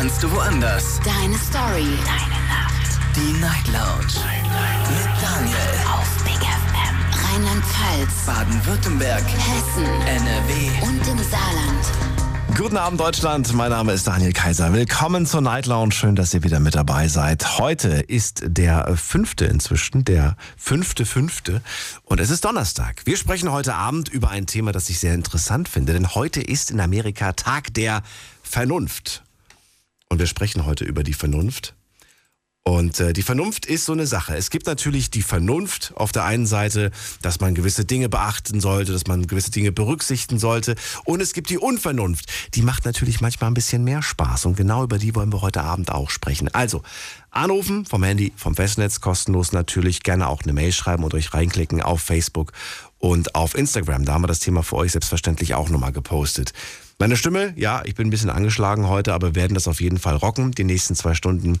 kannst 0.00 0.22
du 0.22 0.32
woanders. 0.32 0.98
Deine 1.04 1.36
Story. 1.36 1.84
Deine 2.06 2.40
Nacht. 2.48 2.98
Die 3.14 3.38
Night 3.38 3.66
Lounge. 3.66 4.06
Night, 4.24 4.44
Night. 4.44 4.88
Mit 4.88 5.22
Daniel. 5.22 5.56
Auf 5.92 6.24
Big 6.24 6.40
FM. 6.40 6.96
Rheinland-Pfalz. 7.22 8.24
Baden-Württemberg. 8.24 9.22
Hessen. 9.22 9.84
NRW. 9.84 10.86
Und 10.86 11.06
im 11.06 11.18
Saarland. 11.18 12.56
Guten 12.56 12.78
Abend, 12.78 12.98
Deutschland. 12.98 13.52
Mein 13.52 13.72
Name 13.72 13.92
ist 13.92 14.06
Daniel 14.06 14.32
Kaiser. 14.32 14.72
Willkommen 14.72 15.26
zur 15.26 15.42
Night 15.42 15.66
Lounge. 15.66 15.92
Schön, 15.92 16.16
dass 16.16 16.32
ihr 16.32 16.42
wieder 16.44 16.60
mit 16.60 16.76
dabei 16.76 17.06
seid. 17.08 17.58
Heute 17.58 17.88
ist 17.88 18.42
der 18.46 18.96
fünfte 18.96 19.44
inzwischen, 19.44 20.06
der 20.06 20.34
fünfte, 20.56 21.04
fünfte. 21.04 21.60
Und 22.04 22.20
es 22.20 22.30
ist 22.30 22.46
Donnerstag. 22.46 23.02
Wir 23.04 23.18
sprechen 23.18 23.52
heute 23.52 23.74
Abend 23.74 24.08
über 24.08 24.30
ein 24.30 24.46
Thema, 24.46 24.72
das 24.72 24.88
ich 24.88 24.98
sehr 24.98 25.12
interessant 25.12 25.68
finde. 25.68 25.92
Denn 25.92 26.14
heute 26.14 26.40
ist 26.40 26.70
in 26.70 26.80
Amerika 26.80 27.34
Tag 27.34 27.74
der 27.74 28.02
Vernunft. 28.42 29.24
Und 30.10 30.18
wir 30.18 30.26
sprechen 30.26 30.66
heute 30.66 30.84
über 30.84 31.04
die 31.04 31.14
Vernunft. 31.14 31.74
Und 32.62 33.00
äh, 33.00 33.14
die 33.14 33.22
Vernunft 33.22 33.64
ist 33.64 33.86
so 33.86 33.92
eine 33.92 34.06
Sache. 34.06 34.36
Es 34.36 34.50
gibt 34.50 34.66
natürlich 34.66 35.10
die 35.10 35.22
Vernunft 35.22 35.92
auf 35.96 36.12
der 36.12 36.24
einen 36.24 36.44
Seite, 36.44 36.90
dass 37.22 37.40
man 37.40 37.54
gewisse 37.54 37.86
Dinge 37.86 38.10
beachten 38.10 38.60
sollte, 38.60 38.92
dass 38.92 39.06
man 39.06 39.26
gewisse 39.26 39.50
Dinge 39.50 39.72
berücksichtigen 39.72 40.38
sollte. 40.38 40.74
Und 41.04 41.22
es 41.22 41.32
gibt 41.32 41.48
die 41.48 41.56
Unvernunft. 41.56 42.26
Die 42.54 42.60
macht 42.60 42.84
natürlich 42.84 43.22
manchmal 43.22 43.50
ein 43.50 43.54
bisschen 43.54 43.82
mehr 43.82 44.02
Spaß. 44.02 44.44
Und 44.44 44.56
genau 44.56 44.84
über 44.84 44.98
die 44.98 45.14
wollen 45.14 45.32
wir 45.32 45.40
heute 45.40 45.62
Abend 45.62 45.90
auch 45.90 46.10
sprechen. 46.10 46.48
Also, 46.48 46.82
anrufen 47.30 47.86
vom 47.86 48.02
Handy, 48.02 48.32
vom 48.36 48.54
Festnetz, 48.54 49.00
kostenlos 49.00 49.52
natürlich. 49.52 50.02
Gerne 50.02 50.28
auch 50.28 50.42
eine 50.42 50.52
Mail 50.52 50.72
schreiben 50.72 51.02
und 51.02 51.14
euch 51.14 51.32
reinklicken 51.32 51.80
auf 51.80 52.02
Facebook 52.02 52.52
und 52.98 53.34
auf 53.34 53.54
Instagram. 53.54 54.04
Da 54.04 54.12
haben 54.12 54.22
wir 54.22 54.28
das 54.28 54.40
Thema 54.40 54.62
für 54.62 54.76
euch 54.76 54.92
selbstverständlich 54.92 55.54
auch 55.54 55.70
nochmal 55.70 55.92
gepostet. 55.92 56.52
Meine 57.00 57.16
Stimme, 57.16 57.52
ja, 57.56 57.82
ich 57.86 57.94
bin 57.94 58.08
ein 58.08 58.10
bisschen 58.10 58.28
angeschlagen 58.28 58.86
heute, 58.86 59.14
aber 59.14 59.28
wir 59.28 59.36
werden 59.36 59.54
das 59.54 59.66
auf 59.66 59.80
jeden 59.80 59.98
Fall 59.98 60.16
rocken. 60.16 60.52
Die 60.52 60.64
nächsten 60.64 60.94
zwei 60.94 61.14
Stunden 61.14 61.58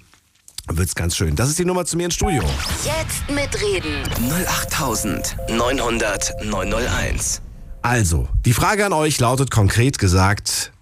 wird's 0.68 0.94
ganz 0.94 1.16
schön. 1.16 1.34
Das 1.34 1.48
ist 1.48 1.58
die 1.58 1.64
Nummer 1.64 1.86
zu 1.86 1.96
mir 1.96 2.04
ins 2.04 2.16
Studio. 2.16 2.44
Jetzt 2.84 3.30
mitreden. 3.30 4.02
08900 4.28 6.44
901. 6.44 7.40
Also, 7.80 8.28
die 8.44 8.52
Frage 8.52 8.84
an 8.84 8.92
euch 8.92 9.18
lautet 9.18 9.50
konkret 9.50 9.98
gesagt, 9.98 10.72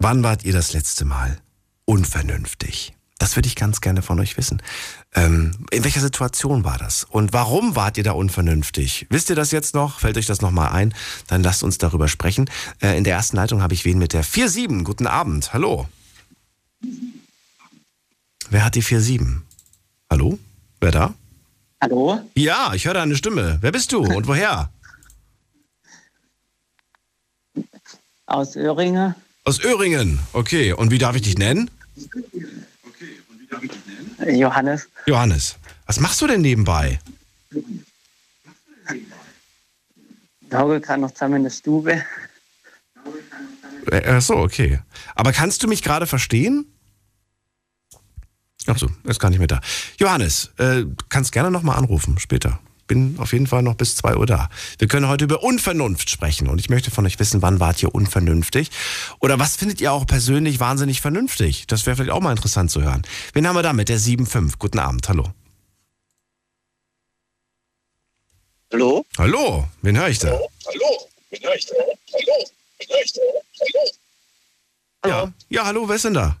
wann 0.00 0.24
wart 0.24 0.44
ihr 0.44 0.52
das 0.52 0.72
letzte 0.72 1.04
Mal 1.04 1.38
unvernünftig? 1.84 2.96
Das 3.20 3.36
würde 3.36 3.46
ich 3.46 3.54
ganz 3.54 3.80
gerne 3.80 4.02
von 4.02 4.18
euch 4.18 4.36
wissen. 4.36 4.60
Ähm, 5.18 5.50
in 5.72 5.82
welcher 5.82 6.00
Situation 6.00 6.62
war 6.62 6.78
das? 6.78 7.02
Und 7.02 7.32
warum 7.32 7.74
wart 7.74 7.98
ihr 7.98 8.04
da 8.04 8.12
unvernünftig? 8.12 9.06
Wisst 9.10 9.30
ihr 9.30 9.36
das 9.36 9.50
jetzt 9.50 9.74
noch? 9.74 9.98
Fällt 9.98 10.16
euch 10.16 10.26
das 10.26 10.42
nochmal 10.42 10.68
ein? 10.68 10.94
Dann 11.26 11.42
lasst 11.42 11.64
uns 11.64 11.76
darüber 11.76 12.06
sprechen. 12.06 12.48
Äh, 12.80 12.96
in 12.96 13.02
der 13.02 13.14
ersten 13.14 13.34
Leitung 13.34 13.60
habe 13.60 13.74
ich 13.74 13.84
wen 13.84 13.98
mit 13.98 14.12
der 14.12 14.22
47. 14.22 14.84
Guten 14.84 15.08
Abend. 15.08 15.52
Hallo. 15.52 15.88
Wer 18.48 18.64
hat 18.64 18.76
die 18.76 18.80
47? 18.80 19.42
Hallo? 20.08 20.38
Wer 20.80 20.92
da? 20.92 21.14
Hallo? 21.80 22.20
Ja, 22.34 22.74
ich 22.74 22.86
höre 22.86 22.94
deine 22.94 23.16
Stimme. 23.16 23.58
Wer 23.60 23.72
bist 23.72 23.92
du 23.92 24.02
und 24.02 24.28
woher? 24.28 24.70
Aus 28.26 28.54
Öhringe. 28.54 29.16
Aus 29.42 29.58
Öhringen. 29.64 30.20
Okay, 30.32 30.72
und 30.72 30.92
wie 30.92 30.98
darf 30.98 31.16
ich 31.16 31.22
dich 31.22 31.38
nennen? 31.38 31.70
Johannes. 34.26 34.88
Johannes. 35.06 35.56
Was 35.86 36.00
machst 36.00 36.20
du 36.20 36.26
denn 36.26 36.40
nebenbei? 36.40 36.98
Hauge 40.52 40.80
kann 40.80 41.00
noch 41.00 41.12
zusammen 41.12 41.36
in 41.36 41.42
der 41.44 41.50
Stube. 41.50 42.02
Äh, 43.90 44.02
Ach 44.06 44.22
so, 44.22 44.36
okay. 44.36 44.80
Aber 45.14 45.32
kannst 45.32 45.62
du 45.62 45.68
mich 45.68 45.82
gerade 45.82 46.06
verstehen? 46.06 46.66
Ach 48.66 48.78
so, 48.78 48.88
ist 49.04 49.18
gar 49.20 49.30
nicht 49.30 49.38
mehr 49.38 49.48
da. 49.48 49.60
Johannes, 49.98 50.50
äh, 50.58 50.84
kannst 51.08 51.32
gerne 51.32 51.50
nochmal 51.50 51.78
anrufen 51.78 52.18
später. 52.18 52.60
Bin 52.88 53.16
auf 53.18 53.32
jeden 53.34 53.46
Fall 53.46 53.62
noch 53.62 53.74
bis 53.74 53.96
2 53.96 54.16
Uhr 54.16 54.26
da. 54.26 54.48
Wir 54.78 54.88
können 54.88 55.08
heute 55.08 55.24
über 55.24 55.42
Unvernunft 55.42 56.08
sprechen 56.08 56.48
und 56.48 56.58
ich 56.58 56.70
möchte 56.70 56.90
von 56.90 57.04
euch 57.06 57.20
wissen, 57.20 57.42
wann 57.42 57.60
wart 57.60 57.82
ihr 57.82 57.94
unvernünftig? 57.94 58.70
Oder 59.20 59.38
was 59.38 59.56
findet 59.56 59.80
ihr 59.82 59.92
auch 59.92 60.06
persönlich 60.06 60.58
wahnsinnig 60.58 61.02
vernünftig? 61.02 61.66
Das 61.66 61.84
wäre 61.84 61.96
vielleicht 61.96 62.12
auch 62.12 62.20
mal 62.20 62.32
interessant 62.32 62.70
zu 62.70 62.82
hören. 62.82 63.02
Wen 63.34 63.46
haben 63.46 63.56
wir 63.56 63.62
da 63.62 63.74
mit 63.74 63.90
der 63.90 64.00
7.5? 64.00 64.54
Guten 64.58 64.78
Abend, 64.78 65.06
hallo. 65.08 65.32
Hallo? 68.72 69.04
Hallo, 69.18 69.68
wen 69.82 69.96
höre 69.98 70.08
ich 70.08 70.18
da? 70.18 70.28
Hallo? 70.28 71.08
Wen 71.30 71.42
höre 71.42 71.54
ich 71.54 71.66
da? 71.66 71.74
Hallo? 71.74 72.48
Wen 72.78 72.88
höre 72.88 73.04
ich 73.04 73.12
da? 73.12 73.20
Hallo? 73.60 73.90
Ja, 75.06 75.32
ja, 75.50 75.66
hallo, 75.66 75.88
wer 75.88 75.96
ist 75.96 76.06
denn 76.06 76.14
da? 76.14 76.38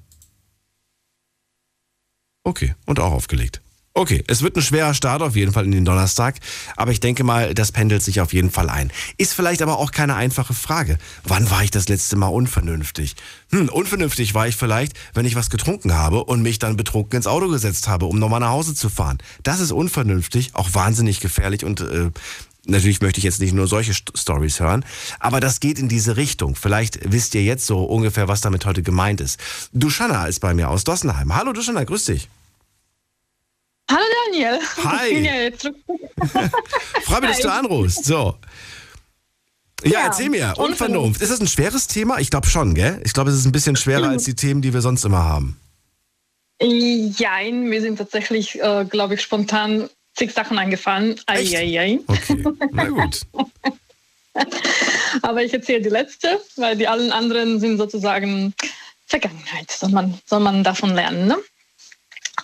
Okay, 2.42 2.74
und 2.86 2.98
auch 3.00 3.12
aufgelegt. 3.12 3.60
Okay, 3.98 4.22
es 4.28 4.42
wird 4.42 4.54
ein 4.54 4.62
schwerer 4.62 4.94
Start 4.94 5.22
auf 5.22 5.34
jeden 5.34 5.50
Fall 5.50 5.64
in 5.64 5.72
den 5.72 5.84
Donnerstag, 5.84 6.36
aber 6.76 6.92
ich 6.92 7.00
denke 7.00 7.24
mal, 7.24 7.52
das 7.52 7.72
pendelt 7.72 8.00
sich 8.00 8.20
auf 8.20 8.32
jeden 8.32 8.52
Fall 8.52 8.70
ein. 8.70 8.92
Ist 9.16 9.32
vielleicht 9.32 9.60
aber 9.60 9.76
auch 9.76 9.90
keine 9.90 10.14
einfache 10.14 10.54
Frage. 10.54 10.98
Wann 11.24 11.50
war 11.50 11.64
ich 11.64 11.72
das 11.72 11.88
letzte 11.88 12.14
Mal 12.14 12.28
unvernünftig? 12.28 13.16
Hm, 13.50 13.68
unvernünftig 13.68 14.34
war 14.34 14.46
ich 14.46 14.54
vielleicht, 14.54 14.92
wenn 15.14 15.26
ich 15.26 15.34
was 15.34 15.50
getrunken 15.50 15.94
habe 15.94 16.22
und 16.22 16.42
mich 16.42 16.60
dann 16.60 16.76
betrunken 16.76 17.16
ins 17.16 17.26
Auto 17.26 17.48
gesetzt 17.48 17.88
habe, 17.88 18.06
um 18.06 18.20
nochmal 18.20 18.38
nach 18.38 18.50
Hause 18.50 18.72
zu 18.72 18.88
fahren. 18.88 19.18
Das 19.42 19.58
ist 19.58 19.72
unvernünftig, 19.72 20.50
auch 20.52 20.74
wahnsinnig 20.74 21.18
gefährlich 21.18 21.64
und 21.64 21.80
äh, 21.80 22.12
Natürlich 22.70 23.00
möchte 23.00 23.18
ich 23.18 23.24
jetzt 23.24 23.40
nicht 23.40 23.54
nur 23.54 23.66
solche 23.66 23.94
St 23.94 24.12
Stories 24.14 24.60
hören, 24.60 24.84
aber 25.20 25.40
das 25.40 25.58
geht 25.58 25.78
in 25.78 25.88
diese 25.88 26.18
Richtung. 26.18 26.54
Vielleicht 26.54 27.00
wisst 27.10 27.34
ihr 27.34 27.42
jetzt 27.42 27.66
so 27.66 27.82
ungefähr, 27.82 28.28
was 28.28 28.42
damit 28.42 28.66
heute 28.66 28.82
gemeint 28.82 29.22
ist. 29.22 29.40
Duschanna 29.72 30.26
ist 30.26 30.40
bei 30.40 30.52
mir 30.52 30.68
aus 30.68 30.84
Dossenheim. 30.84 31.34
Hallo 31.34 31.54
Duschanna, 31.54 31.82
grüß 31.84 32.04
dich. 32.04 32.28
Hallo 33.90 34.04
Daniel. 34.26 34.58
Hi. 34.84 35.08
Ich 35.08 35.14
bin 35.14 35.24
ja 35.24 35.34
jetzt. 35.34 35.62
Freue 37.04 37.20
mich, 37.22 37.30
dass 37.30 37.40
du 37.40 37.52
anrufst. 37.52 38.04
So. 38.04 38.36
Ja, 39.84 39.90
Ja, 39.90 40.00
erzähl 40.06 40.28
mir. 40.28 40.48
Unvernunft. 40.56 40.80
Unvernunft. 40.80 41.22
Ist 41.22 41.30
das 41.32 41.40
ein 41.40 41.46
schweres 41.48 41.86
Thema? 41.86 42.18
Ich 42.18 42.30
glaube 42.30 42.46
schon, 42.48 42.74
gell? 42.74 43.00
Ich 43.04 43.12
glaube, 43.14 43.30
es 43.30 43.36
ist 43.36 43.46
ein 43.46 43.52
bisschen 43.52 43.76
schwerer 43.76 44.08
als 44.08 44.24
die 44.24 44.34
Themen, 44.34 44.60
die 44.60 44.74
wir 44.74 44.80
sonst 44.82 45.04
immer 45.04 45.24
haben. 45.24 45.58
Jein, 46.60 47.64
mir 47.68 47.80
sind 47.80 47.96
tatsächlich, 47.96 48.60
äh, 48.60 48.84
glaube 48.84 49.14
ich, 49.14 49.22
spontan 49.22 49.88
zig 50.16 50.32
Sachen 50.32 50.58
eingefallen. 50.58 51.12
Echt? 51.28 51.54
Eieiei. 51.54 52.00
Okay, 52.06 52.44
na 52.72 52.84
gut. 52.88 53.20
Aber 55.22 55.42
ich 55.42 55.52
erzähle 55.54 55.80
die 55.82 55.88
letzte, 55.88 56.40
weil 56.56 56.76
die 56.76 56.88
allen 56.88 57.12
anderen 57.12 57.60
sind 57.60 57.78
sozusagen 57.78 58.54
Vergangenheit. 59.06 59.70
Soll 59.70 59.90
man, 59.90 60.18
soll 60.26 60.40
man 60.40 60.64
davon 60.64 60.94
lernen. 60.94 61.28
Ne? 61.28 61.36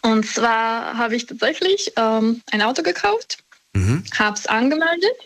Und 0.03 0.27
zwar 0.27 0.97
habe 0.97 1.17
ich 1.17 1.27
tatsächlich 1.27 1.93
ähm, 1.97 2.43
ein 2.51 2.63
Auto 2.63 2.83
gekauft, 2.83 3.39
Mhm. 3.77 4.05
habe 4.17 4.39
es 4.39 4.47
angemeldet 4.47 5.17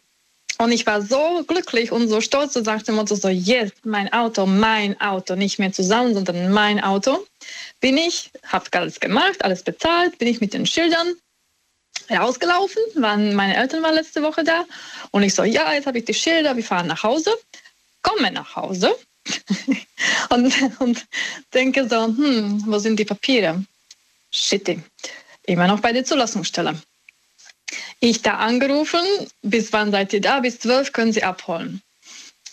und 0.59 0.73
ich 0.73 0.87
war 0.87 1.03
so 1.03 1.45
glücklich 1.47 1.93
und 1.93 2.09
so 2.09 2.21
stolz 2.21 2.57
und 2.57 2.65
sagte 2.65 2.93
Motto 2.93 3.15
so, 3.15 3.29
yes, 3.29 3.71
mein 3.85 4.13
Auto, 4.13 4.47
mein 4.47 5.01
Auto, 5.01 5.37
nicht 5.37 5.59
mehr 5.59 5.73
zusammen, 5.73 6.15
sondern 6.15 6.51
mein 6.51 6.83
Auto. 6.83 7.25
Bin 7.81 7.97
ich, 7.97 8.31
habe 8.45 8.65
alles 8.73 8.99
gemacht, 8.99 9.45
alles 9.45 9.63
bezahlt, 9.63 10.19
bin 10.19 10.29
ich 10.29 10.41
mit 10.41 10.55
den 10.55 10.67
Schildern 10.67 11.15
rausgelaufen, 12.11 12.83
waren 12.95 13.35
meine 13.35 13.57
Eltern 13.57 13.83
waren 13.83 13.95
letzte 13.95 14.23
Woche 14.23 14.43
da 14.43 14.65
und 15.11 15.23
ich 15.23 15.35
so, 15.35 15.45
ja, 15.45 15.73
jetzt 15.75 15.87
habe 15.87 15.99
ich 15.99 16.07
die 16.07 16.15
Schilder, 16.15 16.57
wir 16.57 16.65
fahren 16.65 16.87
nach 16.87 17.03
Hause, 17.03 17.31
komme 18.03 18.33
nach 18.33 18.57
Hause 18.57 18.97
und, 20.31 20.53
und 20.81 21.07
denke 21.53 21.89
so, 21.89 22.07
hm, 22.07 22.65
wo 22.67 22.79
sind 22.79 22.99
die 22.99 23.05
Papiere? 23.05 23.63
Shitty, 24.39 24.81
immer 25.45 25.67
noch 25.67 25.81
bei 25.81 25.93
der 25.93 26.05
Zulassungsstelle. 26.05 26.81
Ich 28.01 28.23
da 28.23 28.35
angerufen, 28.35 29.01
bis 29.43 29.73
wann 29.73 29.91
seid 29.91 30.13
ihr 30.13 30.21
da? 30.21 30.41
Bis 30.41 30.59
zwölf 30.59 30.93
können 30.93 31.13
Sie 31.13 31.23
abholen. 31.23 31.83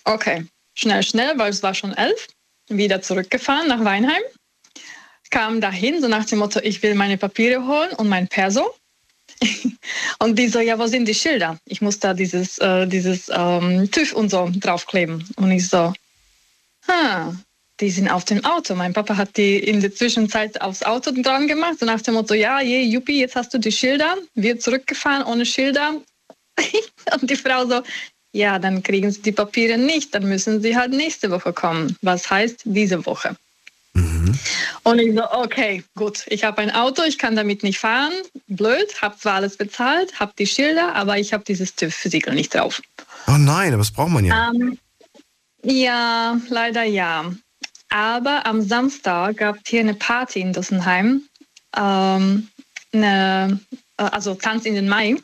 Okay, 0.03 0.45
schnell, 0.73 1.03
schnell, 1.03 1.37
weil 1.37 1.51
es 1.51 1.63
war 1.63 1.73
schon 1.73 1.93
elf. 1.93 2.27
Wieder 2.67 3.01
zurückgefahren 3.01 3.67
nach 3.67 3.83
Weinheim. 3.83 4.21
Kam 5.29 5.61
dahin, 5.61 6.01
so 6.01 6.07
nach 6.07 6.25
dem 6.25 6.39
Motto, 6.39 6.59
ich 6.61 6.81
will 6.81 6.95
meine 6.95 7.17
Papiere 7.17 7.65
holen 7.65 7.91
und 7.93 8.09
mein 8.09 8.27
Perso. 8.27 8.73
und 10.19 10.37
die 10.37 10.47
so, 10.47 10.59
ja, 10.59 10.77
wo 10.79 10.87
sind 10.87 11.05
die 11.07 11.13
Schilder? 11.13 11.57
Ich 11.65 11.81
muss 11.81 11.99
da 11.99 12.13
dieses, 12.13 12.57
äh, 12.59 12.87
dieses 12.87 13.29
ähm, 13.33 13.89
TÜV 13.91 14.13
und 14.13 14.29
so 14.29 14.49
draufkleben. 14.55 15.27
Und 15.35 15.51
ich 15.51 15.67
so, 15.67 15.93
ha, 16.87 17.35
die 17.79 17.89
sind 17.89 18.09
auf 18.09 18.25
dem 18.25 18.43
Auto. 18.45 18.75
Mein 18.75 18.93
Papa 18.93 19.17
hat 19.17 19.35
die 19.37 19.57
in 19.57 19.81
der 19.81 19.93
Zwischenzeit 19.93 20.61
aufs 20.61 20.83
Auto 20.83 21.11
dran 21.11 21.47
gemacht, 21.47 21.79
so 21.79 21.85
nach 21.85 22.01
dem 22.01 22.13
Motto, 22.13 22.33
ja, 22.33 22.61
je, 22.61 22.83
Juppie, 22.83 23.19
jetzt 23.19 23.35
hast 23.35 23.53
du 23.53 23.57
die 23.57 23.71
Schilder. 23.71 24.15
Wir 24.33 24.59
zurückgefahren 24.59 25.23
ohne 25.25 25.45
Schilder. 25.45 26.01
Und 27.21 27.29
die 27.29 27.35
Frau 27.35 27.65
so, 27.65 27.81
ja, 28.31 28.59
dann 28.59 28.81
kriegen 28.81 29.11
Sie 29.11 29.21
die 29.21 29.31
Papiere 29.31 29.77
nicht, 29.77 30.13
dann 30.15 30.27
müssen 30.27 30.61
Sie 30.61 30.75
halt 30.75 30.91
nächste 30.91 31.29
Woche 31.31 31.53
kommen. 31.53 31.97
Was 32.01 32.29
heißt 32.29 32.61
diese 32.65 33.05
Woche? 33.05 33.35
Und 34.83 34.99
ich 34.99 35.15
so, 35.15 35.23
okay, 35.31 35.83
gut, 35.95 36.23
ich 36.27 36.43
habe 36.43 36.61
ein 36.61 36.69
Auto, 36.69 37.01
ich 37.03 37.17
kann 37.17 37.35
damit 37.35 37.63
nicht 37.63 37.79
fahren. 37.79 38.11
Blöd, 38.47 39.01
habe 39.01 39.17
zwar 39.17 39.35
alles 39.35 39.57
bezahlt, 39.57 40.19
habe 40.19 40.33
die 40.37 40.45
Schilder, 40.45 40.93
aber 40.93 41.17
ich 41.17 41.33
habe 41.33 41.43
dieses 41.43 41.75
TÜV-Siegel 41.75 42.35
nicht 42.35 42.53
drauf. 42.53 42.81
Oh 43.27 43.37
nein, 43.37 43.69
aber 43.69 43.79
das 43.79 43.91
braucht 43.91 44.11
man 44.11 44.25
ja. 44.25 44.51
Ähm, 44.51 44.77
ja, 45.63 46.39
leider 46.49 46.83
ja. 46.83 47.31
Aber 47.89 48.45
am 48.45 48.61
Samstag 48.61 49.37
gab 49.37 49.57
es 49.57 49.61
hier 49.67 49.79
eine 49.79 49.93
Party 49.93 50.41
in 50.41 50.53
Dussenheim. 50.53 51.23
Ähm, 51.75 52.47
eine, 52.91 53.59
äh, 53.97 54.03
also 54.03 54.35
Tanz 54.35 54.65
in 54.65 54.75
den 54.75 54.89
Mai. 54.89 55.17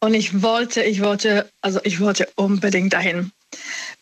Und 0.00 0.14
ich 0.14 0.42
wollte, 0.42 0.82
ich 0.82 1.02
wollte, 1.02 1.50
also 1.60 1.80
ich 1.84 2.00
wollte 2.00 2.28
unbedingt 2.36 2.92
dahin. 2.92 3.32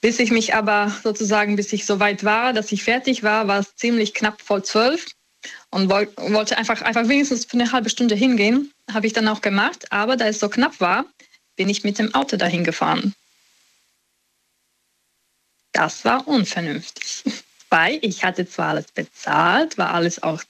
Bis 0.00 0.20
ich 0.20 0.30
mich 0.30 0.54
aber 0.54 0.92
sozusagen, 1.02 1.56
bis 1.56 1.72
ich 1.72 1.86
so 1.86 1.98
weit 1.98 2.22
war, 2.22 2.52
dass 2.52 2.70
ich 2.70 2.84
fertig 2.84 3.22
war, 3.22 3.48
war 3.48 3.58
es 3.60 3.74
ziemlich 3.74 4.14
knapp 4.14 4.40
vor 4.40 4.62
zwölf 4.62 5.06
und 5.70 5.90
woll, 5.90 6.08
wollte 6.16 6.56
einfach, 6.56 6.82
einfach 6.82 7.08
wenigstens 7.08 7.46
für 7.46 7.54
eine 7.54 7.72
halbe 7.72 7.90
Stunde 7.90 8.14
hingehen. 8.14 8.72
Habe 8.92 9.06
ich 9.06 9.12
dann 9.12 9.28
auch 9.28 9.40
gemacht. 9.40 9.90
Aber 9.90 10.16
da 10.16 10.26
es 10.26 10.38
so 10.38 10.48
knapp 10.48 10.80
war, 10.80 11.04
bin 11.56 11.68
ich 11.68 11.82
mit 11.82 11.98
dem 11.98 12.14
Auto 12.14 12.36
dahin 12.36 12.62
gefahren. 12.62 13.14
Das 15.78 16.04
war 16.04 16.26
unvernünftig, 16.26 17.22
weil 17.70 18.00
ich 18.02 18.24
hatte 18.24 18.48
zwar 18.48 18.70
alles 18.70 18.86
bezahlt, 18.86 19.78
war 19.78 19.94
alles 19.94 20.20
auch 20.24 20.42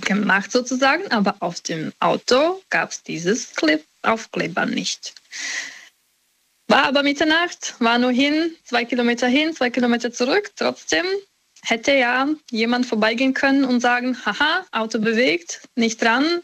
gemacht 0.00 0.50
sozusagen, 0.50 1.06
aber 1.12 1.36
auf 1.40 1.60
dem 1.60 1.92
Auto 2.00 2.62
gab 2.70 2.90
es 2.90 3.02
dieses 3.02 3.54
Clip 3.54 3.84
Aufkleber 4.00 4.64
nicht. 4.64 5.12
War 6.68 6.84
aber 6.84 7.02
Mitternacht, 7.02 7.74
war 7.80 7.98
nur 7.98 8.12
hin, 8.12 8.56
zwei 8.64 8.86
Kilometer 8.86 9.26
hin, 9.28 9.54
zwei 9.54 9.68
Kilometer 9.68 10.10
zurück. 10.10 10.50
Trotzdem 10.56 11.04
hätte 11.62 11.92
ja 11.92 12.26
jemand 12.50 12.86
vorbeigehen 12.86 13.34
können 13.34 13.66
und 13.66 13.80
sagen, 13.80 14.16
haha, 14.24 14.64
Auto 14.72 15.00
bewegt, 15.00 15.68
nicht 15.74 16.00
dran. 16.00 16.42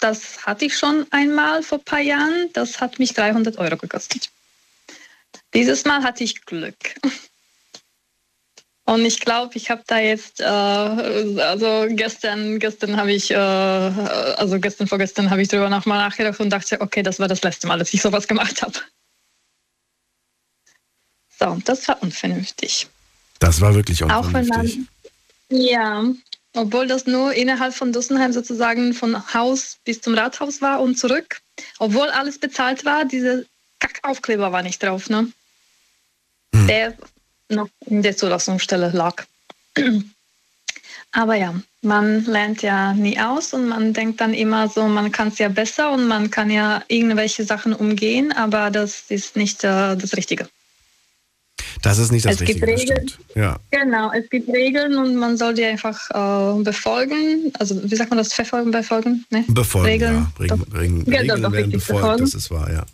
Das 0.00 0.46
hatte 0.46 0.64
ich 0.64 0.78
schon 0.78 1.06
einmal 1.10 1.62
vor 1.62 1.78
ein 1.78 1.84
paar 1.84 2.00
Jahren. 2.00 2.48
Das 2.54 2.80
hat 2.80 2.98
mich 2.98 3.12
300 3.12 3.58
Euro 3.58 3.76
gekostet. 3.76 4.30
Dieses 5.52 5.84
Mal 5.84 6.02
hatte 6.02 6.24
ich 6.24 6.46
Glück. 6.46 6.94
Und 8.92 9.06
ich 9.06 9.20
glaube, 9.20 9.56
ich 9.56 9.70
habe 9.70 9.82
da 9.86 9.98
jetzt, 9.98 10.40
äh, 10.40 10.44
also 10.44 11.86
gestern, 11.88 12.58
gestern 12.58 12.98
habe 12.98 13.10
ich, 13.10 13.30
äh, 13.30 13.36
also 13.36 14.60
gestern, 14.60 14.86
vorgestern 14.86 15.30
habe 15.30 15.40
ich 15.40 15.48
darüber 15.48 15.70
nochmal 15.70 15.98
nachgedacht 15.98 16.38
und 16.40 16.50
dachte, 16.50 16.78
okay, 16.78 17.02
das 17.02 17.18
war 17.18 17.26
das 17.26 17.40
letzte 17.42 17.66
Mal, 17.66 17.78
dass 17.78 17.94
ich 17.94 18.02
sowas 18.02 18.28
gemacht 18.28 18.60
habe. 18.60 18.78
So, 21.40 21.58
das 21.64 21.88
war 21.88 22.02
unvernünftig. 22.02 22.86
Das 23.38 23.62
war 23.62 23.74
wirklich 23.74 24.04
Auch 24.04 24.30
wenn 24.30 24.44
unvernünftig. 24.44 24.86
man, 25.48 25.60
ja, 25.60 26.04
obwohl 26.54 26.86
das 26.86 27.06
nur 27.06 27.32
innerhalb 27.32 27.72
von 27.74 27.94
Dussenheim 27.94 28.34
sozusagen 28.34 28.92
von 28.92 29.32
Haus 29.32 29.78
bis 29.86 30.02
zum 30.02 30.14
Rathaus 30.14 30.60
war 30.60 30.82
und 30.82 30.98
zurück. 30.98 31.40
Obwohl 31.78 32.10
alles 32.10 32.38
bezahlt 32.38 32.84
war, 32.84 33.06
dieser 33.06 33.42
Kackaufkleber 33.78 34.52
war 34.52 34.62
nicht 34.62 34.82
drauf, 34.82 35.08
ne? 35.08 35.32
Der 36.54 36.94
noch 37.52 37.68
in 37.86 38.02
der 38.02 38.16
Zulassungsstelle 38.16 38.90
lag. 38.90 39.24
Aber 41.12 41.34
ja, 41.34 41.54
man 41.82 42.24
lernt 42.24 42.62
ja 42.62 42.94
nie 42.94 43.18
aus 43.20 43.52
und 43.52 43.68
man 43.68 43.92
denkt 43.92 44.20
dann 44.20 44.32
immer 44.32 44.68
so, 44.68 44.86
man 44.88 45.12
kann 45.12 45.28
es 45.28 45.38
ja 45.38 45.48
besser 45.48 45.92
und 45.92 46.08
man 46.08 46.30
kann 46.30 46.50
ja 46.50 46.82
irgendwelche 46.88 47.44
Sachen 47.44 47.74
umgehen, 47.74 48.32
aber 48.32 48.70
das 48.70 49.04
ist 49.10 49.36
nicht 49.36 49.62
äh, 49.64 49.94
das 49.96 50.16
Richtige. 50.16 50.48
Das 51.82 51.98
ist 51.98 52.12
nicht 52.12 52.24
das 52.24 52.40
Es 52.40 52.46
gibt 52.46 52.62
Richtige, 52.62 52.94
das 52.94 53.02
Regeln. 53.02 53.12
Ja. 53.34 53.56
Genau, 53.70 54.12
es 54.12 54.28
gibt 54.30 54.48
Regeln 54.48 54.96
und 54.96 55.16
man 55.16 55.36
soll 55.36 55.54
die 55.54 55.64
einfach 55.64 55.98
äh, 56.10 56.62
befolgen. 56.62 57.52
Also 57.58 57.82
wie 57.82 57.96
sagt 57.96 58.10
man 58.10 58.18
das? 58.18 58.32
Verfolgen, 58.32 58.70
befolgen? 58.70 59.24
Ne? 59.30 59.44
Befolgen, 59.48 59.86
Regeln. 59.86 60.14
ja. 60.14 60.32
Regeln, 60.40 60.62
Regeln, 60.72 61.04
Ja, 61.12 61.20
Regeln 61.20 61.42
doch, 61.42 61.52
werden 61.52 61.70
befolgt, 61.72 62.00
befolgen. 62.02 62.24
das 62.24 62.34
ist 62.34 62.50
wahr, 62.50 62.70
ja. 62.72 62.84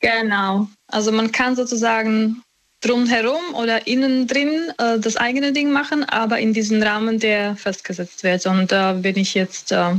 Genau. 0.00 0.68
Also 0.88 1.12
man 1.12 1.30
kann 1.30 1.54
sozusagen 1.56 2.42
drumherum 2.82 3.54
oder 3.54 3.86
innen 3.86 4.26
drin 4.26 4.70
äh, 4.78 4.98
das 4.98 5.16
eigene 5.16 5.52
Ding 5.52 5.72
machen, 5.72 6.04
aber 6.04 6.38
in 6.38 6.52
diesem 6.52 6.82
Rahmen, 6.82 7.18
der 7.18 7.56
festgesetzt 7.56 8.22
wird. 8.24 8.44
Und 8.46 8.70
da 8.70 8.92
bin 8.92 9.16
ich 9.16 9.34
jetzt, 9.34 9.72
äh, 9.72 9.94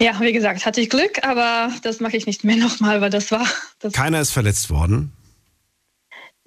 ja, 0.00 0.20
wie 0.20 0.32
gesagt, 0.32 0.64
hatte 0.64 0.80
ich 0.80 0.90
Glück, 0.90 1.24
aber 1.24 1.72
das 1.82 2.00
mache 2.00 2.16
ich 2.16 2.26
nicht 2.26 2.44
mehr 2.44 2.56
nochmal, 2.68 3.00
weil 3.00 3.10
das 3.10 3.30
war, 3.32 3.46
das, 3.80 3.92
Keiner 3.92 4.20
ist 4.20 4.30
verletzt 4.30 4.70
worden. 4.70 5.12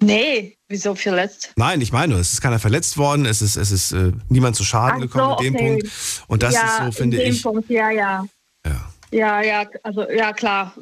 nee, 0.00 0.56
wieso 0.68 0.94
verletzt? 0.94 1.52
Nein, 1.56 1.80
ich 1.80 1.92
meine, 1.92 2.14
es 2.14 2.34
ist 2.34 2.40
keiner 2.40 2.58
verletzt 2.58 2.96
worden, 2.96 3.26
es 3.26 3.42
ist, 3.42 3.56
es 3.56 3.70
ist 3.70 3.92
äh, 3.92 4.12
niemand 4.28 4.56
zu 4.56 4.64
Schaden 4.64 4.98
Ach 4.98 5.02
gekommen 5.02 5.36
so, 5.38 5.44
in 5.44 5.52
dem 5.52 5.54
okay. 5.54 5.78
Punkt. 5.80 6.22
Und 6.28 6.42
das 6.42 6.54
ist 6.54 6.78
so, 6.78 6.92
finde 6.92 7.22
ich. 7.22 7.42
Punkt, 7.42 7.68
ja, 7.68 7.90
ja. 7.90 8.24
Ja. 8.64 8.92
Ja, 9.10 9.40
ja, 9.40 9.64
also 9.82 10.08
ja 10.10 10.32
klar, 10.32 10.74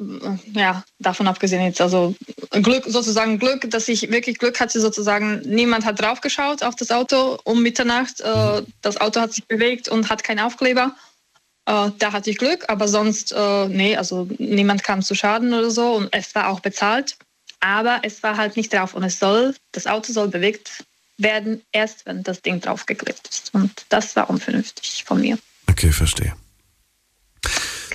ja, 0.53 0.83
davon 0.99 1.27
abgesehen 1.27 1.61
jetzt, 1.63 1.79
also 1.79 2.15
Glück, 2.51 2.85
sozusagen 2.87 3.37
Glück, 3.37 3.69
dass 3.69 3.87
ich 3.87 4.09
wirklich 4.09 4.39
Glück 4.39 4.59
hatte, 4.59 4.79
sozusagen, 4.79 5.41
niemand 5.45 5.85
hat 5.85 6.01
draufgeschaut 6.01 6.63
auf 6.63 6.75
das 6.75 6.91
Auto 6.91 7.37
um 7.43 7.61
Mitternacht, 7.61 8.21
äh, 8.21 8.63
das 8.81 8.99
Auto 8.99 9.21
hat 9.21 9.33
sich 9.33 9.45
bewegt 9.45 9.89
und 9.89 10.09
hat 10.09 10.23
keinen 10.23 10.39
Aufkleber. 10.39 10.95
Äh, 11.67 11.91
da 11.99 12.13
hatte 12.13 12.31
ich 12.31 12.37
Glück, 12.37 12.65
aber 12.67 12.87
sonst, 12.87 13.31
äh, 13.31 13.67
nee, 13.67 13.95
also 13.95 14.27
niemand 14.39 14.83
kam 14.83 15.01
zu 15.01 15.13
Schaden 15.13 15.53
oder 15.53 15.69
so 15.69 15.93
und 15.93 16.09
es 16.11 16.33
war 16.33 16.49
auch 16.49 16.61
bezahlt, 16.61 17.17
aber 17.59 17.99
es 18.03 18.23
war 18.23 18.37
halt 18.37 18.57
nicht 18.57 18.73
drauf 18.73 18.95
und 18.95 19.03
es 19.03 19.19
soll, 19.19 19.55
das 19.71 19.85
Auto 19.85 20.11
soll 20.13 20.29
bewegt 20.29 20.83
werden, 21.17 21.61
erst 21.71 22.05
wenn 22.05 22.23
das 22.23 22.41
Ding 22.41 22.59
draufgeklebt 22.59 23.27
ist 23.29 23.53
und 23.53 23.71
das 23.89 24.15
war 24.15 24.29
unvernünftig 24.29 25.03
von 25.05 25.21
mir. 25.21 25.37
Okay, 25.69 25.91
verstehe. 25.91 26.35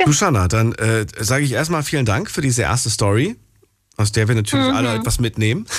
Du, 0.05 0.13
Shanna, 0.13 0.49
dann 0.49 0.73
äh, 0.75 1.07
sage 1.19 1.45
ich 1.45 1.53
erstmal 1.53 1.83
vielen 1.83 2.07
Dank 2.07 2.31
für 2.31 2.41
diese 2.41 2.63
erste 2.63 2.91
Story, 2.91 3.37
aus 3.97 4.13
der 4.13 4.29
wir 4.29 4.35
natürlich 4.35 4.67
Mhm. 4.69 4.75
alle 4.75 4.95
etwas 4.95 5.21
mitnehmen. 5.21 5.67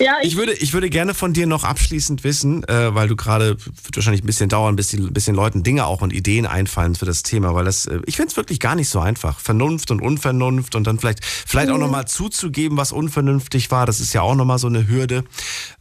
Ja, 0.00 0.18
Ich 0.22 0.36
würde, 0.36 0.52
ich 0.52 0.72
würde 0.74 0.90
gerne 0.90 1.12
von 1.12 1.32
dir 1.32 1.48
noch 1.48 1.64
abschließend 1.64 2.22
wissen, 2.22 2.62
äh, 2.68 2.94
weil 2.94 3.08
du 3.08 3.16
gerade, 3.16 3.56
wird 3.58 3.96
wahrscheinlich 3.96 4.22
ein 4.22 4.26
bisschen 4.26 4.48
dauern, 4.48 4.76
bis 4.76 4.86
die 4.86 4.98
bisschen 4.98 5.34
Leuten 5.34 5.64
Dinge 5.64 5.86
auch 5.86 6.02
und 6.02 6.12
Ideen 6.12 6.46
einfallen 6.46 6.94
für 6.94 7.04
das 7.04 7.24
Thema, 7.24 7.52
weil 7.56 7.64
das, 7.64 7.86
äh, 7.86 7.98
ich 8.06 8.14
finde 8.14 8.30
es 8.30 8.36
wirklich 8.36 8.60
gar 8.60 8.76
nicht 8.76 8.88
so 8.88 9.00
einfach. 9.00 9.40
Vernunft 9.40 9.90
und 9.90 10.00
Unvernunft 10.00 10.76
und 10.76 10.86
dann 10.86 11.00
vielleicht, 11.00 11.24
vielleicht 11.24 11.66
Mhm. 11.70 11.74
auch 11.74 11.78
nochmal 11.78 12.06
zuzugeben, 12.06 12.78
was 12.78 12.92
unvernünftig 12.92 13.72
war, 13.72 13.86
das 13.86 13.98
ist 13.98 14.12
ja 14.12 14.22
auch 14.22 14.36
nochmal 14.36 14.60
so 14.60 14.68
eine 14.68 14.86
Hürde. 14.86 15.24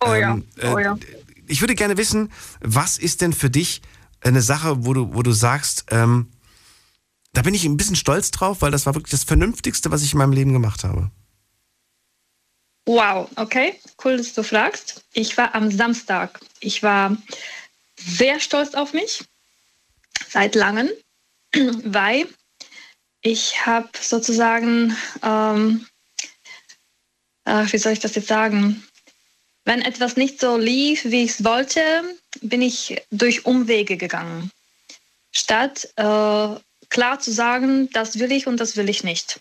Oh 0.03 0.11
ja, 0.15 0.31
Ähm, 0.33 0.45
äh, 0.57 0.67
oh 0.73 0.79
ja. 0.79 0.97
Ich 1.45 1.61
würde 1.61 1.75
gerne 1.75 1.97
wissen, 1.97 2.31
was 2.59 2.97
ist 2.97 3.21
denn 3.21 3.33
für 3.33 3.51
dich 3.51 3.83
eine 4.21 4.41
Sache, 4.41 4.83
wo 4.83 4.95
du, 4.95 5.13
wo 5.13 5.21
du 5.21 5.31
sagst, 5.31 5.85
ähm, 5.91 6.25
da 7.33 7.41
bin 7.41 7.53
ich 7.53 7.65
ein 7.65 7.77
bisschen 7.77 7.95
stolz 7.95 8.31
drauf, 8.31 8.61
weil 8.61 8.71
das 8.71 8.85
war 8.85 8.95
wirklich 8.95 9.11
das 9.11 9.23
Vernünftigste, 9.23 9.91
was 9.91 10.03
ich 10.03 10.13
in 10.13 10.19
meinem 10.19 10.33
Leben 10.33 10.53
gemacht 10.53 10.83
habe. 10.83 11.11
Wow, 12.85 13.29
okay, 13.35 13.79
cool, 14.03 14.17
dass 14.17 14.33
du 14.33 14.43
fragst. 14.43 15.03
Ich 15.13 15.37
war 15.37 15.53
am 15.53 15.69
Samstag. 15.69 16.39
Ich 16.61 16.83
war 16.83 17.17
sehr 17.99 18.39
stolz 18.39 18.75
auf 18.75 18.93
mich, 18.93 19.25
seit 20.29 20.55
langem, 20.55 20.89
weil 21.83 22.27
ich 23.21 23.65
habe 23.65 23.89
sozusagen, 23.99 24.95
ähm, 25.21 25.85
äh, 27.43 27.65
wie 27.71 27.77
soll 27.77 27.91
ich 27.91 27.99
das 27.99 28.15
jetzt 28.15 28.29
sagen, 28.29 28.87
wenn 29.65 29.81
etwas 29.81 30.15
nicht 30.15 30.39
so 30.39 30.55
lief, 30.55 31.03
wie 31.03 31.25
ich 31.25 31.31
es 31.31 31.43
wollte, 31.43 31.81
bin 32.41 32.61
ich 32.61 33.01
durch 33.11 33.45
Umwege 33.45 33.97
gegangen, 33.97 34.49
statt 35.31 35.89
äh, 35.97 36.55
klar 36.89 37.19
zu 37.19 37.31
sagen, 37.31 37.89
das 37.91 38.19
will 38.19 38.31
ich 38.31 38.47
und 38.47 38.59
das 38.59 38.77
will 38.77 38.89
ich 38.89 39.03
nicht. 39.03 39.39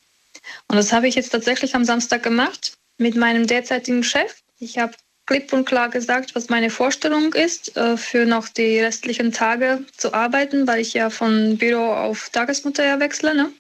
Und 0.69 0.77
das 0.77 0.93
habe 0.93 1.09
ich 1.09 1.15
jetzt 1.15 1.31
tatsächlich 1.31 1.75
am 1.75 1.85
Samstag 1.85 2.23
gemacht 2.23 2.77
mit 2.99 3.17
meinem 3.17 3.47
derzeitigen 3.47 4.03
Chef. 4.03 4.35
Ich 4.59 4.79
habe 4.79 4.95
klipp 5.27 5.53
und 5.53 5.65
klar 5.65 5.89
gesagt, 5.89 6.35
was 6.35 6.49
meine 6.49 6.71
Vorstellung 6.71 7.35
ist, 7.35 7.77
äh, 7.77 7.97
für 7.97 8.25
noch 8.27 8.49
die 8.49 8.81
restlichen 8.81 9.33
Tage 9.33 9.85
zu 9.97 10.15
arbeiten, 10.15 10.67
weil 10.67 10.81
ich 10.81 10.95
ja 10.95 11.11
von 11.11 11.59
Büro 11.59 11.93
auf 11.93 12.31
Tagesmutter 12.31 12.85
ja 12.85 13.01
wechsle. 13.01 13.35
Ne? 13.35 13.53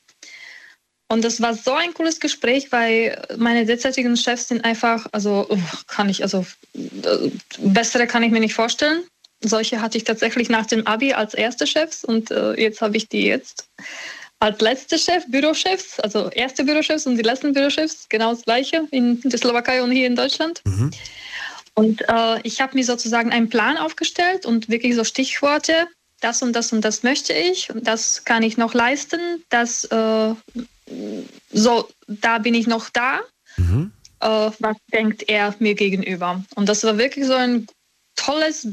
Und 1.09 1.25
das 1.25 1.40
war 1.40 1.55
so 1.55 1.73
ein 1.73 1.95
cooles 1.95 2.19
Gespräch, 2.19 2.73
weil 2.73 3.21
meine 3.37 3.64
derzeitigen 3.64 4.16
Chefs 4.16 4.49
sind 4.49 4.64
einfach, 4.64 5.07
also 5.12 5.49
kann 5.87 6.09
ich, 6.09 6.23
also 6.23 6.47
äh, 6.75 7.31
bessere 7.59 8.07
kann 8.07 8.23
ich 8.23 8.33
mir 8.33 8.40
nicht 8.40 8.55
vorstellen. 8.55 9.05
Solche 9.40 9.81
hatte 9.81 9.99
ich 9.99 10.05
tatsächlich 10.05 10.49
nach 10.49 10.66
dem 10.66 10.87
Abi 10.87 11.12
als 11.12 11.35
erste 11.35 11.66
Chefs 11.66 12.05
und 12.05 12.31
äh, 12.31 12.55
jetzt 12.61 12.81
habe 12.81 12.97
ich 12.97 13.09
die 13.09 13.26
jetzt 13.26 13.69
als 14.38 14.61
letzte 14.61 14.99
Chef, 14.99 15.25
Bürochefs, 15.28 15.99
also 16.00 16.28
erste 16.31 16.64
Bürochefs 16.64 17.07
und 17.07 17.16
die 17.16 17.23
letzten 17.23 17.52
Bürochefs, 17.52 18.07
genau 18.09 18.31
das 18.33 18.43
gleiche 18.43 18.87
in 18.90 19.21
der 19.23 19.38
Slowakei 19.38 19.83
und 19.83 19.90
hier 19.93 20.07
in 20.07 20.16
Deutschland. 20.16 20.62
Und 21.75 22.02
äh, 22.09 22.40
ich 22.43 22.61
habe 22.61 22.75
mir 22.75 22.85
sozusagen 22.85 23.31
einen 23.31 23.49
Plan 23.49 23.76
aufgestellt 23.76 24.47
und 24.47 24.69
wirklich 24.69 24.95
so 24.95 25.05
Stichworte, 25.05 25.87
das 26.21 26.43
und 26.43 26.55
das 26.55 26.73
und 26.73 26.83
das 26.83 27.02
möchte 27.02 27.33
ich, 27.35 27.71
und 27.71 27.87
das 27.87 28.25
kann 28.25 28.43
ich 28.43 28.57
noch 28.57 28.73
leisten, 28.75 29.21
das 29.50 29.85
äh, 29.85 30.35
so, 31.52 31.88
da 32.07 32.38
bin 32.38 32.55
ich 32.55 32.66
noch 32.66 32.88
da. 32.90 33.21
Äh, 34.21 34.50
was 34.59 34.76
denkt 34.93 35.28
er 35.28 35.55
mir 35.59 35.75
gegenüber? 35.75 36.43
Und 36.55 36.69
das 36.69 36.85
war 36.85 36.97
wirklich 36.97 37.26
so 37.26 37.35
ein 37.35 37.66
tolles 38.16 38.69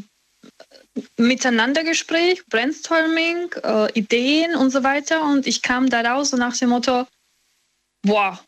Miteinandergespräch, 1.18 2.46
Brainstorming, 2.48 3.52
äh, 3.64 3.92
Ideen 3.94 4.56
und 4.56 4.70
so 4.70 4.84
weiter. 4.84 5.24
Und 5.24 5.48
ich 5.48 5.62
kam 5.62 5.90
da 5.90 6.02
raus 6.02 6.30
so 6.30 6.38
nach 6.38 6.56
dem 6.56 6.70
Motto, 6.70 7.08
boah, 8.04 8.40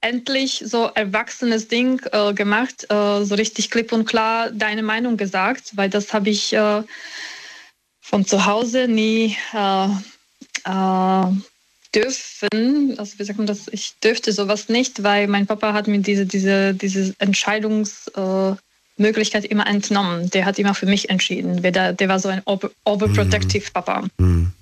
endlich 0.00 0.62
so 0.64 0.90
erwachsenes 0.94 1.68
Ding 1.68 2.00
äh, 2.12 2.32
gemacht, 2.32 2.86
äh, 2.90 3.24
so 3.24 3.34
richtig 3.34 3.70
klipp 3.70 3.92
und 3.92 4.04
klar 4.04 4.50
deine 4.50 4.82
Meinung 4.82 5.16
gesagt, 5.16 5.76
weil 5.76 5.90
das 5.90 6.12
habe 6.14 6.30
ich 6.30 6.52
äh, 6.52 6.82
von 8.00 8.24
zu 8.24 8.46
Hause 8.46 8.86
nie 8.86 9.36
äh, 9.52 9.88
äh, 10.64 11.32
dürfen. 11.94 12.98
Also 12.98 13.18
wie 13.18 13.24
sagt 13.24 13.38
man 13.38 13.46
das? 13.46 13.68
Ich 13.68 13.98
dürfte 13.98 14.32
sowas 14.32 14.68
nicht, 14.68 15.02
weil 15.02 15.26
mein 15.26 15.46
Papa 15.46 15.72
hat 15.72 15.88
mir 15.88 15.98
diese, 15.98 16.26
diese, 16.26 16.74
diese 16.74 17.14
Entscheidungsmöglichkeit 18.98 19.44
immer 19.44 19.66
entnommen. 19.66 20.30
Der 20.30 20.44
hat 20.44 20.58
immer 20.58 20.74
für 20.74 20.86
mich 20.86 21.10
entschieden. 21.10 21.62
Der, 21.62 21.92
der 21.92 22.08
war 22.08 22.18
so 22.18 22.28
ein 22.28 22.42
over- 22.44 22.70
overprotective 22.84 23.70
Papa. 23.72 24.04
Hm. 24.18 24.52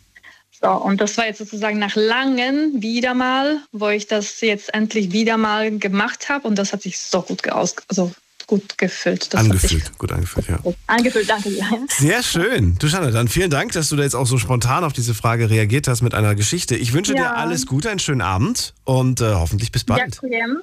So, 0.60 0.68
und 0.70 1.00
das 1.00 1.16
war 1.18 1.26
jetzt 1.26 1.38
sozusagen 1.38 1.78
nach 1.78 1.96
langen 1.96 2.80
wieder 2.80 3.12
mal, 3.14 3.60
wo 3.72 3.88
ich 3.88 4.06
das 4.06 4.40
jetzt 4.40 4.72
endlich 4.72 5.12
wieder 5.12 5.36
mal 5.36 5.78
gemacht 5.78 6.28
habe. 6.30 6.48
Und 6.48 6.56
das 6.56 6.72
hat 6.72 6.82
sich 6.82 6.98
so 6.98 7.20
gut, 7.20 7.46
aus, 7.50 7.74
also 7.88 8.10
gut 8.46 8.78
gefühlt. 8.78 9.34
Das 9.34 9.40
Hat 9.40 9.50
Angefühlt, 9.50 9.98
gut 9.98 10.12
angefühlt, 10.12 10.48
ja. 10.48 10.58
sich 10.62 10.74
angefühlt, 10.86 11.28
danke 11.28 11.50
dir. 11.50 11.64
Sehr 11.98 12.22
schön. 12.22 12.76
Du 12.78 12.88
Shanna, 12.88 13.10
dann 13.10 13.28
vielen 13.28 13.50
Dank, 13.50 13.72
dass 13.72 13.90
du 13.90 13.96
da 13.96 14.02
jetzt 14.02 14.14
auch 14.16 14.26
so 14.26 14.38
spontan 14.38 14.82
auf 14.84 14.94
diese 14.94 15.12
Frage 15.12 15.50
reagiert 15.50 15.88
hast 15.88 16.00
mit 16.00 16.14
einer 16.14 16.34
Geschichte. 16.34 16.74
Ich 16.74 16.94
wünsche 16.94 17.12
dir 17.14 17.22
Ja. 17.22 17.34
alles 17.34 17.66
Gute, 17.66 17.90
einen 17.90 17.98
schönen 17.98 18.22
Abend 18.22 18.72
und 18.84 19.20
äh, 19.20 19.34
hoffentlich 19.34 19.72
bis 19.72 19.84
bald. 19.84 20.14
Ďakujem. 20.14 20.58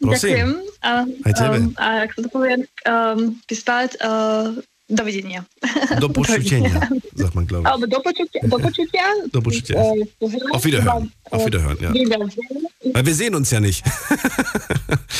Prosím. 0.00 0.32
Ďakujem. 0.32 0.50
A, 0.80 0.90
Aj 1.04 1.32
tebe. 1.36 1.56
a 1.76 1.86
jak 2.08 2.10
sa 2.16 2.20
to 2.24 2.28
povie, 2.32 2.54
um, 2.88 3.36
bis 3.44 3.60
bald. 3.60 3.92
Uh, 4.00 4.64
dovidenia. 4.90 5.44
Do 6.00 6.08
počutia, 6.08 6.58
sagt 7.14 7.34
man, 7.34 7.46
glaube 7.46 7.62
ich. 7.66 7.72
Alebo 7.72 7.86
do 7.86 8.00
počutia. 8.00 8.40
Do. 9.32 9.40
Do. 9.40 9.50
Äh, 9.50 9.62
zu 9.62 9.74
hören. 9.74 10.50
Auf 10.52 10.64
Wiederhören. 10.64 11.12
Äh, 11.30 11.36
Auf 11.36 11.46
Wiederhören, 11.46 11.78
ja. 11.80 11.92
Weil 12.94 13.06
wir 13.06 13.14
sehen 13.14 13.34
uns 13.34 13.50
ja 13.50 13.60
nicht. 13.60 13.84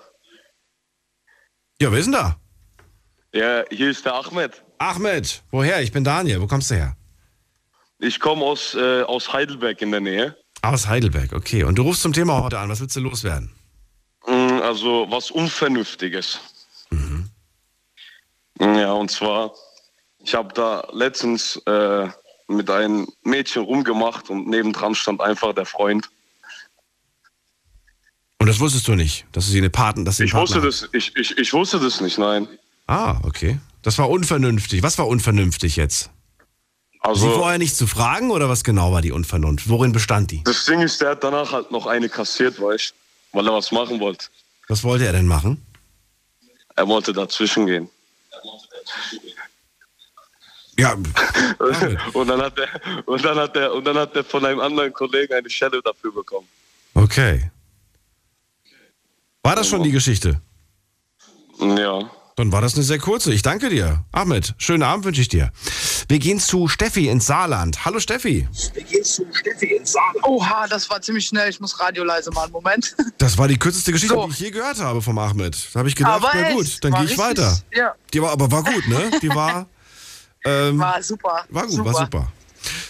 Ja, 1.82 1.92
wer 1.92 2.00
ist 2.00 2.06
denn 2.06 2.14
da? 2.14 2.38
Ja, 3.34 3.64
hier 3.72 3.90
ist 3.90 4.06
der 4.06 4.14
Ahmed. 4.16 4.64
Ahmed, 4.78 5.44
woher? 5.52 5.82
Ich 5.82 5.92
bin 5.92 6.04
Daniel. 6.04 6.42
Wo 6.42 6.48
kommst 6.48 6.70
du 6.72 6.76
her? 6.76 6.96
Ich 8.00 8.20
komme 8.20 8.44
aus, 8.46 8.76
äh, 8.76 9.02
aus 9.04 9.34
Heidelberg 9.34 9.82
in 9.82 9.92
der 9.92 10.02
Nähe. 10.02 10.38
Aus 10.62 10.88
Heidelberg, 10.88 11.34
okay. 11.34 11.64
Und 11.64 11.76
du 11.76 11.84
rufst 11.84 12.02
zum 12.02 12.14
Thema 12.14 12.42
heute 12.44 12.60
an. 12.60 12.70
Was 12.70 12.80
willst 12.80 12.96
du 12.96 13.00
loswerden? 13.00 13.54
Mm, 14.28 14.62
Also 14.62 15.08
was 15.10 15.32
Unvernünftiges. 15.32 16.40
Mhm. 16.92 17.30
Ja, 18.60 18.92
und 18.94 19.10
zwar, 19.10 19.54
ich 20.30 20.36
habe 20.36 20.54
da 20.54 20.88
letztens 20.94 21.56
äh, 21.66 22.08
mit 22.48 22.70
einem 22.70 23.08
Mädchen 23.24 23.64
rumgemacht 23.64 24.30
und 24.30 24.48
nebendran 24.48 24.94
stand 24.94 25.22
einfach 25.22 25.56
der 25.56 25.66
Freund. 25.66 26.08
Und 28.38 28.46
das 28.46 28.60
wusstest 28.60 28.88
du 28.88 28.94
nicht, 28.94 29.26
dass 29.32 29.48
sie 29.48 29.58
eine 29.58 29.72
Paten, 29.72 30.06
dass 30.06 30.18
sie 30.18 30.26
Ich 30.26 30.36
wusste 30.36 30.62
das, 30.62 30.88
ich, 30.94 31.16
ich, 31.16 31.36
ich 31.36 31.52
wusste 31.52 31.80
das 31.80 32.00
nicht, 32.00 32.20
nein. 32.20 32.48
Ah, 32.86 33.20
okay. 33.24 33.60
Das 33.82 33.98
war 33.98 34.08
unvernünftig. 34.08 34.84
Was 34.84 35.00
war 35.00 35.08
unvernünftig 35.08 35.78
jetzt? 35.78 36.12
Sie 36.92 37.00
Also 37.02 37.32
vorher 37.32 37.58
nicht 37.58 37.76
zu 37.76 37.88
fragen 37.88 38.30
oder 38.30 38.50
was 38.50 38.64
genau 38.64 38.92
war 38.92 39.02
die 39.02 39.12
Unvernunft? 39.12 39.68
Worin 39.68 39.94
bestand 39.94 40.30
die? 40.30 40.44
das 40.44 40.66
Ding 40.66 40.82
ist, 40.82 41.02
der 41.02 41.12
hat 41.12 41.24
danach 41.24 41.54
halt 41.54 41.72
noch 41.72 41.88
eine 41.88 42.08
kassiert, 42.08 42.62
weißt 42.62 42.94
weil 43.32 43.48
er 43.48 43.54
was 43.54 43.72
machen 43.72 44.00
wollte. 44.00 44.28
Was 44.68 44.84
wollte 44.84 45.08
er 45.08 45.14
denn 45.14 45.28
machen? 45.28 45.66
Er 46.76 46.88
wollte 46.88 47.14
dazwischen 47.14 47.66
gehen. 47.66 47.90
Ja, 50.80 50.94
Und 52.14 52.28
dann 52.28 52.42
hat 52.42 52.58
er 52.58 53.08
und 53.08 53.24
dann 53.26 53.38
hat 53.38 53.56
er 53.56 53.74
und 53.74 53.84
dann 53.86 53.98
hat 53.98 54.16
er 54.16 54.24
von 54.24 54.46
einem 54.46 54.60
anderen 54.60 54.94
Kollegen 54.94 55.34
eine 55.34 55.50
Schelle 55.50 55.82
dafür 55.84 56.12
bekommen. 56.14 56.48
okay. 56.94 57.52
War 59.44 59.56
das 59.56 59.68
schon 59.68 59.84
die 59.84 59.92
Geschichte? 59.92 60.42
Ja. 61.60 62.10
Dann 62.36 62.52
war 62.52 62.62
das 62.62 62.76
eine 62.76 62.84
sehr 62.84 63.00
kurze. 63.00 63.34
Ich 63.34 63.42
danke 63.42 63.70
dir. 63.70 64.04
Ahmed, 64.12 64.54
schönen 64.58 64.84
Abend 64.84 65.06
wünsche 65.06 65.22
ich 65.22 65.28
dir. 65.30 65.52
Wir 66.08 66.20
gehen 66.20 66.40
zu 66.40 66.68
Steffi 66.68 67.08
ins 67.10 67.26
Saarland. 67.26 67.84
Hallo 67.86 68.00
Steffi. 68.00 68.48
Oha, 70.24 70.68
das 70.68 70.90
war 70.90 71.02
ziemlich 71.02 71.26
schnell. 71.26 71.50
Ich 71.50 71.60
muss 71.60 71.80
Radio 71.80 72.04
leise 72.04 72.32
machen. 72.32 72.52
Moment. 72.52 72.96
Das 73.18 73.38
war 73.38 73.48
die 73.48 73.58
kürzeste 73.58 73.92
Geschichte, 73.92 74.16
So. 74.16 74.26
die 74.28 74.32
ich 74.32 74.40
je 74.40 74.52
gehört 74.52 74.80
habe 74.80 75.02
vom 75.02 75.18
Ahmed. 75.18 75.58
Da 75.74 75.80
habe 75.80 75.90
ich 75.90 75.96
gedacht, 75.96 76.16
Aber 76.24 76.30
na 76.34 76.52
gut, 76.54 76.84
dann 76.84 76.94
gehe 76.94 77.04
ich 77.04 77.10
richtig- 77.12 77.26
weiter. 77.26 77.60
Ja, 77.76 77.94
Die 78.14 78.22
war 78.22 78.32
aber 78.32 78.50
war 78.52 78.64
gut, 78.64 78.88
ne? 78.88 79.12
Die 79.22 79.30
war 79.30 79.68
ähm, 80.46 80.80
war, 80.80 80.94
war 80.96 81.04
super. 81.04 81.46
gut, 81.50 81.86
war 81.86 81.94
super. 81.94 82.32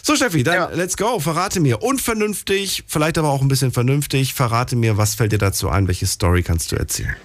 So 0.03 0.15
Steffi, 0.15 0.43
dann 0.43 0.55
Ja. 0.55 0.69
let's 0.73 0.97
go. 0.97 1.19
Verrate 1.19 1.59
mir 1.59 1.81
unvernünftig, 1.83 2.83
vielleicht 2.87 3.17
aber 3.17 3.29
auch 3.29 3.41
ein 3.41 3.47
bisschen 3.47 3.71
vernünftig. 3.71 4.33
Verrate 4.33 4.75
mir, 4.75 4.97
was 4.97 5.15
fällt 5.15 5.31
dir 5.31 5.37
dazu 5.37 5.69
ein? 5.69 5.87
Welche 5.87 6.07
Story 6.07 6.41
kannst 6.43 6.71
du 6.71 6.75
erzählen? 6.75 7.15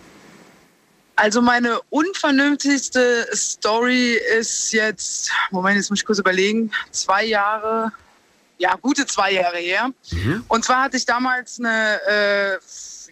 Also 1.16 1.40
meine 1.40 1.78
unvernünftigste 1.90 3.28
Story 3.32 4.18
ist 4.38 4.72
jetzt, 4.72 5.30
Moment, 5.52 5.76
jetzt 5.76 5.90
muss 5.90 6.00
ich 6.00 6.04
kurz 6.04 6.18
überlegen, 6.18 6.70
zwei 6.90 7.24
Jahre, 7.24 7.92
ja, 8.58 8.74
gute 8.74 9.06
zwei 9.06 9.32
Jahre 9.32 9.58
her. 9.58 9.90
Und 10.48 10.64
zwar 10.64 10.82
hatte 10.82 10.96
ich 10.96 11.06
damals 11.06 11.60
eine 11.60 12.00
äh, 12.08 12.58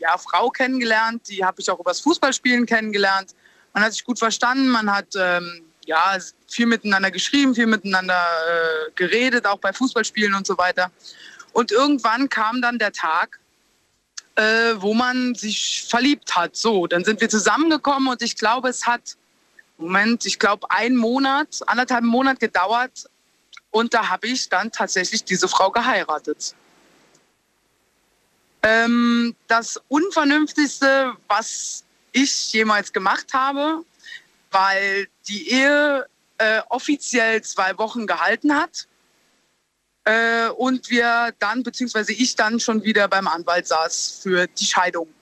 ja, 0.01 0.19
Frau 0.19 0.51
kennengelernt, 0.51 1.29
die 1.29 1.45
habe 1.45 1.61
ich 1.61 1.71
auch 1.71 1.79
übers 1.79 2.01
Fußballspielen 2.01 2.67
kennengelernt. 2.67 3.35
Man 3.73 3.85
hat 3.85 3.93
sich 3.93 4.05
gut 4.05 4.19
verstanden, 4.19 4.69
man 4.69 4.93
hat 4.93 5.07
ähm, 5.17 5.63
ja, 5.87 6.17
viel 6.53 6.67
miteinander 6.67 7.11
geschrieben, 7.11 7.55
viel 7.55 7.67
miteinander 7.67 8.15
äh, 8.25 8.91
geredet, 8.95 9.47
auch 9.47 9.59
bei 9.59 9.73
Fußballspielen 9.73 10.35
und 10.35 10.47
so 10.47 10.59
weiter. 10.59 10.91
Und 11.53 11.71
irgendwann 11.71 12.29
kam 12.29 12.63
dann 12.63 12.79
der 12.79 12.93
Tag, 12.93 13.39
äh, 14.37 14.75
wo 14.77 14.95
man 14.95 15.35
sich 15.35 15.85
verliebt 15.89 16.35
hat. 16.37 16.57
So, 16.57 16.87
dann 16.87 17.05
sind 17.05 17.21
wir 17.21 17.29
zusammengekommen 17.29 18.09
und 18.09 18.23
ich 18.23 18.37
glaube, 18.37 18.69
es 18.69 18.87
hat, 18.87 19.17
Moment, 19.79 20.25
ich 20.27 20.39
glaube, 20.39 20.71
einen 20.71 20.97
Monat, 20.97 21.61
anderthalb 21.67 22.05
Monat 22.05 22.41
gedauert 22.41 23.07
und 23.71 23.95
da 23.95 24.09
habe 24.09 24.29
ich 24.29 24.49
dann 24.49 24.71
tatsächlich 24.71 25.25
diese 25.25 25.49
Frau 25.49 25.71
geheiratet. 25.71 26.55
Ähm, 28.63 29.35
das 29.49 29.81
Unvernünftigste, 29.89 31.15
was 31.27 31.85
ich 32.13 32.53
jemals 32.53 32.93
gemacht 32.93 33.35
habe, 33.35 33.85
weil 34.51 35.09
die 35.27 35.51
Ehe 35.51 36.07
äh, 36.39 36.61
offiziell 36.69 37.43
zwei 37.43 37.77
Wochen 37.79 38.07
gehalten 38.07 38.55
hat 38.55 38.87
äh, 40.05 40.49
und 40.49 40.91
wir 40.91 41.35
dann, 41.39 41.63
beziehungsweise 41.63 42.13
ich 42.13 42.35
dann 42.35 42.61
schon 42.61 42.83
wieder 42.83 43.09
beim 43.09 43.29
Anwalt 43.29 43.67
saß 43.67 44.21
für 44.23 44.47
die 44.47 44.65
Scheidung. 44.65 45.13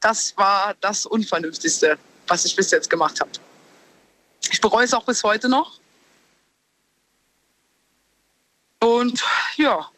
das 0.00 0.36
war 0.36 0.74
das 0.80 1.06
Unvernünftigste, 1.06 1.98
was 2.26 2.44
ich 2.44 2.54
bis 2.54 2.70
jetzt 2.70 2.90
gemacht 2.90 3.20
habe. 3.20 3.30
Ich 4.50 4.60
bereue 4.60 4.84
es 4.84 4.94
auch 4.94 5.04
bis 5.04 5.22
heute 5.24 5.48
noch. 5.48 5.80
Und 8.80 9.24
ja, 9.56 9.90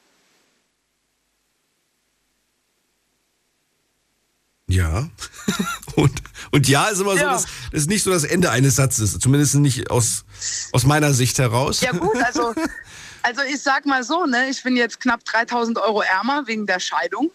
Ja. 4.69 5.09
und, 5.97 6.13
und 6.51 6.69
ja 6.69 6.87
ist 6.89 7.01
immer 7.01 7.13
so, 7.13 7.19
Ja. 7.19 7.33
das, 7.33 7.45
das 7.71 7.83
ist 7.83 7.89
nicht 7.89 8.03
so 8.03 8.11
das 8.11 8.25
Ende 8.25 8.51
eines 8.51 8.77
Satzes. 8.77 9.19
Zumindest 9.19 9.55
nicht 9.57 9.91
aus, 9.91 10.25
aus 10.73 10.85
meiner 10.85 11.13
Sicht 11.13 11.39
heraus. 11.39 11.81
ja 11.81 11.93
gut, 11.93 12.17
also, 12.17 12.53
also 13.23 13.43
ich 13.43 13.61
sag 13.63 13.87
mal 13.87 14.03
so, 14.03 14.27
ne, 14.27 14.49
ich 14.49 14.63
bin 14.63 14.77
jetzt 14.77 15.01
knapp 15.01 15.25
3000 15.25 15.79
Euro 15.79 16.03
ärmer 16.03 16.47
wegen 16.47 16.67
der 16.67 16.81
Scheidung. 16.81 17.31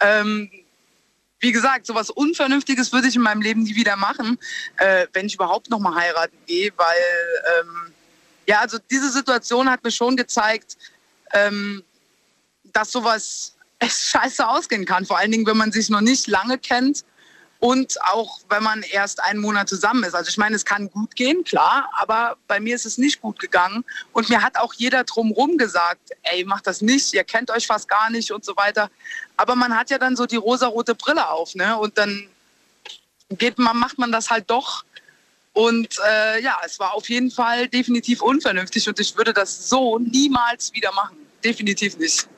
Ähm, 0.00 0.50
wie 1.40 1.52
gesagt, 1.52 1.84
sowas 1.86 2.08
Unvernünftiges 2.08 2.92
würde 2.92 3.08
ich 3.08 3.16
in 3.16 3.22
meinem 3.22 3.42
Leben 3.42 3.64
nie 3.64 3.74
wieder 3.76 3.96
machen, 3.96 4.38
äh, 4.78 5.06
wenn 5.12 5.26
ich 5.26 5.34
überhaupt 5.34 5.68
noch 5.68 5.78
mal 5.78 5.94
heiraten 5.94 6.36
gehe, 6.46 6.72
weil 6.76 7.60
ähm, 7.60 7.92
ja, 8.46 8.60
also 8.60 8.78
diese 8.90 9.10
Situation 9.10 9.68
hat 9.68 9.84
mir 9.84 9.90
schon 9.90 10.16
gezeigt, 10.16 10.78
ähm, 11.34 11.82
dass 12.72 12.90
sowas 12.92 13.54
echt 13.84 13.96
scheiße 13.96 14.46
ausgehen 14.46 14.84
kann. 14.84 15.06
Vor 15.06 15.18
allen 15.18 15.30
Dingen, 15.30 15.46
wenn 15.46 15.56
man 15.56 15.72
sich 15.72 15.88
noch 15.88 16.00
nicht 16.00 16.26
lange 16.26 16.58
kennt 16.58 17.04
und 17.60 18.00
auch 18.02 18.40
wenn 18.50 18.62
man 18.62 18.82
erst 18.82 19.22
einen 19.22 19.40
Monat 19.40 19.68
zusammen 19.68 20.04
ist. 20.04 20.14
Also 20.14 20.28
ich 20.28 20.36
meine, 20.36 20.54
es 20.54 20.66
kann 20.66 20.90
gut 20.90 21.16
gehen, 21.16 21.44
klar, 21.44 21.88
aber 21.96 22.36
bei 22.46 22.60
mir 22.60 22.74
ist 22.74 22.84
es 22.84 22.98
nicht 22.98 23.22
gut 23.22 23.38
gegangen. 23.38 23.84
Und 24.12 24.28
mir 24.28 24.42
hat 24.42 24.58
auch 24.58 24.74
jeder 24.74 25.04
drumherum 25.04 25.56
gesagt, 25.56 26.10
ey, 26.24 26.44
macht 26.44 26.66
das 26.66 26.82
nicht, 26.82 27.14
ihr 27.14 27.24
kennt 27.24 27.50
euch 27.50 27.66
fast 27.66 27.88
gar 27.88 28.10
nicht 28.10 28.32
und 28.32 28.44
so 28.44 28.54
weiter. 28.56 28.90
Aber 29.36 29.56
man 29.56 29.74
hat 29.74 29.88
ja 29.88 29.98
dann 29.98 30.14
so 30.14 30.26
die 30.26 30.36
rosarote 30.36 30.94
Brille 30.94 31.28
auf, 31.30 31.54
ne? 31.54 31.78
Und 31.78 31.96
dann 31.96 32.28
geht 33.30 33.58
man, 33.58 33.78
macht 33.78 33.98
man 33.98 34.12
das 34.12 34.28
halt 34.28 34.50
doch. 34.50 34.84
Und 35.54 35.98
äh, 36.06 36.42
ja, 36.42 36.60
es 36.66 36.78
war 36.78 36.92
auf 36.94 37.08
jeden 37.08 37.30
Fall 37.30 37.68
definitiv 37.68 38.20
unvernünftig 38.20 38.88
und 38.88 38.98
ich 39.00 39.16
würde 39.16 39.32
das 39.32 39.68
so 39.68 39.98
niemals 39.98 40.72
wieder 40.74 40.92
machen. 40.92 41.16
Definitiv 41.42 41.96
nicht. 41.96 42.28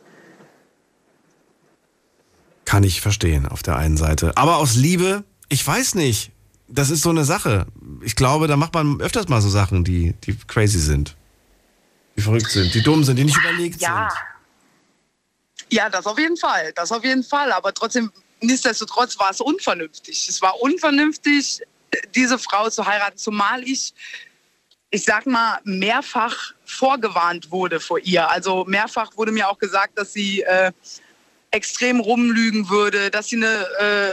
Kann 2.66 2.82
ich 2.84 3.00
verstehen 3.00 3.46
auf 3.48 3.62
der 3.62 3.76
einen 3.76 3.96
Seite. 3.96 4.36
Aber 4.36 4.58
aus 4.58 4.74
Liebe, 4.74 5.24
ich 5.48 5.66
weiß 5.66 5.94
nicht. 5.94 6.32
Das 6.68 6.90
ist 6.90 7.02
so 7.02 7.10
eine 7.10 7.24
Sache. 7.24 7.66
Ich 8.02 8.16
glaube, 8.16 8.48
da 8.48 8.56
macht 8.56 8.74
man 8.74 9.00
öfters 9.00 9.28
mal 9.28 9.40
so 9.40 9.48
Sachen, 9.48 9.84
die, 9.84 10.14
die 10.24 10.36
crazy 10.48 10.80
sind. 10.80 11.16
Die 12.16 12.22
verrückt 12.22 12.50
sind, 12.50 12.74
die 12.74 12.82
dumm 12.82 13.04
sind, 13.04 13.16
die 13.16 13.24
nicht 13.24 13.38
überlegt 13.38 13.80
Ja. 13.80 14.10
sind. 14.10 14.20
Ja, 15.72 15.88
das 15.88 16.06
auf 16.06 16.18
jeden 16.18 16.36
Fall. 16.36 16.72
Das 16.74 16.90
auf 16.90 17.04
jeden 17.04 17.22
Fall. 17.22 17.52
Aber 17.52 17.72
trotzdem, 17.72 18.10
nichtsdestotrotz 18.40 19.16
war 19.18 19.30
es 19.30 19.40
unvernünftig. 19.40 20.28
Es 20.28 20.42
war 20.42 20.60
unvernünftig, 20.60 21.60
diese 22.16 22.38
Frau 22.38 22.68
zu 22.68 22.84
heiraten, 22.84 23.16
zumal 23.16 23.62
ich, 23.62 23.94
ich 24.90 25.04
sag 25.04 25.26
mal, 25.26 25.60
mehrfach 25.64 26.52
vorgewarnt 26.64 27.50
wurde 27.52 27.78
vor 27.78 28.00
ihr. 28.00 28.28
Also 28.28 28.64
mehrfach 28.64 29.10
wurde 29.16 29.30
mir 29.30 29.48
auch 29.48 29.58
gesagt, 29.58 29.96
dass 29.98 30.12
sie 30.12 30.42
äh, 30.42 30.72
extrem 31.56 32.00
rumlügen 32.00 32.68
würde, 32.68 33.10
dass 33.10 33.28
sie 33.28 33.36
eine 33.36 33.66
äh, 33.80 34.12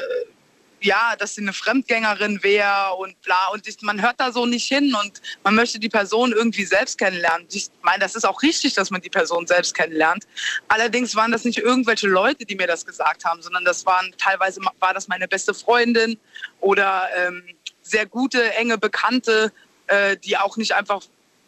ja, 0.83 1.15
dass 1.17 1.35
sie 1.35 1.41
eine 1.41 1.53
Fremdgängerin 1.53 2.43
wäre 2.43 2.93
und 2.97 3.19
bla. 3.21 3.47
Und 3.53 3.67
ich, 3.67 3.81
man 3.81 4.01
hört 4.01 4.19
da 4.19 4.31
so 4.31 4.45
nicht 4.45 4.67
hin 4.67 4.93
und 5.01 5.21
man 5.43 5.55
möchte 5.55 5.79
die 5.79 5.89
Person 5.89 6.33
irgendwie 6.33 6.65
selbst 6.65 6.97
kennenlernen. 6.97 7.47
Ich 7.51 7.69
meine, 7.81 7.99
das 7.99 8.15
ist 8.15 8.25
auch 8.25 8.41
richtig, 8.41 8.73
dass 8.73 8.91
man 8.91 9.01
die 9.01 9.09
Person 9.09 9.47
selbst 9.47 9.73
kennenlernt. 9.73 10.25
Allerdings 10.67 11.15
waren 11.15 11.31
das 11.31 11.45
nicht 11.45 11.59
irgendwelche 11.59 12.07
Leute, 12.07 12.45
die 12.45 12.55
mir 12.55 12.67
das 12.67 12.85
gesagt 12.85 13.23
haben, 13.23 13.41
sondern 13.41 13.63
das 13.63 13.85
waren 13.85 14.13
teilweise 14.17 14.59
war 14.79 14.93
das 14.93 15.07
meine 15.07 15.27
beste 15.27 15.53
Freundin 15.53 16.19
oder 16.59 17.07
ähm, 17.15 17.43
sehr 17.81 18.05
gute, 18.05 18.53
enge 18.55 18.77
Bekannte, 18.77 19.53
äh, 19.87 20.17
die 20.17 20.37
auch 20.37 20.57
nicht 20.57 20.75
einfach 20.75 21.01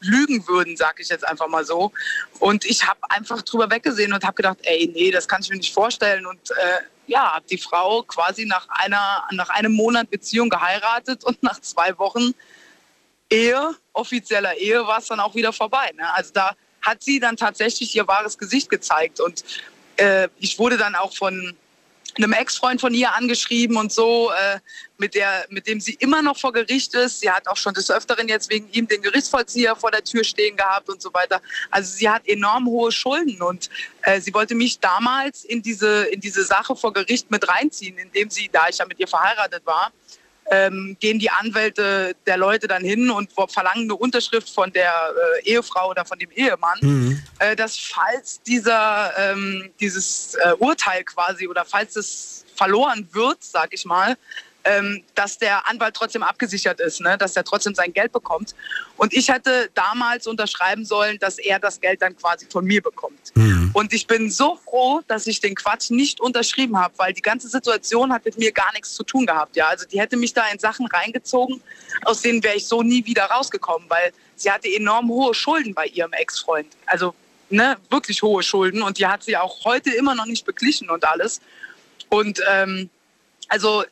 lügen 0.05 0.47
würden, 0.47 0.77
sag 0.77 1.00
ich 1.00 1.09
jetzt 1.09 1.27
einfach 1.27 1.47
mal 1.47 1.65
so. 1.65 1.91
Und 2.39 2.65
ich 2.65 2.88
habe 2.88 3.00
einfach 3.09 3.41
drüber 3.41 3.69
weggesehen 3.69 4.13
und 4.13 4.24
habe 4.24 4.35
gedacht, 4.35 4.59
ey, 4.63 4.91
nee, 4.93 5.12
das 5.12 5.27
kann 5.27 5.41
ich 5.41 5.50
mir 5.50 5.57
nicht 5.57 5.74
vorstellen. 5.74 6.25
Und 6.25 6.51
äh, 6.51 6.81
ja, 7.07 7.35
habe 7.35 7.45
die 7.50 7.57
Frau 7.57 8.03
quasi 8.03 8.45
nach 8.45 8.67
einer, 8.69 9.24
nach 9.31 9.50
einem 9.50 9.74
Monat 9.74 10.09
Beziehung 10.09 10.50
geheiratet 10.50 11.24
und 11.24 11.41
nach 11.43 11.59
zwei 11.62 11.97
Wochen 11.97 12.33
Ehe, 13.29 13.75
offizieller 13.93 14.55
Ehe, 14.57 14.85
war 14.85 15.00
es 15.00 15.07
dann 15.07 15.19
auch 15.19 15.35
wieder 15.35 15.51
vorbei. 15.51 15.91
Ne? 15.95 16.13
Also 16.13 16.31
da 16.33 16.55
hat 16.81 17.03
sie 17.03 17.19
dann 17.19 17.38
tatsächlich 17.38 17.95
ihr 17.95 18.07
wahres 18.07 18.38
Gesicht 18.38 18.69
gezeigt. 18.69 19.19
Und 19.19 19.43
äh, 19.97 20.29
ich 20.39 20.59
wurde 20.59 20.77
dann 20.77 20.95
auch 20.95 21.15
von 21.15 21.55
einem 22.17 22.34
Ex-Freund 22.34 22.79
von 22.79 22.93
ihr 22.93 23.13
angeschrieben 23.13 23.77
und 23.77 23.91
so, 23.91 24.31
äh, 24.31 24.60
mit, 24.98 25.15
der, 25.15 25.45
mit 25.50 25.67
dem 25.67 25.81
sie 25.81 25.93
immer 26.00 26.22
noch 26.22 26.38
vor 26.38 26.53
Gericht 26.53 26.93
ist. 26.93 27.19
Sie 27.19 27.29
hat 27.29 27.48
auch 27.48 27.57
schon 27.57 27.74
des 27.74 27.91
Öfteren 27.91 28.27
jetzt 28.27 28.50
wegen 28.50 28.69
ihm 28.72 28.88
den 28.88 29.01
Gerichtsvollzieher 29.01 29.75
vor 29.75 29.91
der 29.91 30.03
Tür 30.03 30.24
stehen 30.24 30.55
gehabt 30.55 30.89
und 30.89 31.01
so 31.01 31.13
weiter. 31.13 31.41
Also 31.72 31.93
sie 31.95 32.10
hat 32.10 32.27
enorm 32.27 32.67
hohe 32.67 32.91
Schulden 32.91 33.41
und 33.41 33.69
äh, 34.03 34.22
sie 34.22 34.34
wollte 34.34 34.55
mich 34.55 34.79
damals 34.79 35.43
in 35.43 35.62
diese, 35.62 36.05
in 36.05 36.22
diese 36.22 36.43
Sache 36.43 36.75
vor 36.75 36.93
Gericht 36.93 37.29
mit 37.31 37.48
reinziehen, 37.48 37.98
indem 37.98 38.29
sie, 38.29 38.50
da 38.51 38.70
ich 38.70 38.77
ja 38.77 38.85
mit 38.85 39.00
ihr 39.00 39.07
verheiratet 39.07 39.66
war, 39.66 39.92
ähm, 40.51 40.96
gehen 41.00 41.20
die 41.20 41.29
Anwälte 41.29 42.16
der 42.25 42.38
Leute 42.38 42.68
dann 42.68 42.84
hin 42.84 43.10
und 43.10 43.31
verlangen 43.48 43.84
eine 43.84 43.96
Unterschrift 43.96 44.50
von 44.50 44.72
der 44.72 44.92
äh, 45.44 45.50
Ehefrau 45.50 45.90
oder 45.90 46.05
von 46.05 46.20
dem 46.20 46.29
Ehemann, 46.31 46.77
Mhm. 46.81 47.22
äh, 47.40 47.55
dass 47.55 47.77
falls 47.77 48.42
dieser, 48.44 49.14
ähm, 49.18 49.72
dieses 49.79 50.36
äh, 50.36 50.53
Urteil 50.60 51.03
quasi 51.03 51.48
oder 51.48 51.66
falls 51.66 51.96
es 51.96 52.46
verloren 52.55 53.08
wird, 53.12 53.44
sag 53.44 53.74
ich 53.74 53.86
mal, 53.86 54.16
ähm, 54.65 55.03
dass 55.13 55.37
der 55.37 55.69
Anwalt 55.69 55.95
trotzdem 55.95 56.23
abgesichert 56.23 56.79
ist, 56.79 56.99
ne? 56.99 57.17
dass 57.17 57.35
er 57.35 57.43
trotzdem 57.43 57.75
sein 57.75 57.93
Geld 57.93 58.11
bekommt. 58.11 58.55
Und 58.97 59.13
ich 59.13 59.29
hätte 59.29 59.69
damals 59.75 60.25
unterschreiben 60.25 60.85
sollen, 60.85 61.19
dass 61.19 61.37
er 61.37 61.59
das 61.59 61.79
Geld 61.79 62.01
dann 62.01 62.17
quasi 62.17 62.47
von 62.51 62.65
mir 62.65 62.81
bekommt. 62.81 63.31
Und 63.73 63.93
ich 63.93 64.07
bin 64.07 64.31
so 64.31 64.55
froh, 64.55 65.01
dass 65.07 65.27
ich 65.27 65.39
den 65.39 65.53
Quatsch 65.53 65.91
nicht 65.91 66.19
unterschrieben 66.19 66.77
habe, 66.77 66.93
weil 66.97 67.13
die 67.13 67.21
ganze 67.21 67.47
Situation 67.47 68.11
hat 68.11 68.25
mit 68.25 68.37
mir 68.37 68.51
gar 68.51 68.71
nichts 68.73 68.93
zu 68.93 69.03
tun 69.03 69.25
gehabt. 69.25 69.55
Ja, 69.55 69.67
also 69.67 69.85
die 69.85 69.99
hätte 69.99 70.17
mich 70.17 70.33
da 70.33 70.47
in 70.51 70.57
Sachen 70.57 70.87
reingezogen, 70.87 71.61
aus 72.03 72.21
denen 72.21 72.43
wäre 72.43 72.55
ich 72.55 72.67
so 72.67 72.81
nie 72.81 73.05
wieder 73.05 73.25
rausgekommen, 73.25 73.89
weil 73.89 74.13
sie 74.35 74.49
hatte 74.49 74.67
enorm 74.73 75.09
hohe 75.09 75.33
Schulden 75.33 75.73
bei 75.73 75.85
ihrem 75.87 76.13
Ex-Freund. 76.13 76.67
Also 76.87 77.13
ne, 77.49 77.77
wirklich 77.89 78.23
hohe 78.23 78.41
Schulden 78.41 78.81
und 78.81 78.97
die 78.97 79.05
hat 79.05 79.23
sie 79.23 79.37
auch 79.37 79.63
heute 79.65 79.91
immer 79.91 80.15
noch 80.15 80.25
nicht 80.25 80.45
beglichen 80.45 80.89
und 80.89 81.05
alles. 81.05 81.41
Und 82.09 82.41
ähm, 82.49 82.89
also 83.49 83.83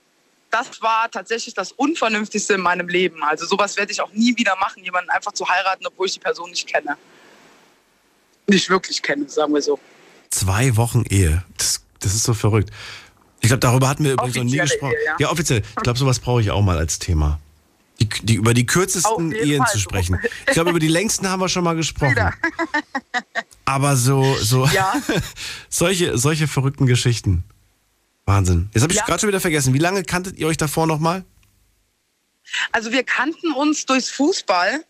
das 0.54 0.82
war 0.82 1.10
tatsächlich 1.10 1.56
das 1.56 1.72
Unvernünftigste 1.72 2.54
in 2.54 2.62
meinem 2.62 2.88
Leben. 2.88 3.24
Also 3.24 3.46
sowas 3.48 3.76
werde 3.76 3.92
ich 3.92 4.02
auch 4.02 4.14
nie 4.14 4.38
wieder 4.38 4.56
machen, 4.58 4.84
jemanden 4.84 5.10
einfach 5.10 5.32
zu 5.32 5.50
heiraten, 5.50 5.86
obwohl 5.88 6.06
ich 6.06 6.14
die 6.14 6.20
Person 6.20 6.52
nicht 6.52 6.68
kenne. 6.68 6.96
Nicht 8.46 8.70
wirklich 8.70 9.02
kenne, 9.02 9.28
sagen 9.28 9.54
wir 9.54 9.62
so. 9.64 9.80
Zwei 10.30 10.76
Wochen 10.78 11.06
Ehe. 11.10 11.44
Das, 11.58 11.84
das 12.00 12.14
ist 12.14 12.24
so 12.24 12.36
verrückt. 12.36 12.70
Ich 13.42 13.48
glaube, 13.48 13.62
darüber 13.62 13.90
hatten 13.90 14.04
wir 14.04 14.14
übrigens 14.14 14.36
noch 14.36 14.44
nie 14.44 14.58
gesprochen. 14.58 14.94
Ehe, 14.94 15.06
ja. 15.06 15.16
ja. 15.20 15.32
offiziell. 15.32 15.64
Ich 15.66 15.84
glaube, 15.84 15.98
sowas 15.98 16.20
brauche 16.20 16.42
ich 16.42 16.52
auch 16.52 16.62
mal 16.62 16.78
als 16.78 17.00
Thema. 17.00 17.40
Die, 18.00 18.10
die, 18.22 18.36
über 18.36 18.54
die 18.54 18.66
kürzesten 18.66 19.32
Ehen 19.32 19.64
Fall. 19.64 19.72
zu 19.72 19.80
sprechen. 19.80 20.20
Ich 20.46 20.54
glaube, 20.54 20.70
über 20.70 20.80
die 20.80 20.88
längsten 20.88 21.30
haben 21.30 21.40
wir 21.40 21.50
schon 21.50 21.64
mal 21.64 21.76
gesprochen. 21.76 22.32
Aber 23.66 23.96
so, 23.96 24.36
so 24.36 24.66
Ja. 24.68 24.94
solche, 25.70 26.18
solche 26.18 26.48
verrückten 26.48 26.86
Geschichten. 26.86 27.44
Wahnsinn. 28.26 28.70
Jetzt 28.74 28.84
habe 28.84 28.94
ich 28.94 29.00
Ja. 29.00 29.06
gerade 29.06 29.20
schon 29.20 29.30
wieder 29.30 29.42
vergessen. 29.42 29.74
Wie 29.74 29.80
lange 29.80 30.04
kanntet 30.04 30.38
ihr 30.38 30.48
euch 30.48 30.58
davor 30.58 30.88
nochmal? 30.88 31.24
Also 32.72 32.92
wir 32.92 33.04
kannten 33.04 33.52
uns 33.54 33.86
durchs 33.86 34.10
Fußball 34.12 34.84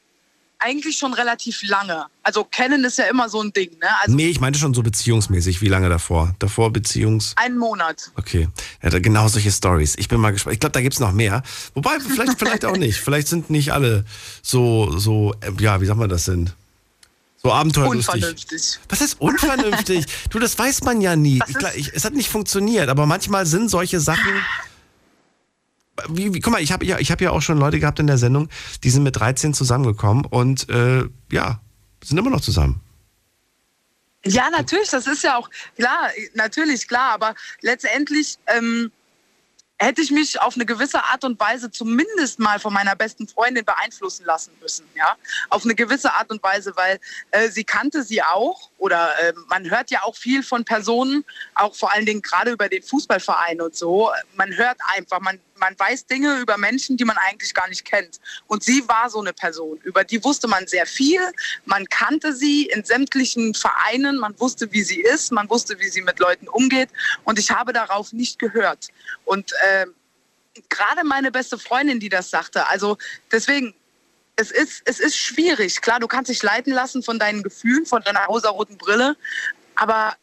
eigentlich 0.59 0.97
schon 0.97 1.13
relativ 1.13 1.61
lange. 1.63 2.05
Also 2.21 2.45
kennen 2.45 2.85
ist 2.85 2.97
ja 2.97 3.05
immer 3.05 3.27
so 3.27 3.41
ein 3.41 3.51
Ding, 3.51 3.71
ne? 3.79 3.87
Also 4.01 4.15
Nee, 4.15 4.27
ich 4.27 4.39
meinte 4.39 4.57
schon 4.59 4.73
so 4.73 4.81
beziehungsmäßig. 4.81 5.61
Wie 5.61 5.67
lange 5.67 5.89
davor? 5.89 6.35
Davor 6.39 6.71
Beziehungs... 6.71 7.33
einen 7.35 7.57
Monat. 7.57 8.11
Okay. 8.15 8.47
Ja, 8.81 8.97
genau 8.99 9.27
solche 9.27 9.51
Stories. 9.51 9.95
Ich 9.97 10.07
bin 10.07 10.21
mal 10.21 10.31
gespannt. 10.31 10.53
Ich 10.53 10.59
glaube, 10.61 10.71
da 10.73 10.81
gibt's 10.81 10.99
noch 10.99 11.11
mehr. 11.11 11.43
Wobei, 11.73 11.99
vielleicht, 11.99 12.39
vielleicht 12.39 12.65
auch 12.65 12.77
nicht. 12.77 12.99
Vielleicht 12.99 13.27
sind 13.27 13.49
nicht 13.49 13.73
alle 13.73 14.05
so, 14.41 14.97
so, 14.97 15.33
äh, 15.41 15.51
ja, 15.61 15.81
wie 15.81 15.85
sagt 15.85 15.99
man 15.99 16.09
das 16.09 16.25
denn? 16.25 16.51
So 17.45 17.51
abenteuerlustig. 17.51 18.13
Unvernünftig. 18.15 18.79
Was 18.87 19.01
heißt 19.01 19.19
unvernünftig? 19.21 20.05
du, 20.29 20.39
das 20.39 20.57
weiß 20.57 20.83
man 20.83 21.01
ja 21.01 21.15
nie. 21.15 21.41
Ich, 21.47 21.55
ist- 21.55 21.75
ich, 21.75 21.93
es 21.93 22.05
hat 22.05 22.13
nicht 22.13 22.29
funktioniert, 22.29 22.87
aber 22.87 23.05
manchmal 23.05 23.45
sind 23.45 23.69
solche 23.69 23.99
Sachen. 23.99 24.31
Wie, 26.07 26.33
wie, 26.33 26.39
guck 26.39 26.53
mal, 26.53 26.61
ich 26.61 26.71
habe 26.71 26.85
ja, 26.85 26.99
ich 26.99 27.11
hab 27.11 27.19
ja 27.21 27.31
auch 27.31 27.41
schon 27.41 27.57
Leute 27.59 27.79
gehabt 27.79 27.99
in 27.99 28.07
der 28.07 28.17
Sendung, 28.17 28.49
die 28.83 28.89
sind 28.89 29.03
mit 29.03 29.17
13 29.17 29.53
zusammengekommen 29.53 30.25
und 30.25 30.69
äh, 30.69 31.03
ja, 31.31 31.59
sind 32.03 32.17
immer 32.17 32.29
noch 32.29 32.41
zusammen. 32.41 32.79
Ja, 34.25 34.49
natürlich, 34.49 34.89
das 34.89 35.05
ist 35.05 35.21
ja 35.23 35.35
auch 35.37 35.49
klar, 35.75 36.09
natürlich 36.33 36.87
klar, 36.87 37.11
aber 37.11 37.35
letztendlich 37.61 38.37
ähm, 38.47 38.89
hätte 39.79 40.01
ich 40.01 40.11
mich 40.11 40.39
auf 40.41 40.55
eine 40.55 40.65
gewisse 40.65 41.03
Art 41.03 41.23
und 41.23 41.39
Weise 41.39 41.69
zumindest 41.71 42.39
mal 42.39 42.59
von 42.59 42.73
meiner 42.73 42.95
besten 42.95 43.27
Freundin 43.27 43.65
beeinflussen 43.65 44.25
lassen 44.25 44.51
müssen, 44.61 44.85
ja, 44.95 45.15
auf 45.49 45.63
eine 45.63 45.75
gewisse 45.75 46.13
Art 46.13 46.29
und 46.31 46.41
Weise, 46.43 46.73
weil 46.75 46.99
äh, 47.31 47.49
sie 47.49 47.63
kannte 47.63 48.03
sie 48.03 48.21
auch 48.21 48.69
oder 48.77 49.09
äh, 49.19 49.33
man 49.47 49.69
hört 49.69 49.91
ja 49.91 50.03
auch 50.03 50.15
viel 50.15 50.43
von 50.43 50.63
Personen, 50.63 51.25
auch 51.55 51.75
vor 51.75 51.91
allen 51.91 52.05
Dingen 52.05 52.21
gerade 52.21 52.51
über 52.51 52.69
den 52.69 52.83
Fußballverein 52.83 53.61
und 53.61 53.75
so. 53.75 54.11
Man 54.35 54.55
hört 54.55 54.77
einfach, 54.95 55.19
man 55.19 55.39
man 55.63 55.79
weiß 55.79 56.07
Dinge 56.07 56.39
über 56.39 56.57
Menschen, 56.57 56.97
die 56.97 57.05
man 57.05 57.15
eigentlich 57.15 57.53
gar 57.53 57.69
nicht 57.69 57.85
kennt. 57.85 58.19
Und 58.47 58.63
sie 58.63 58.85
war 58.89 59.09
so 59.09 59.21
eine 59.21 59.31
Person. 59.31 59.79
Über 59.83 60.03
die 60.03 60.21
wusste 60.21 60.49
man 60.49 60.67
sehr 60.67 60.85
viel. 60.85 61.21
Man 61.63 61.87
kannte 61.87 62.33
sie 62.33 62.65
in 62.65 62.83
sämtlichen 62.83 63.53
Vereinen. 63.53 64.17
Man 64.19 64.37
wusste, 64.41 64.73
wie 64.73 64.83
sie 64.83 64.99
ist. 64.99 65.31
Man 65.31 65.49
wusste, 65.49 65.79
wie 65.79 65.87
sie 65.87 66.01
mit 66.01 66.19
Leuten 66.19 66.49
umgeht. 66.49 66.89
Und 67.23 67.39
ich 67.39 67.49
habe 67.51 67.71
darauf 67.71 68.11
nicht 68.11 68.39
gehört. 68.39 68.89
Und 69.23 69.53
äh, 69.53 69.85
gerade 70.67 71.05
meine 71.05 71.31
beste 71.31 71.57
Freundin, 71.57 72.01
die 72.01 72.09
das 72.09 72.29
sagte. 72.29 72.67
Also 72.67 72.97
deswegen, 73.31 73.73
es 74.35 74.51
ist, 74.51 74.81
es 74.83 74.99
ist 74.99 75.15
schwierig. 75.15 75.79
Klar, 75.79 76.01
du 76.01 76.07
kannst 76.07 76.29
dich 76.29 76.43
leiten 76.43 76.73
lassen 76.73 77.03
von 77.03 77.19
deinen 77.19 77.41
Gefühlen, 77.41 77.85
von 77.85 78.01
deiner 78.01 78.25
rosaroten 78.25 78.77
Brille. 78.77 79.15
Aber 79.75 80.17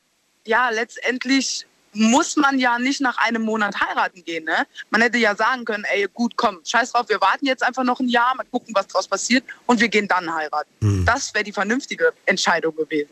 ja, 0.45 0.69
letztendlich 0.69 1.67
muss 1.93 2.37
man 2.37 2.59
ja 2.59 2.79
nicht 2.79 3.01
nach 3.01 3.19
einem 3.19 3.43
Monat 3.43 3.75
heiraten 3.81 4.25
gehen. 4.25 4.45
Ne? 4.45 4.67
Man 4.91 5.03
hätte 5.03 5.19
ja 5.19 5.35
sagen 5.35 5.65
können, 5.65 5.85
ey, 5.93 6.07
gut, 6.13 6.37
komm, 6.37 6.61
scheiß 6.65 6.93
drauf, 6.93 7.09
wir 7.09 7.21
warten 7.21 7.47
jetzt 7.47 7.63
einfach 7.63 7.85
noch 7.85 8.01
ein 8.01 8.09
Jahr, 8.09 8.35
mal 8.37 8.47
gucken, 8.51 8.75
was 8.75 8.87
draus 8.87 9.09
passiert 9.09 9.45
und 9.67 9.81
wir 9.81 9.89
gehen 9.89 10.09
dann 10.09 10.33
heiraten. 10.33 10.71
Hm. 10.81 11.05
Das 11.05 11.35
wäre 11.35 11.45
die 11.45 11.53
vernünftige 11.53 12.13
Entscheidung 12.27 12.75
gewesen. 12.77 13.11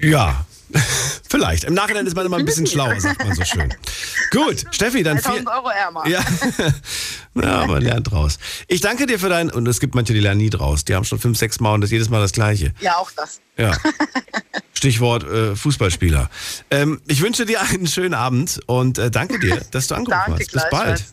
Ja, 0.00 0.44
vielleicht. 1.28 1.64
Im 1.64 1.74
Nachhinein 1.74 2.06
ist 2.06 2.16
man 2.16 2.26
immer 2.26 2.38
ein 2.38 2.44
bisschen 2.44 2.66
schlauer, 2.68 3.00
sagt 3.00 3.24
man 3.24 3.34
so 3.34 3.44
schön. 3.44 3.72
Gut, 4.30 4.64
Steffi, 4.70 5.02
dann 5.02 5.18
viel. 5.18 5.42
3000 5.42 5.48
Euro 5.48 5.68
ärmer. 5.68 6.06
Ja. 6.08 6.20
ja, 7.42 7.66
man 7.66 7.82
lernt 7.82 8.10
draus. 8.10 8.38
Ich 8.68 8.80
danke 8.80 9.06
dir 9.06 9.18
für 9.18 9.28
dein, 9.28 9.50
und 9.50 9.66
es 9.66 9.80
gibt 9.80 9.94
manche, 9.94 10.12
die 10.12 10.20
lernen 10.20 10.40
nie 10.40 10.50
draus. 10.50 10.84
Die 10.84 10.94
haben 10.94 11.04
schon 11.04 11.18
fünf, 11.18 11.38
sechs 11.38 11.60
Mal 11.60 11.74
und 11.74 11.80
das 11.80 11.88
ist 11.88 11.92
jedes 11.92 12.10
Mal 12.10 12.20
das 12.20 12.32
Gleiche. 12.32 12.72
Ja, 12.80 12.96
auch 12.96 13.10
das. 13.12 13.40
Ja. 13.56 13.76
Stichwort 14.72 15.24
äh, 15.24 15.56
Fußballspieler. 15.56 16.30
Ähm, 16.70 17.00
ich 17.06 17.20
wünsche 17.20 17.44
dir 17.44 17.60
einen 17.60 17.86
schönen 17.86 18.14
Abend 18.14 18.60
und 18.66 18.98
äh, 18.98 19.10
danke 19.10 19.38
dir, 19.38 19.60
dass 19.70 19.88
du 19.88 19.94
angerufen 19.94 20.22
Danke, 20.26 20.42
hast. 20.42 20.52
Bis 20.52 20.62
bald. 20.70 21.04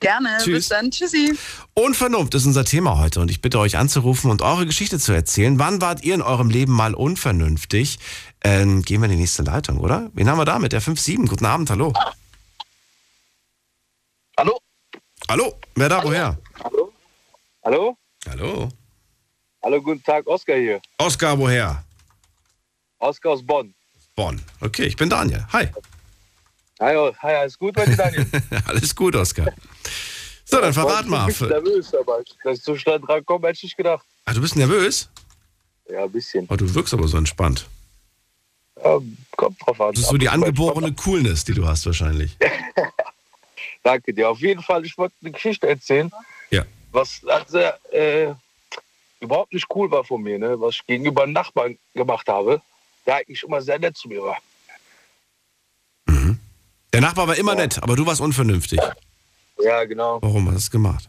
Gerne, 0.00 0.36
Tschüss. 0.38 0.54
bis 0.54 0.68
dann. 0.68 0.90
Tschüssi. 0.90 1.32
Unvernunft 1.72 2.34
ist 2.34 2.44
unser 2.44 2.64
Thema 2.64 2.98
heute 2.98 3.20
und 3.20 3.30
ich 3.30 3.40
bitte 3.40 3.58
euch 3.58 3.78
anzurufen 3.78 4.30
und 4.30 4.42
eure 4.42 4.66
Geschichte 4.66 4.98
zu 4.98 5.12
erzählen. 5.12 5.58
Wann 5.58 5.80
wart 5.80 6.04
ihr 6.04 6.14
in 6.14 6.22
eurem 6.22 6.50
Leben 6.50 6.72
mal 6.72 6.92
unvernünftig? 6.92 7.98
Ähm, 8.42 8.82
gehen 8.82 9.00
wir 9.00 9.06
in 9.06 9.12
die 9.12 9.16
nächste 9.18 9.42
Leitung, 9.42 9.78
oder? 9.78 10.10
Wen 10.14 10.28
haben 10.28 10.38
wir 10.38 10.44
da 10.44 10.58
mit 10.58 10.72
der 10.72 10.82
5-7? 10.82 11.28
Guten 11.28 11.46
Abend, 11.46 11.70
hallo. 11.70 11.92
Hallo? 14.38 14.60
Hallo, 15.28 15.58
wer 15.74 15.88
da, 15.88 16.04
woher? 16.04 16.38
Hallo? 16.62 16.92
Hallo? 17.64 17.96
Hallo. 18.28 18.68
Hallo, 19.62 19.82
guten 19.82 20.02
Tag, 20.02 20.26
Oskar 20.26 20.56
hier. 20.56 20.80
Oskar, 20.98 21.38
woher? 21.38 21.82
Oskar 22.98 23.32
aus 23.32 23.44
Bonn. 23.44 23.74
Bonn. 24.14 24.40
Okay, 24.60 24.84
ich 24.84 24.96
bin 24.96 25.10
Daniel. 25.10 25.44
Hi. 25.52 25.68
Hi, 26.80 26.94
oh, 26.96 27.12
hi, 27.22 27.34
alles 27.34 27.58
gut 27.58 27.74
bei 27.74 27.86
dir, 27.86 27.96
Daniel? 27.96 28.26
Alles 28.66 28.94
gut, 28.94 29.16
Oskar. 29.16 29.46
So, 30.44 30.60
dann 30.60 30.74
verrat 30.74 31.06
mal. 31.06 31.30
Ich 31.30 31.38
bin 31.38 31.48
nervös, 31.48 31.94
aber 31.94 32.22
dass 32.44 32.58
ich 32.58 32.64
so 32.64 32.76
schnell 32.76 33.00
dran 33.00 33.24
komme, 33.24 33.48
hätte 33.48 33.56
ich 33.56 33.62
nicht 33.64 33.76
gedacht. 33.78 34.04
Ah, 34.26 34.34
du 34.34 34.42
bist 34.42 34.56
nervös? 34.56 35.08
Ja, 35.90 36.04
ein 36.04 36.12
bisschen. 36.12 36.46
Oh, 36.50 36.56
du 36.56 36.74
wirkst 36.74 36.92
aber 36.92 37.08
so 37.08 37.16
entspannt. 37.16 37.66
Ja, 38.82 38.98
kommt 39.36 39.60
drauf 39.64 39.80
an. 39.80 39.92
Das 39.92 40.02
ist 40.02 40.08
so 40.10 40.16
die 40.18 40.28
angeborene 40.28 40.92
Coolness, 40.92 41.44
die 41.44 41.54
du 41.54 41.66
hast 41.66 41.86
wahrscheinlich. 41.86 42.36
Danke 43.82 44.12
dir. 44.12 44.28
Auf 44.30 44.40
jeden 44.40 44.62
Fall, 44.62 44.84
ich 44.84 44.96
wollte 44.98 45.14
eine 45.22 45.32
Geschichte 45.32 45.68
erzählen, 45.68 46.10
Ja. 46.50 46.64
was 46.92 47.22
also, 47.26 47.58
äh, 47.92 48.34
überhaupt 49.20 49.52
nicht 49.52 49.66
cool 49.74 49.90
war 49.90 50.04
von 50.04 50.22
mir, 50.22 50.38
ne? 50.38 50.60
was 50.60 50.76
ich 50.76 50.86
gegenüber 50.86 51.22
einem 51.22 51.32
Nachbarn 51.32 51.78
gemacht 51.94 52.28
habe, 52.28 52.60
der 53.06 53.16
eigentlich 53.16 53.42
immer 53.42 53.62
sehr 53.62 53.78
nett 53.78 53.96
zu 53.96 54.08
mir 54.08 54.22
war. 54.22 54.36
Der 56.96 57.02
Nachbar 57.02 57.28
war 57.28 57.36
immer 57.36 57.54
nett, 57.54 57.82
aber 57.82 57.94
du 57.94 58.06
warst 58.06 58.22
unvernünftig. 58.22 58.80
Ja, 59.62 59.84
genau. 59.84 60.18
Warum 60.22 60.46
hast 60.46 60.52
du 60.52 60.54
das 60.54 60.70
gemacht? 60.70 61.08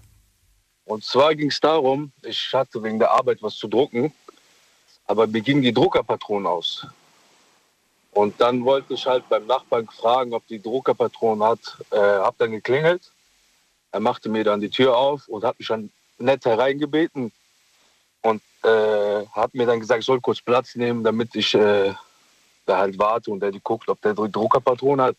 Und 0.84 1.06
zwar 1.06 1.34
ging 1.34 1.48
es 1.50 1.62
darum, 1.62 2.12
ich 2.24 2.50
hatte 2.52 2.84
wegen 2.84 3.00
der 3.00 3.10
Arbeit 3.12 3.42
was 3.42 3.56
zu 3.56 3.70
drucken, 3.70 4.14
aber 5.06 5.28
mir 5.28 5.40
gingen 5.40 5.62
die 5.62 5.74
Druckerpatronen 5.74 6.46
aus. 6.46 6.86
Und 8.18 8.42
dann 8.42 8.66
wollte 8.66 8.96
ich 8.96 9.06
halt 9.06 9.30
beim 9.30 9.46
Nachbarn 9.46 9.88
fragen, 9.90 10.34
ob 10.34 10.48
die 10.48 10.60
Druckerpatronen 10.60 11.48
hat. 11.48 11.60
Äh, 11.92 11.98
hab 12.00 12.36
dann 12.40 12.50
geklingelt. 12.50 13.12
Er 13.92 14.00
machte 14.00 14.28
mir 14.28 14.44
dann 14.44 14.60
die 14.60 14.72
Tür 14.72 14.98
auf 14.98 15.28
und 15.28 15.44
hat 15.44 15.60
mich 15.60 15.68
dann 15.68 15.92
nett 16.18 16.44
hereingebeten 16.44 17.32
und 18.24 18.42
äh, 18.64 19.24
hat 19.34 19.54
mir 19.54 19.68
dann 19.68 19.80
gesagt, 19.80 20.00
ich 20.00 20.06
soll 20.08 20.20
kurz 20.20 20.42
Platz 20.42 20.74
nehmen, 20.74 21.04
damit 21.04 21.36
ich 21.36 21.54
äh, 21.54 21.94
da 22.66 22.80
halt 22.80 22.98
warte 22.98 23.30
und 23.30 23.40
der 23.40 23.52
die 23.52 23.62
guckt, 23.64 23.88
ob 23.88 24.02
der 24.02 24.16
Druckerpatronen 24.16 25.06
hat. 25.06 25.18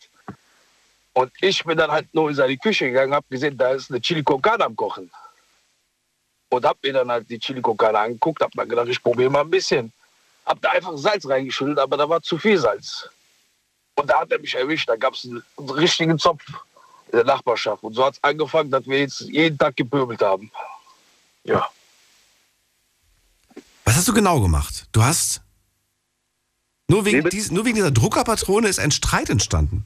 Und 1.13 1.31
ich 1.41 1.63
bin 1.63 1.79
dann 1.79 1.93
halt 1.93 2.13
nur 2.13 2.31
in 2.31 2.35
seine 2.35 2.57
Küche 2.57 2.87
gegangen, 2.87 3.15
habe 3.15 3.27
gesehen, 3.31 3.57
da 3.57 3.75
ist 3.75 3.93
eine 3.93 4.01
Chili 4.01 4.25
con 4.25 4.43
am 4.45 4.75
Kochen. 4.75 5.09
Und 6.49 6.65
habe 6.65 6.81
mir 6.83 6.95
dann 6.95 7.13
halt 7.13 7.31
die 7.31 7.39
Chili 7.39 7.61
con 7.61 7.79
angeguckt, 7.79 8.43
habe 8.43 8.53
dann 8.57 8.69
gedacht, 8.69 8.89
ich 8.89 9.01
probiere 9.01 9.31
mal 9.31 9.43
ein 9.43 9.51
bisschen. 9.51 9.93
Habe 10.49 10.61
da 10.61 10.71
einfach 10.71 10.97
Salz 10.97 11.29
reingeschüttet, 11.29 11.79
aber 11.79 11.99
da 11.99 12.09
war 12.09 12.23
zu 12.23 12.39
viel 12.39 12.57
Salz. 12.59 13.09
Und 13.97 14.09
da 14.09 14.21
hat 14.21 14.33
er 14.33 14.39
mich 14.39 14.55
erwischt, 14.55 14.89
da 14.89 14.97
gab 14.97 15.13
es 15.13 15.25
einen, 15.27 15.43
einen 15.59 15.71
richtigen 15.71 16.19
Zopf 16.19 16.43
in 17.13 17.19
der 17.19 17.25
Nachbarschaft. 17.25 17.83
Und 17.83 17.93
so 17.93 18.05
hat 18.05 18.15
es 18.15 18.25
angefangen, 18.25 18.71
dass 18.71 18.87
wir 18.87 18.99
jetzt 18.99 19.21
jeden 19.21 19.59
Tag 19.59 19.77
gepöbelt 19.77 20.23
haben. 20.23 20.51
Ja. 21.45 21.69
Was 23.85 23.97
hast 23.97 24.09
du 24.09 24.15
genau 24.15 24.41
gemacht? 24.41 24.87
Du 24.93 25.03
hast. 25.03 25.43
Nur 26.89 27.05
wegen, 27.05 27.25
bitte? 27.25 27.37
dies, 27.37 27.51
nur 27.51 27.67
wegen 27.67 27.75
dieser 27.77 27.91
Druckerpatrone 27.91 28.69
ist 28.69 28.79
ein 28.79 28.91
Streit 28.91 29.29
entstanden. 29.29 29.85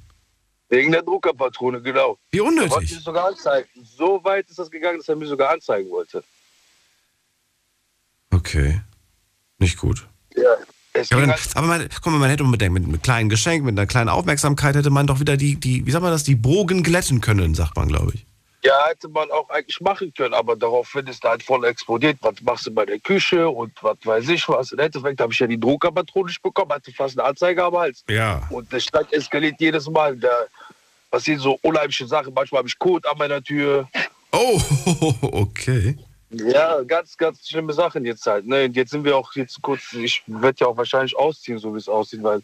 Wegen 0.69 0.93
der 0.93 1.03
Druckerpatrone, 1.03 1.83
genau. 1.83 2.19
Wie 2.31 2.39
Er 2.39 2.45
wollte 2.45 2.61
unnötig. 2.61 2.93
mich 2.93 3.03
sogar 3.05 3.27
anzeigen. 3.27 3.69
So 3.85 4.23
weit 4.23 4.49
ist 4.49 4.61
das 4.61 4.71
gegangen, 4.71 4.99
dass 4.99 5.09
er 5.09 5.17
mich 5.17 5.29
sogar 5.29 5.51
anzeigen 5.51 5.91
wollte. 5.91 6.23
Okay. 8.31 8.81
Nicht 9.59 9.77
gut. 9.77 10.07
Ja. 10.37 10.57
Aber, 11.55 11.67
man, 11.67 11.89
guck 12.03 12.13
mal, 12.13 12.19
man 12.19 12.29
hätte 12.29 12.45
mit, 12.45 12.61
mit 12.61 12.85
einem 12.85 13.01
kleinen 13.01 13.29
Geschenk, 13.31 13.65
mit 13.65 13.79
einer 13.79 13.87
kleinen 13.87 14.11
Aufmerksamkeit, 14.11 14.75
hätte 14.75 14.91
man 14.91 15.07
doch 15.07 15.21
wieder 15.21 15.39
die, 15.39 15.57
die, 15.57 15.87
wie 15.87 15.91
sagt 15.91 16.03
man 16.03 16.13
das, 16.13 16.23
die 16.25 16.35
Bogen 16.35 16.83
glätten 16.83 17.23
können, 17.23 17.55
sagt 17.55 17.77
man, 17.77 17.89
glaube 17.89 18.13
ich. 18.15 18.27
ja, 18.63 18.87
hätte 18.89 19.09
man 19.09 19.31
auch 19.31 19.49
eigentlich 19.51 19.81
machen 19.81 20.13
können, 20.15 20.35
aber 20.35 20.55
daraufhin 20.55 21.07
ist 21.07 21.25
er 21.25 21.31
halt 21.31 21.43
voll 21.43 21.65
explodiert. 21.65 22.19
Was 22.21 22.41
machst 22.43 22.67
du 22.67 22.71
bei 22.71 22.87
der 22.87 22.99
Küche 23.01 23.49
und 23.49 23.73
was 23.83 23.97
weiß 24.05 24.29
ich 24.29 24.49
was. 24.49 24.73
Im 24.73 24.79
Endeffekt 24.79 25.21
habe 25.21 25.33
ich 25.33 25.39
ja 25.39 25.47
die 25.47 25.59
Druckerpatrone 25.59 26.27
nicht 26.27 26.43
bekommen, 26.43 26.71
hatte 26.73 26.93
fast 26.93 27.19
eine 27.19 27.27
Anzeige 27.29 27.65
am 27.65 27.77
Hals. 27.77 28.05
Ja. 28.09 28.47
Und 28.51 28.73
der 28.73 28.81
Streit 28.81 29.13
eskaliert 29.13 29.57
jedes 29.59 29.89
Mal. 29.91 30.17
Da 30.17 30.45
passieren 31.11 31.41
so 31.41 31.59
unheimliche 31.63 32.07
Sachen. 32.07 32.33
Manchmal 32.35 32.61
habe 32.61 32.69
ich 32.69 32.79
Kot 32.79 33.05
an 33.07 33.19
meiner 33.19 33.43
Tür. 33.43 33.89
Oh, 34.31 34.61
okay. 35.23 35.97
Ja, 36.33 36.83
ganz, 36.83 37.17
ganz 37.17 37.47
schlimme 37.47 37.75
Sachen 37.75 38.07
jetzt 38.07 38.27
halt. 38.27 38.47
Ne? 38.47 38.65
Jetzt 38.73 38.91
sind 38.91 39.05
wir 39.05 39.17
auch 39.17 39.35
jetzt 39.35 39.61
kurz, 39.61 39.93
ich 39.93 40.23
werde 40.27 40.61
ja 40.61 40.67
auch 40.67 40.77
wahrscheinlich 40.77 41.17
ausziehen, 41.17 41.59
so 41.59 41.75
wie 41.75 41.79
es 41.79 41.89
aussieht, 41.89 42.23
weil 42.23 42.41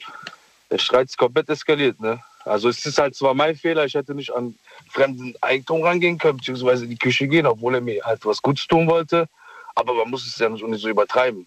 der 0.70 0.79
Streit 0.79 1.09
ist 1.09 1.16
komplett 1.16 1.48
eskaliert. 1.48 1.98
Ne? 1.98 2.22
Also 2.44 2.68
es 2.68 2.85
ist 2.85 2.98
halt 2.98 3.14
zwar 3.14 3.33
mein 3.33 3.57
Fehler, 3.57 3.87
ich 3.87 3.94
hätte 3.94 4.14
nicht 4.14 4.31
an 4.35 4.55
fremden 4.90 5.35
Eigentum 5.40 5.83
rangehen 5.83 6.18
können, 6.18 6.37
beziehungsweise 6.37 6.85
in 6.85 6.90
die 6.90 6.98
Küche 6.98 7.27
gehen, 7.29 7.46
obwohl 7.46 7.74
er 7.74 7.81
mir 7.81 8.05
halt 8.05 8.24
was 8.27 8.42
Gutes 8.42 8.66
tun 8.66 8.87
wollte. 8.87 9.27
Aber 9.74 9.94
man 9.94 10.11
muss 10.11 10.27
es 10.27 10.37
ja 10.37 10.51
nicht, 10.51 10.64
nicht 10.66 10.83
so 10.83 10.88
übertreiben. 10.88 11.46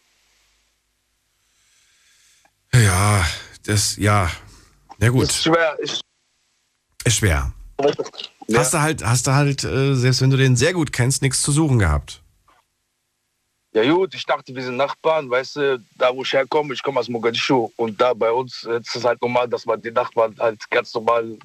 Ja, 2.73 3.25
das, 3.65 3.97
ja. 3.97 4.31
Ja 4.99 5.09
gut, 5.09 5.23
Ist 5.23 5.43
schwer. 5.43 5.77
Ist, 5.79 6.01
ist 7.03 7.17
schwer. 7.17 7.53
ja. 8.47 8.59
Hast 8.59 8.73
du 8.73 8.81
halt, 8.81 9.03
hast 9.03 9.27
du 9.27 9.31
halt, 9.31 9.63
äh, 9.63 9.95
selbst 9.95 10.21
wenn 10.21 10.29
du 10.29 10.37
den 10.37 10.55
sehr 10.55 10.73
gut 10.73 10.91
kennst, 10.91 11.21
nichts 11.21 11.41
zu 11.41 11.51
suchen 11.51 11.77
gehabt. 11.77 12.20
Ja 13.73 13.89
gut, 13.91 14.13
ich 14.13 14.25
dachte, 14.25 14.53
wir 14.53 14.63
sind 14.63 14.77
Nachbarn, 14.77 15.29
weißt 15.29 15.55
du, 15.55 15.83
da 15.97 16.13
wo 16.13 16.23
ich 16.23 16.33
herkomme, 16.33 16.73
ich 16.73 16.83
komme 16.83 16.99
aus 16.99 17.07
Mogadischu 17.07 17.69
und 17.77 17.99
da 17.99 18.13
bei 18.13 18.31
uns 18.31 18.63
ist 18.63 18.95
es 18.95 19.03
halt 19.05 19.21
normal, 19.21 19.47
dass 19.47 19.65
man 19.65 19.81
den 19.81 19.93
Nachbarn 19.93 20.35
halt 20.39 20.69
ganz 20.69 20.93
normal 20.93 21.37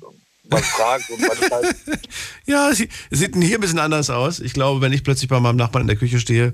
was 0.45 0.67
fragt 0.67 1.11
und 1.11 1.21
man 1.21 1.51
halt 1.51 1.77
Ja, 2.47 2.73
sie, 2.73 2.89
sieht 3.11 3.35
denn 3.35 3.43
hier 3.43 3.59
ein 3.59 3.61
bisschen 3.61 3.79
anders 3.79 4.11
aus. 4.11 4.41
Ich 4.41 4.53
glaube, 4.53 4.81
wenn 4.81 4.93
ich 4.93 5.05
plötzlich 5.05 5.29
bei 5.29 5.41
meinem 5.41 5.57
Nachbarn 5.57 5.83
in 5.83 5.89
der 5.89 5.97
Küche 5.97 6.19
stehe, 6.19 6.53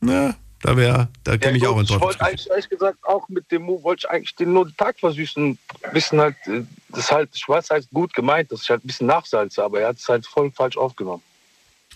na, 0.00 0.36
da 0.60 0.76
wäre, 0.76 1.08
da 1.24 1.32
Ja, 1.32 1.38
käme 1.38 1.56
ich 1.56 1.62
gut, 1.62 1.72
auch 1.72 1.78
in 1.78 1.84
ich 1.84 2.00
wollte 2.00 2.24
eigentlich 2.24 2.50
ehrlich 2.50 2.68
gesagt 2.68 2.98
auch 3.04 3.28
mit 3.28 3.50
dem 3.50 3.62
Move 3.62 3.82
wollte 3.82 4.06
ich 4.06 4.10
eigentlich 4.10 4.34
den 4.34 4.52
nur 4.52 4.66
den 4.66 4.76
Tag 4.76 4.98
versüßen. 4.98 5.58
Ein 5.82 5.92
bisschen 5.92 6.20
halt, 6.20 6.36
äh, 6.46 6.62
das 6.90 7.00
ist 7.00 7.12
halt, 7.12 7.30
ich 7.34 7.48
weiß 7.48 7.70
halt 7.70 7.88
gut 7.92 8.12
gemeint, 8.12 8.50
dass 8.50 8.62
ich 8.62 8.70
halt 8.70 8.84
ein 8.84 8.86
bisschen 8.86 9.06
nachsalze, 9.06 9.62
aber 9.62 9.80
er 9.80 9.88
hat 9.88 9.98
es 9.98 10.08
halt 10.08 10.26
voll 10.26 10.50
falsch 10.50 10.76
aufgenommen. 10.76 11.22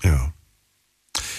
Ja. 0.03 0.33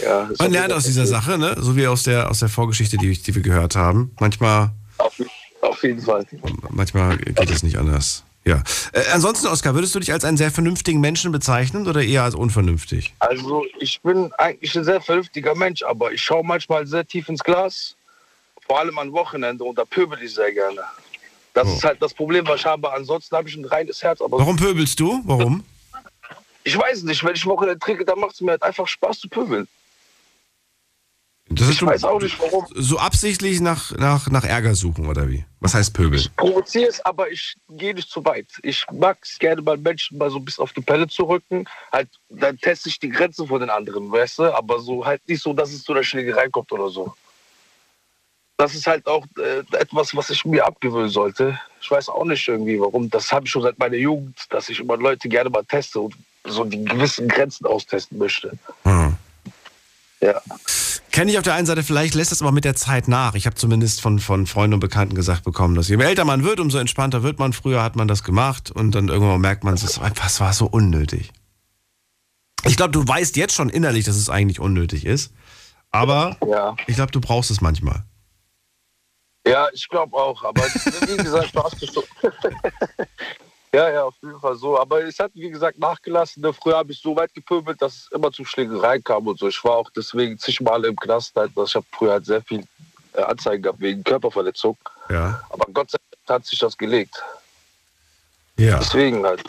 Ja, 0.02 0.30
Man 0.40 0.52
lernt 0.52 0.74
aus 0.74 0.86
dieser. 0.86 1.06
Sache, 1.06 1.38
ne? 1.38 1.56
So 1.60 1.76
wie 1.76 1.86
aus 1.88 2.04
der, 2.04 2.30
aus 2.30 2.40
der 2.40 2.50
Vorgeschichte, 2.50 2.98
die, 2.98 3.12
die 3.22 3.36
wir 3.36 3.42
gehört 3.42 3.76
haben. 3.76 4.12
Manchmal, 4.20 4.72
Auf, 4.98 5.14
auf 5.62 5.84
jeden 5.84 6.02
Fall. 6.02 6.26
manchmal 6.70 7.18
geht 7.18 7.50
es 7.50 7.64
nicht 7.64 7.78
anders. 7.78 8.24
Ja. 8.46 8.62
Äh, 8.92 9.02
ansonsten, 9.14 9.48
Oskar, 9.48 9.74
würdest 9.74 9.96
du 9.96 10.00
dich 10.00 10.12
als 10.12 10.26
einen 10.26 10.36
sehr 10.38 10.52
vernünftigen 10.52 11.00
Menschen 11.00 11.32
bezeichnen 11.32 11.88
oder 11.88 12.02
eher 12.02 12.24
als 12.24 12.36
unvernünftig? 12.36 13.14
Also 13.20 13.64
ich 13.80 14.02
bin 14.02 14.32
eigentlich 14.38 14.76
ein 14.78 14.84
sehr 14.84 15.00
vernünftiger 15.02 15.56
Mensch, 15.56 15.82
aber 15.84 16.12
ich 16.12 16.22
schaue 16.22 16.44
manchmal 16.44 16.86
sehr 16.86 17.08
tief 17.08 17.30
ins 17.30 17.42
Glas, 17.44 17.96
vor 18.68 18.80
allem 18.80 18.98
am 19.00 19.12
Wochenende 19.14 19.64
und 19.64 19.78
da 19.78 19.86
pöbel 19.86 20.18
ich 20.22 20.34
sehr 20.34 20.52
gerne. 20.52 20.82
Das 21.54 21.68
Oh. 21.68 21.74
ist 21.76 21.84
halt 21.84 22.02
das 22.02 22.14
Problem, 22.14 22.46
was 22.48 22.62
ich 22.62 22.66
habe. 22.66 22.92
Ansonsten 22.92 23.36
habe 23.36 23.48
ich 23.48 23.56
ein 23.56 23.64
reines 23.66 24.02
Herz, 24.04 24.20
aber 24.22 24.40
Warum 24.40 24.56
pöbelst 24.58 25.00
du? 25.00 25.22
Warum? 25.24 25.64
ich 26.66 26.78
weiß 26.78 27.04
nicht, 27.04 27.24
wenn 27.24 27.36
ich 27.36 27.46
Wochenende 27.46 27.78
trinke, 27.80 28.04
dann 28.04 28.20
macht 28.20 28.34
es 28.36 28.42
mir 28.42 28.52
halt 28.52 28.64
einfach 28.64 28.88
Spaß 28.88 29.20
zu 29.20 29.30
pöbeln. 29.30 29.68
Das 31.50 31.70
Ich 31.70 31.86
weiß 31.86 32.04
auch 32.06 32.22
nicht, 32.22 32.40
warum. 32.40 32.66
So 32.74 32.98
absichtlich 32.98 33.60
nach, 33.60 33.92
nach, 33.98 34.30
nach 34.30 34.44
Ärger 34.44 34.76
suchen, 34.76 35.08
oder 35.08 35.30
wie? 35.30 35.46
Was 35.60 35.74
heißt 35.74 35.94
pöbeln? 35.94 36.26
provoziere 36.38 36.90
es, 36.90 37.04
aber 37.06 37.30
ich 37.30 37.56
gehe 37.70 37.94
nicht 37.94 38.10
zu 38.10 38.24
weit. 38.26 38.48
Ich 38.64 38.86
mag 38.92 39.18
es 39.22 39.38
gerne 39.38 39.62
bei 39.62 39.78
Menschen 39.78 40.18
mal 40.18 40.30
so 40.30 40.38
ein 40.38 40.46
bisschen 40.46 40.64
auf 40.64 40.74
die 40.74 40.82
Pelle 40.82 41.08
zu 41.08 41.24
rücken. 41.24 41.66
Halt, 41.92 42.10
dann 42.30 42.58
teste 42.58 42.90
ich 42.90 43.00
die 43.00 43.10
Grenze 43.10 43.46
von 43.46 43.60
den 43.60 43.70
anderen, 43.70 44.12
weißt 44.12 44.40
du? 44.40 44.56
Aber 44.56 44.80
so 44.80 45.06
halt 45.06 45.22
nicht 45.28 45.44
so, 45.44 45.54
dass 45.54 45.72
es 45.72 45.84
zu 45.84 45.94
der 45.94 46.04
Schlägerei 46.04 46.48
kommt 46.50 46.72
oder 46.72 46.90
so. 46.90 47.14
das 48.58 48.76
ist 48.76 48.88
halt 48.88 49.06
auch 49.08 49.26
äh, 49.38 49.60
etwas, 49.78 50.16
was 50.16 50.30
ich 50.30 50.46
mir 50.46 50.66
abgewöhnen 50.66 51.10
sollte. 51.10 51.60
Ich 51.82 51.92
weiß 51.92 52.10
auch 52.10 52.26
nicht 52.26 52.48
irgendwie, 52.48 52.80
warum. 52.80 53.10
Das 53.10 53.32
habe 53.32 53.46
ich 53.46 53.52
schon 53.52 53.64
seit 53.64 53.78
meiner 53.78 53.98
Jugend, 53.98 54.38
dass 54.50 54.70
ich 54.70 54.80
immer 54.80 54.98
Leute 54.98 55.28
gerne 55.28 55.50
mal 55.50 55.66
teste 55.66 56.00
und 56.00 56.16
so 56.46 56.64
die 56.64 56.84
gewissen 56.84 57.28
Grenzen 57.28 57.66
austesten 57.66 58.18
möchte. 58.18 58.58
Hm. 58.84 59.18
Ja. 60.24 60.42
Kenne 61.12 61.32
ich 61.32 61.38
auf 61.38 61.44
der 61.44 61.54
einen 61.54 61.68
Seite, 61.68 61.84
vielleicht 61.84 62.16
lässt 62.16 62.32
es 62.32 62.42
aber 62.42 62.52
mit 62.52 62.66
der 62.66 62.76
Zeit 62.76 63.08
nach. 63.08 63.36
Ich 63.36 63.46
habe 63.46 63.56
zumindest 63.56 64.02
von, 64.02 64.20
von 64.20 64.48
Freunden 64.48 64.76
und 64.76 64.80
Bekannten 64.80 65.16
gesagt 65.16 65.44
bekommen, 65.44 65.76
dass 65.76 65.88
je 65.90 65.98
älter 66.02 66.26
man 66.26 66.44
wird, 66.44 66.60
umso 66.60 66.78
entspannter 66.80 67.22
wird 67.24 67.38
man. 67.40 67.54
Früher 67.54 67.84
hat 67.84 67.96
man 67.96 68.08
das 68.08 68.24
gemacht 68.24 68.72
und 68.72 68.96
dann 68.96 69.10
irgendwann 69.10 69.42
merkt 69.42 69.64
man, 69.64 69.74
es 69.76 70.00
was 70.00 70.40
war 70.40 70.54
so 70.54 70.66
unnötig. 70.66 71.32
Ich 72.66 72.78
glaube, 72.78 72.92
du 72.92 73.06
weißt 73.08 73.36
jetzt 73.36 73.54
schon 73.54 73.70
innerlich, 73.70 74.06
dass 74.06 74.16
es 74.16 74.30
eigentlich 74.30 74.60
unnötig 74.60 75.06
ist. 75.06 75.34
Aber 75.92 76.38
Ja, 76.48 76.76
ich 76.88 76.96
glaube, 76.96 77.12
du 77.12 77.20
brauchst 77.22 77.52
es 77.52 77.62
manchmal. 77.62 78.04
ja 79.46 79.68
ich 79.74 79.88
glaube 79.90 80.16
auch. 80.16 80.44
Aber 80.44 80.64
wie 80.64 81.18
gesagt, 81.18 81.54
du 81.54 81.64
hast 81.64 81.80
so. 81.80 82.04
ja, 83.74 83.90
ja, 83.90 84.04
auf 84.04 84.16
jeden 84.22 84.40
Fall 84.40 84.56
so. 84.56 84.80
Aber 84.80 85.04
es 85.04 85.18
hat, 85.20 85.32
wie 85.34 85.50
gesagt, 85.50 85.80
nachgelassen. 85.80 86.42
Ne? 86.44 86.54
Früher 86.54 86.78
habe 86.78 86.92
ich 86.92 87.00
so 87.02 87.16
weit 87.16 87.34
gepöbelt, 87.34 87.82
dass 87.82 87.94
es 87.96 88.12
immer 88.12 88.32
zu 88.32 88.46
Schlägereien 88.46 89.04
kam 89.04 89.28
und 89.28 89.40
so. 89.40 89.48
Ich 89.48 89.64
war 89.64 89.74
auch 89.78 89.90
deswegen 89.96 90.38
zigmal 90.38 90.86
im 90.86 90.96
Knast. 90.96 91.36
Halt. 91.36 91.52
Ich 91.66 91.76
habe 91.76 91.86
früher 91.92 92.12
halt 92.14 92.26
sehr 92.26 92.42
viel 92.42 92.64
äh, 93.14 93.22
Anzeigen 93.22 93.64
gehabt 93.64 93.80
wegen 93.82 94.04
Körperverletzung. 94.04 94.78
Ja. 95.10 95.42
Aber 95.50 95.66
Gott 95.74 95.92
sei 95.92 95.98
Dank 96.28 96.42
hat 96.42 96.46
sich 96.46 96.60
das 96.60 96.78
gelegt. 96.78 97.22
Ja. 98.58 98.78
Deswegen 98.80 99.26
halt. 99.26 99.44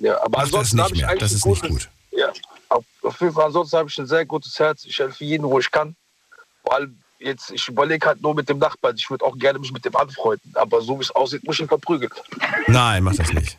Ja, 0.00 0.22
aber 0.22 0.38
das 0.38 0.44
ansonsten 0.54 0.76
nicht 0.76 0.84
habe 0.84 0.94
ich 0.96 1.06
eigentlich 1.06 1.20
Das 1.20 1.32
ein 1.32 1.36
ist 1.36 1.46
nicht 1.46 1.62
gutes- 1.62 1.86
gut. 1.86 1.88
Ja, 2.18 2.30
auf, 2.68 2.84
auf 3.02 3.20
jeden 3.20 3.32
Fall. 3.32 3.46
Ansonsten 3.46 3.76
habe 3.78 3.88
ich 3.88 3.98
ein 3.98 4.06
sehr 4.06 4.26
gutes 4.26 4.58
Herz. 4.58 4.84
Ich 4.84 4.98
helfe 4.98 5.24
jedem, 5.24 5.46
wo 5.48 5.58
ich 5.58 5.70
kann. 5.70 5.96
Vor 6.62 6.74
allem 6.74 6.98
jetzt, 7.18 7.50
ich 7.50 7.66
überlege 7.68 8.06
halt 8.06 8.20
nur 8.20 8.34
mit 8.34 8.48
dem 8.48 8.58
Nachbarn. 8.58 8.96
Ich 8.96 9.08
würde 9.10 9.24
auch 9.24 9.36
gerne 9.38 9.58
mich 9.58 9.72
mit 9.72 9.84
dem 9.84 9.96
anfreunden. 9.96 10.52
Aber 10.56 10.82
so 10.82 10.98
wie 10.98 11.02
es 11.02 11.10
aussieht, 11.12 11.42
muss 11.44 11.56
ich 11.56 11.62
ihn 11.62 11.68
verprügeln. 11.68 12.12
Nein, 12.66 13.02
mach 13.02 13.14
das 13.14 13.32
nicht. 13.32 13.58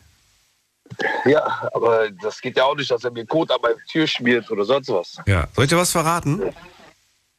Ja, 1.24 1.68
aber 1.72 2.10
das 2.10 2.40
geht 2.40 2.56
ja 2.56 2.64
auch 2.64 2.76
nicht, 2.76 2.90
dass 2.90 3.04
er 3.04 3.10
mir 3.10 3.26
Kot 3.26 3.50
an 3.50 3.58
meine 3.62 3.76
Tür 3.90 4.06
schmiert 4.06 4.50
oder 4.50 4.64
sonst 4.64 4.88
was. 4.88 5.16
Ja. 5.26 5.48
Soll 5.54 5.64
ich 5.64 5.70
dir 5.70 5.76
was 5.76 5.90
verraten? 5.90 6.42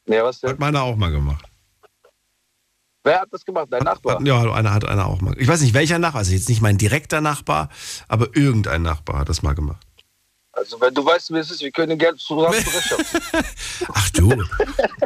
Ja, 0.06 0.24
was 0.24 0.40
denn? 0.40 0.50
Hat 0.50 0.58
meiner 0.58 0.82
auch 0.82 0.96
mal 0.96 1.10
gemacht. 1.10 1.44
Wer 3.02 3.20
hat 3.20 3.28
das 3.30 3.44
gemacht? 3.44 3.68
Dein 3.70 3.84
Nachbar? 3.84 4.20
Ja, 4.22 4.40
einer 4.52 4.74
hat 4.74 4.84
einer 4.84 5.06
auch 5.06 5.20
mal. 5.20 5.34
Ich 5.38 5.46
weiß 5.46 5.60
nicht, 5.60 5.74
welcher 5.74 5.98
Nachbar, 5.98 6.20
also 6.20 6.32
jetzt 6.32 6.48
nicht 6.48 6.60
mein 6.60 6.76
direkter 6.76 7.20
Nachbar, 7.20 7.68
aber 8.08 8.34
irgendein 8.34 8.82
Nachbar 8.82 9.20
hat 9.20 9.28
das 9.28 9.42
mal 9.42 9.54
gemacht. 9.54 9.86
Also 10.50 10.80
wenn 10.80 10.92
du 10.92 11.04
weißt, 11.04 11.32
wie 11.32 11.38
es 11.38 11.50
ist, 11.50 11.60
wir 11.60 11.70
können 11.70 11.98
Geld 11.98 12.18
zusammen. 12.18 12.56
Ach 13.92 14.10
du, 14.10 14.42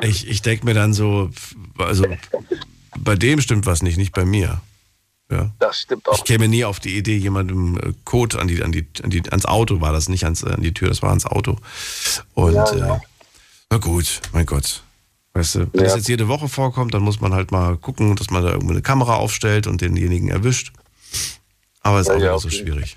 ich, 0.00 0.28
ich 0.28 0.42
denke 0.42 0.64
mir 0.64 0.74
dann 0.74 0.94
so, 0.94 1.28
also 1.76 2.06
bei 2.96 3.16
dem 3.16 3.40
stimmt 3.40 3.66
was 3.66 3.82
nicht, 3.82 3.98
nicht 3.98 4.12
bei 4.12 4.24
mir. 4.24 4.60
Ja. 5.30 5.50
Das 5.60 5.80
stimmt 5.80 6.08
auch. 6.08 6.16
Ich 6.18 6.24
käme 6.24 6.48
nie 6.48 6.64
auf 6.64 6.80
die 6.80 6.96
Idee, 6.96 7.16
jemandem 7.16 7.78
äh, 7.78 7.92
Code 8.04 8.38
an 8.40 8.48
die, 8.48 8.62
an 8.64 8.72
die, 8.72 8.86
an 9.02 9.10
die, 9.10 9.22
ans 9.30 9.46
Auto 9.46 9.80
war 9.80 9.92
das, 9.92 10.08
nicht 10.08 10.24
ans, 10.24 10.42
äh, 10.42 10.50
an 10.50 10.60
die 10.62 10.74
Tür, 10.74 10.88
das 10.88 11.02
war 11.02 11.10
ans 11.10 11.24
Auto. 11.26 11.56
Und 12.34 12.54
Ja, 12.54 12.74
ja. 12.76 12.96
Äh, 12.96 13.00
na 13.70 13.78
gut, 13.78 14.20
mein 14.32 14.46
Gott. 14.46 14.82
Weißt 15.34 15.54
du, 15.54 15.58
wenn 15.72 15.82
Ja. 15.82 15.82
das 15.84 15.94
jetzt 15.96 16.08
jede 16.08 16.26
Woche 16.26 16.48
vorkommt, 16.48 16.92
dann 16.94 17.02
muss 17.02 17.20
man 17.20 17.32
halt 17.32 17.52
mal 17.52 17.76
gucken, 17.76 18.16
dass 18.16 18.30
man 18.30 18.42
da 18.42 18.50
irgendwo 18.50 18.72
eine 18.72 18.82
Kamera 18.82 19.14
aufstellt 19.14 19.68
und 19.68 19.80
denjenigen 19.80 20.28
erwischt. 20.28 20.72
Aber 21.82 22.00
ist 22.00 22.08
Ja, 22.08 22.14
auch 22.14 22.18
ja, 22.18 22.22
wieder 22.24 22.38
so 22.40 22.48
okay. 22.48 22.56
schwierig. 22.56 22.96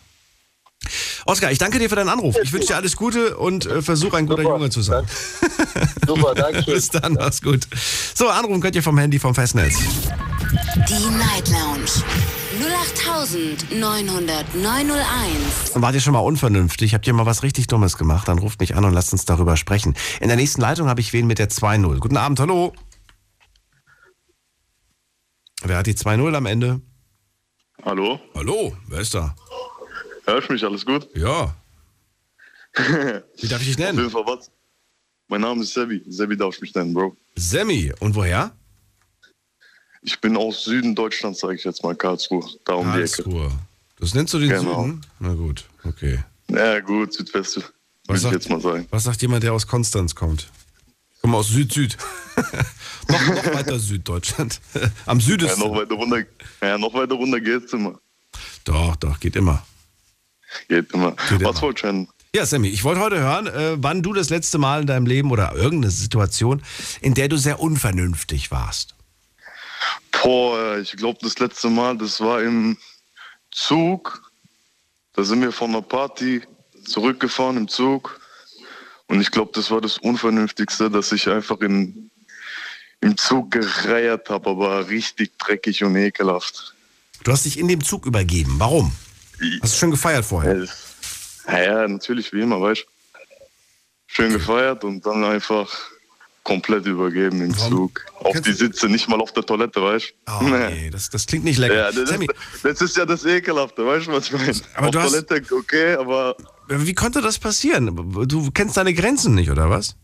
Oskar, 1.26 1.52
ich 1.52 1.60
danke 1.60 1.80
dir 1.80 1.88
für 1.88 1.96
deinen 1.96 2.10
Anruf. 2.10 2.36
Ich 2.44 2.52
wünsche 2.52 2.68
dir 2.70 2.76
alles 2.76 2.98
Gute 2.98 3.38
und 3.38 3.66
äh, 3.68 3.82
versuch 3.84 4.14
ein 4.16 4.26
guter 4.26 4.42
Super, 4.42 4.56
Junge 4.56 4.70
zu 4.72 4.82
sein. 4.82 5.06
Super, 6.06 6.34
danke 6.36 6.64
schön. 6.66 6.74
Bis 6.74 6.90
dann, 6.90 7.14
mach's 7.14 7.42
gut. 7.42 7.68
So, 8.16 8.28
anrufen 8.28 8.60
könnt 8.60 8.76
ihr 8.76 8.84
vom 8.84 8.98
Handy 8.98 9.20
vom 9.20 9.34
Festnetz. 9.36 9.76
Die 10.54 11.10
Night 11.18 11.50
Lounge 11.50 11.90
0890901. 13.72 15.74
Und 15.74 15.82
wart 15.82 15.96
ihr 15.96 16.00
schon 16.02 16.14
mal 16.14 16.20
unvernünftig? 16.20 16.94
Habt 16.94 17.08
ihr 17.08 17.14
mal 17.14 17.26
was 17.26 17.42
richtig 17.42 17.66
Dummes 17.66 17.98
gemacht? 17.98 18.28
Dann 18.28 18.38
ruft 18.38 18.60
mich 18.60 18.76
an 18.76 18.86
und 18.86 18.94
lasst 18.94 19.14
uns 19.14 19.26
darüber 19.26 19.58
sprechen. 19.58 19.96
In 20.22 20.28
der 20.28 20.38
nächsten 20.38 20.62
Leitung 20.62 20.90
habe 20.90 21.02
ich 21.02 21.12
wen 21.12 21.26
mit 21.26 21.40
der 21.40 21.50
2-0. 21.50 21.98
Guten 21.98 22.18
Abend, 22.18 22.40
hallo. 22.40 22.72
Wer 25.64 25.78
hat 25.78 25.88
die 25.88 25.96
2-0 25.96 26.36
am 26.36 26.46
Ende? 26.46 26.82
Hallo? 27.84 28.20
Hallo, 28.36 28.78
wer 28.90 29.00
ist 29.00 29.16
da? 29.16 29.34
Hörst 30.26 30.52
mich? 30.52 30.64
Alles 30.64 30.86
gut? 30.86 31.10
Ja. 31.16 31.56
Wie 32.76 33.48
darf 33.48 33.62
ich 33.62 33.76
dich 33.76 33.78
Auf 33.78 33.86
nennen? 33.86 33.98
jeden 33.98 34.12
Fall 34.12 34.26
was. 34.28 34.52
Mein 35.30 35.42
Name 35.42 35.64
ist 35.64 35.74
Sebi. 35.74 36.04
Sebi 36.08 36.38
darf 36.38 36.54
ich 36.56 36.62
mich 36.62 36.76
nennen, 36.76 36.94
Bro. 36.94 37.18
Sammy. 37.38 37.92
Und 38.00 38.14
woher? 38.14 38.52
Ich 40.04 40.20
bin 40.20 40.36
aus 40.38 40.66
Süden 40.66 40.96
Deutschlands, 40.96 41.40
sage 41.40 41.56
ich 41.56 41.64
jetzt 41.64 41.84
mal, 41.84 41.96
Karlsruhe. 41.96 42.46
Da 42.66 42.74
um 42.74 42.86
die 42.94 43.00
Ecke. 43.02 43.24
Karlsruhe. 43.24 43.52
Das 44.00 44.14
nennst 44.14 44.34
du 44.34 44.40
den 44.40 44.50
Genau. 44.50 44.84
Süden? 44.84 45.02
Na 45.20 45.34
gut, 45.34 45.66
okay. 45.86 46.20
Ja, 46.50 46.80
gut, 46.82 47.14
Südwest, 47.14 47.56
würde 47.58 47.70
Was 48.08 48.18
ich 48.18 48.24
sagt- 48.24 48.34
jetzt 48.36 48.50
mal 48.50 48.60
sagen. 48.62 48.86
Was 48.90 49.04
sagt 49.06 49.22
jemand, 49.22 49.44
der 49.44 49.54
aus 49.54 49.66
Konstanz 49.66 50.14
kommt? 50.14 50.50
Ich 51.16 51.22
komme 51.22 51.38
aus 51.38 51.48
Süd-Süd. 51.48 51.96
noch, 53.08 53.28
noch 53.28 53.54
weiter 53.54 53.80
Süddeutschland. 53.80 54.60
Am 55.06 55.20
Ja, 55.20 55.26
Südesten. 55.26 55.60
noch 55.62 55.74
weiter 55.78 55.96
runter, 55.96 56.24
ja, 56.62 56.78
noch 56.78 56.94
weiter 56.94 57.16
runter 57.16 57.40
geht's 57.40 57.72
immer. 57.72 57.98
doch, 58.66 58.98
doch, 58.98 59.20
geht 59.22 59.38
immer. 59.38 59.66
Geht 60.68 60.92
immer. 60.92 61.16
Geht 61.30 61.44
was 61.44 61.62
wollt 61.62 61.82
ihr 61.84 61.92
denn? 61.94 62.08
Ja, 62.36 62.46
Sammy, 62.46 62.68
ich 62.68 62.84
wollte 62.84 63.00
heute 63.00 63.20
hören, 63.20 63.48
äh, 63.48 63.76
wann 63.78 64.02
du 64.04 64.12
das 64.12 64.30
letzte 64.30 64.58
Mal 64.58 64.82
in 64.82 64.88
deinem 64.88 65.06
Leben 65.06 65.32
oder 65.32 65.56
irgendeine 65.56 65.92
Situation, 65.92 66.62
in 67.00 67.14
der 67.14 67.30
du 67.30 67.38
sehr 67.38 67.60
unvernünftig 67.62 68.52
warst. 68.52 68.96
Boah, 70.12 70.78
ich 70.78 70.96
glaube, 70.96 71.20
das 71.22 71.40
letzte 71.40 71.70
Mal, 71.70 71.98
das 71.98 72.22
war 72.22 72.42
im 72.42 72.78
Zug. 73.52 74.32
Da 75.14 75.24
sind 75.24 75.42
wir 75.42 75.52
von 75.52 75.70
einer 75.70 75.82
Party 75.82 76.42
zurückgefahren 76.86 77.58
im 77.58 77.68
Zug. 77.68 78.20
Und 79.08 79.22
ich 79.22 79.32
glaube, 79.32 79.52
das 79.54 79.70
war 79.70 79.82
das 79.82 79.98
Unvernünftigste, 79.98 80.90
dass 80.90 81.12
ich 81.12 81.28
einfach 81.28 81.60
in, 81.60 82.10
im 83.02 83.18
Zug 83.18 83.52
gereiert 83.52 84.30
habe, 84.30 84.50
aber 84.50 84.88
richtig 84.88 85.38
dreckig 85.38 85.84
und 85.84 85.96
ekelhaft. 85.96 86.74
Du 87.24 87.32
hast 87.32 87.46
dich 87.46 87.60
in 87.60 87.68
dem 87.68 87.84
Zug 87.84 88.06
übergeben. 88.06 88.56
Warum? 88.58 88.92
Hast 89.62 89.74
du 89.74 89.78
schon 89.78 89.92
gefeiert 89.92 90.26
vorher? 90.26 90.68
Ja, 91.48 91.62
ja, 91.62 91.88
natürlich, 91.88 92.32
wie 92.34 92.42
immer, 92.42 92.62
weißt 92.62 92.82
du. 92.82 92.88
Schön 94.08 94.32
gefeiert 94.32 94.84
und 94.84 95.06
dann 95.06 95.24
einfach 95.24 95.70
komplett 96.44 96.86
übergeben 96.86 97.42
im 97.42 97.58
Warum? 97.58 97.72
Zug. 97.72 98.06
Auf 98.20 98.34
Kennst 98.34 98.48
die 98.48 98.54
Sitze, 98.54 98.88
nicht 98.90 99.08
mal 99.08 99.20
auf 99.22 99.32
der 99.34 99.44
Toilette, 99.46 99.82
weißt 99.82 100.14
du. 100.26 100.32
Oh, 100.34 100.44
nee, 100.44 100.90
das, 100.90 101.10
das 101.10 101.26
klingt 101.26 101.46
nicht 101.46 101.58
lecker. 101.58 101.76
Ja, 101.76 101.92
das, 101.92 102.10
Sammy, 102.10 102.26
ist, 102.28 102.66
das 102.66 102.82
ist 102.82 102.98
ja 102.98 103.06
das 103.06 103.24
Ekelhafte, 103.26 103.86
weißt 103.86 104.08
du, 104.08 104.12
was 104.12 104.28
ich 104.28 104.34
meine? 104.34 104.54
Aber 104.76 104.88
Auf 104.88 104.92
du 104.92 105.00
hast- 105.00 105.28
Toilette, 105.28 105.56
okay, 105.56 105.94
aber 105.96 106.36
wie 106.68 106.94
konnte 106.94 107.22
das 107.22 107.40
passieren? 107.40 107.96
Du 108.28 108.52
kennst 108.52 108.78
deine 108.78 108.94
Grenzen 108.94 109.36
nicht, 109.36 109.50
oder 109.52 109.70
was? 109.70 109.96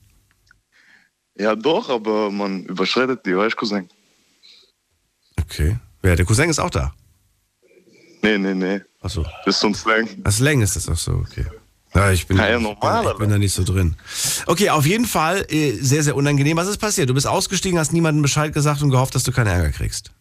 ja 1.38 1.56
doch, 1.56 1.90
aber 1.90 2.30
man 2.32 2.64
überschreitet 2.66 3.26
die, 3.26 3.36
weißt 3.36 3.54
du, 3.54 3.58
Cousin? 3.60 3.90
Okay. 5.40 5.78
Wer? 6.02 6.16
Der 6.16 6.26
Cousin 6.26 6.50
ist 6.50 6.60
auch 6.60 6.70
da. 6.70 6.94
Nee, 8.22 8.38
nee, 8.38 8.54
nee. 8.54 8.82
Achso. 9.02 9.24
Das 9.46 9.56
ist 9.56 9.62
so 9.62 9.68
ein 9.68 9.74
Slang. 9.76 10.10
Das 10.24 10.40
Länge 10.40 10.66
ist 10.66 10.76
das 10.76 10.90
auch 10.90 10.98
so, 10.98 11.14
okay. 11.14 11.46
Ja, 11.96 12.12
ich 12.12 12.28
bin, 12.28 12.38
Ja, 12.38 12.50
ja, 12.50 12.58
ich, 12.58 12.64
bin, 12.64 12.72
ich 12.74 12.80
bin 12.80 12.90
aber. 12.90 13.28
da 13.28 13.38
nicht 13.38 13.54
so 13.54 13.64
drin. 13.64 13.96
Okay, 14.46 14.70
auf 14.70 14.86
jeden 14.86 15.06
Fall 15.06 15.46
äh, 15.50 15.72
sehr, 15.74 16.04
sehr 16.04 16.16
unangenehm. 16.16 16.58
Was 16.58 16.68
ist 16.68 16.78
passiert? 16.78 17.10
Du 17.10 17.14
bist 17.14 17.26
ausgestiegen, 17.28 17.80
hast 17.80 17.94
niemandem 17.94 18.22
Bescheid 18.22 18.54
gesagt 18.54 18.82
und 18.82 18.92
gehofft, 18.92 19.16
dass 19.16 19.24
du 19.24 19.32
keinen 19.32 19.48
Ärger 19.48 19.72
kriegst. 19.72 20.12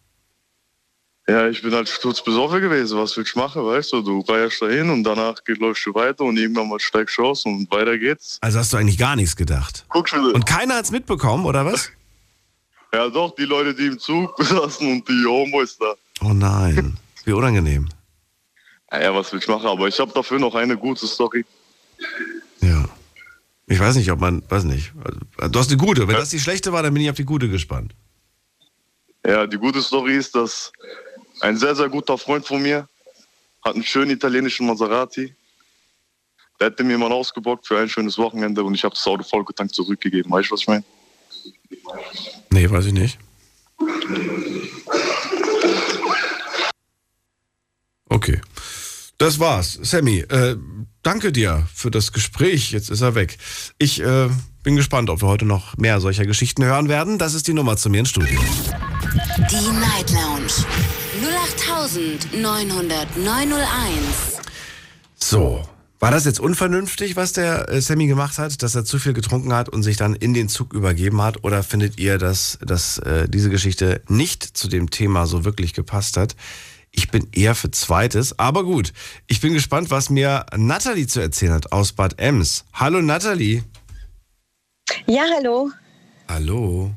Ja, 1.27 1.47
ich 1.47 1.61
bin 1.61 1.71
halt 1.75 1.87
sturzbesoffen 1.87 2.59
gewesen, 2.59 2.97
was 2.97 3.15
will 3.15 3.23
ich 3.23 3.35
machen, 3.35 3.63
weißt 3.63 3.93
du? 3.93 4.01
Du 4.01 4.21
reierst 4.21 4.63
dahin 4.63 4.89
und 4.89 5.03
danach 5.03 5.43
geht, 5.43 5.59
läufst 5.59 5.85
du 5.85 5.93
weiter 5.93 6.23
und 6.23 6.37
irgendwann 6.37 6.67
mal 6.67 6.79
steigst 6.79 7.19
du 7.19 7.25
aus 7.25 7.45
und 7.45 7.69
weiter 7.69 7.99
geht's. 7.99 8.39
Also 8.41 8.57
hast 8.57 8.73
du 8.73 8.77
eigentlich 8.77 8.97
gar 8.97 9.15
nichts 9.15 9.35
gedacht. 9.35 9.85
Guck 9.89 10.09
schon. 10.09 10.31
Und 10.31 10.47
keiner 10.47 10.73
hat's 10.75 10.89
mitbekommen, 10.89 11.45
oder 11.45 11.65
was? 11.65 11.91
Ja 12.91 13.07
doch, 13.07 13.35
die 13.35 13.43
Leute, 13.45 13.75
die 13.75 13.85
im 13.85 13.99
Zug 13.99 14.33
saßen 14.43 14.91
und 14.91 15.07
die 15.07 15.23
Homeboys 15.23 15.77
da. 15.77 15.93
Oh 16.21 16.33
nein, 16.33 16.97
wie 17.23 17.33
unangenehm. 17.33 17.87
Ja, 18.91 18.99
ja, 19.03 19.13
was 19.15 19.31
will 19.31 19.37
ich 19.37 19.47
machen? 19.47 19.67
Aber 19.67 19.87
ich 19.87 19.99
habe 19.99 20.11
dafür 20.11 20.39
noch 20.39 20.55
eine 20.55 20.75
gute 20.75 21.05
Story. 21.05 21.45
Ja. 22.61 22.89
Ich 23.67 23.79
weiß 23.79 23.95
nicht, 23.95 24.11
ob 24.11 24.19
man, 24.19 24.43
weiß 24.49 24.63
nicht. 24.63 24.93
Du 25.51 25.59
hast 25.59 25.69
eine 25.69 25.77
gute. 25.77 26.07
Wenn 26.07 26.15
das 26.15 26.29
die 26.29 26.39
schlechte 26.39 26.73
war, 26.73 26.81
dann 26.81 26.93
bin 26.93 27.03
ich 27.03 27.09
auf 27.09 27.15
die 27.15 27.25
gute 27.25 27.49
gespannt. 27.49 27.93
Ja, 29.25 29.45
die 29.45 29.57
gute 29.57 29.81
Story 29.81 30.15
ist, 30.15 30.33
dass 30.33 30.71
ein 31.41 31.57
sehr, 31.57 31.75
sehr 31.75 31.89
guter 31.89 32.17
Freund 32.17 32.45
von 32.45 32.61
mir 32.61 32.87
hat 33.63 33.75
einen 33.75 33.83
schönen 33.83 34.11
italienischen 34.11 34.65
Maserati. 34.65 35.35
Der 36.59 36.67
hätte 36.67 36.83
mir 36.83 36.97
mal 36.97 37.11
ausgebockt 37.11 37.67
für 37.67 37.77
ein 37.79 37.89
schönes 37.89 38.17
Wochenende 38.17 38.63
und 38.63 38.73
ich 38.73 38.83
habe 38.83 38.95
das 38.95 39.05
Auto 39.05 39.23
vollgetankt 39.23 39.73
zurückgegeben. 39.75 40.31
Weißt 40.31 40.49
du, 40.49 40.53
was 40.53 40.61
ich 40.61 40.67
meine? 40.67 40.83
Nee, 42.49 42.69
weiß 42.69 42.85
ich 42.87 42.93
nicht. 42.93 43.17
Okay. 48.09 48.41
Das 49.17 49.39
war's. 49.39 49.79
Sammy, 49.81 50.19
äh, 50.19 50.55
danke 51.03 51.31
dir 51.31 51.67
für 51.73 51.91
das 51.91 52.11
Gespräch. 52.11 52.71
Jetzt 52.71 52.89
ist 52.89 53.01
er 53.01 53.15
weg. 53.15 53.37
Ich 53.77 54.01
äh, 54.01 54.29
bin 54.63 54.75
gespannt, 54.75 55.09
ob 55.09 55.21
wir 55.21 55.27
heute 55.27 55.45
noch 55.45 55.77
mehr 55.77 55.99
solcher 55.99 56.25
Geschichten 56.25 56.63
hören 56.63 56.89
werden. 56.89 57.17
Das 57.17 57.33
ist 57.33 57.47
die 57.47 57.53
Nummer 57.53 57.77
zu 57.77 57.89
mir 57.89 57.99
ins 57.99 58.09
Studio. 58.09 58.39
Die 59.49 59.71
Night 59.71 60.11
Lounge 60.11 60.51
0890901. 62.33 64.39
So. 65.15 65.63
War 66.01 66.11
das 66.11 66.23
jetzt 66.23 66.39
unvernünftig, 66.39 67.17
was 67.17 67.33
der 67.33 67.67
äh, 67.67 67.81
Sammy 67.81 68.07
gemacht 68.07 68.37
hat, 68.37 68.63
dass 68.63 68.73
er 68.73 68.85
zu 68.85 68.99
viel 68.99 69.11
getrunken 69.11 69.51
hat 69.51 69.67
und 69.67 69.83
sich 69.83 69.97
dann 69.97 70.15
in 70.15 70.33
den 70.33 70.47
Zug 70.47 70.73
übergeben 70.73 71.21
hat? 71.21 71.43
Oder 71.43 71.61
findet 71.61 71.99
ihr, 71.99 72.17
dass, 72.17 72.57
dass 72.61 72.99
äh, 72.99 73.27
diese 73.27 73.49
Geschichte 73.49 74.01
nicht 74.07 74.43
zu 74.43 74.69
dem 74.69 74.89
Thema 74.89 75.27
so 75.27 75.43
wirklich 75.43 75.73
gepasst 75.73 76.15
hat? 76.15 76.37
Ich 76.91 77.11
bin 77.11 77.27
eher 77.33 77.53
für 77.53 77.69
Zweites, 77.69 78.39
aber 78.39 78.63
gut. 78.63 78.93
Ich 79.27 79.41
bin 79.41 79.51
gespannt, 79.51 79.91
was 79.91 80.09
mir 80.09 80.45
Natalie 80.55 81.05
zu 81.05 81.19
erzählen 81.19 81.51
hat 81.51 81.73
aus 81.73 81.91
Bad 81.91 82.17
Ems. 82.17 82.63
Hallo 82.71 83.01
Natalie. 83.01 83.63
Ja, 85.05 85.23
hallo. 85.35 85.69
Hallo. 86.29 86.95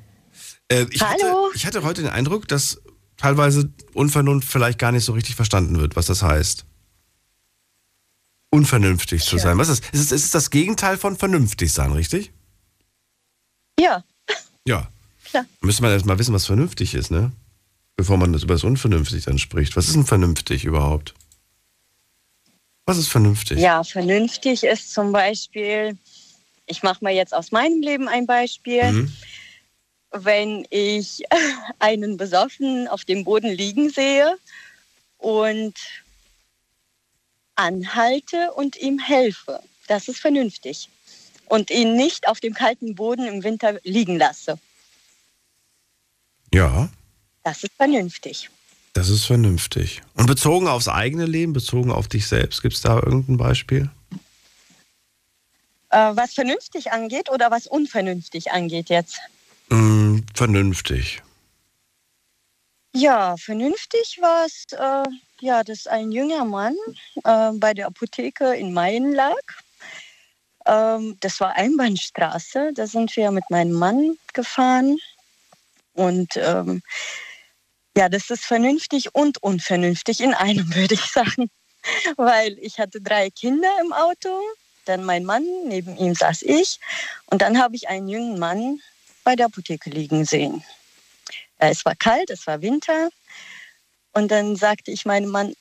Äh, 0.68 0.86
ich, 0.90 1.02
Hallo. 1.02 1.46
Hatte, 1.48 1.56
ich 1.56 1.66
hatte 1.66 1.82
heute 1.82 2.02
den 2.02 2.10
Eindruck, 2.10 2.46
dass 2.46 2.80
teilweise 3.16 3.68
Unvernunft 3.94 4.48
vielleicht 4.48 4.78
gar 4.78 4.92
nicht 4.92 5.04
so 5.04 5.12
richtig 5.12 5.34
verstanden 5.34 5.80
wird, 5.80 5.96
was 5.96 6.06
das 6.06 6.22
heißt. 6.22 6.66
Unvernünftig 8.54 9.24
zu 9.24 9.38
sein. 9.38 9.56
Was 9.56 9.68
ist? 9.70 9.82
Ist 9.92 10.00
es, 10.00 10.12
ist 10.12 10.24
es 10.24 10.30
das 10.30 10.50
Gegenteil 10.50 10.98
von 10.98 11.16
vernünftig 11.16 11.72
sein, 11.72 11.90
richtig? 11.92 12.32
Ja, 13.80 14.04
Ja. 14.66 14.88
Klar. 15.24 15.46
Müsste 15.62 15.82
man 15.82 15.92
erst 15.92 16.04
mal 16.04 16.18
wissen, 16.18 16.34
was 16.34 16.44
vernünftig 16.44 16.92
ist, 16.94 17.10
ne? 17.10 17.32
Bevor 17.96 18.18
man 18.18 18.34
das 18.34 18.42
über 18.42 18.52
das 18.54 18.64
Unvernünftig 18.64 19.24
dann 19.24 19.38
spricht. 19.38 19.74
Was 19.76 19.86
ist 19.86 19.94
denn 19.94 20.04
vernünftig 20.04 20.64
überhaupt? 20.66 21.14
Was 22.84 22.98
ist 22.98 23.08
vernünftig? 23.08 23.58
ja, 23.58 23.82
vernünftig 23.82 24.64
ist 24.64 24.92
zum 24.92 25.12
Beispiel, 25.12 25.96
ich 26.66 26.82
mache 26.82 27.02
mal 27.02 27.14
jetzt 27.14 27.32
aus 27.32 27.50
meinem 27.50 27.80
Leben 27.80 28.08
ein 28.08 28.26
Beispiel. 28.26 28.92
Mhm. 28.92 29.12
Wenn 30.10 30.66
ich 30.68 31.22
einen 31.78 32.18
Besoffenen 32.18 32.86
auf 32.88 33.06
dem 33.06 33.24
Boden 33.24 33.50
liegen 33.50 33.88
sehe 33.88 34.36
und 35.16 35.74
anhalte 37.62 38.50
und 38.52 38.76
ihm 38.76 38.98
helfe, 38.98 39.60
das 39.86 40.08
ist 40.08 40.18
vernünftig. 40.20 40.88
Und 41.46 41.70
ihn 41.70 41.96
nicht 41.96 42.28
auf 42.28 42.40
dem 42.40 42.54
kalten 42.54 42.94
Boden 42.94 43.26
im 43.26 43.44
Winter 43.44 43.78
liegen 43.84 44.16
lasse. 44.18 44.58
Ja, 46.52 46.88
Das 47.44 47.62
ist 47.64 47.72
vernünftig. 47.76 48.48
das 48.94 49.08
ist 49.08 49.24
vernünftig. 49.24 50.02
Und 50.14 50.26
bezogen 50.26 50.66
aufs 50.68 50.88
eigene 50.88 51.24
Leben, 51.26 51.52
bezogen 51.52 51.90
auf 51.90 52.08
dich 52.08 52.26
selbst, 52.26 52.62
gibt 52.62 52.74
es 52.74 52.82
da 52.82 52.96
irgendein 52.96 53.36
Beispiel? 53.38 53.90
Äh, 55.90 56.16
was 56.16 56.34
vernünftig 56.34 56.90
angeht 56.92 57.30
oder 57.30 57.50
was 57.50 57.66
unvernünftig 57.66 58.50
angeht 58.52 58.88
jetzt? 58.88 59.18
Mm, 59.68 60.20
vernünftig. 60.34 61.22
Ja, 62.94 63.36
vernünftig 63.38 64.18
war 64.20 64.44
es, 64.44 64.64
äh, 64.72 65.08
ja, 65.40 65.64
dass 65.64 65.86
ein 65.86 66.12
junger 66.12 66.44
Mann 66.44 66.76
äh, 67.24 67.52
bei 67.54 67.72
der 67.72 67.86
Apotheke 67.86 68.54
in 68.54 68.74
Mayen 68.74 69.12
lag. 69.14 69.40
Ähm, 70.66 71.16
das 71.20 71.40
war 71.40 71.56
Einbahnstraße, 71.56 72.72
da 72.74 72.86
sind 72.86 73.16
wir 73.16 73.30
mit 73.30 73.48
meinem 73.48 73.72
Mann 73.72 74.18
gefahren. 74.34 74.98
Und 75.94 76.36
ähm, 76.36 76.82
ja, 77.96 78.10
das 78.10 78.28
ist 78.28 78.44
vernünftig 78.44 79.14
und 79.14 79.42
unvernünftig 79.42 80.20
in 80.20 80.34
einem, 80.34 80.74
würde 80.74 80.94
ich 80.94 81.04
sagen. 81.04 81.50
Weil 82.16 82.58
ich 82.60 82.78
hatte 82.78 83.00
drei 83.00 83.30
Kinder 83.30 83.70
im 83.80 83.92
Auto, 83.94 84.38
dann 84.84 85.02
mein 85.04 85.24
Mann, 85.24 85.44
neben 85.64 85.96
ihm 85.96 86.14
saß 86.14 86.42
ich. 86.42 86.78
Und 87.26 87.40
dann 87.40 87.58
habe 87.58 87.74
ich 87.74 87.88
einen 87.88 88.08
jungen 88.08 88.38
Mann 88.38 88.80
bei 89.24 89.34
der 89.34 89.46
Apotheke 89.46 89.88
liegen 89.88 90.26
sehen. 90.26 90.62
Äh, 91.62 91.70
Es 91.70 91.84
war 91.84 91.94
kalt, 91.94 92.30
es 92.30 92.46
war 92.46 92.60
Winter. 92.60 93.08
Und 94.12 94.30
dann 94.30 94.56
sagte 94.56 94.90
ich 94.90 95.06
meinem 95.06 95.30
Mann, 95.30 95.54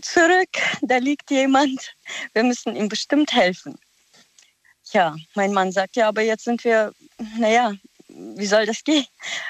zurück, 0.00 0.48
da 0.80 0.96
liegt 0.96 1.30
jemand, 1.30 1.94
wir 2.32 2.42
müssen 2.42 2.74
ihm 2.74 2.88
bestimmt 2.88 3.32
helfen. 3.32 3.78
Ja, 4.92 5.14
mein 5.34 5.52
Mann 5.52 5.72
sagt, 5.72 5.96
ja, 5.96 6.08
aber 6.08 6.22
jetzt 6.22 6.44
sind 6.44 6.64
wir, 6.64 6.92
naja, 7.38 7.72
wie 8.08 8.46
soll 8.46 8.66
das 8.66 8.84
gehen? 8.84 9.06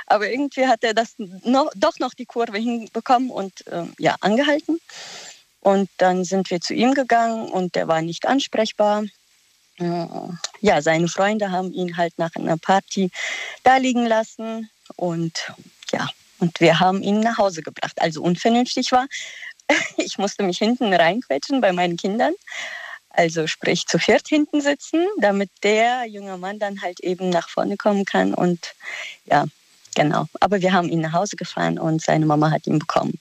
Aber 0.06 0.30
irgendwie 0.30 0.66
hat 0.66 0.84
er 0.84 0.94
das 0.94 1.14
noch, 1.18 1.70
doch 1.74 1.98
noch 1.98 2.14
die 2.14 2.26
Kurve 2.26 2.58
hinbekommen 2.58 3.30
und 3.30 3.66
äh, 3.66 3.84
ja, 3.98 4.16
angehalten. 4.20 4.80
Und 5.60 5.88
dann 5.96 6.24
sind 6.24 6.50
wir 6.50 6.60
zu 6.60 6.74
ihm 6.74 6.94
gegangen 6.94 7.48
und 7.50 7.74
der 7.74 7.88
war 7.88 8.02
nicht 8.02 8.26
ansprechbar. 8.26 9.04
Äh, 9.78 10.06
Ja, 10.60 10.82
seine 10.82 11.08
Freunde 11.08 11.50
haben 11.50 11.72
ihn 11.72 11.96
halt 11.96 12.18
nach 12.18 12.34
einer 12.36 12.56
Party 12.58 13.10
da 13.64 13.78
liegen 13.78 14.06
lassen 14.06 14.70
und 14.96 15.52
ja, 15.92 16.08
und 16.38 16.60
wir 16.60 16.80
haben 16.80 17.02
ihn 17.02 17.20
nach 17.20 17.38
Hause 17.38 17.62
gebracht. 17.62 18.00
Also 18.00 18.22
unvernünftig 18.22 18.92
war, 18.92 19.06
ich 19.96 20.18
musste 20.18 20.42
mich 20.42 20.58
hinten 20.58 20.92
reinquetschen 20.92 21.60
bei 21.60 21.72
meinen 21.72 21.96
Kindern. 21.96 22.32
Also 23.10 23.46
sprich 23.46 23.86
zu 23.86 23.98
viert 23.98 24.26
hinten 24.26 24.60
sitzen, 24.60 25.06
damit 25.20 25.50
der 25.62 26.06
junge 26.06 26.38
Mann 26.38 26.58
dann 26.58 26.80
halt 26.80 27.00
eben 27.00 27.28
nach 27.28 27.48
vorne 27.48 27.76
kommen 27.76 28.06
kann. 28.06 28.32
Und 28.32 28.74
ja, 29.26 29.44
genau. 29.94 30.26
Aber 30.40 30.62
wir 30.62 30.72
haben 30.72 30.88
ihn 30.88 31.00
nach 31.00 31.12
Hause 31.12 31.36
gefahren 31.36 31.78
und 31.78 32.02
seine 32.02 32.24
Mama 32.24 32.50
hat 32.50 32.66
ihn 32.66 32.78
bekommen. 32.78 33.20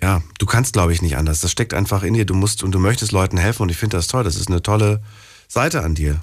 Ja, 0.00 0.22
du 0.38 0.46
kannst, 0.46 0.74
glaube 0.74 0.92
ich, 0.92 1.02
nicht 1.02 1.16
anders. 1.16 1.40
Das 1.40 1.50
steckt 1.50 1.74
einfach 1.74 2.02
in 2.04 2.14
dir. 2.14 2.24
Du 2.24 2.34
musst 2.34 2.62
und 2.62 2.72
du 2.72 2.78
möchtest 2.78 3.10
Leuten 3.10 3.38
helfen 3.38 3.62
und 3.62 3.70
ich 3.70 3.76
finde 3.76 3.96
das 3.96 4.06
toll. 4.06 4.22
Das 4.22 4.36
ist 4.36 4.48
eine 4.48 4.62
tolle 4.62 5.02
Seite 5.48 5.82
an 5.82 5.94
dir. 5.94 6.22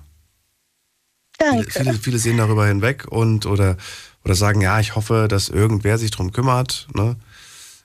Danke. 1.42 1.72
Viele, 1.72 1.94
viele 1.96 2.20
sehen 2.20 2.38
darüber 2.38 2.68
hinweg 2.68 3.06
und 3.10 3.46
oder, 3.46 3.78
oder 4.24 4.36
sagen, 4.36 4.62
ja, 4.62 4.80
ich 4.80 4.96
hoffe, 4.96 5.28
dass 5.30 5.50
irgendwer 5.50 5.98
sich 5.98 6.12
drum 6.12 6.32
kümmert, 6.32 6.88
ne? 6.94 7.16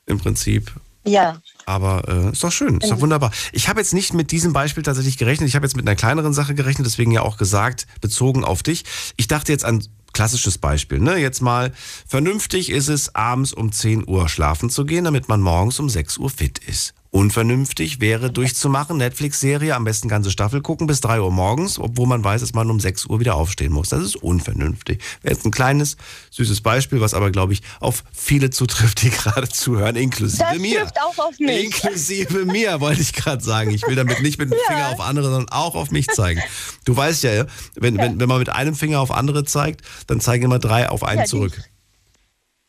Im 0.06 0.18
Prinzip. 0.18 0.72
Ja, 1.04 1.40
Aber 1.66 2.02
äh, 2.08 2.32
ist 2.32 2.42
doch 2.42 2.50
schön, 2.50 2.78
ist 2.78 2.90
doch 2.90 3.00
wunderbar. 3.00 3.30
Ich 3.52 3.68
habe 3.68 3.78
jetzt 3.78 3.94
nicht 3.94 4.12
mit 4.12 4.32
diesem 4.32 4.52
Beispiel 4.52 4.82
tatsächlich 4.82 5.16
gerechnet. 5.16 5.48
Ich 5.48 5.54
habe 5.54 5.64
jetzt 5.64 5.76
mit 5.76 5.86
einer 5.86 5.94
kleineren 5.94 6.32
Sache 6.32 6.54
gerechnet, 6.56 6.84
deswegen 6.84 7.12
ja 7.12 7.22
auch 7.22 7.36
gesagt, 7.36 7.86
bezogen 8.00 8.42
auf 8.44 8.64
dich. 8.64 8.84
Ich 9.16 9.28
dachte 9.28 9.52
jetzt 9.52 9.64
an 9.64 9.84
klassisches 10.12 10.58
Beispiel. 10.58 10.98
Ne? 10.98 11.16
Jetzt 11.18 11.42
mal, 11.42 11.72
vernünftig 12.08 12.70
ist 12.70 12.88
es, 12.88 13.14
abends 13.14 13.52
um 13.52 13.70
10 13.70 14.08
Uhr 14.08 14.28
schlafen 14.28 14.68
zu 14.68 14.84
gehen, 14.84 15.04
damit 15.04 15.28
man 15.28 15.40
morgens 15.40 15.78
um 15.78 15.88
6 15.88 16.18
Uhr 16.18 16.30
fit 16.30 16.58
ist. 16.58 16.94
Unvernünftig 17.16 17.98
wäre 18.02 18.30
durchzumachen, 18.30 18.98
Netflix-Serie, 18.98 19.74
am 19.74 19.84
besten 19.84 20.06
ganze 20.06 20.30
Staffel 20.30 20.60
gucken 20.60 20.86
bis 20.86 21.00
3 21.00 21.22
Uhr 21.22 21.30
morgens, 21.30 21.78
obwohl 21.78 22.06
man 22.06 22.22
weiß, 22.22 22.42
dass 22.42 22.52
man 22.52 22.70
um 22.70 22.78
6 22.78 23.06
Uhr 23.06 23.20
wieder 23.20 23.36
aufstehen 23.36 23.72
muss. 23.72 23.88
Das 23.88 24.02
ist 24.02 24.16
unvernünftig. 24.16 24.98
Wäre 25.22 25.32
jetzt 25.34 25.46
ein 25.46 25.50
kleines, 25.50 25.96
süßes 26.30 26.60
Beispiel, 26.60 27.00
was 27.00 27.14
aber, 27.14 27.30
glaube 27.30 27.54
ich, 27.54 27.62
auf 27.80 28.04
viele 28.12 28.50
zutrifft, 28.50 29.00
die 29.00 29.08
gerade 29.22 29.48
zuhören, 29.48 29.96
inklusive 29.96 30.44
das 30.46 30.58
mir. 30.58 30.80
trifft 30.80 31.00
auch 31.00 31.18
auf 31.24 31.38
mich. 31.38 31.64
Inklusive 31.64 32.44
mir, 32.44 32.80
wollte 32.82 33.00
ich 33.00 33.14
gerade 33.14 33.42
sagen. 33.42 33.70
Ich 33.70 33.86
will 33.86 33.96
damit 33.96 34.20
nicht 34.20 34.38
mit 34.38 34.52
dem 34.52 34.58
Finger 34.68 34.88
auf 34.90 35.00
andere, 35.00 35.24
sondern 35.30 35.48
auch 35.48 35.74
auf 35.74 35.90
mich 35.90 36.08
zeigen. 36.08 36.42
Du 36.84 36.94
weißt 36.94 37.22
ja, 37.22 37.46
wenn, 37.76 37.96
wenn, 37.96 38.20
wenn 38.20 38.28
man 38.28 38.40
mit 38.40 38.50
einem 38.50 38.74
Finger 38.74 39.00
auf 39.00 39.10
andere 39.10 39.44
zeigt, 39.46 39.80
dann 40.06 40.20
zeigen 40.20 40.44
immer 40.44 40.58
drei 40.58 40.90
auf 40.90 41.02
einen 41.02 41.20
Ja, 41.20 41.24
die- 41.24 41.30
zurück. 41.30 41.62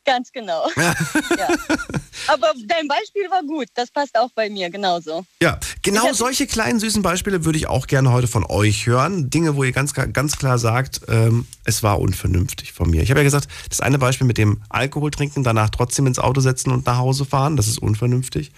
Ganz 0.08 0.32
genau. 0.32 0.68
ja. 0.78 1.48
Aber 2.28 2.54
dein 2.66 2.88
Beispiel 2.88 3.30
war 3.30 3.44
gut. 3.44 3.68
Das 3.76 3.92
passt 3.92 4.18
auch 4.18 4.32
bei 4.34 4.50
mir 4.50 4.70
genauso. 4.70 5.26
Ja, 5.42 5.60
genau 5.84 6.14
solche 6.14 6.48
kleinen 6.48 6.80
süßen 6.80 7.04
Beispiele 7.04 7.46
würde 7.46 7.60
ich 7.60 7.68
auch 7.68 7.86
gerne 7.86 8.12
heute 8.12 8.28
von 8.28 8.46
euch 8.46 8.88
hören. 8.88 9.30
Dinge, 9.30 9.56
wo 9.56 9.64
ihr 9.64 9.74
ganz, 9.74 9.94
ganz 9.94 10.38
klar 10.38 10.58
sagt, 10.58 11.02
ähm, 11.10 11.46
es 11.66 11.84
war 11.84 12.00
unvernünftig 12.00 12.72
von 12.74 12.90
mir. 12.90 13.04
Ich 13.04 13.12
habe 13.12 13.20
ja 13.20 13.26
gesagt, 13.26 13.48
das 13.70 13.82
eine 13.82 14.00
Beispiel 14.00 14.26
mit 14.26 14.38
dem 14.38 14.64
Alkohol 14.70 15.12
trinken, 15.12 15.44
danach 15.44 15.70
trotzdem 15.70 16.08
ins 16.08 16.20
Auto 16.20 16.42
setzen 16.42 16.72
und 16.72 16.86
nach 16.86 16.98
Hause 16.98 17.26
fahren, 17.26 17.58
das 17.58 17.68
ist 17.68 17.80
unvernünftig. 17.80 18.52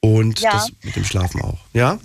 Und 0.00 0.40
Ja. 0.40 0.52
das 0.52 0.72
mit 0.82 0.96
dem 0.96 1.04
Schlafen 1.04 1.42
auch. 1.42 1.58
Ja? 1.74 1.98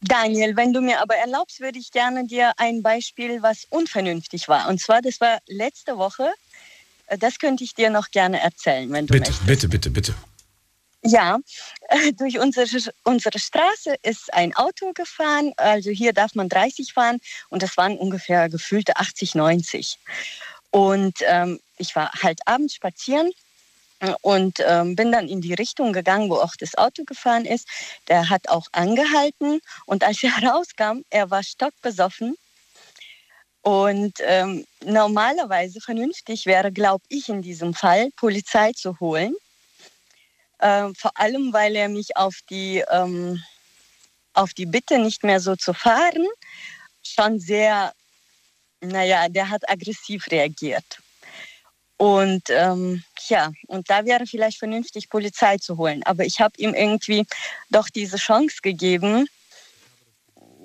Daniel, 0.00 0.54
wenn 0.56 0.72
du 0.72 0.80
mir 0.80 1.00
aber 1.00 1.14
erlaubst, 1.16 1.60
würde 1.60 1.78
ich 1.78 1.90
gerne 1.90 2.26
dir 2.26 2.52
ein 2.58 2.82
Beispiel, 2.82 3.42
was 3.42 3.64
unvernünftig 3.70 4.48
war. 4.48 4.68
Und 4.68 4.80
zwar, 4.80 5.00
das 5.00 5.20
war 5.20 5.38
letzte 5.46 5.96
Woche. 5.96 6.30
Äh, 7.06 7.18
Das 7.18 7.38
könnte 7.38 7.64
ich 7.64 7.74
dir 7.74 7.90
noch 7.90 8.10
gerne 8.10 8.40
erzählen, 8.40 8.90
wenn 8.92 9.06
du 9.06 9.12
Bitte, 9.12 9.30
möchtest. 9.30 9.46
bitte, 9.46 9.68
bitte, 9.68 9.90
bitte. 9.90 10.14
Ja, 11.06 11.38
äh, 11.90 12.12
durch 12.14 12.38
unsere, 12.38 12.66
unsere 13.04 13.38
Straße 13.38 13.94
ist 14.02 14.32
ein 14.32 14.54
Auto 14.56 14.92
gefahren. 14.94 15.52
Also 15.58 15.90
hier 15.90 16.14
darf 16.14 16.34
man 16.34 16.48
30 16.48 16.94
fahren 16.94 17.18
und 17.50 17.62
das 17.62 17.76
waren 17.76 17.98
ungefähr 17.98 18.48
gefühlte 18.48 18.96
80, 18.96 19.34
90. 19.34 19.98
Und 20.70 21.16
ähm, 21.26 21.60
ich 21.76 21.94
war 21.94 22.10
halt 22.22 22.40
abends 22.46 22.74
spazieren 22.74 23.30
äh, 24.00 24.14
und 24.22 24.60
ähm, 24.66 24.96
bin 24.96 25.12
dann 25.12 25.28
in 25.28 25.42
die 25.42 25.52
Richtung 25.52 25.92
gegangen, 25.92 26.30
wo 26.30 26.36
auch 26.36 26.56
das 26.58 26.74
Auto 26.74 27.04
gefahren 27.04 27.44
ist. 27.44 27.68
Der 28.08 28.30
hat 28.30 28.48
auch 28.48 28.68
angehalten 28.72 29.60
und 29.84 30.04
als 30.04 30.22
er 30.22 30.32
rauskam, 30.42 31.02
er 31.10 31.30
war 31.30 31.42
stockbesoffen. 31.42 32.34
Und 33.64 34.12
ähm, 34.20 34.66
normalerweise 34.84 35.80
vernünftig 35.80 36.44
wäre, 36.44 36.70
glaube 36.70 37.02
ich, 37.08 37.30
in 37.30 37.40
diesem 37.40 37.72
Fall 37.72 38.10
Polizei 38.14 38.72
zu 38.74 39.00
holen. 39.00 39.34
Ähm, 40.60 40.94
vor 40.94 41.12
allem, 41.14 41.50
weil 41.50 41.74
er 41.74 41.88
mich 41.88 42.14
auf 42.14 42.34
die, 42.50 42.84
ähm, 42.90 43.42
auf 44.34 44.52
die 44.52 44.66
Bitte, 44.66 44.98
nicht 44.98 45.24
mehr 45.24 45.40
so 45.40 45.56
zu 45.56 45.72
fahren, 45.72 46.26
schon 47.02 47.40
sehr, 47.40 47.94
naja, 48.82 49.30
der 49.30 49.48
hat 49.48 49.66
aggressiv 49.66 50.30
reagiert. 50.30 50.98
Und 51.96 52.50
ähm, 52.50 53.02
ja, 53.28 53.50
und 53.68 53.88
da 53.88 54.04
wäre 54.04 54.26
vielleicht 54.26 54.58
vernünftig, 54.58 55.08
Polizei 55.08 55.56
zu 55.56 55.78
holen. 55.78 56.02
Aber 56.02 56.26
ich 56.26 56.38
habe 56.38 56.52
ihm 56.58 56.74
irgendwie 56.74 57.24
doch 57.70 57.88
diese 57.88 58.18
Chance 58.18 58.58
gegeben, 58.62 59.26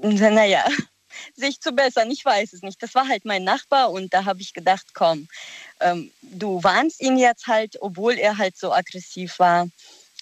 naja, 0.01 0.65
sich 1.39 1.59
zu 1.59 1.71
bessern. 1.71 2.11
Ich 2.11 2.23
weiß 2.23 2.53
es 2.53 2.61
nicht. 2.61 2.81
Das 2.81 2.95
war 2.95 3.07
halt 3.07 3.25
mein 3.25 3.43
Nachbar 3.43 3.91
und 3.91 4.13
da 4.13 4.25
habe 4.25 4.41
ich 4.41 4.53
gedacht, 4.53 4.87
komm, 4.93 5.27
ähm, 5.79 6.11
du 6.21 6.63
warnst 6.63 7.01
ihn 7.01 7.17
jetzt 7.17 7.47
halt, 7.47 7.77
obwohl 7.81 8.13
er 8.13 8.37
halt 8.37 8.57
so 8.57 8.73
aggressiv 8.73 9.39
war. 9.39 9.67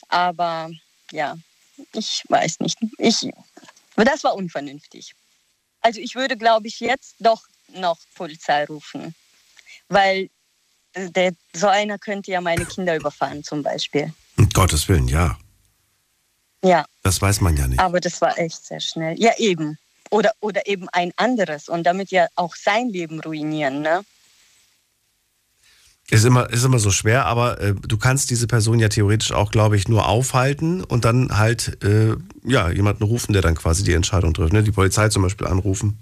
Aber 0.09 0.69
ja, 1.11 1.37
ich 1.93 2.23
weiß 2.29 2.59
nicht. 2.59 2.77
Ich, 2.97 3.29
das 3.95 4.23
war 4.23 4.35
unvernünftig. 4.35 5.13
Also 5.81 5.99
ich 5.99 6.15
würde, 6.15 6.37
glaube 6.37 6.67
ich, 6.67 6.79
jetzt 6.79 7.15
doch 7.19 7.43
noch 7.69 7.97
Polizei 8.15 8.65
rufen, 8.65 9.15
weil 9.89 10.29
der, 10.95 11.33
so 11.53 11.67
einer 11.67 11.99
könnte 11.99 12.31
ja 12.31 12.41
meine 12.41 12.65
Kinder 12.65 12.95
überfahren 12.95 13.43
zum 13.43 13.63
Beispiel. 13.63 14.13
Um 14.37 14.49
Gottes 14.49 14.87
Willen, 14.87 15.07
ja. 15.07 15.37
Ja. 16.63 16.85
Das 17.03 17.21
weiß 17.21 17.41
man 17.41 17.55
ja 17.55 17.67
nicht. 17.67 17.79
Aber 17.79 17.99
das 17.99 18.19
war 18.21 18.37
echt 18.37 18.65
sehr 18.65 18.79
schnell. 18.79 19.19
Ja, 19.19 19.31
eben. 19.37 19.77
Oder, 20.09 20.31
oder 20.39 20.67
eben 20.67 20.87
ein 20.91 21.11
anderes 21.17 21.69
und 21.69 21.83
damit 21.83 22.11
ja 22.11 22.27
auch 22.35 22.55
sein 22.55 22.89
Leben 22.89 23.19
ruinieren, 23.19 23.81
ne? 23.81 24.03
Ist 26.09 26.23
immer, 26.23 26.49
ist 26.49 26.63
immer 26.63 26.79
so 26.79 26.89
schwer, 26.89 27.25
aber 27.25 27.59
äh, 27.59 27.73
du 27.73 27.97
kannst 27.97 28.29
diese 28.29 28.47
Person 28.47 28.79
ja 28.79 28.87
theoretisch 28.87 29.33
auch, 29.33 29.51
glaube 29.51 29.75
ich, 29.75 29.89
nur 29.89 30.07
aufhalten 30.07 30.81
und 30.81 31.03
dann 31.03 31.37
halt 31.37 31.83
äh, 31.83 32.15
ja, 32.45 32.69
jemanden 32.69 33.03
rufen, 33.03 33.33
der 33.33 33.41
dann 33.41 33.55
quasi 33.55 33.83
die 33.83 33.91
Entscheidung 33.91 34.33
trifft. 34.33 34.53
Ne? 34.53 34.63
Die 34.63 34.71
Polizei 34.71 35.09
zum 35.09 35.23
Beispiel 35.23 35.47
anrufen. 35.47 35.97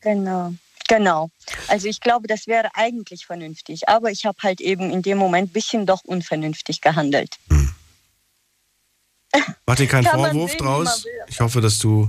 Genau. 0.00 0.54
Genau. 0.88 1.30
Also 1.66 1.88
ich 1.88 2.00
glaube, 2.00 2.28
das 2.28 2.46
wäre 2.46 2.68
eigentlich 2.74 3.26
vernünftig. 3.26 3.88
Aber 3.88 4.10
ich 4.10 4.24
habe 4.24 4.38
halt 4.42 4.60
eben 4.60 4.90
in 4.90 5.02
dem 5.02 5.18
Moment 5.18 5.50
ein 5.50 5.52
bisschen 5.52 5.86
doch 5.86 6.02
unvernünftig 6.04 6.80
gehandelt. 6.80 7.36
Hm. 7.50 7.74
Mach 9.66 9.74
dir 9.76 9.88
keinen 9.88 10.06
Vorwurf 10.06 10.52
sehen, 10.52 10.58
draus. 10.58 11.04
Ich 11.26 11.40
hoffe, 11.40 11.60
dass 11.60 11.78
du 11.78 12.08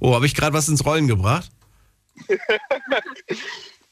Oh, 0.00 0.14
habe 0.14 0.24
ich 0.24 0.34
gerade 0.34 0.54
was 0.54 0.68
ins 0.68 0.86
Rollen 0.86 1.06
gebracht? 1.06 1.50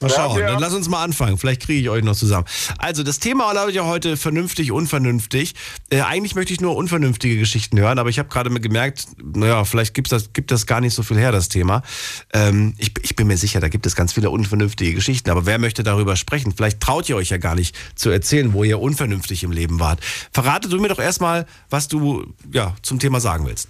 Mal 0.02 0.08
Ja, 0.08 0.14
schauen, 0.14 0.40
ja. 0.40 0.46
dann 0.48 0.60
lass 0.60 0.74
uns 0.74 0.88
mal 0.88 1.02
anfangen. 1.02 1.38
Vielleicht 1.38 1.62
kriege 1.62 1.80
ich 1.80 1.88
euch 1.88 2.04
noch 2.04 2.16
zusammen. 2.16 2.46
Also, 2.78 3.02
das 3.02 3.18
Thema 3.18 3.52
lautet 3.52 3.74
ja 3.74 3.84
heute 3.84 4.16
vernünftig, 4.16 4.72
unvernünftig. 4.72 5.54
Äh, 5.90 6.02
eigentlich 6.02 6.34
möchte 6.34 6.52
ich 6.52 6.60
nur 6.60 6.76
unvernünftige 6.76 7.38
Geschichten 7.38 7.78
hören, 7.78 7.98
aber 7.98 8.10
ich 8.10 8.18
habe 8.18 8.28
gerade 8.28 8.50
gemerkt, 8.60 9.06
naja, 9.22 9.64
vielleicht 9.64 9.94
gibt's 9.94 10.10
das, 10.10 10.32
gibt 10.32 10.50
das 10.50 10.66
gar 10.66 10.80
nicht 10.80 10.94
so 10.94 11.02
viel 11.02 11.16
her, 11.18 11.32
das 11.32 11.48
Thema. 11.48 11.82
Ähm, 12.32 12.74
ich, 12.78 12.92
ich 13.02 13.16
bin 13.16 13.26
mir 13.26 13.36
sicher, 13.36 13.60
da 13.60 13.68
gibt 13.68 13.86
es 13.86 13.96
ganz 13.96 14.12
viele 14.12 14.30
unvernünftige 14.30 14.94
Geschichten, 14.94 15.30
aber 15.30 15.46
wer 15.46 15.58
möchte 15.58 15.82
darüber 15.82 16.16
sprechen? 16.16 16.52
Vielleicht 16.56 16.80
traut 16.80 17.08
ihr 17.08 17.16
euch 17.16 17.30
ja 17.30 17.38
gar 17.38 17.54
nicht 17.54 17.76
zu 17.94 18.10
erzählen, 18.10 18.52
wo 18.52 18.64
ihr 18.64 18.80
unvernünftig 18.80 19.44
im 19.44 19.52
Leben 19.52 19.80
wart. 19.80 20.00
Verrate 20.32 20.68
du 20.68 20.78
mir 20.78 20.88
doch 20.88 20.98
erstmal, 20.98 21.46
was 21.70 21.88
du 21.88 22.34
ja, 22.52 22.74
zum 22.82 22.98
Thema 22.98 23.20
sagen 23.20 23.46
willst. 23.46 23.68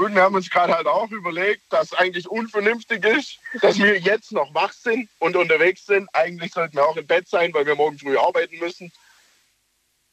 Gut, 0.00 0.14
wir 0.14 0.22
haben 0.22 0.34
uns 0.34 0.48
gerade 0.48 0.72
halt 0.72 0.86
auch 0.86 1.10
überlegt, 1.10 1.60
dass 1.68 1.92
eigentlich 1.92 2.26
unvernünftig 2.26 3.04
ist, 3.04 3.38
dass 3.60 3.76
wir 3.76 4.00
jetzt 4.00 4.32
noch 4.32 4.54
wach 4.54 4.72
sind 4.72 5.10
und 5.18 5.36
unterwegs 5.36 5.84
sind. 5.84 6.08
Eigentlich 6.14 6.54
sollten 6.54 6.76
wir 6.76 6.86
auch 6.86 6.96
im 6.96 7.06
Bett 7.06 7.28
sein, 7.28 7.52
weil 7.52 7.66
wir 7.66 7.74
morgen 7.74 7.98
früh 7.98 8.16
arbeiten 8.16 8.58
müssen. 8.60 8.90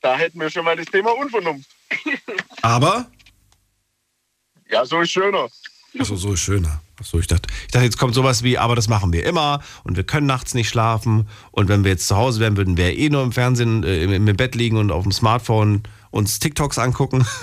Da 0.01 0.17
hätten 0.17 0.41
wir 0.41 0.49
schon 0.49 0.65
mal 0.65 0.75
das 0.75 0.87
Thema 0.87 1.11
Unvernunft. 1.11 1.69
Aber 2.63 3.09
Ja, 4.69 4.85
so 4.85 4.99
ist 4.99 5.11
schöner. 5.11 5.47
Achso, 5.97 6.17
so 6.17 6.33
ist 6.33 6.41
schöner. 6.41 6.81
Achso, 6.99 7.19
ich 7.19 7.27
dachte, 7.27 7.47
ich 7.61 7.71
dachte, 7.71 7.85
jetzt 7.85 7.97
kommt 7.97 8.13
sowas 8.13 8.43
wie, 8.43 8.57
aber 8.57 8.75
das 8.75 8.89
machen 8.89 9.13
wir 9.13 9.25
immer 9.25 9.63
und 9.85 9.95
wir 9.95 10.03
können 10.03 10.27
nachts 10.27 10.53
nicht 10.53 10.67
schlafen 10.67 11.29
und 11.51 11.69
wenn 11.69 11.85
wir 11.85 11.91
jetzt 11.91 12.09
zu 12.09 12.17
Hause 12.17 12.41
wären, 12.41 12.57
würden 12.57 12.75
wir 12.75 12.97
eh 12.97 13.07
nur 13.09 13.23
im 13.23 13.31
Fernsehen, 13.31 13.85
äh, 13.85 14.03
im, 14.03 14.27
im 14.27 14.35
Bett 14.35 14.53
liegen 14.53 14.75
und 14.75 14.91
auf 14.91 15.03
dem 15.03 15.13
Smartphone 15.13 15.83
uns 16.11 16.39
TikToks 16.39 16.77
angucken. 16.77 17.25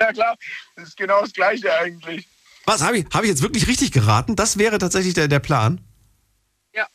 Ja 0.00 0.12
klar, 0.12 0.36
das 0.76 0.88
ist 0.88 0.96
genau 0.96 1.22
das 1.22 1.32
Gleiche 1.32 1.72
eigentlich. 1.74 2.28
Was, 2.66 2.82
habe 2.82 2.98
ich, 2.98 3.06
hab 3.12 3.22
ich 3.22 3.30
jetzt 3.30 3.42
wirklich 3.42 3.68
richtig 3.68 3.92
geraten? 3.92 4.36
Das 4.36 4.58
wäre 4.58 4.78
tatsächlich 4.78 5.14
der, 5.14 5.28
der 5.28 5.38
Plan? 5.38 5.80
Ja. 6.74 6.86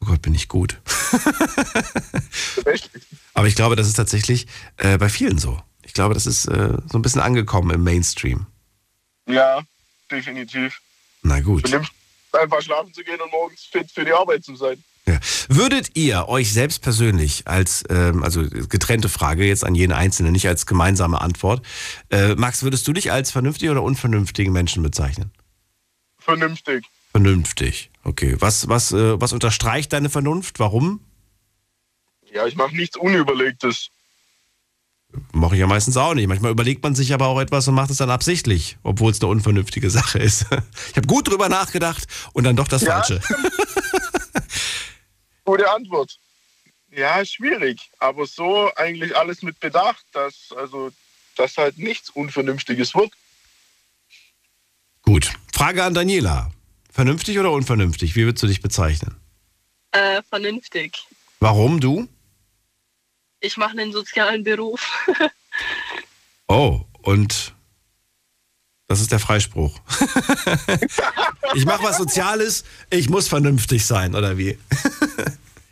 Oh 0.00 0.06
Gott, 0.06 0.22
bin 0.22 0.34
ich 0.34 0.48
gut. 0.48 0.80
aber 3.34 3.46
ich 3.46 3.54
glaube, 3.54 3.76
das 3.76 3.86
ist 3.86 3.94
tatsächlich 3.94 4.46
äh, 4.76 4.98
bei 4.98 5.08
vielen 5.08 5.38
so. 5.38 5.62
Ich 5.82 5.94
glaube, 5.94 6.14
das 6.14 6.26
ist 6.26 6.46
äh, 6.46 6.76
so 6.86 6.98
ein 6.98 7.02
bisschen 7.02 7.20
angekommen 7.20 7.70
im 7.70 7.84
Mainstream. 7.84 8.46
Ja, 9.26 9.62
definitiv. 10.10 10.80
Na 11.22 11.40
gut. 11.40 11.64
Einfach 12.32 12.62
schlafen 12.62 12.92
zu 12.92 13.02
gehen 13.02 13.20
und 13.20 13.30
morgens 13.30 13.64
fit 13.64 13.90
für 13.90 14.04
die 14.04 14.12
Arbeit 14.12 14.44
zu 14.44 14.56
sein. 14.56 14.82
Ja. 15.14 15.18
Würdet 15.48 15.90
ihr 15.96 16.28
euch 16.28 16.52
selbst 16.52 16.82
persönlich 16.82 17.46
als, 17.46 17.84
ähm, 17.88 18.22
also 18.22 18.42
getrennte 18.48 19.08
Frage 19.08 19.44
jetzt 19.46 19.64
an 19.64 19.74
jeden 19.74 19.92
Einzelnen, 19.92 20.32
nicht 20.32 20.48
als 20.48 20.66
gemeinsame 20.66 21.20
Antwort, 21.20 21.64
äh, 22.10 22.34
Max, 22.34 22.62
würdest 22.62 22.86
du 22.88 22.92
dich 22.92 23.10
als 23.12 23.30
vernünftige 23.30 23.72
oder 23.72 23.82
unvernünftigen 23.82 24.52
Menschen 24.52 24.82
bezeichnen? 24.82 25.30
Vernünftig. 26.18 26.84
Vernünftig. 27.12 27.90
Okay. 28.04 28.36
Was, 28.38 28.68
was, 28.68 28.92
äh, 28.92 29.20
was 29.20 29.32
unterstreicht 29.32 29.92
deine 29.92 30.10
Vernunft? 30.10 30.58
Warum? 30.60 31.00
Ja, 32.32 32.46
ich 32.46 32.54
mache 32.54 32.76
nichts 32.76 32.96
Unüberlegtes. 32.96 33.88
Mache 35.32 35.56
ich 35.56 35.60
ja 35.60 35.66
meistens 35.66 35.96
auch 35.96 36.14
nicht. 36.14 36.28
Manchmal 36.28 36.52
überlegt 36.52 36.84
man 36.84 36.94
sich 36.94 37.12
aber 37.12 37.26
auch 37.26 37.40
etwas 37.40 37.66
und 37.66 37.74
macht 37.74 37.90
es 37.90 37.96
dann 37.96 38.10
absichtlich, 38.10 38.78
obwohl 38.84 39.10
es 39.10 39.20
eine 39.20 39.28
unvernünftige 39.28 39.90
Sache 39.90 40.18
ist. 40.20 40.46
Ich 40.90 40.96
habe 40.96 41.06
gut 41.06 41.28
drüber 41.28 41.48
nachgedacht 41.48 42.06
und 42.32 42.44
dann 42.44 42.54
doch 42.56 42.68
das 42.68 42.82
Ja. 42.82 43.02
Falsche. 43.02 43.20
Gute 45.50 45.68
Antwort. 45.68 46.16
Ja, 46.92 47.24
schwierig. 47.24 47.90
Aber 47.98 48.24
so 48.24 48.72
eigentlich 48.76 49.16
alles 49.16 49.42
mit 49.42 49.58
Bedacht, 49.58 50.06
dass, 50.12 50.52
also, 50.56 50.92
dass 51.36 51.56
halt 51.56 51.76
nichts 51.76 52.10
Unvernünftiges 52.10 52.94
wird. 52.94 53.12
Gut. 55.02 55.32
Frage 55.52 55.82
an 55.82 55.92
Daniela. 55.92 56.52
Vernünftig 56.92 57.36
oder 57.40 57.50
unvernünftig? 57.50 58.14
Wie 58.14 58.26
würdest 58.26 58.44
du 58.44 58.46
dich 58.46 58.62
bezeichnen? 58.62 59.16
Äh, 59.90 60.22
vernünftig. 60.22 60.98
Warum 61.40 61.80
du? 61.80 62.06
Ich 63.40 63.56
mache 63.56 63.72
einen 63.72 63.90
sozialen 63.90 64.44
Beruf. 64.44 64.80
Oh, 66.46 66.80
und 67.02 67.54
das 68.90 69.00
ist 69.00 69.12
der 69.12 69.20
Freispruch. 69.20 69.78
ich 71.54 71.64
mache 71.64 71.84
was 71.84 71.96
Soziales, 71.96 72.64
ich 72.90 73.08
muss 73.08 73.28
vernünftig 73.28 73.86
sein, 73.86 74.16
oder 74.16 74.36
wie? 74.36 74.58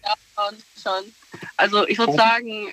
ja, 0.04 0.14
schon, 0.36 0.62
schon. 0.80 1.12
Also 1.56 1.84
ich 1.88 1.98
würde 1.98 2.14
sagen, 2.14 2.72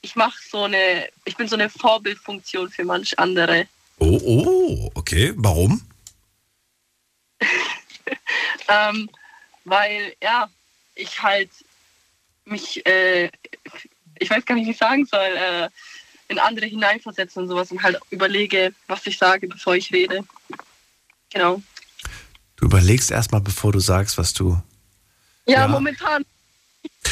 ich 0.00 0.16
mache 0.16 0.38
so 0.50 0.62
eine, 0.62 1.10
ich 1.26 1.36
bin 1.36 1.48
so 1.48 1.56
eine 1.56 1.68
Vorbildfunktion 1.68 2.70
für 2.70 2.86
manch 2.86 3.18
andere. 3.18 3.66
Oh, 3.98 4.18
oh, 4.24 4.90
okay. 4.94 5.34
Warum? 5.36 5.82
Ähm, 8.68 9.10
weil, 9.64 10.14
ja, 10.22 10.48
ich 10.94 11.22
halt 11.22 11.50
mich, 12.46 12.84
äh, 12.86 13.30
ich 14.18 14.30
weiß 14.30 14.46
gar 14.46 14.54
nicht, 14.54 14.66
wie 14.66 14.70
ich 14.70 14.78
sagen 14.78 15.04
soll, 15.04 15.20
äh, 15.20 15.68
in 16.34 16.38
andere 16.40 16.66
hineinversetze 16.66 17.40
und 17.40 17.48
sowas 17.48 17.70
und 17.70 17.82
halt 17.82 17.98
überlege, 18.10 18.72
was 18.88 19.06
ich 19.06 19.16
sage, 19.18 19.48
bevor 19.48 19.74
ich 19.76 19.92
rede. 19.92 20.24
Genau. 21.32 21.62
Du 22.56 22.66
überlegst 22.66 23.10
erstmal, 23.10 23.40
bevor 23.40 23.72
du 23.72 23.80
sagst, 23.80 24.18
was 24.18 24.32
du. 24.32 24.60
Ja, 25.46 25.60
Ja. 25.62 25.68
momentan. 25.68 26.24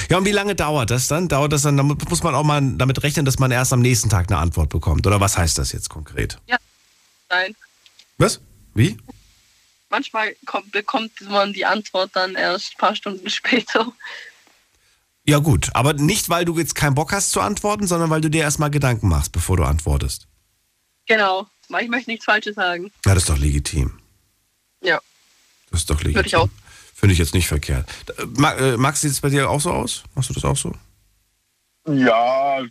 Ja, 0.09 0.19
und 0.19 0.25
wie 0.27 0.33
lange 0.33 0.55
dauert 0.55 0.91
das 0.91 1.07
dann? 1.09 1.29
Dauert 1.29 1.53
das 1.53 1.63
dann, 1.63 1.77
damit 1.77 2.09
muss 2.09 2.23
man 2.23 2.35
auch 2.35 2.45
mal 2.45 2.61
damit 2.77 3.03
rechnen, 3.03 3.25
dass 3.25 3.39
man 3.39 3.51
erst 3.51 3.73
am 3.73 3.81
nächsten 3.81 4.09
Tag 4.11 4.29
eine 4.31 4.39
Antwort 4.39 4.69
bekommt. 4.69 5.07
Oder 5.07 5.21
was 5.21 5.37
heißt 5.39 5.57
das 5.59 5.73
jetzt 5.73 5.89
konkret? 5.89 6.39
Ja, 6.47 6.57
nein. 7.31 7.55
Was? 8.19 8.41
Wie? 8.75 8.97
Manchmal 9.91 10.35
kommt, 10.47 10.73
bekommt 10.73 11.13
man 11.29 11.53
die 11.53 11.65
Antwort 11.67 12.11
dann 12.15 12.35
erst 12.35 12.75
ein 12.75 12.79
paar 12.79 12.95
Stunden 12.97 13.29
später. 13.39 13.93
Ja, 15.25 15.39
gut. 15.39 15.71
Aber 15.75 15.93
nicht, 15.93 16.29
weil 16.29 16.45
du 16.45 16.59
jetzt 16.59 16.75
keinen 16.75 16.95
Bock 16.95 17.13
hast 17.13 17.31
zu 17.31 17.41
antworten, 17.41 17.87
sondern 17.87 18.11
weil 18.11 18.21
du 18.21 18.29
dir 18.31 18.43
erstmal 18.43 18.71
Gedanken 18.71 19.09
machst, 19.09 19.33
bevor 19.33 19.57
du 19.57 19.65
antwortest. 19.65 20.27
Genau, 21.07 21.47
weil 21.69 21.85
ich 21.85 21.91
möchte 21.91 22.11
nichts 22.11 22.25
Falsches 22.25 22.55
sagen. 22.57 22.91
Ja, 23.05 23.15
das 23.15 23.25
ist 23.25 23.29
doch 23.31 23.39
legitim. 23.39 23.99
Ja, 24.83 24.99
Das 25.71 25.81
ist 25.81 25.91
doch 25.91 25.99
legitim. 26.01 26.15
würde 26.17 26.27
ich 26.29 26.37
auch. 26.37 26.49
Finde 26.95 27.13
ich 27.15 27.19
jetzt 27.19 27.35
nicht 27.35 27.49
verkehrt. 27.49 27.89
Äh, 28.19 28.27
Ma 28.37 28.77
Max, 28.77 29.01
sieht 29.01 29.11
es 29.13 29.21
bei 29.21 29.29
dir 29.29 29.49
auch 29.51 29.61
so 29.61 29.71
aus? 29.71 30.03
Machst 30.15 30.31
du 30.31 30.35
das 30.35 30.45
auch 30.45 30.57
so? 30.57 30.73
Ja, 31.87 32.63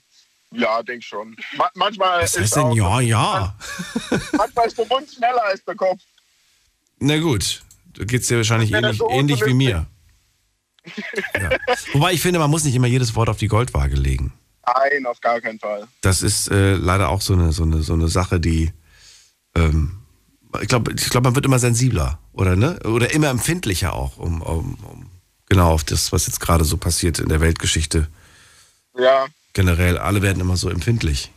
ja, 0.51 0.83
denk 0.83 1.03
schon. 1.03 1.35
Ma 1.57 1.69
manchmal 1.75 2.21
Was 2.23 2.35
ist 2.35 2.41
heißt 2.41 2.55
denn 2.57 2.63
auch, 2.63 2.75
ja, 2.75 2.99
ja? 3.01 3.55
manchmal 4.37 4.67
ist 4.67 4.77
der 4.77 4.85
Mund 4.87 5.09
schneller 5.09 5.43
als 5.45 5.63
der 5.65 5.75
Kopf. 5.75 5.99
Na 6.99 7.17
gut, 7.19 7.61
da 7.93 8.03
geht 8.05 8.21
es 8.21 8.27
dir 8.27 8.37
wahrscheinlich 8.37 8.71
ähnlich, 8.71 8.97
so 8.97 9.09
ähnlich 9.09 9.45
wie 9.45 9.53
mir. 9.53 9.85
Ja. 11.39 11.49
Wobei 11.93 12.13
ich 12.13 12.21
finde, 12.21 12.39
man 12.39 12.49
muss 12.49 12.63
nicht 12.63 12.75
immer 12.75 12.87
jedes 12.87 13.15
Wort 13.15 13.29
auf 13.29 13.37
die 13.37 13.47
Goldwaage 13.47 13.95
legen. 13.95 14.33
Nein, 14.65 15.05
auf 15.05 15.19
gar 15.21 15.39
keinen 15.41 15.59
Fall. 15.59 15.87
Das 16.01 16.21
ist 16.21 16.49
äh, 16.49 16.73
leider 16.73 17.09
auch 17.09 17.21
so 17.21 17.33
eine, 17.33 17.51
so 17.51 17.63
eine, 17.63 17.81
so 17.81 17.93
eine 17.93 18.07
Sache, 18.07 18.39
die. 18.39 18.71
Ähm, 19.55 19.99
ich 20.61 20.67
glaube, 20.67 20.93
ich 20.97 21.09
glaub, 21.09 21.23
man 21.23 21.35
wird 21.35 21.45
immer 21.45 21.59
sensibler, 21.59 22.19
oder 22.33 22.55
ne? 22.55 22.79
Oder 22.83 23.13
immer 23.13 23.29
empfindlicher 23.29 23.93
auch, 23.93 24.17
um, 24.17 24.41
um, 24.41 24.75
um 24.83 25.09
genau 25.47 25.71
auf 25.71 25.83
das, 25.83 26.11
was 26.11 26.27
jetzt 26.27 26.39
gerade 26.39 26.63
so 26.65 26.77
passiert 26.77 27.19
in 27.19 27.29
der 27.29 27.41
Weltgeschichte. 27.41 28.07
Ja, 28.97 29.27
Generell, 29.53 29.97
alle 29.97 30.21
werden 30.21 30.39
immer 30.39 30.55
so 30.55 30.69
empfindlich 30.69 31.29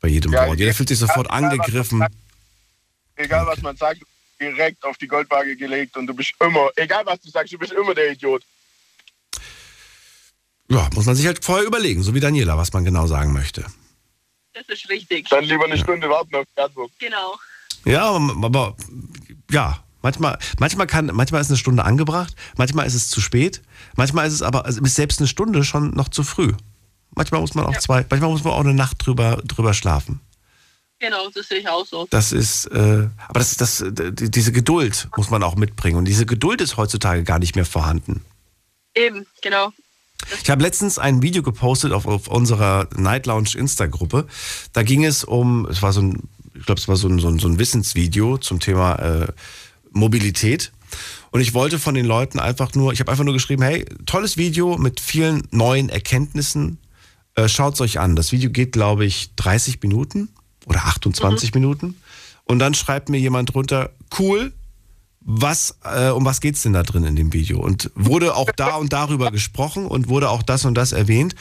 bei 0.00 0.08
jedem 0.08 0.32
Ja, 0.32 0.46
Wort. 0.46 0.58
Jeder 0.58 0.74
fühlt 0.74 0.88
sich 0.88 0.98
sofort 0.98 1.26
egal, 1.26 1.42
was 1.42 1.50
angegriffen. 1.52 2.06
egal 3.16 3.46
was 3.46 3.60
man 3.62 3.76
sagt, 3.76 4.00
direkt 4.40 4.84
auf 4.84 4.96
die 4.98 5.08
Goldwaage 5.08 5.56
gelegt 5.56 5.96
und 5.96 6.06
du 6.06 6.14
bist 6.14 6.32
immer, 6.40 6.70
egal 6.76 7.04
was 7.04 7.20
du 7.20 7.30
sagst, 7.30 7.52
du 7.52 7.58
bist 7.58 7.72
immer 7.72 7.94
der 7.94 8.12
Idiot. 8.12 8.44
Ja, 10.70 10.88
muss 10.94 11.06
man 11.06 11.14
sich 11.16 11.26
halt 11.26 11.44
vorher 11.44 11.66
überlegen, 11.66 12.02
so 12.02 12.14
wie 12.14 12.20
Daniela, 12.20 12.56
was 12.58 12.72
man 12.72 12.84
genau 12.84 13.06
sagen 13.06 13.32
möchte. 13.32 13.64
Das 14.52 14.64
ist 14.68 14.88
richtig. 14.90 15.28
Dann 15.28 15.44
lieber 15.44 15.64
eine 15.64 15.78
Stunde 15.78 16.08
warten 16.08 16.34
auf 16.34 16.44
die 16.56 16.60
Antwort. 16.60 16.90
Genau. 16.98 17.36
Ja, 17.84 18.10
aber, 18.42 18.76
ja, 19.50 19.82
manchmal, 20.02 20.38
manchmal 20.58 20.86
kann, 20.86 21.06
manchmal 21.14 21.40
ist 21.40 21.48
eine 21.48 21.56
Stunde 21.56 21.84
angebracht, 21.84 22.34
manchmal 22.56 22.86
ist 22.86 22.94
es 22.94 23.08
zu 23.08 23.20
spät, 23.20 23.62
manchmal 23.96 24.26
ist 24.26 24.34
es 24.34 24.42
aber, 24.42 24.64
also 24.66 24.82
ist 24.82 24.94
selbst 24.96 25.20
eine 25.20 25.28
Stunde 25.28 25.64
schon 25.64 25.90
noch 25.92 26.08
zu 26.08 26.22
früh. 26.22 26.52
Manchmal 27.14 27.40
muss 27.40 27.54
man 27.54 27.64
auch 27.66 27.76
zwei, 27.78 28.04
manchmal 28.10 28.30
muss 28.30 28.44
man 28.44 28.52
auch 28.52 28.60
eine 28.60 28.74
Nacht 28.74 28.96
drüber, 29.06 29.40
drüber 29.44 29.72
schlafen. 29.74 30.20
Genau, 30.98 31.30
das 31.32 31.48
sehe 31.48 31.58
ich 31.58 31.68
auch 31.68 31.86
so. 31.86 32.06
Das 32.10 32.32
ist, 32.32 32.66
äh, 32.66 33.08
aber 33.28 33.38
das, 33.38 33.56
das, 33.56 33.84
die- 33.88 34.30
diese 34.30 34.50
Geduld 34.52 35.08
muss 35.16 35.30
man 35.30 35.42
auch 35.44 35.54
mitbringen. 35.54 35.96
Und 35.96 36.04
diese 36.06 36.26
Geduld 36.26 36.60
ist 36.60 36.76
heutzutage 36.76 37.22
gar 37.22 37.38
nicht 37.38 37.54
mehr 37.54 37.64
vorhanden. 37.64 38.24
Eben, 38.96 39.24
genau. 39.40 39.72
Ich 40.42 40.50
habe 40.50 40.62
letztens 40.62 40.98
ein 40.98 41.22
Video 41.22 41.42
gepostet 41.42 41.92
auf, 41.92 42.06
auf 42.06 42.28
unserer 42.28 42.88
Night 42.96 43.26
Lounge 43.26 43.50
Insta-Gruppe. 43.56 44.26
Da 44.72 44.82
ging 44.82 45.04
es 45.04 45.24
um, 45.24 45.66
es 45.66 45.82
war 45.82 45.92
so 45.92 46.00
ein, 46.02 46.22
ich 46.54 46.66
glaube, 46.66 46.80
es 46.80 46.88
war 46.88 46.96
so 46.96 47.08
ein, 47.08 47.18
so 47.18 47.28
ein, 47.28 47.38
so 47.38 47.48
ein 47.48 47.58
Wissensvideo 47.58 48.38
zum 48.38 48.60
Thema 48.60 48.96
äh, 48.96 49.26
Mobilität. 49.92 50.72
Und 51.30 51.40
ich 51.40 51.54
wollte 51.54 51.78
von 51.78 51.94
den 51.94 52.06
Leuten 52.06 52.38
einfach 52.38 52.74
nur, 52.74 52.92
ich 52.92 53.00
habe 53.00 53.10
einfach 53.10 53.24
nur 53.24 53.34
geschrieben, 53.34 53.62
hey, 53.62 53.84
tolles 54.06 54.36
Video 54.36 54.78
mit 54.78 55.00
vielen 55.00 55.46
neuen 55.50 55.88
Erkenntnissen. 55.88 56.78
Äh, 57.34 57.48
Schaut 57.48 57.74
es 57.74 57.80
euch 57.80 58.00
an. 58.00 58.16
Das 58.16 58.32
Video 58.32 58.50
geht, 58.50 58.72
glaube 58.72 59.04
ich, 59.04 59.34
30 59.36 59.82
Minuten 59.82 60.30
oder 60.66 60.86
28 60.86 61.54
Minuten. 61.54 61.96
Und 62.44 62.58
dann 62.58 62.74
schreibt 62.74 63.10
mir 63.10 63.18
jemand 63.18 63.54
drunter, 63.54 63.90
cool, 64.18 64.52
was, 65.30 65.78
äh, 65.84 66.08
um 66.08 66.24
was 66.24 66.40
geht's 66.40 66.62
denn 66.62 66.72
da 66.72 66.82
drin 66.82 67.04
in 67.04 67.14
dem 67.14 67.34
Video? 67.34 67.60
Und 67.60 67.90
wurde 67.94 68.34
auch 68.34 68.50
da 68.50 68.76
und 68.76 68.94
darüber 68.94 69.30
gesprochen 69.30 69.86
und 69.86 70.08
wurde 70.08 70.30
auch 70.30 70.42
das 70.42 70.64
und 70.64 70.74
das 70.74 70.92
erwähnt. 70.92 71.34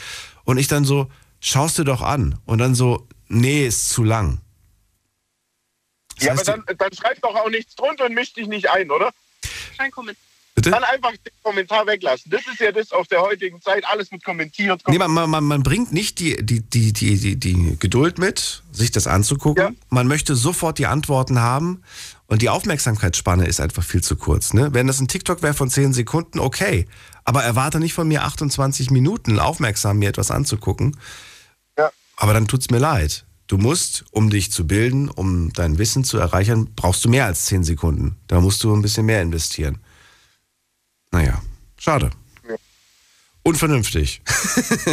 Und 0.44 0.58
ich 0.58 0.68
dann 0.68 0.84
so, 0.84 1.10
schaust 1.40 1.80
du 1.80 1.86
doch 1.86 2.02
an. 2.02 2.38
Und 2.46 2.58
dann 2.58 2.76
so, 2.76 3.08
nee, 3.30 3.66
ist 3.66 3.88
zu 3.88 4.04
lang. 4.04 4.40
Das 6.18 6.26
ja, 6.26 6.32
aber 6.34 6.44
dann, 6.44 6.64
dann 6.78 6.94
schreib 6.94 7.22
doch 7.22 7.34
auch 7.34 7.50
nichts 7.50 7.76
drunter 7.76 8.08
und 8.08 8.14
misch 8.14 8.34
dich 8.34 8.48
nicht 8.48 8.70
ein, 8.70 8.92
oder? 8.92 9.12
Kein 9.78 9.90
Kommentar. 9.92 10.22
Bitte? 10.54 10.72
Dann 10.72 10.84
einfach 10.84 11.12
den 11.12 11.34
Kommentar 11.44 11.86
weglassen. 11.86 12.32
Das 12.32 12.42
ist 12.48 12.60
ja 12.60 12.72
das 12.72 12.92
auf 12.92 13.08
der 13.08 13.22
heutigen 13.22 13.62
Zeit, 13.62 13.86
alles 13.86 14.12
mit 14.12 14.24
kommentiert. 14.24 14.82
Nee, 14.88 14.98
man, 14.98 15.30
man, 15.30 15.44
man 15.44 15.64
bringt 15.64 15.94
nicht 15.94 16.20
die, 16.20 16.36
die, 16.44 16.62
die, 16.62 16.92
die, 16.92 17.16
die, 17.20 17.36
die 17.38 17.78
Geduld 17.80 18.18
mit, 18.18 18.64
sich 18.72 18.92
das 18.92 19.06
anzugucken. 19.06 19.78
Man 19.90 20.08
möchte 20.08 20.36
sofort 20.36 20.80
die 20.80 20.88
Antworten 20.88 21.40
haben 21.40 21.84
und 22.28 22.42
die 22.42 22.50
Aufmerksamkeitsspanne 22.50 23.46
ist 23.46 23.62
einfach 23.62 23.84
viel 23.84 24.04
zu 24.04 24.18
kurz. 24.18 24.54
Ne? 24.54 24.74
Wenn 24.74 24.88
das 24.88 25.00
ein 25.00 25.08
TikTok 25.08 25.42
wäre 25.42 25.54
von 25.54 25.70
10 25.70 25.94
Sekunden, 25.94 26.40
okay. 26.40 26.88
Aber 27.24 27.44
erwarte 27.44 27.80
nicht 27.80 27.94
von 27.94 28.08
mir 28.08 28.24
28 28.24 28.92
Minuten 28.92 29.40
aufmerksam 29.40 30.00
mir 30.00 30.10
etwas 30.10 30.30
anzugucken. 30.30 30.98
Ja. 31.78 31.90
Aber 32.18 32.34
dann 32.34 32.48
tut's 32.48 32.70
mir 32.70 32.80
leid. 32.80 33.26
Du 33.48 33.58
musst, 33.58 34.04
um 34.12 34.30
dich 34.30 34.52
zu 34.52 34.68
bilden, 34.68 35.10
um 35.10 35.54
dein 35.54 35.78
Wissen 35.78 36.04
zu 36.04 36.18
erreichen, 36.18 36.74
brauchst 36.76 37.06
du 37.06 37.10
mehr 37.10 37.26
als 37.26 37.46
10 37.46 37.64
Sekunden. 37.64 38.18
Da 38.28 38.42
musst 38.42 38.62
du 38.64 38.76
ein 38.76 38.82
bisschen 38.82 39.06
mehr 39.06 39.22
investieren. 39.22 39.78
Naja, 41.12 41.42
schade. 41.78 42.10
Unvernünftig. 43.44 44.22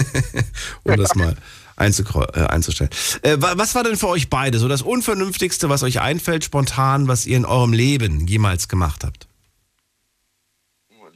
um 0.85 0.97
das 0.97 1.14
mal 1.16 1.37
einzustellen. 1.77 2.91
Äh, 3.22 3.37
wa- 3.41 3.55
was 3.57 3.75
war 3.75 3.83
denn 3.85 3.97
für 3.97 4.09
euch 4.09 4.29
beide 4.31 4.59
so 4.59 4.68
das 4.68 4.83
Unvernünftigste, 4.83 5.68
was 5.68 5.83
euch 5.83 6.01
einfällt, 6.01 6.45
spontan, 6.45 7.09
was 7.09 7.27
ihr 7.27 7.37
in 7.37 7.45
eurem 7.45 7.72
Leben 7.72 8.27
jemals 8.27 8.68
gemacht 8.68 9.05
habt? 9.05 9.27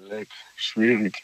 Leck, 0.09 0.29
schwierig. 0.57 1.17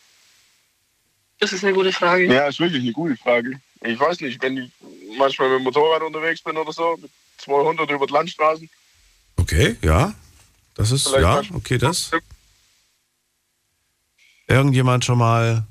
Das 1.41 1.53
ist 1.53 1.65
eine 1.65 1.73
gute 1.73 1.93
Frage. 1.93 2.27
Ja, 2.33 2.47
ist 2.49 2.61
wirklich 2.61 2.83
eine 2.83 2.93
gute 2.93 3.17
Frage. 3.17 3.61
Ich 3.83 3.99
weiß 3.99 4.21
nicht, 4.21 4.41
wenn 4.43 4.57
ich 4.59 4.71
manchmal 5.19 5.49
mit 5.51 5.59
dem 5.59 5.65
Motorrad 5.65 6.03
unterwegs 6.03 6.43
bin 6.43 6.57
oder 6.57 6.73
so, 6.73 6.97
mit 7.01 7.11
200 7.39 7.91
über 7.91 8.07
die 8.07 8.13
Landstraßen. 8.13 8.69
Okay, 9.37 9.77
ja. 9.83 10.15
Das 10.75 10.91
ist, 10.91 11.09
Vielleicht 11.09 11.51
ja, 11.51 11.57
okay, 11.57 11.79
das. 11.79 12.11
Irgendjemand 14.47 15.05
schon 15.05 15.19
mal, 15.19 15.67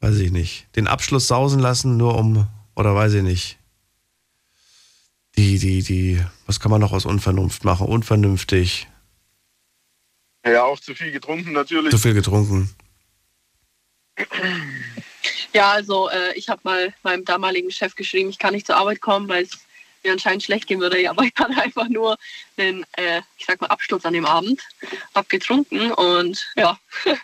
weiß 0.00 0.16
ich 0.18 0.30
nicht, 0.30 0.66
den 0.76 0.86
Abschluss 0.86 1.26
sausen 1.26 1.60
lassen, 1.60 1.96
nur 1.96 2.16
um, 2.16 2.46
oder 2.74 2.94
weiß 2.94 3.14
ich 3.14 3.22
nicht. 3.22 3.58
Die, 5.36 5.58
die, 5.58 5.82
die, 5.82 6.20
was 6.46 6.58
kann 6.60 6.70
man 6.70 6.80
noch 6.80 6.92
aus 6.92 7.06
Unvernunft 7.06 7.64
machen? 7.64 7.86
Unvernünftig, 7.86 8.88
Ja, 10.44 10.64
auch 10.64 10.80
zu 10.80 10.94
viel 10.94 11.12
getrunken 11.12 11.52
natürlich. 11.52 11.90
zu 11.90 11.98
viel 11.98 12.14
getrunken. 12.14 12.70
Ja, 15.54 15.72
also 15.72 16.08
äh, 16.10 16.34
ich 16.34 16.48
habe 16.48 16.60
mal 16.64 16.94
meinem 17.02 17.24
damaligen 17.24 17.70
Chef 17.70 17.94
geschrieben, 17.94 18.30
ich 18.30 18.38
kann 18.38 18.54
nicht 18.54 18.66
zur 18.66 18.76
Arbeit 18.76 19.00
kommen, 19.00 19.28
weil 19.28 19.44
es 19.44 19.58
mir 20.04 20.12
anscheinend 20.12 20.42
schlecht 20.42 20.66
gehen 20.66 20.80
würde. 20.80 21.08
Aber 21.10 21.22
ich 21.22 21.32
hatte 21.38 21.60
einfach 21.60 21.88
nur 21.88 22.16
einen, 22.56 22.84
äh, 22.92 23.22
ich 23.36 23.46
sag 23.46 23.60
mal, 23.60 23.68
Absturz 23.68 24.04
an 24.04 24.12
dem 24.12 24.26
Abend, 24.26 24.60
hab 25.14 25.28
getrunken 25.28 25.92
und 25.92 26.46
ja, 26.56 26.78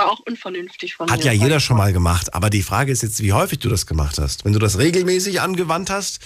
war 0.00 0.10
auch 0.10 0.20
unvernünftig 0.20 0.94
von 0.94 1.10
Hat 1.10 1.20
mir. 1.20 1.26
ja 1.26 1.32
jeder 1.32 1.60
schon 1.60 1.76
mal 1.76 1.92
gemacht, 1.92 2.32
aber 2.34 2.48
die 2.50 2.62
Frage 2.62 2.90
ist 2.90 3.02
jetzt, 3.02 3.22
wie 3.22 3.32
häufig 3.32 3.58
du 3.58 3.68
das 3.68 3.86
gemacht 3.86 4.18
hast. 4.18 4.44
Wenn 4.44 4.52
du 4.52 4.58
das 4.58 4.78
regelmäßig 4.78 5.40
angewandt 5.40 5.90
hast, 5.90 6.20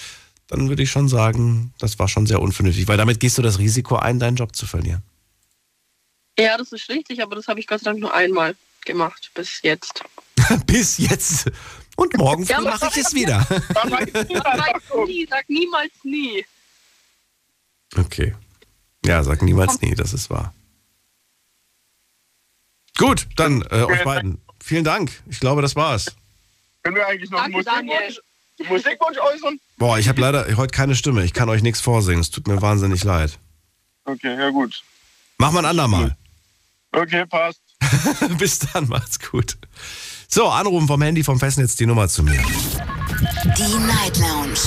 dann 0.47 0.69
würde 0.69 0.83
ich 0.83 0.91
schon 0.91 1.09
sagen, 1.09 1.75
das 1.79 1.99
war 1.99 2.07
schon 2.09 2.27
sehr 2.27 2.41
unvernünftig, 2.41 2.87
weil 2.87 2.97
damit 2.97 3.19
gehst 3.19 3.37
du 3.39 3.43
das 3.43 3.59
Risiko 3.59 3.97
ein, 3.97 4.19
deinen 4.19 4.37
Job 4.37 4.55
zu 4.55 4.67
verlieren. 4.67 5.03
Ja, 6.39 6.57
das 6.57 6.73
ist 6.73 6.89
richtig, 6.89 7.23
aber 7.23 7.37
das 7.37 7.49
habe 7.49 7.59
ich 7.61 7.67
Gott 7.67 7.81
sei 7.81 7.91
Dank 7.91 8.01
nur 8.01 8.15
einmal 8.15 8.55
gemacht, 8.85 9.31
bis 9.35 9.61
jetzt. 9.63 10.05
Bis 10.67 10.99
jetzt. 10.99 11.51
Und 11.97 12.17
morgen 12.17 12.45
früh 12.47 12.63
mache 12.63 12.89
ich 12.91 12.97
es 12.97 13.15
wieder. 13.15 13.47
sag, 13.49 14.15
nie, 15.07 15.27
sag 15.29 15.49
niemals 15.49 15.93
nie. 16.03 16.45
Okay. 17.97 18.35
Ja, 19.05 19.23
sag 19.23 19.43
niemals 19.43 19.81
nie, 19.81 19.95
das 19.95 20.13
ist 20.13 20.29
wahr. 20.29 20.53
Gut, 22.99 23.27
dann 23.37 23.63
äh, 23.71 23.83
euch 23.83 24.03
beiden. 24.05 24.41
Vielen 24.63 24.85
Dank. 24.85 25.11
Ich 25.29 25.41
glaube, 25.41 25.63
das 25.63 25.75
war's. 25.77 26.15
Können 26.83 26.97
wir 26.97 27.07
eigentlich 27.07 27.31
noch 27.31 27.43
einen 27.43 27.63
Danke, 27.65 27.93
Musikwunsch, 27.93 28.21
Musikwunsch 28.69 29.19
äußern? 29.19 29.59
Boah, 29.79 29.99
ich 29.99 30.09
habe 30.09 30.21
leider 30.21 30.47
heute 30.57 30.71
keine 30.71 30.95
Stimme. 30.95 31.25
Ich 31.25 31.33
kann 31.33 31.49
euch 31.49 31.63
nichts 31.63 31.81
vorsingen. 31.81 32.21
Es 32.21 32.31
tut 32.31 32.47
mir 32.47 32.63
wahnsinnig 32.63 33.03
leid. 33.05 33.39
Okay, 34.05 34.39
ja 34.39 34.51
gut. 34.51 34.83
Mach 35.39 35.51
mal 35.51 35.61
ein 35.61 35.67
andermal. 35.67 36.17
Okay, 36.93 37.25
passt. 37.27 37.61
Bis 38.39 38.61
dann, 38.61 38.89
macht's 38.89 39.19
gut. 39.19 39.57
So, 40.29 40.49
anrufen 40.49 40.87
vom 40.87 41.03
Handy 41.03 41.25
vom 41.25 41.39
Festnetz 41.39 41.77
die 41.77 41.85
Nummer 41.87 42.09
zu 42.09 42.23
mir. 42.23 42.43
Die 43.57 43.79
Night 43.87 44.19
Lounge 44.19 44.59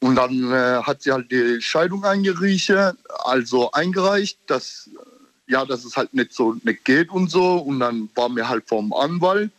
Und 0.00 0.16
dann 0.16 0.52
äh, 0.52 0.82
hat 0.82 1.00
sie 1.00 1.12
halt 1.12 1.32
die 1.32 1.62
Scheidung 1.62 2.04
eingereicht, 2.04 2.74
also 3.24 3.72
eingereicht, 3.72 4.38
dass, 4.48 4.90
ja, 5.46 5.64
dass 5.64 5.86
es 5.86 5.96
halt 5.96 6.12
nicht 6.12 6.34
so 6.34 6.54
nicht 6.62 6.84
geht 6.84 7.08
und 7.08 7.30
so. 7.30 7.56
Und 7.56 7.80
dann 7.80 8.10
war 8.14 8.28
mir 8.28 8.46
halt 8.46 8.68
vom 8.68 8.92
Anwalt, 8.92 9.52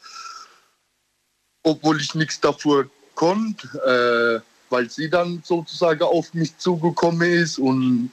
obwohl 1.64 2.00
ich 2.00 2.14
nichts 2.14 2.40
dafür 2.40 2.92
konnte, 3.16 4.44
äh, 4.46 4.70
weil 4.70 4.88
sie 4.92 5.10
dann 5.10 5.42
sozusagen 5.44 6.04
auf 6.04 6.36
mich 6.36 6.56
zugekommen 6.60 7.28
ist 7.28 7.58
und 7.58 8.12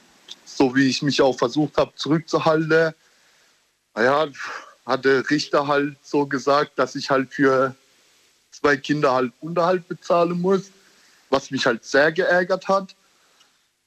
so 0.55 0.75
wie 0.75 0.87
ich 0.87 1.01
mich 1.01 1.21
auch 1.21 1.37
versucht 1.37 1.77
habe 1.77 1.91
zurückzuhalten, 1.95 2.93
naja, 3.93 4.27
hat 4.85 5.05
der 5.05 5.29
Richter 5.29 5.67
halt 5.67 5.97
so 6.03 6.25
gesagt, 6.25 6.77
dass 6.77 6.95
ich 6.95 7.09
halt 7.09 7.33
für 7.33 7.75
zwei 8.51 8.77
Kinder 8.77 9.13
halt 9.13 9.31
Unterhalt 9.41 9.87
bezahlen 9.87 10.39
muss, 10.41 10.71
was 11.29 11.51
mich 11.51 11.65
halt 11.65 11.83
sehr 11.83 12.11
geärgert 12.11 12.67
hat. 12.67 12.91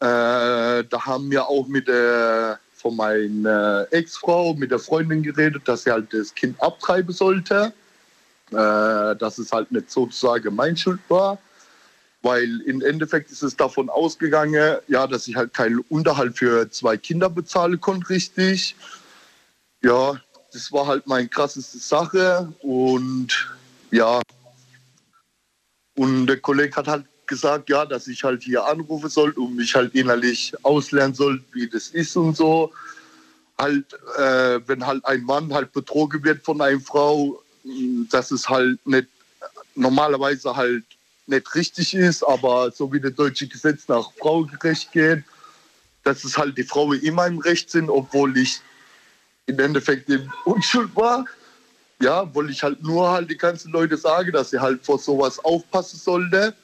Äh, 0.00 0.84
da 0.84 1.06
haben 1.06 1.30
wir 1.30 1.46
auch 1.46 1.66
mit 1.66 1.88
der 1.88 2.58
von 2.74 2.94
meiner 2.94 3.88
Ex-Frau, 3.90 4.54
mit 4.54 4.70
der 4.70 4.78
Freundin 4.78 5.22
geredet, 5.22 5.66
dass 5.66 5.82
sie 5.82 5.90
halt 5.90 6.12
das 6.12 6.32
Kind 6.34 6.60
abtreiben 6.62 7.12
sollte. 7.12 7.72
Äh, 8.50 9.14
dass 9.16 9.36
es 9.36 9.52
halt 9.52 9.70
nicht 9.72 9.90
sozusagen 9.90 10.54
mein 10.54 10.74
Schuld 10.74 11.00
war. 11.08 11.38
Weil 12.22 12.60
im 12.62 12.82
Endeffekt 12.82 13.30
ist 13.30 13.42
es 13.42 13.56
davon 13.56 13.88
ausgegangen, 13.88 14.78
ja, 14.88 15.06
dass 15.06 15.28
ich 15.28 15.36
halt 15.36 15.54
keinen 15.54 15.78
Unterhalt 15.88 16.36
für 16.36 16.68
zwei 16.70 16.96
Kinder 16.96 17.30
bezahlen 17.30 17.80
konnte, 17.80 18.08
richtig. 18.10 18.74
Ja, 19.82 20.20
das 20.52 20.72
war 20.72 20.86
halt 20.86 21.06
meine 21.06 21.28
krasseste 21.28 21.78
Sache. 21.78 22.52
Und 22.60 23.48
ja, 23.90 24.20
und 25.98 26.26
der 26.26 26.38
Kollege 26.40 26.76
hat 26.76 26.88
halt 26.88 27.04
gesagt, 27.26 27.68
ja, 27.68 27.84
dass 27.84 28.08
ich 28.08 28.24
halt 28.24 28.42
hier 28.42 28.64
anrufen 28.64 29.10
soll 29.10 29.30
und 29.32 29.56
mich 29.56 29.74
halt 29.74 29.94
innerlich 29.94 30.52
auslernen 30.62 31.14
soll, 31.14 31.42
wie 31.52 31.68
das 31.68 31.88
ist 31.88 32.16
und 32.16 32.36
so. 32.36 32.72
Halt, 33.58 33.92
äh, 34.16 34.60
wenn 34.66 34.86
halt 34.86 35.04
ein 35.04 35.22
Mann 35.22 35.52
halt 35.52 35.72
betrogen 35.72 36.22
wird 36.24 36.44
von 36.44 36.60
einer 36.60 36.80
Frau, 36.80 37.42
dass 38.10 38.30
es 38.30 38.48
halt 38.48 38.84
nicht 38.86 39.08
normalerweise 39.74 40.54
halt 40.54 40.84
nicht 41.28 41.54
richtig 41.54 41.94
ist, 41.94 42.22
aber 42.22 42.70
so 42.70 42.92
wie 42.92 43.00
das 43.00 43.14
deutsche 43.14 43.46
Gesetz 43.46 43.88
nach 43.88 44.10
Frauenrecht 44.18 44.92
geht, 44.92 45.24
dass 46.04 46.24
es 46.24 46.38
halt 46.38 46.56
die 46.56 46.64
Frauen 46.64 47.00
immer 47.00 47.26
im 47.26 47.38
Recht 47.38 47.70
sind, 47.70 47.90
obwohl 47.90 48.36
ich 48.36 48.60
im 49.46 49.58
Endeffekt 49.58 50.08
in 50.08 50.30
Unschuld 50.44 50.94
war. 50.96 51.24
Ja, 52.00 52.32
wollte 52.34 52.52
ich 52.52 52.62
halt 52.62 52.82
nur 52.82 53.10
halt 53.10 53.30
die 53.30 53.36
ganzen 53.36 53.72
Leute 53.72 53.96
sagen, 53.96 54.32
dass 54.32 54.50
sie 54.50 54.60
halt 54.60 54.84
vor 54.84 54.98
sowas 54.98 55.38
aufpassen 55.40 55.98
sollte. 55.98 56.54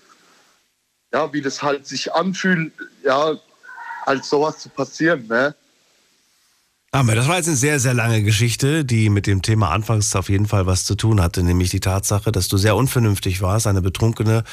Ja, 1.12 1.32
wie 1.32 1.42
das 1.42 1.62
halt 1.62 1.86
sich 1.86 2.12
anfühlt, 2.12 2.72
ja, 3.02 3.36
halt 4.06 4.24
sowas 4.24 4.58
zu 4.58 4.68
passieren, 4.68 5.26
ne? 5.26 5.54
Aber 6.94 7.16
das 7.16 7.26
war 7.26 7.38
jetzt 7.38 7.48
eine 7.48 7.56
sehr, 7.56 7.80
sehr 7.80 7.92
lange 7.92 8.22
Geschichte, 8.22 8.84
die 8.84 9.10
mit 9.10 9.26
dem 9.26 9.42
Thema 9.42 9.70
anfangs 9.70 10.14
auf 10.14 10.28
jeden 10.28 10.46
Fall 10.46 10.66
was 10.66 10.84
zu 10.84 10.94
tun 10.94 11.20
hatte, 11.20 11.42
nämlich 11.42 11.70
die 11.70 11.80
Tatsache, 11.80 12.30
dass 12.30 12.46
du 12.46 12.56
sehr 12.56 12.76
unvernünftig 12.76 13.42
warst, 13.42 13.66
eine 13.66 13.82
betrunkene 13.82 14.44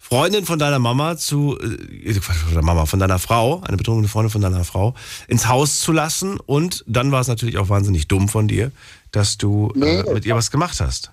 Freundin 0.00 0.46
von 0.46 0.58
deiner 0.58 0.78
Mama 0.78 1.18
zu, 1.18 1.58
äh, 1.60 2.14
von 2.14 2.54
der 2.54 2.64
Mama, 2.64 2.86
von 2.86 3.00
deiner 3.00 3.18
Frau, 3.18 3.60
eine 3.60 3.76
betrunkene 3.76 4.08
Freundin 4.08 4.30
von 4.30 4.40
deiner 4.40 4.64
Frau, 4.64 4.94
ins 5.28 5.46
Haus 5.46 5.80
zu 5.80 5.92
lassen. 5.92 6.40
Und 6.40 6.84
dann 6.86 7.12
war 7.12 7.20
es 7.20 7.28
natürlich 7.28 7.58
auch 7.58 7.68
wahnsinnig 7.68 8.08
dumm 8.08 8.30
von 8.30 8.48
dir, 8.48 8.72
dass 9.12 9.36
du 9.36 9.70
Nee, 9.74 9.98
äh, 9.98 10.14
mit 10.14 10.24
ihr 10.24 10.34
was 10.34 10.50
gemacht 10.50 10.80
hast. 10.80 11.10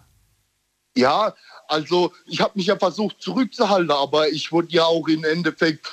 Ja, 0.95 1.33
also 1.67 2.13
ich 2.27 2.39
habe 2.39 2.53
mich 2.55 2.67
ja 2.67 2.77
versucht 2.77 3.17
zurückzuhalten, 3.19 3.91
aber 3.91 4.29
ich 4.29 4.53
wurde 4.53 4.69
ja 4.71 4.85
auch 4.85 5.09
im 5.09 5.25
Endeffekt, 5.25 5.91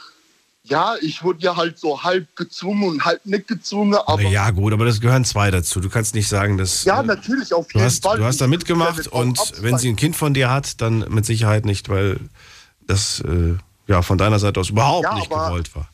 ja, 0.69 0.95
ich 1.01 1.23
wurde 1.23 1.41
ja 1.41 1.57
halt 1.57 1.79
so 1.79 2.03
halb 2.03 2.35
gezwungen 2.37 2.89
und 2.89 3.05
halb 3.05 3.25
nicht 3.25 3.49
gezwungen. 3.49 3.95
Aber 3.95 4.23
Na 4.23 4.29
ja, 4.29 4.51
gut, 4.51 4.73
aber 4.73 4.85
das 4.85 5.01
gehören 5.01 5.25
zwei 5.25 5.51
dazu. 5.51 5.81
Du 5.81 5.89
kannst 5.89 6.14
nicht 6.14 6.29
sagen, 6.29 6.59
dass. 6.59 6.85
ja, 6.85 7.01
äh, 7.01 7.07
natürlich, 7.07 7.53
auf 7.53 7.66
Du 7.69 7.79
jeden 7.79 7.87
hast, 7.87 8.03
Fall. 8.03 8.19
du 8.19 8.25
hast 8.25 8.41
da 8.41 8.47
mitgemacht 8.47 9.07
und 9.09 9.39
wenn 9.62 9.79
sie 9.79 9.89
ein 9.89 9.97
Kind 9.97 10.16
von 10.16 10.35
dir 10.35 10.51
hat, 10.51 10.81
dann 10.81 11.05
mit 11.09 11.27
Sicherheit 11.27 11.64
nicht, 11.64 11.89
weil 11.89 12.19
das 12.87 13.21
äh, 13.21 13.55
ja 13.87 14.03
von 14.03 14.19
deiner 14.19 14.39
Seite 14.39 14.61
aus 14.61 14.71
überhaupt 14.71 15.05
Ja, 15.05 15.14
nicht 15.14 15.31
aber- 15.33 15.47
gewollt 15.49 15.75
war. 15.75 15.89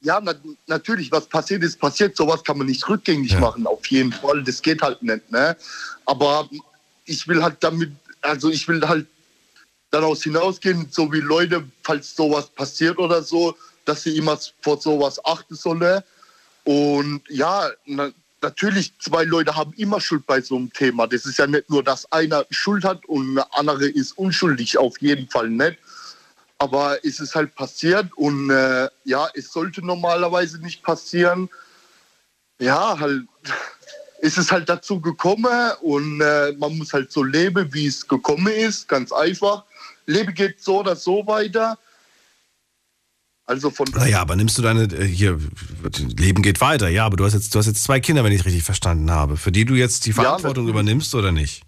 Ja, 0.00 0.20
na, 0.22 0.32
natürlich, 0.68 1.10
was 1.10 1.26
passiert 1.26 1.64
ist, 1.64 1.80
passiert. 1.80 2.16
Sowas 2.16 2.44
kann 2.44 2.56
man 2.56 2.68
nicht 2.68 2.88
rückgängig 2.88 3.36
machen, 3.40 3.66
auf 3.66 3.84
jeden 3.86 4.12
Fall. 4.12 4.44
Das 4.44 4.62
geht 4.62 4.80
halt 4.80 5.02
nicht. 5.02 5.28
Ne? 5.32 5.56
Aber 6.06 6.48
ich 7.04 7.26
will 7.26 7.42
halt 7.42 7.56
damit, 7.60 7.90
also 8.22 8.48
ich 8.48 8.68
will 8.68 8.80
halt 8.86 9.06
daraus 9.90 10.22
hinausgehen, 10.22 10.86
so 10.90 11.12
wie 11.12 11.18
Leute, 11.18 11.64
falls 11.82 12.14
sowas 12.14 12.46
passiert 12.46 12.96
oder 12.98 13.22
so, 13.24 13.56
dass 13.88 14.02
sie 14.02 14.16
immer 14.16 14.38
vor 14.60 14.80
sowas 14.80 15.24
achten 15.24 15.54
sollen. 15.54 16.02
Und 16.64 17.22
ja, 17.28 17.70
na, 17.86 18.10
natürlich, 18.42 18.92
zwei 18.98 19.24
Leute 19.24 19.56
haben 19.56 19.72
immer 19.78 20.00
Schuld 20.00 20.26
bei 20.26 20.40
so 20.40 20.56
einem 20.56 20.72
Thema. 20.72 21.06
Das 21.06 21.24
ist 21.24 21.38
ja 21.38 21.46
nicht 21.46 21.70
nur, 21.70 21.82
dass 21.82 22.10
einer 22.12 22.44
Schuld 22.50 22.84
hat 22.84 23.04
und 23.06 23.36
der 23.36 23.46
andere 23.58 23.86
ist 23.88 24.12
unschuldig, 24.18 24.76
auf 24.76 25.00
jeden 25.00 25.28
Fall 25.28 25.48
nicht. 25.48 25.78
Aber 26.58 26.98
es 27.04 27.20
ist 27.20 27.34
halt 27.34 27.54
passiert 27.54 28.12
und 28.16 28.50
äh, 28.50 28.88
ja, 29.04 29.28
es 29.34 29.52
sollte 29.52 29.84
normalerweise 29.84 30.58
nicht 30.58 30.82
passieren. 30.82 31.48
Ja, 32.58 32.98
halt 32.98 33.22
ist 34.20 34.36
es 34.36 34.50
halt 34.50 34.68
dazu 34.68 35.00
gekommen 35.00 35.72
und 35.80 36.20
äh, 36.20 36.52
man 36.58 36.76
muss 36.76 36.92
halt 36.92 37.12
so 37.12 37.22
leben, 37.22 37.72
wie 37.72 37.86
es 37.86 38.06
gekommen 38.06 38.52
ist, 38.52 38.88
ganz 38.88 39.12
einfach. 39.12 39.64
Leben 40.06 40.34
geht 40.34 40.60
so 40.60 40.80
oder 40.80 40.96
so 40.96 41.26
weiter. 41.26 41.78
Also 43.48 43.70
von 43.70 43.86
Naja, 43.94 44.20
aber 44.20 44.36
nimmst 44.36 44.58
du 44.58 44.62
deine, 44.62 44.82
äh, 44.82 45.06
hier, 45.06 45.40
Leben 46.18 46.42
geht 46.42 46.60
weiter, 46.60 46.88
ja, 46.88 47.06
aber 47.06 47.16
du 47.16 47.24
hast 47.24 47.32
jetzt, 47.32 47.54
du 47.54 47.58
hast 47.58 47.66
jetzt 47.66 47.82
zwei 47.82 47.98
Kinder, 47.98 48.22
wenn 48.22 48.32
ich 48.32 48.44
richtig 48.44 48.62
verstanden 48.62 49.10
habe, 49.10 49.38
für 49.38 49.50
die 49.50 49.64
du 49.64 49.74
jetzt 49.74 50.04
die 50.04 50.12
Verantwortung 50.12 50.68
übernimmst 50.68 51.14
oder 51.14 51.32
nicht? 51.32 51.62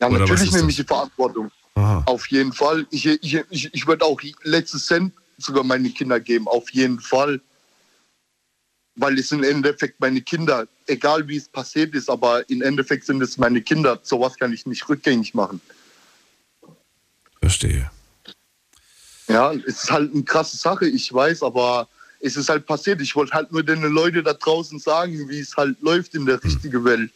Ja, 0.00 0.08
Oder 0.08 0.20
natürlich 0.20 0.52
nehme 0.52 0.70
ich 0.70 0.76
die 0.76 0.84
Verantwortung. 0.84 1.50
Aha. 1.74 2.02
Auf 2.06 2.26
jeden 2.28 2.54
Fall. 2.54 2.86
Ich, 2.90 3.04
ich, 3.04 3.38
ich, 3.50 3.74
ich 3.74 3.86
würde 3.86 4.06
auch 4.06 4.18
letztes 4.42 4.86
Cent 4.86 5.12
sogar 5.36 5.64
meine 5.64 5.90
Kinder 5.90 6.18
geben. 6.18 6.48
Auf 6.48 6.70
jeden 6.70 6.98
Fall. 6.98 7.42
Weil 8.96 9.18
es 9.18 9.28
sind 9.28 9.44
im 9.44 9.56
Endeffekt 9.56 10.00
meine 10.00 10.22
Kinder. 10.22 10.66
Egal 10.86 11.28
wie 11.28 11.36
es 11.36 11.46
passiert 11.46 11.94
ist, 11.94 12.08
aber 12.08 12.48
im 12.48 12.62
Endeffekt 12.62 13.04
sind 13.04 13.20
es 13.20 13.36
meine 13.36 13.60
Kinder. 13.60 13.98
Sowas 14.02 14.34
kann 14.38 14.52
ich 14.54 14.64
nicht 14.64 14.88
rückgängig 14.88 15.34
machen. 15.34 15.60
Verstehe. 17.40 17.90
Ja, 19.28 19.52
es 19.52 19.84
ist 19.84 19.90
halt 19.90 20.12
eine 20.12 20.22
krasse 20.22 20.56
Sache, 20.56 20.86
ich 20.86 21.12
weiß, 21.12 21.42
aber 21.42 21.88
es 22.20 22.36
ist 22.36 22.48
halt 22.48 22.66
passiert. 22.66 23.00
Ich 23.00 23.14
wollte 23.16 23.32
halt 23.32 23.52
nur 23.52 23.62
den 23.62 23.82
Leuten 23.82 24.24
da 24.24 24.32
draußen 24.32 24.78
sagen, 24.78 25.28
wie 25.28 25.40
es 25.40 25.56
halt 25.56 25.80
läuft 25.80 26.14
in 26.14 26.26
der 26.26 26.42
richtigen 26.42 26.84
Welt. 26.84 27.10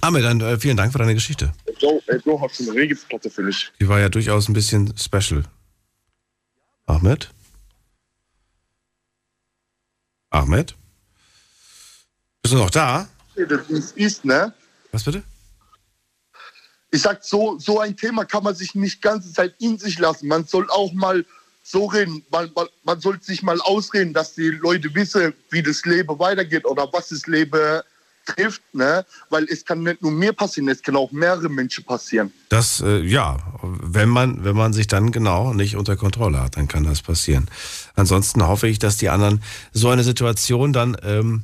Ahmed, 0.00 0.22
dann 0.22 0.40
äh, 0.40 0.58
vielen 0.58 0.76
Dank 0.76 0.92
für 0.92 0.98
deine 0.98 1.14
Geschichte. 1.14 1.52
Joe, 1.78 2.00
ey, 2.06 2.20
Joe, 2.24 2.40
hast 2.40 2.60
du 2.60 2.70
eine 2.70 2.80
Regelplatte 2.80 3.30
für 3.30 3.42
mich? 3.42 3.72
Die 3.80 3.88
war 3.88 4.00
ja 4.00 4.08
durchaus 4.08 4.48
ein 4.48 4.52
bisschen 4.52 4.94
special. 4.98 5.44
Ahmed? 6.86 7.30
Ahmed? 10.30 10.74
Bist 12.42 12.52
du 12.52 12.58
noch 12.58 12.70
da? 12.70 13.08
Das 13.36 13.70
ist, 13.70 13.96
ist, 13.96 14.24
ne? 14.24 14.52
Was 14.92 15.04
bitte? 15.04 15.22
Ich 16.94 17.02
sag, 17.02 17.24
so, 17.24 17.58
so 17.58 17.80
ein 17.80 17.96
Thema 17.96 18.24
kann 18.24 18.44
man 18.44 18.54
sich 18.54 18.76
nicht 18.76 19.02
ganze 19.02 19.32
Zeit 19.32 19.52
in 19.58 19.76
sich 19.76 19.98
lassen. 19.98 20.28
Man 20.28 20.44
soll 20.44 20.70
auch 20.70 20.92
mal 20.92 21.24
so 21.64 21.86
reden. 21.86 22.24
Man, 22.30 22.52
man, 22.54 22.68
man 22.84 23.00
soll 23.00 23.20
sich 23.20 23.42
mal 23.42 23.60
ausreden, 23.62 24.14
dass 24.14 24.36
die 24.36 24.50
Leute 24.50 24.94
wissen, 24.94 25.34
wie 25.50 25.60
das 25.60 25.84
Leben 25.84 26.16
weitergeht 26.20 26.64
oder 26.64 26.88
was 26.92 27.08
das 27.08 27.26
Leben 27.26 27.80
trifft. 28.26 28.62
Ne? 28.72 29.04
Weil 29.28 29.42
es 29.50 29.64
kann 29.64 29.82
nicht 29.82 30.02
nur 30.02 30.12
mir 30.12 30.32
passieren, 30.32 30.68
es 30.68 30.80
kann 30.80 30.94
auch 30.94 31.10
mehrere 31.10 31.48
Menschen 31.48 31.82
passieren. 31.82 32.32
Das, 32.48 32.80
äh, 32.80 33.00
ja, 33.00 33.38
wenn 33.62 34.08
man, 34.08 34.44
wenn 34.44 34.54
man 34.54 34.72
sich 34.72 34.86
dann 34.86 35.10
genau 35.10 35.52
nicht 35.52 35.74
unter 35.74 35.96
Kontrolle 35.96 36.40
hat, 36.40 36.56
dann 36.56 36.68
kann 36.68 36.84
das 36.84 37.02
passieren. 37.02 37.50
Ansonsten 37.96 38.46
hoffe 38.46 38.68
ich, 38.68 38.78
dass 38.78 38.98
die 38.98 39.08
anderen 39.08 39.42
so 39.72 39.88
eine 39.88 40.04
Situation 40.04 40.72
dann 40.72 40.96
ähm, 41.02 41.42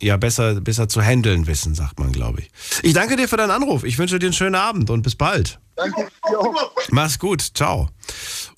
ja 0.00 0.16
besser, 0.16 0.60
besser 0.60 0.88
zu 0.88 1.02
handeln 1.02 1.46
wissen, 1.46 1.74
sagt 1.74 1.98
man, 1.98 2.12
glaube 2.12 2.40
ich. 2.40 2.50
Ich 2.82 2.92
danke 2.92 3.16
dir 3.16 3.28
für 3.28 3.36
deinen 3.36 3.50
Anruf. 3.50 3.84
Ich 3.84 3.98
wünsche 3.98 4.18
dir 4.18 4.26
einen 4.26 4.32
schönen 4.32 4.54
Abend 4.54 4.90
und 4.90 5.02
bis 5.02 5.14
bald. 5.14 5.58
Danke. 5.76 6.08
Mach's 6.90 7.18
gut. 7.18 7.42
Ciao. 7.42 7.88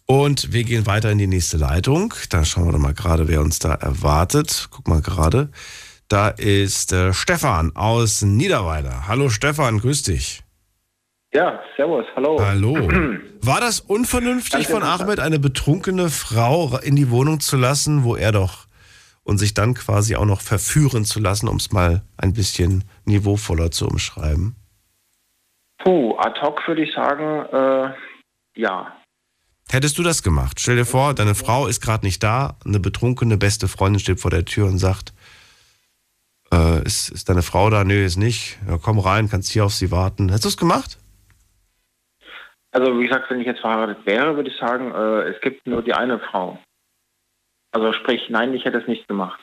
Und 0.06 0.52
wir 0.52 0.64
gehen 0.64 0.86
weiter 0.86 1.10
in 1.10 1.18
die 1.18 1.26
nächste 1.26 1.56
Leitung. 1.56 2.14
Da 2.30 2.44
schauen 2.44 2.66
wir 2.66 2.72
doch 2.72 2.78
mal 2.78 2.94
gerade, 2.94 3.28
wer 3.28 3.40
uns 3.40 3.58
da 3.58 3.74
erwartet. 3.74 4.68
Guck 4.70 4.88
mal 4.88 5.02
gerade. 5.02 5.50
Da 6.08 6.28
ist 6.28 6.92
äh, 6.92 7.12
Stefan 7.12 7.76
aus 7.76 8.22
Niederweiler. 8.22 9.06
Hallo 9.08 9.28
Stefan, 9.28 9.78
grüß 9.78 10.04
dich. 10.04 10.42
Ja, 11.34 11.60
servus, 11.76 12.06
hallo. 12.16 12.38
Hallo. 12.40 12.74
War 13.42 13.60
das 13.60 13.80
unvernünftig 13.80 14.66
Danke, 14.66 14.72
von. 14.72 14.82
Ahmed, 14.82 15.20
eine 15.20 15.38
betrunkene 15.38 16.08
Frau 16.08 16.78
in 16.78 16.96
die 16.96 17.10
Wohnung 17.10 17.40
zu 17.40 17.58
lassen, 17.58 18.04
wo 18.04 18.16
er 18.16 18.32
doch 18.32 18.67
und 19.28 19.36
sich 19.36 19.52
dann 19.52 19.74
quasi 19.74 20.16
auch 20.16 20.24
noch 20.24 20.40
verführen 20.40 21.04
zu 21.04 21.20
lassen, 21.20 21.48
um 21.48 21.56
es 21.56 21.70
mal 21.70 22.02
ein 22.16 22.32
bisschen 22.32 22.84
niveauvoller 23.04 23.70
zu 23.70 23.86
umschreiben? 23.86 24.56
Puh, 25.84 26.16
ad 26.16 26.40
hoc 26.40 26.66
würde 26.66 26.82
ich 26.82 26.94
sagen, 26.94 27.44
äh, 27.52 27.92
ja. 28.58 28.96
Hättest 29.70 29.98
du 29.98 30.02
das 30.02 30.22
gemacht? 30.22 30.58
Stell 30.58 30.76
dir 30.76 30.86
vor, 30.86 31.12
deine 31.12 31.34
Frau 31.34 31.66
ist 31.66 31.82
gerade 31.82 32.06
nicht 32.06 32.22
da, 32.22 32.56
eine 32.64 32.80
betrunkene 32.80 33.36
beste 33.36 33.68
Freundin 33.68 34.00
steht 34.00 34.18
vor 34.18 34.30
der 34.30 34.46
Tür 34.46 34.66
und 34.66 34.78
sagt, 34.78 35.12
äh, 36.50 36.82
ist, 36.84 37.10
ist 37.10 37.28
deine 37.28 37.42
Frau 37.42 37.68
da? 37.68 37.84
Nö, 37.84 38.02
ist 38.02 38.16
nicht. 38.16 38.58
Ja, 38.66 38.78
komm 38.78 38.98
rein, 38.98 39.28
kannst 39.28 39.52
hier 39.52 39.66
auf 39.66 39.74
sie 39.74 39.90
warten. 39.90 40.30
Hättest 40.30 40.46
du 40.46 40.48
es 40.48 40.56
gemacht? 40.56 40.98
Also 42.70 42.98
wie 42.98 43.06
gesagt, 43.06 43.30
wenn 43.30 43.40
ich 43.40 43.46
jetzt 43.46 43.60
verheiratet 43.60 44.06
wäre, 44.06 44.36
würde 44.36 44.48
ich 44.48 44.56
sagen, 44.56 44.90
äh, 44.90 45.34
es 45.34 45.40
gibt 45.42 45.66
nur 45.66 45.82
die 45.82 45.92
eine 45.92 46.18
Frau. 46.18 46.58
Also 47.72 47.92
sprich, 47.92 48.20
nein, 48.30 48.54
ich 48.54 48.64
hätte 48.64 48.78
es 48.78 48.88
nicht 48.88 49.06
gemacht. 49.08 49.40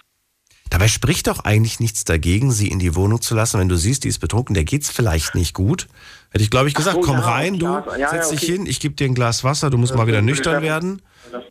Dabei 0.71 0.87
spricht 0.87 1.27
doch 1.27 1.45
eigentlich 1.45 1.79
nichts 1.79 2.03
dagegen, 2.05 2.51
sie 2.51 2.67
in 2.69 2.79
die 2.79 2.95
Wohnung 2.95 3.21
zu 3.21 3.35
lassen. 3.35 3.59
Wenn 3.59 3.69
du 3.69 3.77
siehst, 3.77 4.03
die 4.03 4.07
ist 4.09 4.19
betrunken, 4.19 4.55
der 4.55 4.63
geht's 4.65 4.89
vielleicht 4.89 5.35
nicht 5.35 5.53
gut. 5.53 5.87
Hätte 6.31 6.43
ich, 6.43 6.49
glaube 6.49 6.67
ich, 6.67 6.73
gesagt, 6.73 6.95
so, 6.95 7.01
komm 7.01 7.17
ja, 7.17 7.23
rein, 7.23 7.59
du, 7.59 7.65
ja, 7.65 7.85
ja, 7.97 8.09
setz 8.09 8.25
ja, 8.31 8.31
dich 8.35 8.43
okay. 8.43 8.51
hin, 8.57 8.65
ich 8.65 8.79
gebe 8.79 8.95
dir 8.95 9.05
ein 9.05 9.13
Glas 9.13 9.43
Wasser, 9.43 9.69
du 9.69 9.77
musst 9.77 9.91
Das 9.93 9.97
mal 9.97 10.07
wieder 10.07 10.21
nüchtern 10.21 10.63
werden, 10.63 11.01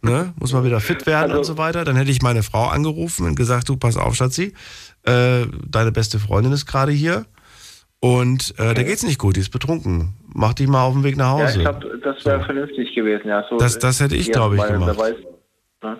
ne? 0.02 0.34
muss 0.38 0.52
mal 0.52 0.64
wieder 0.64 0.80
fit 0.80 1.06
werden 1.06 1.30
Also- 1.30 1.38
und 1.38 1.44
so 1.44 1.56
weiter. 1.58 1.84
Dann 1.84 1.96
hätte 1.96 2.10
ich 2.10 2.20
meine 2.22 2.42
Frau 2.42 2.66
angerufen 2.66 3.24
und 3.26 3.34
gesagt, 3.36 3.68
du, 3.68 3.76
pass 3.76 3.96
auf, 3.96 4.14
Schatzi, 4.14 4.52
äh, 5.04 5.46
deine 5.66 5.92
beste 5.92 6.18
Freundin 6.18 6.52
ist 6.52 6.66
gerade 6.66 6.92
hier 6.92 7.24
und 8.00 8.58
äh, 8.58 8.74
der 8.74 8.84
geht's 8.84 9.04
nicht 9.04 9.18
gut, 9.18 9.36
die 9.36 9.40
ist 9.40 9.50
betrunken. 9.50 10.14
Mach 10.34 10.52
dich 10.54 10.66
mal 10.66 10.82
auf 10.82 10.92
den 10.92 11.04
Weg 11.04 11.16
nach 11.16 11.38
Ja, 11.38 11.44
Hause. 11.46 11.56
ich 11.58 11.60
glaube, 11.60 12.00
das 12.02 12.24
wäre 12.26 12.44
vernünftig 12.44 12.94
gewesen. 12.94 13.28
Ja, 13.28 13.44
so, 13.48 13.56
Das- 13.56 13.78
das 13.78 14.00
hätte 14.00 14.16
ich, 14.16 14.26
ja, 14.26 14.32
glaube 14.34 14.56
ich, 14.56 14.66
gemacht. 14.66 14.98
weiß, 14.98 15.14
ne? 15.84 15.98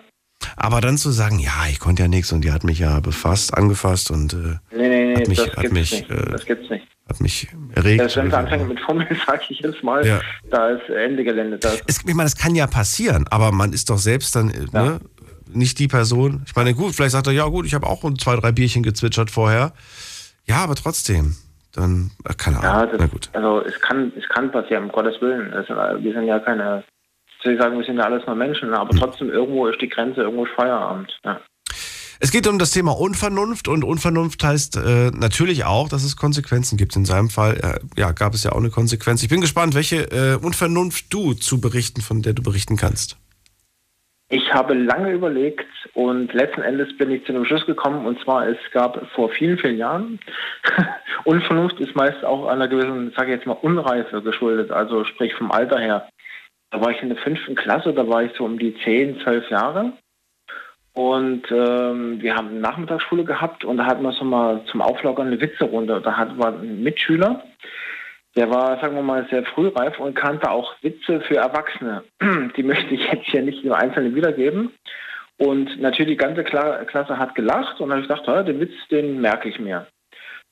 Aber 0.55 0.81
dann 0.81 0.97
zu 0.97 1.11
sagen, 1.11 1.39
ja, 1.39 1.51
ich 1.69 1.79
konnte 1.79 2.01
ja 2.03 2.07
nichts 2.07 2.31
und 2.31 2.41
die 2.41 2.51
hat 2.51 2.63
mich 2.63 2.79
ja 2.79 2.99
befasst, 2.99 3.53
angefasst 3.53 4.11
und 4.11 4.33
äh, 4.33 4.37
Nee, 4.75 4.89
nee, 4.89 5.05
nee, 5.05 5.15
hat 5.15 5.27
mich, 5.27 5.37
das 5.37 5.55
hat 5.55 5.71
mich, 5.71 5.91
nicht. 5.91 6.09
äh, 6.09 6.31
Das 6.31 6.45
gibt's 6.45 6.69
nicht. 6.69 6.85
hat 7.09 7.21
mich 7.21 7.47
erregt. 7.73 7.99
Selbst 7.99 8.17
wenn 8.17 8.29
sie 8.31 8.37
anfangen 8.37 8.67
mit 8.67 8.79
Fummeln, 8.79 9.07
sage 9.27 9.41
ich 9.49 9.59
jedes 9.59 9.81
Mal, 9.83 10.05
Ja. 10.05 10.19
da 10.49 10.69
ist 10.69 10.89
Ende 10.89 11.23
Gelände. 11.23 11.57
Da 11.57 11.71
Es, 11.87 11.99
ich 11.99 12.05
meine, 12.05 12.23
das 12.23 12.35
kann 12.35 12.55
ja 12.55 12.67
passieren, 12.67 13.25
aber 13.29 13.51
man 13.51 13.73
ist 13.73 13.89
doch 13.89 13.97
selbst 13.97 14.35
dann 14.35 14.49
äh, 14.49 14.65
ne, 14.71 14.99
nicht 15.53 15.79
die 15.79 15.87
Person. 15.87 16.43
Ich 16.47 16.55
meine, 16.55 16.73
gut, 16.73 16.95
vielleicht 16.95 17.11
sagt 17.13 17.27
er, 17.27 17.33
ja 17.33 17.45
gut, 17.45 17.65
ich 17.65 17.73
habe 17.73 17.87
auch 17.87 18.03
zwei, 18.17 18.35
drei 18.35 18.51
Bierchen 18.51 18.83
gezwitschert 18.83 19.31
vorher. 19.31 19.73
Ja, 20.45 20.57
aber 20.57 20.75
trotzdem, 20.75 21.35
dann, 21.71 22.11
äh, 22.23 22.33
keine 22.35 22.57
Ja, 22.61 22.73
Ahnung. 22.73 22.89
das, 22.91 22.99
Na 22.99 23.07
gut. 23.07 23.29
also 23.33 23.61
es 23.65 23.79
kann, 23.81 24.11
es 24.17 24.27
kann 24.29 24.51
passieren, 24.51 24.85
um 24.85 24.91
Gottes 24.91 25.19
Willen. 25.21 25.53
Es, 25.53 25.67
sind- 25.67 25.77
wir 26.03 26.13
sind 26.13 26.25
ja 26.25 26.39
keine, 26.39 26.83
ich 27.53 27.59
sagen, 27.59 27.77
wir 27.77 27.85
sind 27.85 27.97
ja 27.97 28.03
alles 28.03 28.25
nur 28.25 28.35
Menschen, 28.35 28.69
ne? 28.69 28.79
aber 28.79 28.95
trotzdem 28.95 29.29
irgendwo 29.29 29.67
ist 29.67 29.81
die 29.81 29.89
Grenze, 29.89 30.21
irgendwo 30.21 30.45
ist 30.45 30.53
Feierabend. 30.55 31.11
Ja. 31.23 31.39
Es 32.19 32.31
geht 32.31 32.47
um 32.47 32.57
das 32.57 32.71
Thema 32.71 32.97
Unvernunft 32.97 33.67
und 33.67 33.83
Unvernunft 33.83 34.43
heißt 34.43 34.77
äh, 34.77 35.11
natürlich 35.11 35.65
auch, 35.65 35.89
dass 35.89 36.03
es 36.03 36.15
Konsequenzen 36.15 36.77
gibt. 36.77 36.95
In 36.95 37.05
seinem 37.05 37.29
Fall 37.29 37.57
äh, 37.57 37.99
ja, 37.99 38.11
gab 38.13 38.33
es 38.33 38.43
ja 38.43 38.53
auch 38.53 38.57
eine 38.57 38.69
Konsequenz. 38.69 39.21
Ich 39.21 39.29
bin 39.29 39.41
gespannt, 39.41 39.75
welche 39.75 40.11
äh, 40.11 40.37
Unvernunft 40.41 41.13
du 41.13 41.33
zu 41.33 41.59
berichten, 41.59 42.01
von 42.01 42.21
der 42.21 42.33
du 42.33 42.41
berichten 42.41 42.77
kannst. 42.77 43.17
Ich 44.29 44.51
habe 44.53 44.73
lange 44.73 45.11
überlegt 45.11 45.67
und 45.93 46.33
letzten 46.33 46.61
Endes 46.61 46.97
bin 46.97 47.11
ich 47.11 47.23
zu 47.25 47.33
einem 47.33 47.45
Schluss 47.45 47.65
gekommen 47.67 48.07
und 48.07 48.19
zwar 48.23 48.47
es 48.47 48.57
gab 48.71 49.07
vor 49.11 49.29
vielen, 49.29 49.59
vielen 49.59 49.77
Jahren 49.77 50.19
Unvernunft 51.25 51.79
ist 51.79 51.95
meist 51.95 52.23
auch 52.25 52.47
einer 52.47 52.67
gewissen, 52.67 53.13
sage 53.15 53.31
ich 53.31 53.37
jetzt 53.37 53.45
mal, 53.45 53.57
Unreife 53.61 54.21
geschuldet, 54.23 54.71
also 54.71 55.05
sprich 55.05 55.33
vom 55.35 55.51
Alter 55.51 55.79
her. 55.79 56.07
Da 56.75 56.81
war 56.81 56.91
ich 56.91 57.01
in 57.01 57.07
der 57.07 57.17
fünften 57.17 57.55
Klasse, 57.55 57.93
da 57.93 58.05
war 58.05 58.23
ich 58.23 58.33
so 58.37 58.43
um 58.43 58.59
die 58.59 58.75
10, 58.83 59.21
12 59.21 59.49
Jahre 59.49 59.93
und 60.91 61.49
ähm, 61.49 62.21
wir 62.21 62.35
haben 62.35 62.49
eine 62.49 62.59
Nachmittagsschule 62.59 63.23
gehabt 63.23 63.63
und 63.63 63.77
da 63.77 63.85
hatten 63.85 64.03
wir 64.03 64.11
so 64.11 64.25
mal 64.25 64.61
zum 64.65 64.81
Auflockern 64.81 65.27
eine 65.27 65.39
Witze-Runde. 65.39 66.01
Da 66.01 66.17
hatten 66.17 66.37
wir 66.37 66.47
einen 66.47 66.83
Mitschüler, 66.83 67.45
der 68.35 68.49
war, 68.49 68.77
sagen 68.81 68.95
wir 68.95 69.03
mal, 69.03 69.25
sehr 69.29 69.45
frühreif 69.45 69.97
und 70.01 70.15
kannte 70.15 70.51
auch 70.51 70.75
Witze 70.81 71.21
für 71.21 71.37
Erwachsene. 71.37 72.03
Die 72.57 72.63
möchte 72.63 72.93
ich 72.93 73.09
jetzt 73.09 73.27
hier 73.27 73.41
nicht 73.41 73.63
im 73.63 73.71
Einzelnen 73.71 74.13
wiedergeben. 74.13 74.73
Und 75.37 75.79
natürlich 75.79 76.17
die 76.17 76.25
ganze 76.25 76.43
Kla 76.43 76.83
Klasse 76.83 77.17
hat 77.17 77.35
gelacht 77.35 77.79
und 77.79 77.89
dann 77.89 78.03
habe 78.03 78.13
ich 78.13 78.23
gedacht, 78.23 78.47
den 78.47 78.59
Witz, 78.59 78.73
den 78.91 79.21
merke 79.21 79.47
ich 79.47 79.59
mir. 79.59 79.87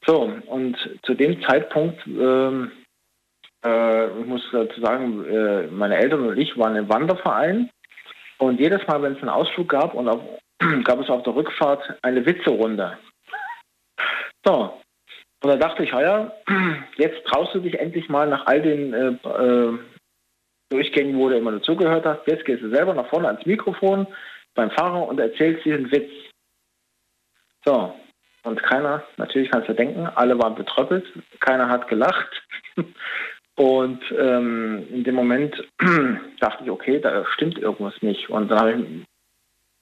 So, 0.06 0.32
und 0.48 0.78
zu 1.04 1.16
dem 1.16 1.42
Zeitpunkt, 1.42 2.00
ähm, 2.08 2.72
äh, 3.64 4.20
ich 4.20 4.26
muss 4.26 4.42
dazu 4.52 4.80
sagen, 4.82 5.26
äh, 5.26 5.68
meine 5.68 5.98
Eltern 5.98 6.28
und 6.28 6.38
ich 6.38 6.58
waren 6.58 6.76
im 6.76 6.90
Wanderverein 6.90 7.70
und 8.38 8.60
jedes 8.60 8.86
Mal, 8.88 9.02
wenn 9.02 9.14
es 9.14 9.20
einen 9.20 9.30
Ausflug 9.30 9.70
gab, 9.70 9.94
und 9.94 10.08
auf, 10.08 10.22
gab 10.84 11.00
es 11.00 11.10
auf 11.10 11.24
der 11.24 11.36
Rückfahrt 11.36 11.98
eine 12.02 12.26
Witze-Runde. 12.26 12.98
So, 14.46 14.82
und 15.44 15.50
da 15.50 15.56
dachte 15.56 15.84
ich, 15.84 15.92
ja, 15.92 16.32
jetzt 16.98 17.26
traust 17.26 17.54
du 17.54 17.60
dich 17.60 17.80
endlich 17.80 18.10
mal 18.10 18.28
nach 18.28 18.46
all 18.46 18.62
den 18.62 18.94
äh, 18.94 19.08
äh, 19.28 19.80
Durchgängen, 20.70 21.18
wo 21.18 21.30
du 21.30 21.38
immer 21.38 21.52
dazugehört 21.52 22.06
hast. 22.06 22.28
Jetzt 22.28 22.46
gehst 22.46 22.64
du 22.64 22.70
selber 22.70 22.94
nach 22.94 23.08
vorne 23.10 23.28
ans 23.28 23.46
Mikrofon 23.46 24.08
beim 24.56 24.72
Fahrer 24.72 25.08
und 25.08 25.20
erzählst 25.20 25.66
diesen 25.66 25.92
Witz. 25.92 26.10
So, 27.66 27.94
und 28.44 28.62
keiner, 28.64 29.04
natürlich 29.18 29.50
kannst 29.52 29.70
du 29.70 29.74
denken, 29.74 30.06
alle 30.06 30.38
waren 30.38 30.56
betröppelt, 30.56 31.06
keiner 31.40 31.70
hat 31.70 31.88
gelacht. 31.88 32.44
Und 33.56 34.00
ähm, 34.18 34.88
in 34.92 35.04
dem 35.04 35.16
Moment 35.16 35.56
dachte 36.40 36.64
ich, 36.64 36.72
okay, 36.72 37.00
da 37.00 37.26
stimmt 37.34 37.58
irgendwas 37.60 37.94
nicht. 38.02 38.30
Und 38.30 38.50
dann 38.50 38.60
habe 38.60 38.72
ich, 38.72 39.08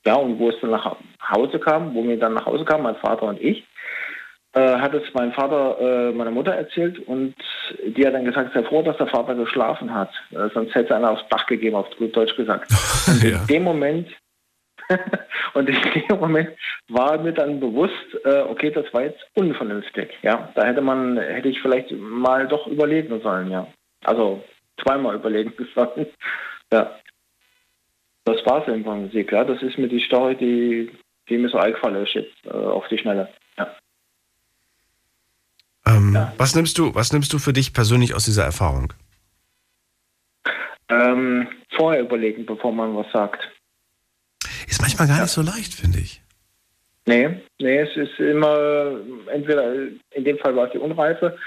ja, 0.05 0.15
und 0.15 0.39
wo 0.39 0.49
es 0.49 0.55
dann 0.61 0.72
nach 0.72 0.97
Hause 1.30 1.59
kam, 1.59 1.93
wo 1.93 2.03
wir 2.03 2.19
dann 2.19 2.34
nach 2.34 2.45
Hause 2.45 2.65
kamen, 2.65 2.84
mein 2.84 2.95
Vater 2.95 3.24
und 3.24 3.41
ich, 3.41 3.65
äh, 4.53 4.78
hat 4.78 4.93
es 4.93 5.03
mein 5.13 5.32
Vater 5.32 5.78
äh, 5.80 6.11
meiner 6.11 6.32
Mutter 6.32 6.53
erzählt 6.53 6.99
und 7.07 7.36
die 7.86 8.05
hat 8.05 8.13
dann 8.13 8.26
gesagt, 8.26 8.53
sei 8.53 8.63
froh, 8.63 8.82
dass 8.82 8.97
der 8.97 9.07
Vater 9.07 9.36
geschlafen 9.36 9.93
hat. 9.93 10.11
Äh, 10.32 10.49
sonst 10.53 10.76
hätte 10.76 10.95
einer 10.95 11.11
aufs 11.11 11.28
Dach 11.30 11.45
gegeben, 11.45 11.78
auf 11.78 11.88
gut 11.97 12.15
Deutsch 12.15 12.36
gesagt. 12.36 12.69
Und 13.07 13.24
in 13.24 13.47
dem 13.47 13.63
Moment 13.63 14.09
Und 15.54 15.70
in 15.70 15.76
dem 16.08 16.20
Moment 16.20 16.50
war 16.89 17.18
mir 17.18 17.34
dann 17.34 17.60
bewusst, 17.60 17.94
äh, 18.24 18.42
okay, 18.42 18.72
das 18.72 18.86
war 18.94 19.04
jetzt 19.04 19.22
unvernünftig. 19.34 20.10
Ja, 20.22 20.52
da 20.56 20.66
hätte 20.66 20.82
man, 20.82 21.18
hätte 21.18 21.50
ich 21.50 21.62
vielleicht 21.62 21.92
mal 21.92 22.48
doch 22.48 22.68
überlegen 22.68 23.22
sollen, 23.22 23.52
ja. 23.52 23.68
Also 24.04 24.44
zweimal 24.82 25.16
überlegen 25.16 25.54
sollen. 25.76 26.08
Ja. 26.72 26.98
Das 28.24 28.46
war 28.46 28.62
es 28.62 28.74
im 28.74 28.84
Prinzip, 28.84 29.32
ja. 29.32 29.44
Das 29.44 29.62
ist 29.62 29.78
mir 29.78 29.88
die 29.88 30.04
Story, 30.06 30.36
die, 30.36 30.92
die 31.30 31.38
mir 31.38 31.50
so 31.50 31.58
eingefallen 31.58 32.04
ist 32.04 32.14
jetzt 32.14 32.46
äh, 32.46 32.50
auf 32.50 32.88
die 32.88 32.98
Schnelle. 32.98 33.30
Ja. 33.58 33.76
Ähm, 35.86 36.18
Was 36.38 36.56
nimmst 36.56 36.78
du, 36.78 36.94
was 36.96 37.12
nimmst 37.12 37.34
du 37.34 37.39
für 37.39 37.54
dich 37.54 37.74
persönlich 37.74 38.14
aus 38.14 38.26
dieser 38.26 38.44
Erfahrung? 38.44 38.94
Ähm, 40.89 41.48
vorher 41.76 42.02
überlegen, 42.02 42.46
bevor 42.46 42.74
man 42.74 42.96
was 42.96 43.12
sagt. 43.12 43.50
Ist 44.72 44.82
manchmal 44.82 45.09
gar 45.09 45.22
nicht 45.22 45.32
so 45.32 45.41
leicht, 45.41 45.74
finde 45.74 45.99
ich. 45.99 46.22
Nee, 47.05 47.41
nee, 47.59 47.80
es 47.80 47.95
ist 47.97 48.17
immer, 48.19 49.01
entweder 49.28 49.74
in 50.11 50.24
dem 50.24 50.38
Fall 50.38 50.55
war 50.55 50.67
es 50.67 50.72
die 50.72 50.78
Unreife, 50.78 51.38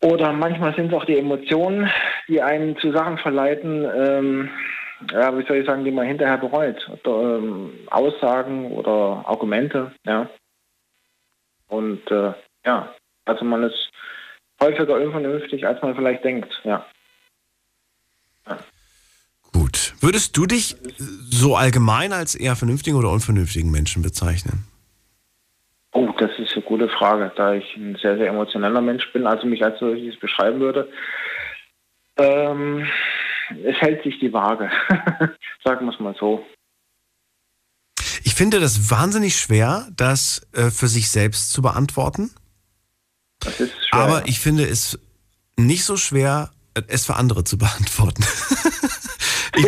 oder 0.00 0.32
manchmal 0.32 0.74
sind 0.74 0.88
es 0.88 0.94
auch 0.94 1.04
die 1.04 1.18
Emotionen, 1.18 1.90
die 2.26 2.40
einen 2.40 2.78
zu 2.78 2.92
Sachen 2.92 3.18
verleiten, 3.18 3.84
ähm, 3.84 4.50
ja, 5.12 5.36
wie 5.36 5.46
soll 5.46 5.58
ich 5.58 5.66
sagen, 5.66 5.84
die 5.84 5.90
man 5.90 6.06
hinterher 6.06 6.38
bereut. 6.38 6.88
Oder, 7.04 7.36
ähm, 7.36 7.72
Aussagen 7.90 8.72
oder 8.72 9.22
Argumente, 9.26 9.92
ja. 10.06 10.28
Und 11.68 12.10
äh, 12.10 12.32
ja, 12.64 12.94
also 13.26 13.44
man 13.44 13.64
ist 13.64 13.90
häufiger 14.62 14.94
unvernünftig, 14.94 15.66
als 15.66 15.82
man 15.82 15.94
vielleicht 15.94 16.24
denkt, 16.24 16.52
ja. 16.64 16.86
Gut. 19.52 19.93
Würdest 20.04 20.36
du 20.36 20.44
dich 20.44 20.76
so 21.30 21.56
allgemein 21.56 22.12
als 22.12 22.34
eher 22.34 22.56
vernünftigen 22.56 22.98
oder 22.98 23.08
unvernünftigen 23.08 23.70
Menschen 23.70 24.02
bezeichnen? 24.02 24.66
Oh, 25.92 26.10
das 26.18 26.30
ist 26.38 26.52
eine 26.52 26.62
gute 26.62 26.90
Frage, 26.90 27.32
da 27.36 27.54
ich 27.54 27.74
ein 27.74 27.96
sehr, 28.02 28.18
sehr 28.18 28.28
emotioneller 28.28 28.82
Mensch 28.82 29.10
bin, 29.14 29.26
also 29.26 29.46
mich 29.46 29.64
als 29.64 29.78
solches 29.78 30.20
beschreiben 30.20 30.60
würde. 30.60 30.90
Ähm, 32.18 32.86
es 33.64 33.80
hält 33.80 34.02
sich 34.02 34.18
die 34.18 34.30
Waage, 34.30 34.70
sagen 35.64 35.86
wir 35.86 35.94
es 35.94 36.00
mal 36.00 36.14
so. 36.20 36.44
Ich 38.24 38.34
finde 38.34 38.60
das 38.60 38.90
wahnsinnig 38.90 39.36
schwer, 39.36 39.88
das 39.96 40.46
äh, 40.52 40.70
für 40.70 40.88
sich 40.88 41.08
selbst 41.08 41.50
zu 41.50 41.62
beantworten. 41.62 42.30
Das 43.40 43.58
ist 43.58 43.72
schwer. 43.88 44.00
Aber 44.00 44.28
ich 44.28 44.38
finde 44.38 44.64
es 44.66 44.98
nicht 45.56 45.84
so 45.84 45.96
schwer, 45.96 46.50
es 46.88 47.06
für 47.06 47.16
andere 47.16 47.44
zu 47.44 47.56
beantworten. 47.56 48.22
ich, 49.56 49.66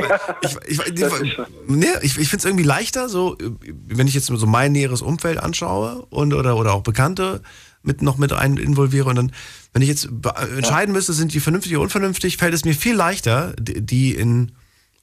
ich, 0.67 0.81
ich, 0.81 1.03
ich, 1.23 1.39
nee, 1.69 1.87
ich, 2.03 2.19
ich 2.19 2.29
finde 2.29 2.39
es 2.39 2.45
irgendwie 2.45 2.65
leichter, 2.65 3.09
so, 3.09 3.37
äh, 3.39 3.51
wenn 3.87 4.07
ich 4.07 4.15
jetzt 4.15 4.27
so 4.27 4.47
mein 4.47 4.73
näheres 4.73 5.03
Umfeld 5.03 5.39
anschaue 5.39 6.07
und 6.11 6.35
oder, 6.35 6.57
oder 6.57 6.73
auch 6.73 6.83
Bekannte 6.83 7.43
mit 7.83 8.03
noch 8.03 8.19
mit 8.19 8.33
ein 8.33 8.57
involviere 8.57 9.09
und 9.09 9.17
dann, 9.17 9.33
wenn 9.73 9.83
ich 9.83 9.89
jetzt 9.89 10.09
be- 10.11 10.35
entscheiden 10.57 10.93
müsste, 10.93 11.13
sind 11.13 11.33
die 11.33 11.41
vernünftig 11.41 11.73
oder 11.75 11.83
unvernünftig, 11.83 12.37
fällt 12.37 12.55
es 12.55 12.65
mir 12.65 12.75
viel 12.75 12.95
leichter, 12.97 13.55
die 13.61 13.81
die 13.81 14.15
in 14.15 14.53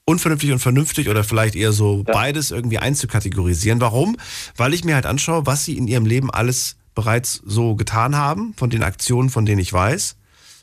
unvernünftig 0.06 0.52
und 0.52 0.60
vernünftig 0.60 1.08
oder 1.08 1.24
vielleicht 1.24 1.56
eher 1.56 1.72
so 1.72 2.04
beides 2.04 2.52
irgendwie 2.52 2.80
einzukategorisieren. 2.80 3.80
Warum? 3.80 4.18
Weil 4.58 4.74
ich 4.74 4.84
mir 4.84 4.96
halt 4.96 5.06
anschaue, 5.06 5.46
was 5.46 5.64
sie 5.64 5.78
in 5.78 5.88
ihrem 5.88 6.06
Leben 6.06 6.30
alles 6.30 6.76
bereits 6.94 7.42
so 7.46 7.76
getan 7.76 8.18
haben, 8.18 8.54
von 8.58 8.70
den 8.70 8.84
Aktionen, 8.84 9.30
von 9.30 9.46
denen 9.46 9.62
ich 9.62 9.72
weiß, 9.72 10.18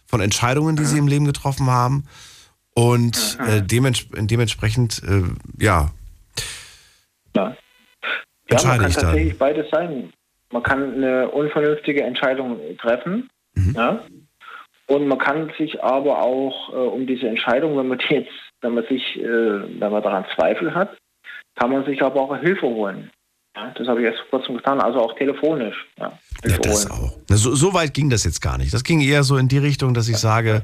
von 0.07 0.21
Entscheidungen, 0.21 0.77
die 0.77 0.85
sie 0.85 0.99
im 0.99 1.09
Leben 1.09 1.25
getroffen 1.25 1.69
haben. 1.71 2.05
Und 2.75 3.39
äh, 3.47 3.63
dements 3.63 4.07
dementsprechend, 4.13 5.03
äh, 5.07 5.23
ja, 5.63 5.91
Ja, 7.37 7.45
man 7.45 7.57
entscheide 8.49 8.79
kann 8.83 8.89
ich 8.91 8.95
dann. 8.97 9.05
tatsächlich 9.05 9.39
beides 9.39 9.67
sein. 9.71 10.13
Man 10.53 10.63
kann 10.63 10.95
eine 10.95 11.29
unvernünftige 11.29 12.03
Entscheidung 12.03 12.59
treffen, 12.81 13.29
Mhm. 13.55 13.75
ja, 13.77 14.03
und 14.87 15.07
man 15.09 15.19
kann 15.19 15.51
sich 15.59 15.83
aber 15.83 16.23
auch 16.23 16.73
äh, 16.73 16.77
um 16.77 17.07
diese 17.07 17.29
Entscheidung, 17.29 17.77
wenn 17.77 17.89
man 17.89 17.99
die 17.99 18.15
jetzt, 18.15 18.31
wenn 18.61 18.75
man 18.75 18.85
sich, 18.89 19.17
äh, 19.19 19.23
wenn 19.81 19.93
man 19.93 20.03
daran 20.03 20.25
Zweifel 20.37 20.75
hat, 20.75 20.97
kann 21.57 21.71
man 21.71 21.85
sich 21.85 22.03
aber 22.03 22.21
auch 22.21 22.37
Hilfe 22.39 22.67
holen. 22.67 23.11
Ja, 23.57 23.73
das 23.77 23.89
habe 23.89 24.01
ich 24.01 24.07
erst 24.07 24.21
vor 24.29 24.39
kurzem 24.41 24.57
getan, 24.57 24.81
also 24.81 25.01
auch 25.01 25.15
telefonisch. 25.17 25.77
Ja, 25.99 26.13
Hilfe 26.43 26.61
holen. 26.71 27.13
Na, 27.29 27.37
So, 27.37 27.55
so 27.55 27.75
weit 27.75 27.95
ging 27.95 28.09
das 28.11 28.25
jetzt 28.25 28.41
gar 28.41 28.59
nicht. 28.59 28.73
Das 28.73 28.85
ging 28.85 29.01
eher 29.01 29.23
so 29.25 29.37
in 29.37 29.49
die 29.49 29.59
Richtung, 29.59 29.93
dass 29.95 30.09
ich 30.09 30.17
sage, 30.19 30.51
äh, 30.57 30.61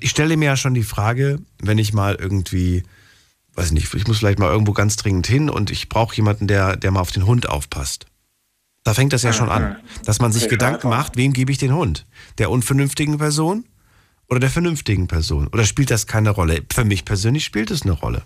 ich 0.00 0.10
stelle 0.10 0.36
mir 0.36 0.46
ja 0.46 0.56
schon 0.56 0.74
die 0.74 0.82
Frage, 0.82 1.38
wenn 1.60 1.78
ich 1.78 1.92
mal 1.92 2.14
irgendwie, 2.14 2.82
weiß 3.54 3.72
nicht, 3.72 3.92
ich 3.94 4.06
muss 4.06 4.18
vielleicht 4.18 4.38
mal 4.38 4.50
irgendwo 4.50 4.72
ganz 4.72 4.96
dringend 4.96 5.26
hin 5.26 5.50
und 5.50 5.70
ich 5.70 5.88
brauche 5.88 6.16
jemanden, 6.16 6.46
der, 6.46 6.76
der 6.76 6.90
mal 6.90 7.00
auf 7.00 7.12
den 7.12 7.26
Hund 7.26 7.48
aufpasst. 7.48 8.06
Da 8.84 8.94
fängt 8.94 9.12
das 9.12 9.22
ja 9.22 9.32
schon 9.32 9.50
an, 9.50 9.76
dass 10.04 10.20
man 10.20 10.32
sich 10.32 10.48
Gedanken 10.48 10.88
macht, 10.88 11.16
wem 11.16 11.32
gebe 11.32 11.50
ich 11.50 11.58
den 11.58 11.74
Hund? 11.74 12.06
Der 12.38 12.50
unvernünftigen 12.50 13.18
Person 13.18 13.64
oder 14.28 14.38
der 14.38 14.50
vernünftigen 14.50 15.08
Person? 15.08 15.48
Oder 15.48 15.64
spielt 15.64 15.90
das 15.90 16.06
keine 16.06 16.30
Rolle? 16.30 16.62
Für 16.72 16.84
mich 16.84 17.04
persönlich 17.04 17.44
spielt 17.44 17.72
es 17.72 17.82
eine 17.82 17.92
Rolle. 17.92 18.22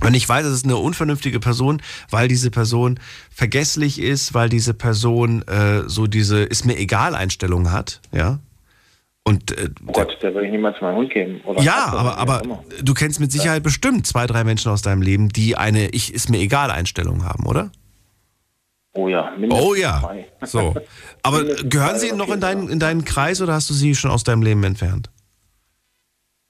Wenn 0.00 0.14
ich 0.14 0.28
weiß, 0.28 0.44
es 0.46 0.54
ist 0.54 0.64
eine 0.64 0.76
unvernünftige 0.76 1.38
Person, 1.38 1.80
weil 2.10 2.26
diese 2.26 2.50
Person 2.50 2.98
vergesslich 3.30 4.00
ist, 4.00 4.34
weil 4.34 4.48
diese 4.48 4.74
Person 4.74 5.42
äh, 5.42 5.88
so 5.88 6.08
diese 6.08 6.42
ist 6.42 6.64
mir 6.64 6.76
egal 6.76 7.14
Einstellung 7.14 7.70
hat, 7.70 8.00
ja. 8.10 8.40
Und 9.26 9.56
äh, 9.58 9.70
Oh 9.86 9.92
Gott, 9.92 10.18
der 10.22 10.34
würde 10.34 10.46
ich 10.46 10.52
niemals 10.52 10.80
meinen 10.82 10.96
Hund 10.96 11.10
geben. 11.10 11.40
Oder 11.44 11.62
ja, 11.62 11.86
aber, 11.86 12.16
wie 12.16 12.18
aber 12.18 12.64
du 12.82 12.92
kennst 12.92 13.20
mit 13.20 13.32
Sicherheit 13.32 13.62
bestimmt 13.62 14.06
zwei, 14.06 14.26
drei 14.26 14.44
Menschen 14.44 14.70
aus 14.70 14.82
deinem 14.82 15.00
Leben, 15.00 15.30
die 15.30 15.56
eine 15.56 15.88
Ich 15.90 16.12
ist 16.12 16.28
mir 16.28 16.38
egal 16.38 16.70
Einstellung 16.70 17.24
haben, 17.24 17.46
oder? 17.46 17.70
Oh 18.92 19.08
ja, 19.08 19.32
mindestens 19.36 19.66
Oh 19.66 19.74
ja. 19.74 20.00
zwei. 20.00 20.26
So. 20.42 20.74
Aber 21.22 21.42
gehören 21.42 21.98
sie 21.98 22.12
noch 22.12 22.28
in 22.28 22.40
deinen, 22.40 22.68
in 22.68 22.78
deinen 22.78 23.04
Kreis 23.04 23.40
oder 23.40 23.54
hast 23.54 23.70
du 23.70 23.74
sie 23.74 23.94
schon 23.94 24.10
aus 24.10 24.24
deinem 24.24 24.42
Leben 24.42 24.62
entfernt? 24.62 25.10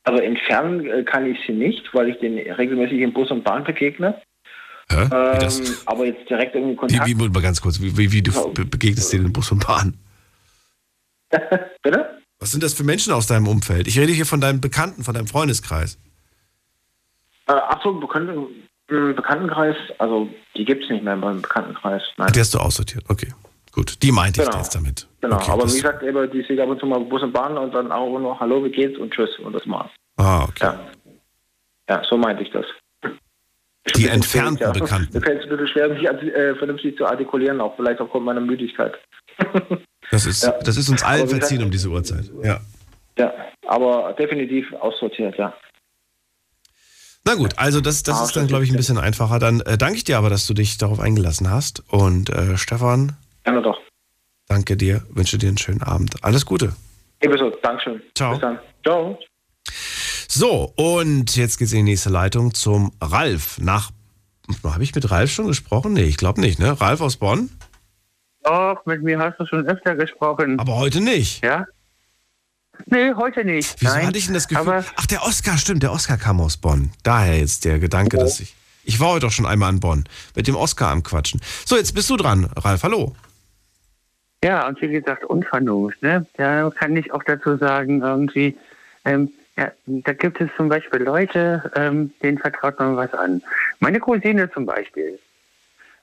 Also 0.02 0.20
entfernen 0.20 0.84
äh, 0.86 1.04
kann 1.04 1.26
ich 1.26 1.38
sie 1.46 1.52
nicht, 1.52 1.82
weil 1.94 2.08
ich 2.10 2.18
den 2.18 2.36
regelmäßig 2.38 3.00
im 3.00 3.12
Bus 3.12 3.30
und 3.30 3.44
Bahn 3.44 3.64
begegne. 3.64 4.20
Hä? 4.90 5.06
Wie 5.08 5.14
Ähm, 5.14 5.76
aber 5.86 6.06
jetzt 6.06 6.28
direkt 6.28 6.54
irgendwie 6.54 6.74
Wie, 6.74 6.76
Kontakt. 6.76 7.06
wie, 7.06 7.14
mal 7.14 7.40
ganz 7.40 7.60
kurz, 7.60 7.80
wie, 7.80 7.96
wie, 7.96 8.12
wie 8.12 8.20
du 8.20 8.52
be 8.52 8.66
begegnest 8.66 9.12
denen 9.12 9.26
in 9.26 9.32
Bus 9.32 9.50
und 9.50 9.66
Bahn? 9.66 9.94
Bitte? 11.82 12.23
Was 12.38 12.50
sind 12.50 12.62
das 12.62 12.74
für 12.74 12.84
Menschen 12.84 13.12
aus 13.12 13.26
deinem 13.26 13.48
Umfeld? 13.48 13.86
Ich 13.86 13.98
rede 13.98 14.12
hier 14.12 14.26
von 14.26 14.40
deinen 14.40 14.60
Bekannten, 14.60 15.04
von 15.04 15.14
deinem 15.14 15.26
Freundeskreis. 15.26 15.98
Äh, 17.46 17.52
Achso, 17.52 17.92
Bekannten, 17.94 18.48
im 18.88 19.14
Bekanntenkreis, 19.14 19.76
also 19.98 20.28
die 20.56 20.64
gibt 20.64 20.84
es 20.84 20.90
nicht 20.90 21.04
mehr 21.04 21.16
beim 21.16 21.40
Bekanntenkreis. 21.40 22.02
Nein. 22.16 22.32
Die 22.34 22.40
hast 22.40 22.52
du 22.54 22.58
aussortiert. 22.58 23.04
Okay, 23.08 23.32
gut. 23.72 24.02
Die 24.02 24.12
meinte 24.12 24.42
ich 24.42 24.46
Genau. 24.46 24.58
jetzt 24.58 24.74
damit. 24.74 25.08
Genau, 25.20 25.36
okay, 25.36 25.50
aber 25.52 25.68
wie 25.68 25.74
gesagt, 25.74 26.02
eben, 26.02 26.30
die 26.30 26.42
sehe 26.42 26.62
ab 26.62 26.68
und 26.68 26.80
zu 26.80 26.86
mal 26.86 27.00
Bus 27.00 27.22
und 27.22 27.32
Bahn 27.32 27.56
und 27.56 27.74
dann 27.74 27.90
auch 27.90 28.18
nur 28.18 28.38
Hallo, 28.38 28.62
wie 28.64 28.70
geht's 28.70 28.98
und 28.98 29.12
Tschüss 29.12 29.38
und 29.38 29.52
das 29.54 29.66
war's. 29.66 29.90
Ah, 30.16 30.44
okay. 30.44 30.64
Ja, 30.64 30.80
ja 31.88 32.02
so 32.08 32.16
meinte 32.18 32.42
ich 32.42 32.50
das. 32.50 32.66
Die 33.96 34.08
entfernten 34.08 34.62
ja. 34.62 34.72
Bekannten. 34.72 35.12
Mir 35.12 35.20
fällt 35.22 35.40
es 35.40 35.44
ein 35.44 35.50
bisschen 35.50 35.68
schwer, 35.68 35.88
mich 35.90 36.02
äh, 36.04 36.54
vernünftig 36.56 36.96
zu 36.96 37.06
artikulieren, 37.06 37.60
auch 37.60 37.76
vielleicht 37.76 38.00
aufgrund 38.00 38.24
meiner 38.24 38.40
Müdigkeit. 38.40 38.94
Das 40.14 40.26
ist, 40.26 40.44
Ja. 40.44 40.52
das 40.62 40.76
ist 40.76 40.88
uns 40.88 41.02
allen 41.02 41.28
verziehen 41.28 41.62
um 41.62 41.70
diese 41.70 41.88
Uhrzeit. 41.88 42.30
Ja. 42.42 42.60
Ja, 43.18 43.32
aber 43.66 44.12
definitiv 44.18 44.72
aussortiert, 44.74 45.36
ja. 45.38 45.52
Na 47.24 47.34
gut, 47.34 47.56
also 47.58 47.80
das, 47.80 48.02
das 48.02 48.20
Ah, 48.20 48.24
ist 48.24 48.36
dann, 48.36 48.46
glaube 48.46 48.64
ich, 48.64 48.70
ein 48.70 48.76
bisschen 48.76 48.98
einfacher. 48.98 49.38
Dann 49.38 49.60
äh, 49.62 49.78
danke 49.78 49.96
ich 49.96 50.04
dir 50.04 50.18
aber, 50.18 50.30
dass 50.30 50.46
du 50.46 50.52
dich 50.54 50.76
darauf 50.78 51.00
eingelassen 51.00 51.50
hast. 51.50 51.82
Und 51.88 52.28
äh, 52.30 52.56
Stefan, 52.58 53.16
Gerne 53.44 53.62
doch. 53.62 53.78
danke 54.46 54.76
dir, 54.76 55.04
wünsche 55.10 55.38
dir 55.38 55.48
einen 55.48 55.58
schönen 55.58 55.82
Abend. 55.82 56.22
Alles 56.22 56.44
Gute. 56.44 56.74
Ebenso, 57.20 57.50
Dankeschön. 57.62 58.02
Ciao. 58.14 58.32
Bis 58.32 58.40
dann. 58.40 58.58
Ciao. 58.84 59.18
So, 60.28 60.72
und 60.76 61.34
jetzt 61.36 61.58
geht's 61.58 61.72
in 61.72 61.78
die 61.78 61.92
nächste 61.92 62.10
Leitung 62.10 62.52
zum 62.54 62.92
Ralf. 63.00 63.58
Nach. 63.58 63.90
Habe 64.62 64.82
ich 64.84 64.94
mit 64.94 65.10
Ralf 65.10 65.30
schon 65.30 65.46
gesprochen? 65.46 65.94
Nee, 65.94 66.02
ich 66.04 66.18
glaube 66.18 66.40
nicht, 66.40 66.58
ne? 66.58 66.78
Ralf 66.78 67.00
aus 67.00 67.16
Bonn? 67.16 67.48
Doch, 68.44 68.84
mit 68.86 69.02
mir 69.02 69.18
hast 69.18 69.38
du 69.40 69.46
schon 69.46 69.66
öfter 69.66 69.96
gesprochen. 69.96 70.58
Aber 70.58 70.76
heute 70.76 71.00
nicht. 71.00 71.42
Ja? 71.44 71.66
Nee, 72.86 73.12
heute 73.14 73.44
nicht. 73.44 73.76
Wieso 73.80 73.94
Nein. 73.94 74.06
hatte 74.06 74.18
ich 74.18 74.26
denn 74.26 74.34
das 74.34 74.48
Gefühl? 74.48 74.68
Aber 74.68 74.84
Ach, 74.96 75.06
der 75.06 75.22
Oscar, 75.22 75.56
stimmt, 75.58 75.82
der 75.82 75.92
Oscar 75.92 76.18
kam 76.18 76.40
aus 76.40 76.56
Bonn. 76.56 76.90
Daher 77.02 77.38
jetzt 77.38 77.64
der 77.64 77.78
Gedanke, 77.78 78.16
dass 78.18 78.40
ich. 78.40 78.54
Ich 78.84 79.00
war 79.00 79.10
heute 79.10 79.26
doch 79.26 79.32
schon 79.32 79.46
einmal 79.46 79.72
in 79.72 79.80
Bonn. 79.80 80.04
Mit 80.36 80.46
dem 80.46 80.56
Oscar 80.56 80.90
am 80.90 81.02
Quatschen. 81.02 81.40
So, 81.64 81.76
jetzt 81.76 81.94
bist 81.94 82.10
du 82.10 82.16
dran, 82.16 82.50
Ralf. 82.56 82.82
Hallo. 82.82 83.14
ja, 84.44 84.68
und 84.68 84.80
wie 84.82 84.88
gesagt, 84.88 85.24
Unvernunft. 85.24 86.02
Ne? 86.02 86.26
Da 86.36 86.70
kann 86.70 86.94
ich 86.96 87.10
auch 87.12 87.22
dazu 87.22 87.56
sagen, 87.56 88.02
irgendwie, 88.02 88.54
ähm, 89.06 89.30
ja, 89.56 89.72
da 89.86 90.12
gibt 90.12 90.38
es 90.40 90.50
zum 90.56 90.68
Beispiel 90.68 91.00
Leute, 91.00 91.70
ähm, 91.76 92.12
denen 92.22 92.36
vertraut 92.38 92.78
man 92.78 92.96
was 92.96 93.14
an. 93.14 93.40
Meine 93.78 94.00
Cousine 94.00 94.50
zum 94.52 94.66
Beispiel, 94.66 95.18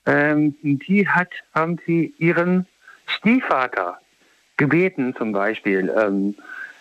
ähm, 0.06 0.54
die 0.62 1.08
hat 1.08 1.30
irgendwie 1.54 2.14
ihren 2.18 2.66
Stiefvater 3.06 3.98
gebeten, 4.56 5.14
zum 5.16 5.32
Beispiel, 5.32 5.92
ähm, 5.96 6.34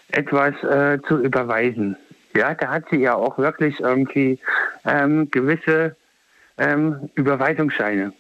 etwas 0.10 0.54
äh, 0.64 1.00
zu 1.08 1.22
überweisen. 1.24 1.96
Ja, 2.36 2.54
da 2.54 2.70
hat 2.70 2.86
sie 2.90 2.98
ja 2.98 3.16
auch 3.16 3.38
wirklich 3.38 3.80
irgendwie 3.80 4.40
ähm, 4.86 5.30
gewisse 5.32 5.96
ähm, 6.58 7.10
Überweisungsscheine. 7.16 8.14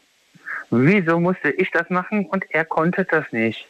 Wieso 0.70 1.20
musste 1.20 1.52
ich 1.52 1.70
das 1.72 1.90
machen 1.90 2.26
und 2.26 2.46
er 2.50 2.66
konnte 2.66 3.06
das 3.06 3.32
nicht? 3.32 3.68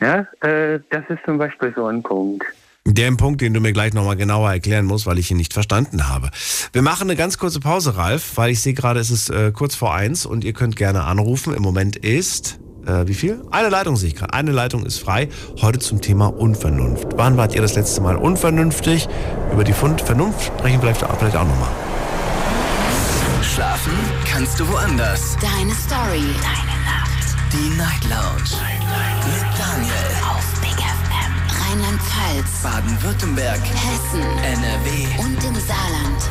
Ja, 0.00 0.26
äh, 0.40 0.80
das 0.90 1.04
ist 1.08 1.24
zum 1.24 1.38
Beispiel 1.38 1.72
so 1.74 1.86
ein 1.86 2.02
Punkt. 2.02 2.44
Der 2.88 3.10
Punkt, 3.12 3.40
den 3.40 3.52
du 3.52 3.60
mir 3.60 3.72
gleich 3.72 3.94
nochmal 3.94 4.14
genauer 4.16 4.52
erklären 4.52 4.86
musst, 4.86 5.06
weil 5.06 5.18
ich 5.18 5.28
ihn 5.32 5.36
nicht 5.36 5.52
verstanden 5.52 6.08
habe. 6.08 6.30
Wir 6.72 6.82
machen 6.82 7.08
eine 7.08 7.16
ganz 7.16 7.36
kurze 7.36 7.58
Pause, 7.58 7.96
Ralf, 7.96 8.36
weil 8.36 8.50
ich 8.50 8.60
sehe 8.60 8.74
gerade, 8.74 9.00
es 9.00 9.10
ist 9.10 9.28
äh, 9.28 9.50
kurz 9.52 9.74
vor 9.74 9.92
eins 9.92 10.24
und 10.24 10.44
ihr 10.44 10.52
könnt 10.52 10.76
gerne 10.76 11.02
anrufen. 11.02 11.52
Im 11.52 11.62
Moment 11.62 11.96
ist, 11.96 12.60
äh, 12.86 13.08
wie 13.08 13.14
viel? 13.14 13.42
Eine 13.50 13.70
Leitung 13.70 13.96
sehe 13.96 14.10
ich 14.10 14.14
gerade. 14.14 14.32
Eine 14.34 14.52
Leitung 14.52 14.86
ist 14.86 15.00
frei. 15.00 15.28
Heute 15.60 15.80
zum 15.80 16.00
Thema 16.00 16.26
Unvernunft. 16.26 17.08
Wann 17.16 17.36
wart 17.36 17.56
ihr 17.56 17.60
das 17.60 17.74
letzte 17.74 18.00
Mal 18.02 18.14
unvernünftig? 18.14 19.08
Über 19.52 19.64
die 19.64 19.72
Fund 19.72 20.00
Vernunft 20.00 20.44
sprechen 20.44 20.80
wir 20.80 20.94
vielleicht, 20.94 21.18
vielleicht 21.18 21.36
auch 21.36 21.48
nochmal. 21.48 21.70
Schlafen 23.42 23.92
kannst 24.30 24.60
du 24.60 24.68
woanders. 24.68 25.36
Deine 25.40 25.74
Story. 25.74 26.22
Deine 26.40 26.76
Nacht. 26.84 27.36
Die 27.52 27.76
Night 27.76 28.04
Lounge. 28.04 28.62
Mit 29.24 29.58
Daniel. 29.58 29.92
Auf. 30.30 30.55
Rheinland-Pfalz. 31.76 32.62
Baden-Württemberg. 32.62 33.60
Hessen. 33.60 34.22
NRW. 34.22 35.20
Und 35.20 35.44
im 35.44 35.54
Saarland. 35.60 36.30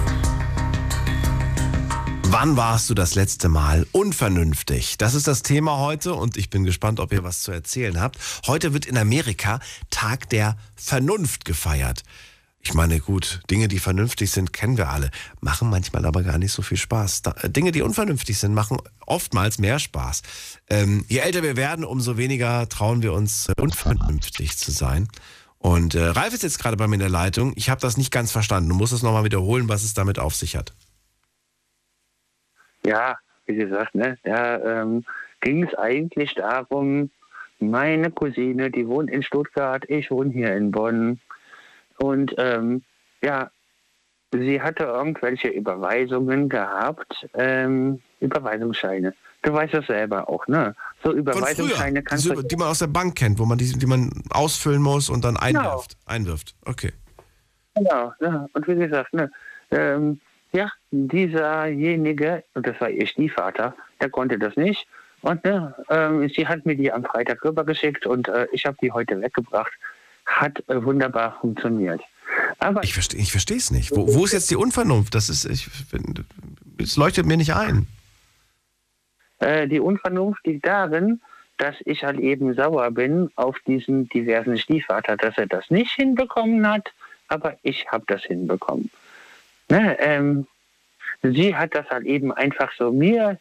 Wann 2.23 2.57
warst 2.57 2.89
du 2.89 2.95
das 2.95 3.13
letzte 3.13 3.47
Mal 3.47 3.85
unvernünftig? 3.91 4.97
Das 4.97 5.13
ist 5.13 5.27
das 5.27 5.43
Thema 5.43 5.77
heute 5.77 6.15
und 6.15 6.35
ich 6.35 6.49
bin 6.49 6.63
gespannt, 6.63 6.99
ob 6.99 7.13
ihr 7.13 7.23
was 7.23 7.43
zu 7.43 7.51
erzählen 7.51 8.01
habt. 8.01 8.17
Heute 8.47 8.73
wird 8.73 8.87
in 8.87 8.97
Amerika 8.97 9.59
Tag 9.91 10.29
der 10.29 10.57
Vernunft 10.75 11.45
gefeiert. 11.45 12.01
Ich 12.65 12.73
meine, 12.73 12.99
gut, 12.99 13.41
Dinge, 13.51 13.67
die 13.67 13.77
vernünftig 13.77 14.31
sind, 14.31 14.51
kennen 14.51 14.77
wir 14.77 14.89
alle, 14.89 15.11
machen 15.39 15.69
manchmal 15.69 16.03
aber 16.03 16.23
gar 16.23 16.39
nicht 16.39 16.51
so 16.51 16.63
viel 16.63 16.77
Spaß. 16.77 17.21
Da, 17.21 17.35
äh, 17.43 17.49
Dinge, 17.49 17.71
die 17.71 17.83
unvernünftig 17.83 18.39
sind, 18.39 18.55
machen 18.55 18.79
oftmals 19.05 19.59
mehr 19.59 19.77
Spaß. 19.77 20.23
Ähm, 20.71 21.05
je 21.07 21.19
älter 21.19 21.43
wir 21.43 21.57
werden, 21.57 21.85
umso 21.85 22.17
weniger 22.17 22.67
trauen 22.67 23.03
wir 23.03 23.13
uns, 23.13 23.49
äh, 23.49 23.61
unvernünftig 23.61 24.57
zu 24.57 24.71
sein. 24.71 25.07
Und 25.59 25.93
äh, 25.93 26.05
Ralf 26.05 26.33
ist 26.33 26.41
jetzt 26.41 26.57
gerade 26.57 26.75
bei 26.75 26.87
mir 26.87 26.95
in 26.95 27.01
der 27.01 27.09
Leitung. 27.09 27.53
Ich 27.55 27.69
habe 27.69 27.81
das 27.81 27.97
nicht 27.97 28.11
ganz 28.11 28.31
verstanden. 28.31 28.69
Du 28.69 28.75
musst 28.75 28.93
es 28.93 29.03
nochmal 29.03 29.23
wiederholen, 29.23 29.69
was 29.69 29.83
es 29.83 29.93
damit 29.93 30.17
auf 30.17 30.33
sich 30.33 30.55
hat. 30.55 30.73
Ja, 32.83 33.17
wie 33.45 33.55
gesagt, 33.55 33.93
ne, 33.93 34.17
da 34.23 34.81
ähm, 34.81 35.05
ging 35.41 35.63
es 35.63 35.75
eigentlich 35.75 36.33
darum, 36.33 37.11
meine 37.59 38.09
Cousine, 38.09 38.71
die 38.71 38.87
wohnt 38.87 39.11
in 39.11 39.21
Stuttgart, 39.21 39.83
ich 39.87 40.09
wohne 40.09 40.31
hier 40.31 40.55
in 40.55 40.71
Bonn. 40.71 41.19
Und 41.97 42.33
ähm, 42.37 42.83
ja, 43.21 43.49
sie 44.31 44.61
hatte 44.61 44.83
irgendwelche 44.83 45.47
Überweisungen 45.49 46.49
gehabt, 46.49 47.27
ähm, 47.33 48.01
Überweisungsscheine. 48.19 49.13
Du 49.41 49.53
weißt 49.53 49.75
das 49.75 49.85
selber 49.85 50.27
auch, 50.27 50.47
ne? 50.47 50.75
So 51.03 51.13
Überweisungsscheine 51.13 52.01
kannst 52.01 52.25
du. 52.25 52.41
die 52.41 52.55
man 52.55 52.67
aus 52.69 52.79
der 52.79 52.87
Bank 52.87 53.15
kennt, 53.15 53.37
wo 53.37 53.45
man 53.45 53.57
die, 53.57 53.71
die 53.71 53.85
man 53.85 54.09
ausfüllen 54.31 54.81
muss 54.81 55.09
und 55.09 55.23
dann 55.23 55.37
einwirft. 55.37 55.97
Einwirft. 56.05 56.55
Okay. 56.65 56.91
Genau, 57.75 58.13
ja. 58.21 58.47
Und 58.53 58.67
wie 58.67 58.75
gesagt, 58.75 59.13
ne, 59.13 59.29
ähm, 59.71 60.19
ja, 60.51 60.71
dieserjenige, 60.91 62.43
und 62.53 62.65
das 62.65 62.79
war 62.79 62.89
ihr 62.89 63.05
Stiefvater, 63.05 63.75
der 64.01 64.09
konnte 64.09 64.39
das 64.39 64.55
nicht. 64.55 64.87
Und 65.21 65.43
ne, 65.43 65.75
ähm, 65.89 66.29
sie 66.29 66.47
hat 66.47 66.65
mir 66.65 66.75
die 66.75 66.91
am 66.91 67.03
Freitag 67.03 67.43
rübergeschickt 67.43 68.05
und 68.05 68.27
äh, 68.29 68.47
ich 68.51 68.65
habe 68.65 68.77
die 68.81 68.91
heute 68.91 69.19
weggebracht. 69.21 69.71
Hat 70.25 70.63
wunderbar 70.67 71.37
funktioniert. 71.39 72.01
Aber 72.59 72.83
Ich 72.83 72.93
verstehe 72.93 73.21
ich 73.21 73.31
verstehe 73.31 73.57
es 73.57 73.71
nicht. 73.71 73.91
Wo, 73.95 74.13
wo 74.13 74.25
ist 74.25 74.33
jetzt 74.33 74.49
die 74.49 74.55
Unvernunft? 74.55 75.13
Das 75.15 75.29
ist, 75.29 75.45
ich, 75.45 75.67
es 76.79 76.97
leuchtet 76.97 77.25
mir 77.25 77.37
nicht 77.37 77.53
ein. 77.53 77.87
Äh, 79.39 79.67
die 79.67 79.79
Unvernunft 79.79 80.45
liegt 80.45 80.65
darin, 80.65 81.21
dass 81.57 81.75
ich 81.85 82.03
halt 82.03 82.19
eben 82.19 82.53
sauer 82.53 82.91
bin 82.91 83.31
auf 83.35 83.57
diesen 83.65 84.09
diversen 84.09 84.57
Stiefvater, 84.57 85.17
dass 85.17 85.37
er 85.37 85.47
das 85.47 85.69
nicht 85.69 85.91
hinbekommen 85.91 86.67
hat, 86.67 86.91
aber 87.27 87.57
ich 87.63 87.87
habe 87.87 88.03
das 88.07 88.23
hinbekommen. 88.23 88.89
Ne, 89.69 89.97
ähm, 89.99 90.47
sie 91.23 91.55
hat 91.55 91.73
das 91.73 91.89
halt 91.89 92.05
eben 92.05 92.31
einfach 92.31 92.71
so 92.77 92.91
mir 92.91 93.39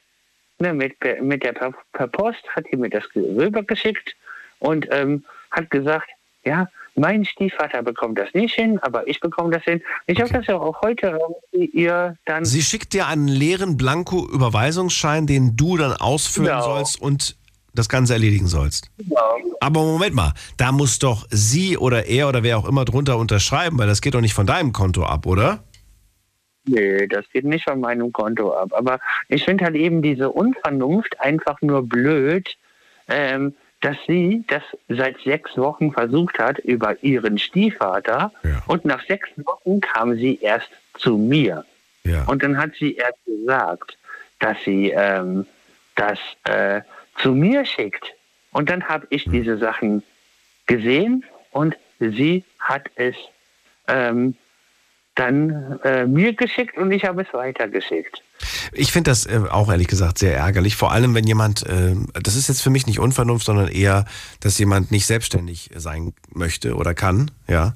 ne, 0.59 0.73
mit, 0.73 0.97
mit 1.21 1.43
der 1.43 1.53
per, 1.53 1.75
per 1.93 2.07
Post 2.09 2.45
hat 2.55 2.67
sie 2.71 2.77
mir 2.77 2.91
das 2.91 3.05
rübergeschickt 3.15 4.15
und 4.59 4.89
ähm, 4.91 5.25
hat 5.51 5.71
gesagt, 5.71 6.09
ja, 6.45 6.69
mein 6.97 7.25
Stiefvater 7.25 7.83
bekommt 7.83 8.19
das 8.19 8.33
nicht 8.35 8.55
hin, 8.55 8.79
aber 8.81 9.07
ich 9.09 9.19
bekomme 9.21 9.51
das 9.51 9.65
hin. 9.65 9.83
Ich 10.07 10.21
habe 10.21 10.33
das 10.33 10.47
ja 10.47 10.57
auch 10.57 10.81
heute 10.83 11.19
irgendwie 11.53 11.67
ihr 11.77 12.17
dann 12.25 12.45
Sie 12.45 12.63
schickt 12.63 12.93
dir 12.93 13.09
einen 13.09 13.27
leeren 13.27 13.77
Blanko-Überweisungsschein, 13.77 15.27
den 15.27 15.57
du 15.57 15.77
dann 15.77 15.93
ausfüllen 15.93 16.51
Genau. 16.51 16.63
sollst 16.63 17.01
und 17.01 17.37
das 17.75 17.89
Ganze 17.89 18.13
erledigen 18.13 18.47
sollst. 18.47 18.91
Aber 19.59 19.81
Moment 19.83 20.15
mal, 20.15 20.33
da 20.57 20.71
muss 20.71 21.01
doch 21.01 21.27
sie 21.31 21.77
oder 21.77 22.07
er 22.07 22.29
oder 22.29 22.45
wer 22.45 22.59
auch 22.59 22.69
immer 22.69 22.85
drunter 22.85 23.19
unterschreiben, 23.19 23.77
weil 23.79 23.89
das 23.89 24.01
geht 24.01 24.15
doch 24.15 24.21
nicht 24.21 24.35
von 24.35 24.47
deinem 24.47 24.73
Konto 24.73 25.05
ab, 25.05 25.27
oder? 25.27 25.65
Nee, 26.67 27.09
das 27.09 27.29
geht 27.33 27.45
nicht 27.45 27.65
von 27.65 27.81
meinem 27.81 28.13
Konto 28.13 28.55
ab. 28.55 28.73
Aber 28.73 29.01
ich 29.29 29.45
finde 29.45 29.65
halt 29.65 29.75
eben 29.75 30.01
diese 30.01 30.31
Unvernunft 30.31 31.21
einfach 31.21 31.61
nur 31.61 31.83
blöd, 31.87 32.57
ähm, 33.09 33.55
dass 33.85 33.99
sie 34.07 34.43
das 34.47 34.63
seit 34.89 35.21
sechs 35.21 35.59
Wochen 35.59 35.93
versucht 35.93 36.39
hat 36.39 36.59
über 36.61 37.03
ihren 37.05 37.37
Stiefvater 37.37 38.33
und 38.67 38.87
nach 38.87 39.05
sechs 39.07 39.29
Wochen 39.37 39.83
kam 39.83 40.17
sie 40.17 40.39
erst 40.41 40.71
zu 40.97 41.19
mir. 41.19 41.67
Und 42.27 42.43
dann 42.43 42.57
hat 42.57 42.71
sie 42.79 42.95
erst 42.95 43.23
gesagt, 43.27 43.99
dass 44.39 44.57
sie 44.65 44.91
ähm, 44.91 45.47
das 45.97 46.19
äh, 46.45 46.81
zu 47.19 47.33
mir 47.33 47.67
schickt. 47.67 48.15
Und 48.53 48.71
dann 48.71 48.89
habe 48.89 49.07
ich 49.11 49.25
diese 49.25 49.59
Sachen 49.59 50.03
gesehen 50.65 51.23
und 51.51 51.77
sie 52.01 52.43
hat 52.61 52.91
es 52.95 53.17
ähm, 53.87 54.35
dann 55.15 55.79
äh, 55.85 56.07
mir 56.07 56.33
geschickt 56.33 56.79
und 56.79 56.91
ich 56.91 57.05
habe 57.05 57.21
es 57.21 57.35
weitergeschickt. 57.35 58.23
Ich 58.73 58.93
finde 58.93 59.11
das 59.11 59.27
äh, 59.27 59.41
auch 59.51 59.71
ehrlich 59.71 59.89
gesagt 59.89 60.19
sehr 60.19 60.37
ärgerlich. 60.37 60.77
Vor 60.77 60.93
allem, 60.93 61.15
wenn 61.15 61.27
jemand, 61.27 61.65
äh, 61.67 61.95
das 62.23 62.35
ist 62.37 62.49
jetzt 62.49 62.63
für 62.63 62.71
mich 62.71 62.87
nicht 62.87 62.99
Unvernunft, 62.99 63.47
sondern 63.47 63.69
eher, 63.69 64.05
dass 64.41 64.59
jemand 64.59 64.91
nicht 64.91 65.07
selbstständig 65.07 65.71
sein 65.77 66.13
möchte 66.33 66.75
oder 66.77 66.95
kann, 66.95 67.31
ja. 67.49 67.75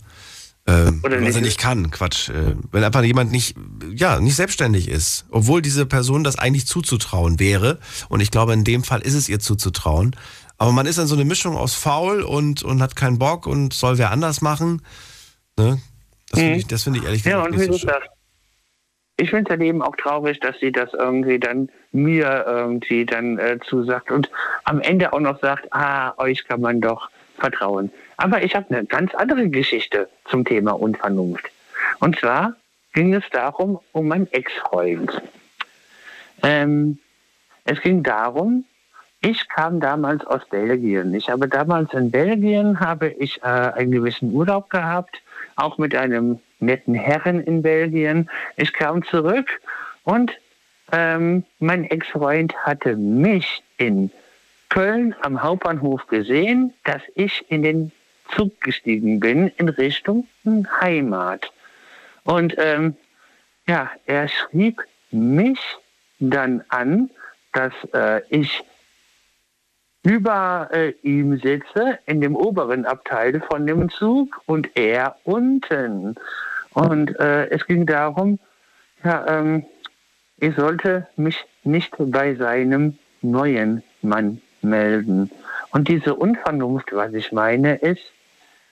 Ähm, 0.67 1.01
Oder 1.03 1.17
also 1.17 1.25
nicht- 1.39 1.41
nicht 1.41 1.59
kann, 1.59 1.91
Quatsch. 1.91 2.29
Äh, 2.29 2.55
wenn 2.73 2.85
einfach 2.85 3.03
jemand 3.03 3.33
nicht, 3.33 3.57
ja, 3.95 4.21
nicht 4.21 4.37
selbstständig 4.37 4.89
ist, 4.89 5.25
obwohl 5.31 5.63
diese 5.63 5.87
Person 5.87 6.25
das 6.25 6.37
eigentlich 6.39 6.67
zuzutrauen 6.67 7.39
wäre. 7.41 7.79
Und 8.11 8.21
ich 8.21 8.31
glaube, 8.31 8.53
in 8.53 8.65
dem 8.65 8.85
Fall 8.85 9.01
ist 9.01 9.15
es 9.15 9.31
ihr 9.31 9.41
zuzutrauen. 9.41 10.15
Aber 10.59 10.73
man 10.73 10.85
ist 10.87 10.99
dann 10.99 11.07
so 11.07 11.15
eine 11.15 11.25
Mischung 11.25 11.57
aus 11.57 11.73
faul 11.73 12.21
und, 12.21 12.63
und 12.65 12.83
hat 12.83 12.97
keinen 12.97 13.19
Bock 13.19 13.47
und 13.47 13.73
soll 13.73 13.97
wer 13.97 14.11
anders 14.11 14.43
machen. 14.43 14.83
Ne? 15.57 15.81
Das 16.29 16.41
finde 16.41 16.59
ich, 16.59 16.67
das 16.67 16.83
finde 16.83 16.99
ich 16.99 17.05
ehrlich 17.07 17.25
Ja, 17.25 17.39
gesagt 17.47 17.55
wie 17.55 17.69
nicht 17.71 17.73
so 17.73 17.79
schön. 17.89 18.01
Ich 19.19 19.31
finde 19.31 19.45
es 19.45 19.51
halt 19.51 19.63
eben 19.63 19.83
auch 19.83 19.97
traurig, 19.97 20.39
dass 20.41 20.59
sie 20.61 20.71
das 20.71 20.95
irgendwie 20.95 21.41
dann 21.41 21.69
mir 21.91 22.45
irgendwie 22.47 23.05
dann 23.05 23.39
äh, 23.39 23.59
zusagt 23.59 24.11
und 24.13 24.31
am 24.65 24.81
Ende 24.81 25.13
auch 25.13 25.21
noch 25.21 25.41
sagt, 25.41 25.73
ah, 25.73 26.15
euch 26.19 26.47
kann 26.47 26.61
man 26.61 26.81
doch 26.81 27.11
vertrauen. 27.37 27.91
Aber 28.17 28.43
ich 28.43 28.55
habe 28.55 28.67
eine 28.71 28.87
ganz 28.87 29.15
andere 29.15 29.49
Geschichte 29.49 30.09
zum 30.27 30.45
Thema 30.45 30.73
Unvernunft. 30.73 31.51
Und 31.99 32.19
zwar 32.19 32.55
ging 32.93 33.13
es 33.13 33.25
darum, 33.31 33.81
um 33.93 34.07
meinen 34.09 34.31
Ex-Freund. 34.33 35.21
Ähm, 36.45 36.99
es 37.65 37.81
ging 37.81 38.05
darum, 38.05 38.65
ich 39.21 39.49
kam 39.49 39.81
damals 39.81 40.25
aus 40.27 40.43
Belgien. 40.49 41.13
Ich 41.15 41.29
habe 41.29 41.49
damals 41.49 41.93
in 41.93 42.13
Belgien 42.13 42.79
habe 42.79 43.09
ich 43.09 43.43
äh, 43.43 43.47
einen 43.47 43.91
gewissen 43.91 44.33
Urlaub 44.33 44.71
gehabt, 44.71 45.21
auch 45.57 45.77
mit 45.77 45.97
einem 45.97 46.39
netten 46.61 46.95
Herren 46.95 47.41
in 47.41 47.63
Belgien. 47.63 48.31
Ich 48.57 48.73
kam 48.73 49.05
zurück 49.05 49.61
und 50.05 50.33
ähm, 50.93 51.45
mein 51.59 51.85
Ex-Freund 51.85 52.55
hatte 52.65 52.97
mich 52.97 53.63
in 53.77 54.11
Köln 54.69 55.15
am 55.23 55.43
Hauptbahnhof 55.43 56.07
gesehen, 56.07 56.75
dass 56.85 57.03
ich 57.15 57.45
in 57.49 57.63
den 57.63 57.93
Zug 58.35 58.61
gestiegen 58.61 59.21
bin 59.21 59.49
in 59.57 59.69
Richtung 59.69 60.27
Heimat. 60.81 61.51
Und 62.25 62.55
ähm, 62.59 62.97
ja, 63.67 63.91
er 64.07 64.29
schrieb 64.29 64.83
mich 65.11 65.59
dann 66.19 66.65
an, 66.69 67.11
dass 67.53 67.73
äh, 67.93 68.23
ich 68.29 68.63
über 70.03 70.69
äh, 70.73 70.91
ihm 71.03 71.39
sitze 71.39 71.99
in 72.07 72.21
dem 72.21 72.37
oberen 72.37 72.87
Abteil 72.87 73.41
von 73.41 73.67
dem 73.67 73.91
Zug 73.91 74.41
und 74.47 74.69
er 74.77 75.17
unten. 75.25 76.15
Und 76.75 77.19
äh, 77.19 77.49
es 77.49 77.67
ging 77.67 77.87
darum, 77.87 78.39
ja, 79.05 79.27
ähm, 79.27 79.65
ich 80.39 80.55
sollte 80.55 81.09
mich 81.17 81.45
nicht 81.65 81.95
bei 81.99 82.35
seinem 82.37 82.97
neuen 83.23 83.83
Mann 84.03 84.41
melden. 84.63 85.31
Und 85.73 85.89
diese 85.89 86.15
Unvernunft, 86.15 86.93
was 86.93 87.13
ich 87.15 87.33
meine, 87.33 87.77
ist, 87.77 88.13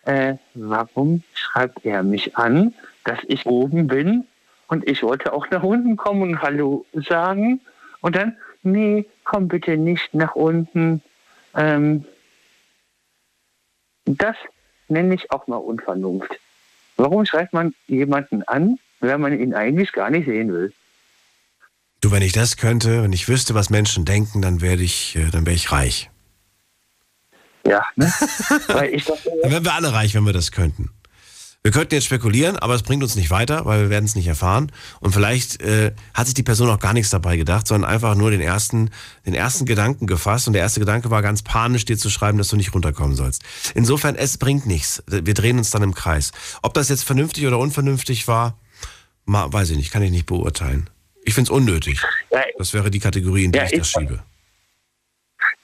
äh, 0.05 0.35
warum 0.55 1.22
schreibt 1.35 1.85
er 1.85 2.03
mich 2.03 2.37
an, 2.37 2.72
dass 3.05 3.18
ich 3.27 3.47
oben 3.47 3.87
bin 3.89 4.24
Und 4.68 4.89
ich 4.89 5.03
wollte 5.03 5.33
auch 5.33 5.49
nach 5.51 5.62
unten 5.62 5.97
kommen 5.97 6.22
und 6.22 6.43
Hallo 6.43 6.85
sagen. 6.93 7.61
Und 8.01 8.16
dann, 8.16 8.37
nee, 8.62 9.07
komm 9.24 9.49
bitte 9.49 9.77
nicht 9.77 10.14
nach 10.14 10.35
unten. 10.35 11.03
Ähm, 11.57 12.04
das 14.04 14.36
nenne 14.88 15.14
ich 15.14 15.30
auch 15.30 15.46
mal 15.46 15.57
Unvernunft. 15.57 16.38
Warum 16.96 17.26
schreibt 17.26 17.52
man 17.52 17.74
jemanden 17.86 18.42
an, 18.44 18.78
wenn 19.00 19.20
man 19.20 19.38
ihn 19.38 19.54
eigentlich 19.54 19.92
gar 19.92 20.11
nicht 20.11 20.26
sehen 20.26 20.52
will? 20.52 20.72
Du, 22.00 22.11
wenn 22.11 22.22
ich 22.22 22.32
das 22.32 22.57
könnte, 22.57 23.02
wenn 23.02 23.12
ich 23.12 23.28
wüsste, 23.28 23.54
was 23.54 23.70
Menschen 23.70 24.04
denken, 24.04 24.42
dann 24.42 24.61
werde 24.61 24.82
ich, 24.82 25.16
äh, 25.16 25.30
dann 25.30 25.46
wäre 25.46 25.57
ich 25.57 25.72
reich. 25.72 26.11
Ja, 27.66 27.84
ne? 27.96 28.12
Ich 28.92 29.04
dachte, 29.04 29.30
Dann 29.42 29.50
wären 29.50 29.64
wir 29.64 29.74
alle 29.74 29.92
reich, 29.92 30.14
wenn 30.14 30.24
wir 30.24 30.32
das 30.32 30.52
könnten. 30.52 30.90
Wir 31.66 31.72
könnten 31.72 31.94
jetzt 31.94 32.04
spekulieren, 32.04 32.56
aber 32.56 32.74
es 32.76 32.84
bringt 32.84 33.02
uns 33.02 33.16
nicht 33.16 33.32
weiter, 33.32 33.64
weil 33.66 33.80
wir 33.80 33.90
werden 33.90 34.04
es 34.04 34.14
nicht 34.14 34.28
erfahren. 34.28 34.70
Und 35.00 35.10
vielleicht 35.10 35.60
äh, 35.62 35.90
hat 36.14 36.26
sich 36.26 36.34
die 36.34 36.44
Person 36.44 36.70
auch 36.70 36.78
gar 36.78 36.92
nichts 36.92 37.10
dabei 37.10 37.36
gedacht, 37.36 37.66
sondern 37.66 37.90
einfach 37.90 38.14
nur 38.14 38.30
den 38.30 38.40
ersten, 38.40 38.90
den 39.26 39.34
ersten 39.34 39.64
Gedanken 39.66 40.06
gefasst. 40.06 40.46
Und 40.46 40.52
der 40.52 40.62
erste 40.62 40.78
Gedanke 40.78 41.10
war 41.10 41.22
ganz 41.22 41.42
panisch, 41.42 41.84
dir 41.84 41.98
zu 41.98 42.08
schreiben, 42.08 42.38
dass 42.38 42.46
du 42.46 42.56
nicht 42.56 42.72
runterkommen 42.72 43.16
sollst. 43.16 43.42
Insofern, 43.74 44.14
es 44.14 44.38
bringt 44.38 44.64
nichts. 44.66 45.02
Wir 45.08 45.34
drehen 45.34 45.58
uns 45.58 45.70
dann 45.70 45.82
im 45.82 45.92
Kreis. 45.92 46.30
Ob 46.62 46.72
das 46.74 46.88
jetzt 46.88 47.02
vernünftig 47.02 47.44
oder 47.48 47.58
unvernünftig 47.58 48.28
war, 48.28 48.56
ma- 49.24 49.52
weiß 49.52 49.70
ich 49.70 49.76
nicht, 49.76 49.90
kann 49.90 50.04
ich 50.04 50.12
nicht 50.12 50.26
beurteilen. 50.26 50.88
Ich 51.24 51.34
finde 51.34 51.48
es 51.48 51.50
unnötig. 51.50 52.00
Das 52.58 52.74
wäre 52.74 52.92
die 52.92 53.00
Kategorie, 53.00 53.42
in 53.46 53.50
die 53.50 53.58
Ja, 53.58 53.64
ich 53.64 53.72
das 53.72 53.88
ich- 53.88 53.92
schiebe. 53.92 54.22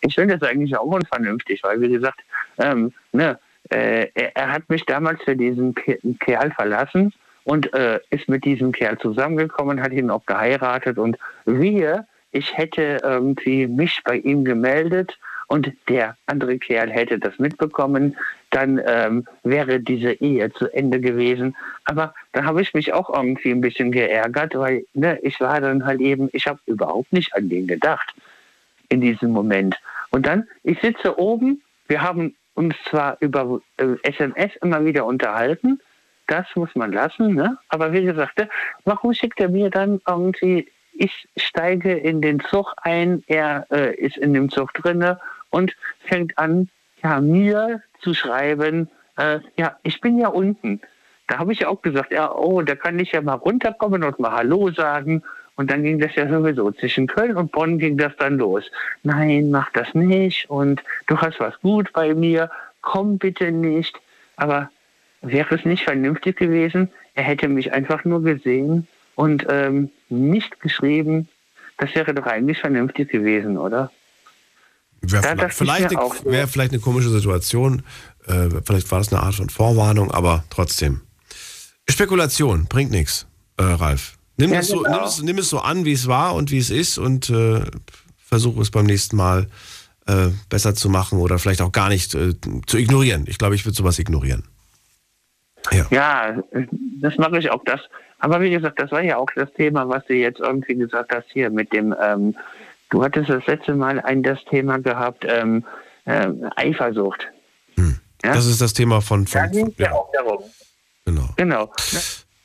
ich 0.01 0.17
finde 0.17 0.37
das 0.37 0.51
eigentlich 0.51 0.77
auch 0.77 0.83
unvernünftig, 0.83 1.61
weil 1.63 1.81
wie 1.81 1.91
gesagt, 1.91 2.19
ähm, 2.59 2.93
ne, 3.13 3.39
äh, 3.73 4.09
er, 4.15 4.37
er 4.37 4.53
hat 4.53 4.69
mich 4.69 4.85
damals 4.87 5.23
für 5.23 5.37
diesen 5.37 5.75
Ke- 5.75 5.99
Kerl 6.21 6.51
verlassen 6.53 7.13
und 7.45 7.73
äh, 7.75 8.01
ist 8.11 8.29
mit 8.29 8.45
diesem 8.45 8.73
Kerl 8.73 8.99
zusammengekommen, 8.99 9.83
hat 9.83 9.93
ihn 9.93 10.11
auch 10.11 10.27
geheiratet 10.27 10.99
und 10.99 11.19
wir, 11.45 12.07
ich 12.31 12.57
hätte 12.57 12.99
irgendwie 13.03 13.67
mich 13.67 14.01
bei 14.05 14.17
ihm 14.17 14.45
gemeldet 14.45 15.19
und 15.49 15.71
der 15.89 16.17
andere 16.27 16.59
Kerl 16.59 16.91
hätte 16.91 17.19
das 17.19 17.39
mitbekommen, 17.39 18.17
dann 18.51 18.81
ähm, 18.87 19.27
wäre 19.43 19.81
diese 19.81 20.13
Ehe 20.13 20.51
zu 20.53 20.73
Ende 20.73 20.99
gewesen. 20.99 21.55
Aber 21.85 22.15
da 22.33 22.45
habe 22.45 22.63
ich 22.63 22.73
mich 22.73 22.93
auch 22.95 23.11
irgendwie 23.15 23.51
ein 23.51 23.61
bisschen 23.61 23.93
geärgert, 23.93 24.55
weil 24.55 24.87
ne, 24.95 25.19
ich 25.23 25.41
war 25.41 25.61
dann 25.61 25.85
halt 25.85 26.01
eben, 26.01 26.31
ich 26.33 26.47
habe 26.47 26.59
überhaupt 26.67 27.13
nicht 27.13 27.35
an 27.35 27.51
den 27.51 27.67
gedacht 27.67 28.15
in 28.89 29.03
diesem 29.03 29.31
Moment. 29.31 29.77
Und 30.11 30.27
dann, 30.27 30.49
ich 30.63 30.81
sitze 30.81 31.19
oben, 31.19 31.61
wir 31.87 32.01
haben 32.01 32.35
uns 32.63 32.75
zwar 32.89 33.17
über 33.21 33.61
äh, 33.77 33.95
SMS 34.03 34.57
immer 34.63 34.85
wieder 34.85 35.05
unterhalten, 35.05 35.81
das 36.27 36.47
muss 36.55 36.75
man 36.75 36.93
lassen, 36.93 37.35
ne? 37.35 37.59
aber 37.69 37.93
wie 37.93 38.05
gesagt, 38.05 38.39
ne, 38.39 38.49
warum 38.85 39.13
schickt 39.13 39.41
er 39.41 39.49
mir 39.49 39.71
dann 39.71 40.01
irgendwie, 40.07 40.69
ich 40.95 41.29
steige 41.37 41.93
in 41.93 42.23
den 42.23 42.41
Zug 42.41 42.75
ein, 42.83 43.25
er 43.27 43.67
äh, 43.71 43.95
ist 43.97 44.17
in 44.17 44.33
dem 44.35 44.49
Zug 44.51 44.73
drinne 44.75 45.21
und 45.51 45.75
fängt 46.05 46.39
an, 46.39 46.69
ja, 47.03 47.21
mir 47.21 47.83
zu 48.01 48.15
schreiben, 48.15 48.89
äh, 49.17 49.41
ja, 49.57 49.77
ich 49.83 50.01
bin 50.01 50.19
ja 50.19 50.29
unten. 50.29 50.81
Da 51.29 51.39
habe 51.39 51.53
ich 51.53 51.67
auch 51.67 51.83
gesagt, 51.83 52.13
ja, 52.13 52.33
oh, 52.33 52.63
da 52.63 52.75
kann 52.75 52.99
ich 52.99 53.13
ja 53.13 53.21
mal 53.21 53.35
runterkommen 53.35 54.05
und 54.05 54.19
mal 54.19 54.33
Hallo 54.33 54.71
sagen. 54.71 55.23
Und 55.57 55.71
dann 55.71 55.83
ging 55.83 55.99
das 55.99 56.15
ja 56.15 56.29
sowieso. 56.29 56.71
Zwischen 56.73 57.07
Köln 57.07 57.37
und 57.37 57.53
Bonn 57.53 57.79
ging 57.79 57.97
das 57.97 58.13
dann 58.19 58.39
los. 58.39 58.65
Nein, 59.03 59.51
mach 59.51 59.71
das 59.73 59.93
nicht. 59.95 60.49
Und 60.49 60.83
du 61.07 61.19
hast 61.19 61.41
was 61.41 61.59
gut 61.61 61.93
bei 61.93 62.15
mir. 62.15 62.51
Komm 62.81 63.19
bitte 63.19 63.53
nicht. 63.53 64.01
Aber 64.37 64.71
wäre 65.21 65.55
es 65.55 65.65
nicht 65.65 65.85
vernünftig 65.85 66.37
gewesen, 66.37 66.91
er 67.15 67.25
hätte 67.25 67.49
mich 67.49 67.73
einfach 67.73 68.05
nur 68.05 68.23
gesehen 68.23 68.89
und 69.15 69.47
ähm, 69.49 69.91
nicht 70.09 70.61
geschrieben. 70.61 71.29
Das 71.79 71.95
wäre 71.95 72.15
doch 72.15 72.27
eigentlich 72.27 72.59
vernünftig 72.59 73.11
gewesen, 73.11 73.59
oder? 73.59 73.91
Wäre 75.03 75.37
Da 75.37 75.49
vielleicht, 75.49 75.97
eine, 75.97 76.11
wär 76.25 76.49
vielleicht 76.49 76.73
eine 76.73 76.81
komische 76.81 77.11
Situation. 77.11 77.83
Äh, 78.27 78.49
vielleicht 78.65 78.91
war 78.91 78.99
das 78.99 79.13
eine 79.13 79.23
Art 79.23 79.35
von 79.35 79.49
Vorwarnung, 79.49 80.11
aber 80.11 80.45
trotzdem. 80.49 81.01
Spekulation 81.89 82.67
bringt 82.67 82.93
nichts, 82.93 83.27
äh, 83.59 83.65
Ralf. 83.65 84.17
Nimm, 84.43 84.53
Ja, 84.53 84.61
es 84.61 84.69
so, 84.69 84.83
genau. 84.83 84.97
nimm, 84.97 85.05
es, 85.05 85.23
nimm 85.23 85.39
es 85.39 85.51
so 85.51 85.59
an, 85.59 85.85
wie 85.85 85.93
es 85.93 86.07
war 86.07 86.35
und 86.35 86.51
wie 86.51 86.59
es 86.59 86.71
ist 86.71 86.99
und 86.99 87.31
äh, 87.31 87.63
versuche 88.19 88.61
es 88.61 88.71
beim 88.71 88.87
nächsten 88.87 89.17
Mal 89.17 89.47
äh, 90.07 90.29
besser 90.49 90.75
zu 90.75 90.89
machen 90.89 91.19
oder 91.19 91.39
vielleicht 91.39 91.63
auch 91.63 91.73
gar 91.73 91.89
nicht 91.89 92.15
äh, 92.15 92.35
zu 92.67 92.77
ignorieren. 92.77 93.25
Ich 93.29 93.39
glaube, 93.39 93.55
ich 93.55 93.65
würde 93.65 93.77
sowas 93.77 93.99
ignorieren. 93.99 94.45
Ja, 95.91 96.43
das 97.01 97.17
mache 97.19 97.39
ich 97.39 97.51
auch 97.51 97.63
das. 97.65 97.81
Aber 98.19 98.41
wie 98.41 98.51
gesagt, 98.51 98.81
das 98.81 98.91
war 98.91 99.01
ja 99.01 99.17
auch 99.17 99.29
das 99.35 99.53
Thema, 99.53 99.89
was 99.89 100.05
du 100.07 100.15
jetzt 100.15 100.41
irgendwie 100.41 100.75
gesagt 100.75 101.15
hast 101.15 101.27
hier 101.33 101.51
mit 101.51 101.73
dem, 101.73 101.95
ähm, 102.03 102.37
du 102.91 103.05
hattest 103.05 103.31
das 103.31 103.47
letzte 103.47 103.75
Mal 103.75 104.01
ein 104.01 104.25
das 104.25 104.45
Thema 104.51 104.79
gehabt, 104.79 105.25
ähm, 105.27 105.65
ähm, 106.07 106.51
Eifersucht. 106.57 107.29
Ja? 108.25 108.35
Das 108.35 108.47
ist 108.47 108.61
das 108.61 108.73
Thema 108.73 109.01
von. 109.01 109.25
Da 109.25 109.43
von, 109.43 109.51
ging 109.51 109.65
von 109.67 109.75
es 109.77 109.79
ja. 109.79 109.93
auch 109.93 110.11
darum. 110.13 110.43
Genau. 111.05 111.29
Genau. 111.37 111.73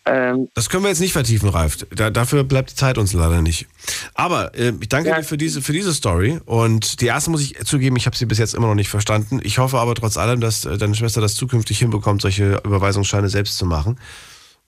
Ähm, 0.09 0.47
Das 0.53 0.69
können 0.69 0.83
wir 0.83 0.89
jetzt 0.89 1.01
nicht 1.01 1.11
vertiefen, 1.11 1.49
Ralf. 1.49 1.77
Da, 1.93 2.09
dafür 2.09 2.43
bleibt 2.45 2.71
die 2.71 2.75
Zeit 2.75 2.97
uns 2.97 3.11
leider 3.13 3.41
nicht. 3.41 3.67
Aber 4.13 4.55
äh, 4.55 4.71
ich 4.79 4.87
danke 4.87 5.09
Ja. 5.09 5.17
dir 5.17 5.23
für 5.23 5.37
diese, 5.37 5.61
für 5.61 5.73
diese 5.73 5.93
Story. 5.93 6.39
Und 6.45 7.01
die 7.01 7.07
erste 7.07 7.29
muss 7.29 7.41
ich 7.41 7.55
zugeben, 7.65 7.95
ich 7.97 8.05
habe 8.05 8.15
sie 8.15 8.25
bis 8.25 8.37
jetzt 8.37 8.53
immer 8.55 8.67
noch 8.67 8.75
nicht 8.75 8.89
verstanden. 8.89 9.39
Ich 9.43 9.57
hoffe 9.57 9.77
aber 9.79 9.95
trotz 9.95 10.15
allem, 10.17 10.39
dass 10.39 10.63
äh, 10.65 10.77
deine 10.77 10.95
Schwester 10.95 11.19
das 11.19 11.35
zukünftig 11.35 11.79
hinbekommt, 11.79 12.21
solche 12.21 12.61
Überweisungsscheine 12.63 13.27
selbst 13.29 13.57
zu 13.57 13.65
machen. 13.65 13.99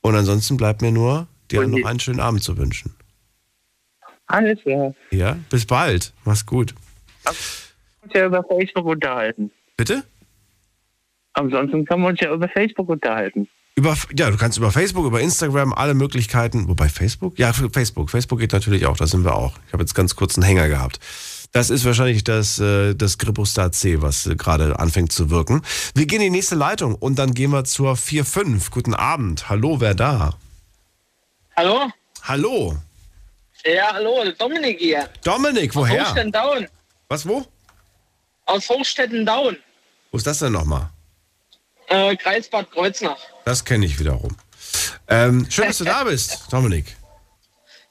Und 0.01 0.15
ansonsten 0.15 0.57
bleibt 0.57 0.81
mir 0.81 0.91
nur, 0.91 1.27
dir 1.51 1.65
noch 1.65 1.87
einen 1.87 1.99
schönen 1.99 2.19
Abend 2.19 2.43
zu 2.43 2.57
wünschen. 2.57 2.93
alles 4.27 4.59
klar. 4.61 4.93
Ja, 5.11 5.37
bis 5.49 5.65
bald. 5.65 6.13
Mach's 6.25 6.45
gut. 6.45 6.75
uns 7.25 8.11
ja 8.13 8.25
über 8.25 8.43
Facebook 8.43 8.85
unterhalten. 8.85 9.51
Bitte? 9.77 10.03
Ansonsten 11.33 11.85
können 11.85 12.01
wir 12.03 12.09
uns 12.09 12.19
ja 12.19 12.33
über 12.33 12.47
Facebook 12.49 12.89
unterhalten. 12.89 13.47
Über, 13.79 13.95
ja, 14.13 14.29
du 14.29 14.35
kannst 14.35 14.57
über 14.57 14.73
Facebook, 14.73 15.05
über 15.05 15.21
Instagram, 15.21 15.71
alle 15.71 15.93
Möglichkeiten. 15.93 16.67
Wobei 16.67 16.89
Facebook? 16.89 17.39
Ja, 17.39 17.53
Facebook. 17.53 18.09
Facebook 18.09 18.39
geht 18.39 18.51
natürlich 18.51 18.85
auch, 18.85 18.97
da 18.97 19.07
sind 19.07 19.23
wir 19.23 19.33
auch. 19.33 19.53
Ich 19.67 19.71
habe 19.71 19.81
jetzt 19.81 19.95
ganz 19.95 20.17
kurz 20.17 20.35
einen 20.35 20.43
Hänger 20.43 20.67
gehabt. 20.67 20.99
Das 21.53 21.69
ist 21.69 21.85
wahrscheinlich 21.85 22.25
das, 22.25 22.59
äh, 22.59 22.93
das 22.93 23.17
Gripostar 23.17 23.71
C, 23.71 24.01
was 24.01 24.27
äh, 24.27 24.35
gerade 24.35 24.77
anfängt 24.77 25.13
zu 25.13 25.29
wirken. 25.29 25.61
Wir 25.95 26.07
gehen 26.07 26.17
in 26.19 26.33
die 26.33 26.37
nächste 26.39 26.55
Leitung 26.55 26.93
und 26.93 27.17
dann 27.19 27.33
gehen 27.33 27.51
wir 27.51 27.63
zur 27.63 27.93
4.5. 27.93 28.69
Guten 28.69 28.93
Abend. 28.93 29.47
Hallo, 29.47 29.79
wer 29.79 29.95
da? 29.95 30.33
Hallo? 31.55 31.89
Hallo. 32.23 32.75
Ja, 33.63 33.93
hallo, 33.93 34.25
Dominik 34.37 34.77
hier. 34.77 35.07
Dominik, 35.23 35.69
Aus 35.69 35.75
woher? 35.77 36.03
Hochstetten-Daun. 36.03 36.67
Was, 37.07 37.25
wo? 37.25 37.45
Aus 38.45 38.67
Hochstetten-Daun, 38.67 39.55
Wo 40.11 40.17
ist 40.17 40.27
das 40.27 40.39
denn 40.39 40.51
nochmal? 40.51 40.89
Äh, 41.89 42.15
Kreis 42.15 42.49
Bad 42.49 42.71
Kreuznach. 42.71 43.19
Das 43.45 43.65
kenne 43.65 43.85
ich 43.85 43.99
wiederum. 43.99 44.35
Ähm, 45.07 45.47
schön, 45.49 45.67
dass 45.67 45.79
du 45.79 45.85
da 45.85 46.03
bist, 46.05 46.51
Dominik. 46.51 46.95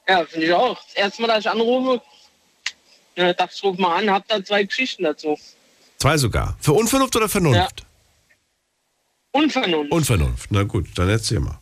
Ja, 0.09 0.25
finde 0.25 0.47
ich 0.47 0.53
auch. 0.53 0.81
Das 0.85 0.95
erste 0.95 1.23
Mal, 1.23 1.29
dass 1.29 1.41
ich 1.41 1.51
anrufe, 1.51 2.01
äh, 3.17 3.35
dachte 3.35 3.53
ich, 3.55 3.63
ruf 3.63 3.77
mal 3.79 3.99
an, 3.99 4.11
hab 4.11 4.27
da 4.29 4.43
zwei 4.43 4.63
Geschichten 4.65 5.05
dazu. 5.05 5.39
Zwei 5.99 6.17
sogar. 6.17 6.57
Für 6.61 6.73
Unvernunft 6.73 7.15
oder 7.17 7.29
Vernunft? 7.29 7.85
Unvernunft. 9.33 9.93
Unvernunft. 9.93 10.51
Na 10.51 10.63
gut, 10.63 10.87
dann 10.97 11.09
erzähl 11.09 11.41
mal. 11.41 11.59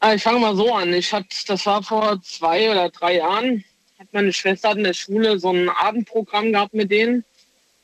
Ah, 0.00 0.14
ich 0.14 0.22
fange 0.22 0.40
mal 0.40 0.56
so 0.56 0.74
an. 0.74 0.92
Ich 0.94 1.12
hatte, 1.12 1.28
das 1.46 1.66
war 1.66 1.82
vor 1.82 2.20
zwei 2.22 2.70
oder 2.70 2.88
drei 2.88 3.16
Jahren, 3.16 3.62
hat 3.98 4.08
meine 4.12 4.32
Schwester 4.32 4.72
in 4.72 4.82
der 4.82 4.94
Schule 4.94 5.38
so 5.38 5.52
ein 5.52 5.68
Abendprogramm 5.68 6.52
gehabt 6.52 6.72
mit 6.72 6.90
denen 6.90 7.24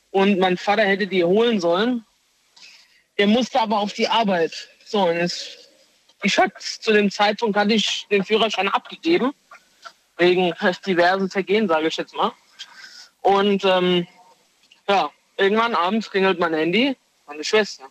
und 0.09 0.39
mein 0.39 0.57
Vater 0.57 0.83
hätte 0.83 1.05
die 1.05 1.23
holen 1.23 1.61
sollen. 1.61 2.03
Der 3.17 3.27
musste 3.27 3.59
aber 3.59 3.79
auf 3.79 3.93
die 3.93 4.07
Arbeit. 4.07 4.69
So, 4.85 5.09
und 5.09 5.17
es, 5.17 5.69
ich 6.23 6.37
hatte 6.37 6.53
zu 6.59 6.93
dem 6.93 7.09
Zeitpunkt 7.11 7.57
hatte 7.57 7.73
ich 7.73 8.07
den 8.09 8.23
Führerschein 8.23 8.69
abgegeben 8.69 9.33
wegen 10.17 10.53
diversen 10.85 11.29
Vergehen, 11.29 11.67
sage 11.67 11.87
ich 11.87 11.97
jetzt 11.97 12.15
mal. 12.15 12.31
Und 13.21 13.63
ähm, 13.65 14.07
ja, 14.87 15.11
irgendwann 15.37 15.75
abends 15.75 16.09
klingelt 16.09 16.39
mein 16.39 16.53
Handy, 16.53 16.95
meine 17.25 17.43
Schwester. 17.43 17.85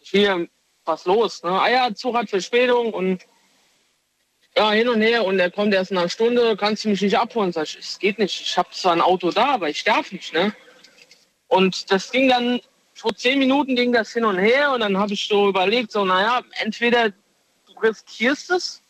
Hier, 0.00 0.48
was 0.84 1.04
los? 1.04 1.42
Ne? 1.42 1.50
Ah 1.50 1.68
ja, 1.68 1.94
Zug 1.94 2.16
hat 2.16 2.30
Verspätung 2.30 2.92
und 2.92 3.24
ja, 4.56 4.70
hin 4.70 4.88
und 4.88 5.00
her 5.00 5.24
und 5.24 5.38
er 5.38 5.50
kommt 5.50 5.74
erst 5.74 5.90
in 5.90 5.98
einer 5.98 6.08
Stunde, 6.08 6.56
kannst 6.56 6.84
du 6.84 6.88
mich 6.88 7.02
nicht 7.02 7.18
abholen? 7.18 7.52
Sag 7.52 7.64
ich, 7.64 7.78
es 7.78 7.98
geht 7.98 8.18
nicht. 8.18 8.40
Ich 8.40 8.56
habe 8.56 8.70
zwar 8.70 8.92
ein 8.92 9.00
Auto 9.00 9.30
da, 9.30 9.54
aber 9.54 9.68
ich 9.68 9.82
darf 9.82 10.12
nicht, 10.12 10.32
ne? 10.32 10.54
Und 11.48 11.90
das 11.90 12.10
ging 12.10 12.28
dann, 12.28 12.60
vor 12.94 13.14
zehn 13.14 13.38
Minuten 13.38 13.76
ging 13.76 13.92
das 13.92 14.12
hin 14.12 14.24
und 14.24 14.38
her 14.38 14.72
und 14.72 14.80
dann 14.80 14.96
habe 14.96 15.12
ich 15.12 15.26
so 15.26 15.48
überlegt, 15.48 15.90
so, 15.92 16.04
naja, 16.04 16.42
entweder 16.60 17.10
du 17.10 17.72
riskierst 17.82 18.50
es 18.50 18.82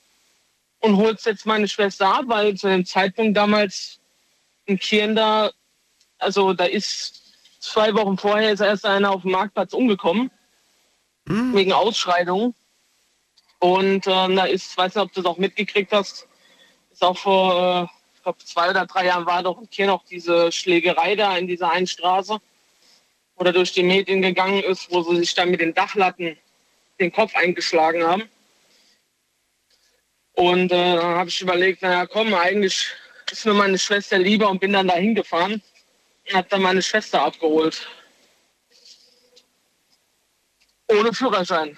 und 0.80 0.96
holst 0.96 1.26
jetzt 1.26 1.46
meine 1.46 1.66
Schwester 1.66 2.14
ab, 2.14 2.24
weil 2.26 2.54
zu 2.54 2.68
dem 2.68 2.84
Zeitpunkt 2.84 3.36
damals 3.36 4.00
in 4.66 4.78
Kirn 4.78 5.16
da, 5.16 5.50
also 6.18 6.52
da 6.52 6.64
ist 6.64 7.22
zwei 7.60 7.94
Wochen 7.94 8.18
vorher 8.18 8.52
ist 8.52 8.60
erst 8.60 8.84
einer 8.84 9.10
auf 9.10 9.22
dem 9.22 9.32
Marktplatz 9.32 9.72
umgekommen, 9.72 10.30
wegen 11.54 11.72
Ausschreitungen. 11.72 12.54
Und 13.58 14.06
äh, 14.06 14.34
da 14.34 14.44
ist, 14.44 14.76
weiß 14.76 14.94
nicht, 14.94 15.02
ob 15.02 15.12
du 15.12 15.22
das 15.22 15.30
auch 15.30 15.38
mitgekriegt 15.38 15.90
hast, 15.92 16.28
ist 16.92 17.02
auch 17.02 17.16
vor, 17.16 17.88
äh, 17.90 18.14
ich 18.14 18.22
glaube, 18.22 18.38
zwei 18.44 18.68
oder 18.68 18.84
drei 18.84 19.06
Jahren 19.06 19.24
war 19.24 19.42
doch 19.42 19.62
hier 19.70 19.86
noch 19.86 20.04
diese 20.04 20.52
Schlägerei 20.52 21.16
da 21.16 21.36
in 21.38 21.46
dieser 21.46 21.70
einen 21.70 21.86
Straße, 21.86 22.38
da 23.42 23.52
durch 23.52 23.72
die 23.72 23.82
Medien 23.82 24.22
gegangen 24.22 24.62
ist, 24.62 24.90
wo 24.90 25.02
sie 25.02 25.16
sich 25.16 25.34
dann 25.34 25.50
mit 25.50 25.60
den 25.60 25.74
Dachlatten 25.74 26.36
den 27.00 27.12
Kopf 27.12 27.34
eingeschlagen 27.34 28.04
haben. 28.04 28.28
Und 30.34 30.72
äh, 30.72 30.96
dann 30.96 31.16
habe 31.16 31.28
ich 31.28 31.40
überlegt, 31.40 31.82
naja, 31.82 32.06
komm, 32.06 32.34
eigentlich 32.34 32.88
ist 33.30 33.46
mir 33.46 33.54
meine 33.54 33.78
Schwester 33.78 34.18
lieber 34.18 34.48
und 34.48 34.60
bin 34.60 34.72
dann 34.72 34.88
da 34.88 34.94
hingefahren 34.94 35.62
und 36.26 36.34
habe 36.34 36.48
dann 36.48 36.62
meine 36.62 36.82
Schwester 36.82 37.22
abgeholt. 37.22 37.88
Ohne 40.88 41.12
Führerschein. 41.12 41.76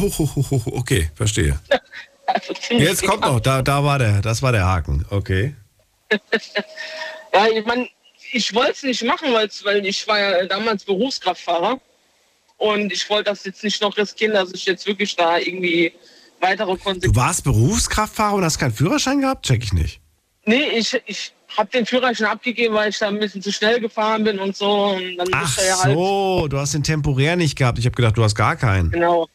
Oh, 0.00 0.28
okay, 0.66 1.10
verstehe. 1.14 1.58
Also 2.24 2.54
Jetzt 2.70 3.04
kommt 3.04 3.22
noch, 3.22 3.40
da, 3.40 3.60
da 3.60 3.84
war 3.84 3.98
der, 3.98 4.22
das 4.22 4.40
war 4.40 4.52
der 4.52 4.64
Haken, 4.64 5.04
okay. 5.10 5.54
Ja, 7.34 7.46
ich 7.48 7.64
meine, 7.66 7.88
ich 8.32 8.54
wollte 8.54 8.72
es 8.72 8.82
nicht 8.82 9.04
machen, 9.04 9.32
weil 9.32 9.86
ich 9.86 10.06
war 10.08 10.18
ja 10.18 10.46
damals 10.46 10.84
Berufskraftfahrer 10.84 11.80
und 12.56 12.92
ich 12.92 13.08
wollte 13.10 13.30
das 13.30 13.44
jetzt 13.44 13.62
nicht 13.62 13.80
noch 13.82 13.96
riskieren, 13.96 14.34
dass 14.34 14.52
ich 14.52 14.64
jetzt 14.64 14.86
wirklich 14.86 15.14
da 15.14 15.38
irgendwie 15.38 15.92
weitere 16.40 16.76
Konsequenzen... 16.76 17.12
Du 17.12 17.20
warst 17.20 17.44
Berufskraftfahrer 17.44 18.34
und 18.34 18.44
hast 18.44 18.58
keinen 18.58 18.72
Führerschein 18.72 19.20
gehabt? 19.20 19.46
Check 19.46 19.62
ich 19.64 19.72
nicht. 19.72 20.00
Nee, 20.44 20.64
ich, 20.70 21.00
ich 21.06 21.32
habe 21.56 21.70
den 21.70 21.84
Führerschein 21.84 22.26
abgegeben, 22.26 22.74
weil 22.74 22.90
ich 22.90 22.98
da 22.98 23.08
ein 23.08 23.18
bisschen 23.18 23.42
zu 23.42 23.52
schnell 23.52 23.80
gefahren 23.80 24.24
bin 24.24 24.38
und 24.38 24.56
so. 24.56 24.86
Und 24.86 25.16
dann 25.18 25.28
Ach 25.32 25.58
er 25.58 25.66
ja 25.66 25.84
halt... 25.84 25.94
so, 25.94 26.48
du 26.48 26.58
hast 26.58 26.72
den 26.74 26.82
temporär 26.82 27.36
nicht 27.36 27.56
gehabt. 27.56 27.78
Ich 27.78 27.84
habe 27.84 27.94
gedacht, 27.94 28.16
du 28.16 28.24
hast 28.24 28.34
gar 28.34 28.56
keinen. 28.56 28.90
Genau. 28.90 29.28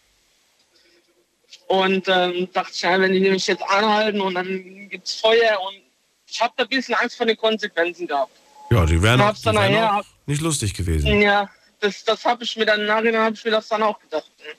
Und 1.68 2.08
ähm, 2.08 2.50
dachte 2.52 2.72
ich, 2.74 2.82
ja, 2.82 3.00
wenn 3.00 3.14
die 3.14 3.20
mich 3.20 3.46
jetzt 3.46 3.64
anhalten 3.64 4.22
und 4.22 4.34
dann 4.34 4.90
gibt 4.90 5.06
es 5.06 5.16
Feuer 5.16 5.60
und 5.68 5.82
ich 6.26 6.42
habe 6.42 6.54
da 6.58 6.64
ein 6.64 6.70
bisschen 6.70 6.96
Angst 6.96 7.18
vor 7.18 7.26
den 7.26 7.38
Konsequenzen 7.38 8.08
gehabt. 8.08 8.32
Ja, 8.70 8.86
die 8.86 9.02
wären 9.02 9.22
auch, 9.22 9.34
die 9.34 9.46
wären 9.46 9.56
nachher- 9.56 10.00
auch 10.00 10.04
nicht 10.26 10.42
lustig 10.42 10.74
gewesen. 10.74 11.22
Ja, 11.22 11.50
das, 11.80 12.04
das 12.04 12.26
habe 12.26 12.44
ich 12.44 12.56
mir 12.58 12.66
dann 12.66 12.82
im 12.82 12.88
Nachhinein 12.88 13.22
habe 13.22 13.36
ich 13.36 13.44
mir 13.46 13.52
das 13.52 13.68
dann 13.68 13.84
auch 13.84 14.00
gedacht. 14.00 14.30
ne. 14.40 14.54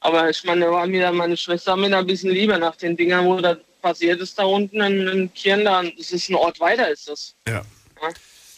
Aber 0.00 0.30
ich 0.30 0.42
meine, 0.44 0.66
da 0.66 0.70
war 0.70 0.86
mir 0.86 1.02
dann 1.02 1.16
meine 1.16 1.36
Schwester 1.36 1.76
mir 1.76 1.90
da 1.90 1.98
ein 2.00 2.06
bisschen 2.06 2.30
lieber 2.30 2.58
nach 2.58 2.76
den 2.76 2.96
Dingern, 2.96 3.26
wo 3.26 3.40
das 3.40 3.58
passiert 3.82 4.20
ist 4.20 4.38
da 4.38 4.44
unten 4.44 4.80
in, 4.80 5.06
in 5.08 5.34
Kirndern. 5.34 5.92
Das 5.96 6.10
ist 6.10 6.28
ein 6.30 6.34
Ort 6.34 6.60
weiter, 6.60 6.88
ist 6.90 7.08
das. 7.08 7.34
Ja. 7.48 7.62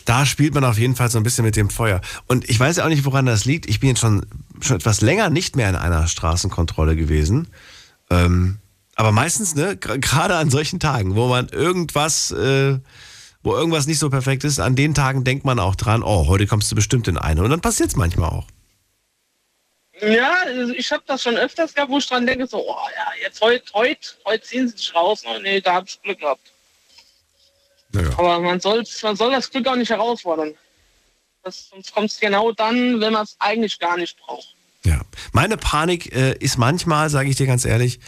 Da 0.07 0.27
spielt 0.27 0.55
man 0.55 0.65
auf 0.65 0.79
jeden 0.79 0.97
Fall 0.97 1.11
so 1.11 1.19
ein 1.19 1.23
bisschen 1.23 1.45
mit 1.45 1.57
dem 1.57 1.71
Feuer. 1.71 2.01
Und 2.27 2.49
ich 2.49 2.59
weiß 2.59 2.77
ja 2.79 2.85
auch 2.85 2.89
nicht, 2.89 3.05
woran 3.05 3.27
das 3.27 3.45
liegt. 3.45 3.69
Ich 3.69 3.81
bin 3.81 3.91
jetzt 3.91 4.01
schon, 4.01 4.27
schon 4.61 4.77
etwas 4.77 5.01
länger 5.03 5.29
nicht 5.31 5.57
mehr 5.57 5.69
in 5.69 5.77
einer 5.77 6.09
Straßenkontrolle 6.09 6.97
gewesen. 6.97 7.49
Ähm, 8.11 8.59
aber 8.97 9.13
meistens, 9.13 9.55
ne, 9.55 9.77
gerade 9.77 10.37
an 10.37 10.51
solchen 10.51 10.81
Tagen, 10.81 11.17
wo 11.17 11.29
man 11.29 11.49
irgendwas, 11.49 12.31
äh, 12.33 12.79
wo 13.43 13.55
irgendwas 13.55 13.87
nicht 13.87 13.99
so 13.99 14.11
perfekt 14.11 14.45
ist, 14.45 14.61
an 14.61 14.77
den 14.77 14.95
Tagen 14.95 15.25
denkt 15.25 15.45
man 15.45 15.59
auch 15.59 15.75
dran, 15.75 16.03
oh, 16.03 16.27
heute 16.27 16.47
kommst 16.47 16.71
du 16.71 16.77
bestimmt 16.77 17.09
in 17.09 17.17
eine. 17.17 17.43
Und 17.43 17.51
dann 17.51 17.61
passiert 17.61 17.91
es 17.91 17.97
manchmal 17.97 18.31
auch. 18.31 18.47
Ja, 20.01 20.35
also 20.47 20.73
ich 20.73 20.91
habe 20.93 21.03
das 21.07 21.23
schon 21.23 21.37
öfters 21.37 21.75
gehabt, 21.75 21.91
wo 21.91 21.99
ich 21.99 22.07
dran 22.07 22.27
denke, 22.27 22.47
so, 22.47 22.59
oh 22.59 22.89
ja, 22.97 23.13
jetzt 23.23 23.41
heute, 23.41 23.65
heute, 23.75 24.09
heute 24.25 24.43
ziehen 24.43 24.69
sie 24.69 24.77
sich 24.77 24.95
raus. 24.95 25.23
Oh, 25.27 25.39
nee, 25.43 25.61
da 25.61 25.75
habe 25.75 25.87
ich 25.89 26.01
Glück 26.03 26.21
gehabt. 26.21 26.53
Aber 28.17 28.41
man, 28.41 28.61
soll's, 28.61 29.03
man 29.03 29.17
soll 29.17 29.33
das 29.33 29.51
Glück 29.51 29.67
auch 29.67 29.77
nicht 29.77 29.91
herausfordern. 29.91 30.55
Das, 31.43 31.69
sonst 31.71 31.93
kommt 31.93 32.11
es 32.11 32.21
genau 32.21 32.53
dann, 32.53 33.01
wenn 33.01 33.13
man 33.13 33.25
es 33.25 33.37
eigentlich 33.39 33.79
gar 33.79 33.97
nicht 33.97 34.19
braucht. 34.19 34.55
Meine 35.33 35.57
Panik 35.57 36.15
äh, 36.15 36.37
ist 36.39 36.59
manchmal, 36.59 37.11
sage 37.11 37.31
ich 37.31 37.37
dir 37.37 37.47
ganz 37.47 37.65
ehrlich, 37.65 38.01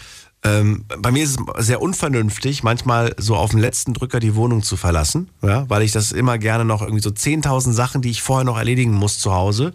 ähm, 0.44 0.84
bei 0.98 1.12
mir 1.12 1.22
ist 1.22 1.38
es 1.56 1.66
sehr 1.66 1.80
unvernünftig, 1.80 2.62
manchmal 2.62 3.14
so 3.16 3.36
auf 3.36 3.50
den 3.50 3.60
letzten 3.60 3.94
Drücker 3.94 4.18
die 4.18 4.34
Wohnung 4.34 4.62
zu 4.62 4.76
verlassen, 4.76 5.28
ja, 5.40 5.68
weil 5.70 5.82
ich 5.82 5.92
das 5.92 6.10
immer 6.10 6.38
gerne 6.38 6.64
noch 6.64 6.82
irgendwie 6.82 7.02
so 7.02 7.10
10.000 7.10 7.72
Sachen, 7.72 8.02
die 8.02 8.10
ich 8.10 8.22
vorher 8.22 8.44
noch 8.44 8.58
erledigen 8.58 8.92
muss 8.92 9.20
zu 9.20 9.32
Hause, 9.32 9.72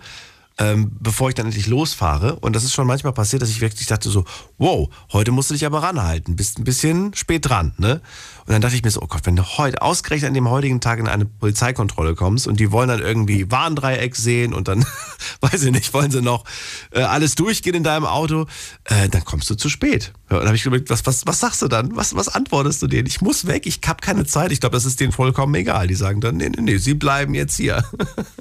ähm, 0.58 0.92
bevor 1.00 1.30
ich 1.30 1.36
dann 1.36 1.46
endlich 1.46 1.68
losfahre. 1.68 2.36
Und 2.38 2.56
das 2.56 2.66
ist 2.66 2.74
schon 2.74 2.88
manchmal 2.88 3.14
passiert, 3.14 3.42
dass 3.42 3.50
ich 3.50 3.62
wirklich 3.62 3.88
dachte 3.88 4.10
so, 4.10 4.26
wow, 4.58 4.90
heute 5.14 5.32
musst 5.32 5.50
du 5.50 5.54
dich 5.54 5.66
aber 5.66 5.84
ranhalten, 5.84 6.36
bist 6.36 6.60
ein 6.60 6.66
bisschen 6.66 7.14
spät 7.14 7.48
dran, 7.48 7.74
ne? 7.78 8.02
Und 8.48 8.54
dann 8.54 8.62
dachte 8.62 8.78
ich 8.78 8.84
mir 8.84 8.92
so, 8.92 9.02
oh 9.02 9.08
Gott, 9.08 9.26
wenn 9.26 9.36
du 9.36 9.44
heute 9.44 9.82
ausgerechnet 9.82 10.30
an 10.30 10.34
dem 10.34 10.50
heutigen 10.50 10.80
Tag 10.80 11.00
in 11.00 11.10
eine 11.10 11.26
Polizeikontrolle 11.26 12.16
kommst 12.16 12.48
und 12.48 12.62
die 12.62 12.72
wollen 12.72 12.88
dann 12.88 13.02
irgendwie 13.02 13.52
Warndreieck 13.52 14.16
sehen 14.16 14.54
und 14.54 14.70
dann, 14.70 14.86
weiß 15.42 15.64
ich 15.64 15.72
nicht, 15.74 15.94
wollen 15.94 16.12
sie 16.12 16.22
noch 16.22 16.46
äh, 16.92 17.02
alles 17.02 17.36
durchgehen 17.36 17.76
in 17.76 17.84
deinem 17.84 18.06
Auto, 18.06 18.46
äh, 18.86 19.10
dann 19.10 19.26
kommst 19.26 19.50
du 19.50 19.56
zu 19.56 19.68
spät. 19.68 20.14
Ja, 20.30 20.38
und 20.38 20.44
dann 20.44 20.48
habe 20.48 20.56
ich 20.56 20.66
überlegt, 20.66 20.90
was, 20.90 21.06
was, 21.06 21.28
was 21.28 21.42
sagst 21.42 21.62
du 21.62 21.68
dann? 21.68 21.98
Was, 21.98 22.16
was 22.16 22.30
antwortest 22.30 22.82
du 22.82 22.88
denen? 22.88 23.06
Ich 23.06 23.20
muss 23.20 23.48
weg, 23.48 23.66
ich 23.66 23.82
habe 23.86 24.00
keine 24.00 24.26
Zeit. 24.26 24.54
Ich 24.54 24.62
glaube, 24.62 24.78
das 24.78 24.86
ist 24.86 25.02
denen 25.02 25.12
vollkommen 25.12 25.54
egal. 25.56 25.88
Die 25.88 25.96
sagen 25.96 26.22
dann, 26.22 26.38
nee, 26.38 26.48
nee, 26.48 26.62
nee, 26.62 26.78
sie 26.78 26.94
bleiben 26.94 27.34
jetzt 27.34 27.58
hier. 27.58 27.84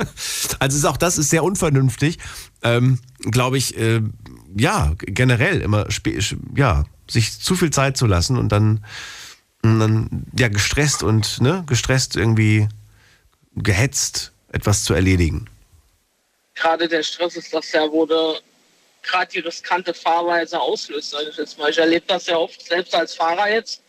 also 0.60 0.78
ist 0.78 0.84
auch 0.84 0.98
das 0.98 1.18
ist 1.18 1.30
sehr 1.30 1.42
unvernünftig. 1.42 2.18
Ähm, 2.62 3.00
glaube 3.22 3.58
ich, 3.58 3.76
äh, 3.76 4.02
ja, 4.56 4.92
generell 4.98 5.62
immer, 5.62 5.88
ja, 6.54 6.84
sich 7.10 7.40
zu 7.40 7.56
viel 7.56 7.70
Zeit 7.70 7.96
zu 7.96 8.06
lassen 8.06 8.36
und 8.36 8.50
dann, 8.52 8.84
und 9.74 9.80
dann 9.80 10.26
ja, 10.38 10.48
gestresst 10.48 11.02
und, 11.02 11.40
ne, 11.40 11.64
gestresst 11.66 12.16
irgendwie 12.16 12.68
gehetzt 13.54 14.32
etwas 14.52 14.84
zu 14.84 14.94
erledigen. 14.94 15.48
Gerade 16.54 16.88
der 16.88 17.02
Stress 17.02 17.36
ist 17.36 17.52
das 17.52 17.72
ja, 17.72 17.90
wo 17.90 18.06
du 18.06 18.34
gerade 19.02 19.30
die 19.30 19.38
riskante 19.40 19.94
Fahrweise 19.94 20.58
auslöst, 20.60 21.10
sag 21.10 21.22
ich 21.30 21.36
jetzt 21.36 21.58
mal. 21.58 21.70
Ich 21.70 21.78
erlebe 21.78 22.04
das 22.06 22.26
ja 22.26 22.36
oft 22.36 22.60
selbst 22.66 22.94
als 22.94 23.14
Fahrer 23.14 23.50
jetzt. 23.50 23.82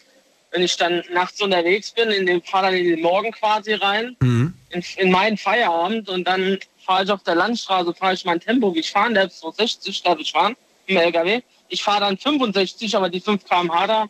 Wenn 0.51 0.61
ich 0.63 0.77
dann 0.77 1.03
nachts 1.11 1.41
unterwegs 1.41 1.91
bin, 1.91 2.09
in 2.09 2.25
den 2.25 2.41
fahre 2.41 2.67
dann 2.67 2.75
in 2.75 2.87
den 2.87 3.01
Morgen 3.01 3.31
quasi 3.31 3.73
rein, 3.73 4.15
in, 4.21 4.83
in 4.97 5.11
meinen 5.11 5.37
Feierabend 5.37 6.09
und 6.09 6.25
dann 6.25 6.57
fahre 6.85 7.03
ich 7.03 7.11
auf 7.11 7.23
der 7.23 7.35
Landstraße, 7.35 7.93
fahre 7.93 8.13
ich 8.13 8.25
mein 8.25 8.39
Tempo, 8.39 8.73
wie 8.73 8.79
ich 8.79 8.91
fahren 8.91 9.13
darf, 9.13 9.33
so 9.33 9.51
60 9.51 10.03
darf 10.03 10.19
ich 10.19 10.31
fahren 10.31 10.55
im 10.85 10.97
LKW. 10.97 11.41
Ich 11.69 11.83
fahre 11.83 12.01
dann 12.01 12.17
65, 12.17 12.95
aber 12.95 13.09
die 13.09 13.19
5 13.19 13.43
km/h 13.43 13.87
da. 13.87 14.07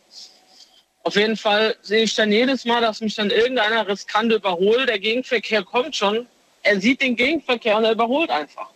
Auf 1.04 1.16
jeden 1.16 1.36
Fall 1.36 1.76
sehe 1.82 2.02
ich 2.02 2.14
dann 2.14 2.30
jedes 2.32 2.64
Mal, 2.64 2.80
dass 2.80 3.00
mich 3.00 3.14
dann 3.14 3.30
irgendeiner 3.30 3.86
riskant 3.88 4.32
überholt. 4.32 4.88
Der 4.88 4.98
Gegenverkehr 4.98 5.62
kommt 5.62 5.96
schon. 5.96 6.26
Er 6.62 6.80
sieht 6.80 7.00
den 7.00 7.16
Gegenverkehr 7.16 7.76
und 7.76 7.84
er 7.84 7.92
überholt 7.92 8.30
einfach. 8.30 8.68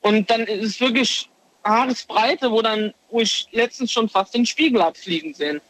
Und 0.00 0.30
dann 0.30 0.42
ist 0.42 0.64
es 0.64 0.80
wirklich 0.80 1.28
Haaresbreite, 1.64 2.50
wo 2.50 2.60
dann, 2.62 2.92
wo 3.10 3.20
ich 3.20 3.48
letztens 3.52 3.90
schon 3.90 4.08
fast 4.08 4.34
den 4.34 4.44
Spiegel 4.46 4.82
abfliegen 4.82 5.34
sehen. 5.34 5.60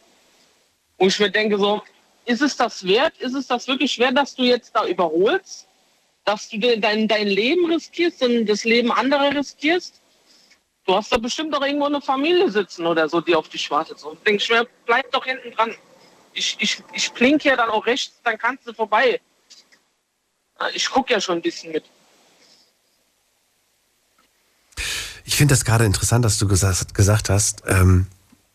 Wo 0.97 1.07
ich 1.07 1.19
mir 1.19 1.31
denke 1.31 1.57
so, 1.57 1.81
ist 2.25 2.41
es 2.41 2.57
das 2.57 2.85
wert? 2.85 3.17
Ist 3.19 3.33
es 3.33 3.47
das 3.47 3.67
wirklich 3.67 3.97
wert, 3.97 4.17
dass 4.17 4.35
du 4.35 4.43
jetzt 4.43 4.75
da 4.75 4.85
überholst? 4.85 5.67
Dass 6.25 6.49
du 6.49 6.57
de- 6.57 6.79
dein, 6.79 7.07
dein 7.07 7.27
Leben 7.27 7.71
riskierst 7.71 8.21
und 8.23 8.45
das 8.45 8.65
Leben 8.65 8.91
anderer 8.91 9.33
riskierst? 9.35 10.01
Du 10.85 10.95
hast 10.95 11.11
da 11.11 11.17
bestimmt 11.17 11.53
doch 11.53 11.61
irgendwo 11.61 11.85
eine 11.85 11.99
Familie 11.99 12.49
sitzen 12.51 12.85
oder 12.85 13.09
so, 13.09 13.19
die 13.19 13.35
auf 13.35 13.49
dich 13.49 13.69
wartet. 13.71 13.99
So 13.99 14.15
denke 14.25 14.43
ich 14.43 14.49
mir, 14.49 14.67
bleib 14.85 15.11
doch 15.11 15.25
hinten 15.25 15.51
dran. 15.51 15.73
Ich, 16.33 16.57
ich, 16.59 16.83
ich 16.93 17.11
blinke 17.11 17.49
ja 17.49 17.55
dann 17.55 17.69
auch 17.69 17.85
rechts, 17.85 18.13
dann 18.23 18.37
kannst 18.37 18.67
du 18.67 18.73
vorbei. 18.73 19.19
Ich 20.73 20.89
gucke 20.89 21.13
ja 21.13 21.19
schon 21.19 21.37
ein 21.37 21.41
bisschen 21.41 21.71
mit. 21.71 21.85
Ich 25.23 25.35
finde 25.35 25.53
das 25.53 25.65
gerade 25.65 25.85
interessant, 25.85 26.23
dass 26.23 26.37
du 26.37 26.47
gesagt, 26.47 26.93
gesagt 26.93 27.29
hast, 27.29 27.63
ähm, 27.65 28.07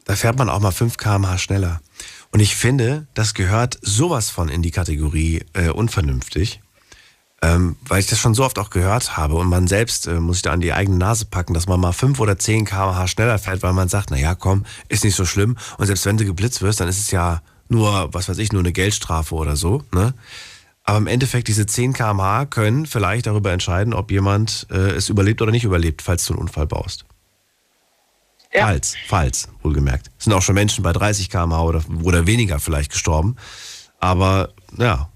da 0.05 0.15
fährt 0.15 0.39
man 0.39 0.49
auch 0.49 0.61
mal 0.61 0.71
5 0.71 0.97
km/h 0.97 1.39
schneller. 1.39 1.81
Und 2.31 2.41
ich 2.41 2.55
finde, 2.55 3.09
das 3.15 3.35
gehört 3.35 3.79
sowas 3.83 4.31
von 4.31 4.49
in 4.49 4.63
die 4.63 4.71
Kategorie 4.71 5.45
äh, 5.53 5.71
unvernünftig, 5.71 6.61
ähm, 7.43 7.77
weil 7.87 8.01
ich 8.01 8.07
das 8.07 8.19
schon 8.19 8.35
so 8.35 8.45
oft 8.45 8.59
auch 8.59 8.71
gehört 8.71 9.17
habe 9.17 9.37
und 9.37 9.49
man 9.49 9.67
selbst 9.67 10.07
äh, 10.07 10.21
muss 10.21 10.37
sich 10.37 10.43
da 10.43 10.53
an 10.53 10.61
die 10.61 10.73
eigene 10.73 10.99
Nase 10.99 11.25
packen, 11.25 11.55
dass 11.55 11.67
man 11.67 11.81
mal 11.81 11.93
5 11.93 12.21
oder 12.21 12.39
10 12.39 12.67
km/h 12.67 13.09
schneller 13.09 13.39
fährt, 13.39 13.63
weil 13.63 13.73
man 13.73 13.89
sagt, 13.89 14.11
na 14.11 14.19
ja, 14.19 14.35
komm, 14.35 14.67
ist 14.89 15.05
nicht 15.05 15.17
so 15.17 15.25
schlimm. 15.25 15.57
Und 15.79 15.87
selbst 15.87 16.05
wenn 16.05 16.19
du 16.19 16.27
geblitzt 16.27 16.61
wirst, 16.61 16.81
dann 16.81 16.89
ist 16.89 16.99
es 16.99 17.11
ja 17.11 17.41
nur, 17.69 18.13
was 18.13 18.29
weiß 18.29 18.39
ich, 18.39 18.53
nur 18.53 18.61
eine 18.61 18.73
Geldstrafe 18.73 19.35
oder 19.35 19.57
so. 19.57 19.83
Ne? 19.93 20.13
Aber 20.85 20.99
im 20.99 21.07
Endeffekt, 21.07 21.49
diese 21.49 21.65
10 21.65 21.95
km/h 21.95 22.47
können 22.47 22.85
vielleicht 22.85 23.27
darüber 23.27 23.53
entscheiden, 23.53 23.95
ob 23.95 24.11
jemand 24.11 24.67
äh, 24.71 24.91
es 24.91 25.09
überlebt 25.09 25.41
oder 25.41 25.53
nicht 25.53 25.65
überlebt, 25.65 26.03
falls 26.03 26.27
du 26.27 26.35
einen 26.35 26.43
Unfall 26.43 26.67
baust. 26.67 27.07
Falls, 28.53 28.97
falls, 29.07 29.49
wohlgemerkt. 29.63 30.11
Es 30.19 30.25
sind 30.25 30.33
auch 30.33 30.43
schon 30.43 30.57
Menschen 30.57 30.83
bei 30.83 30.93
30 30.93 31.31
km/h 31.31 31.63
oder, 31.63 31.83
oder 32.03 32.27
weniger 32.27 32.59
vielleicht 32.59 32.91
gestorben. 32.91 33.37
Aber 34.01 34.53
ja, 34.77 35.09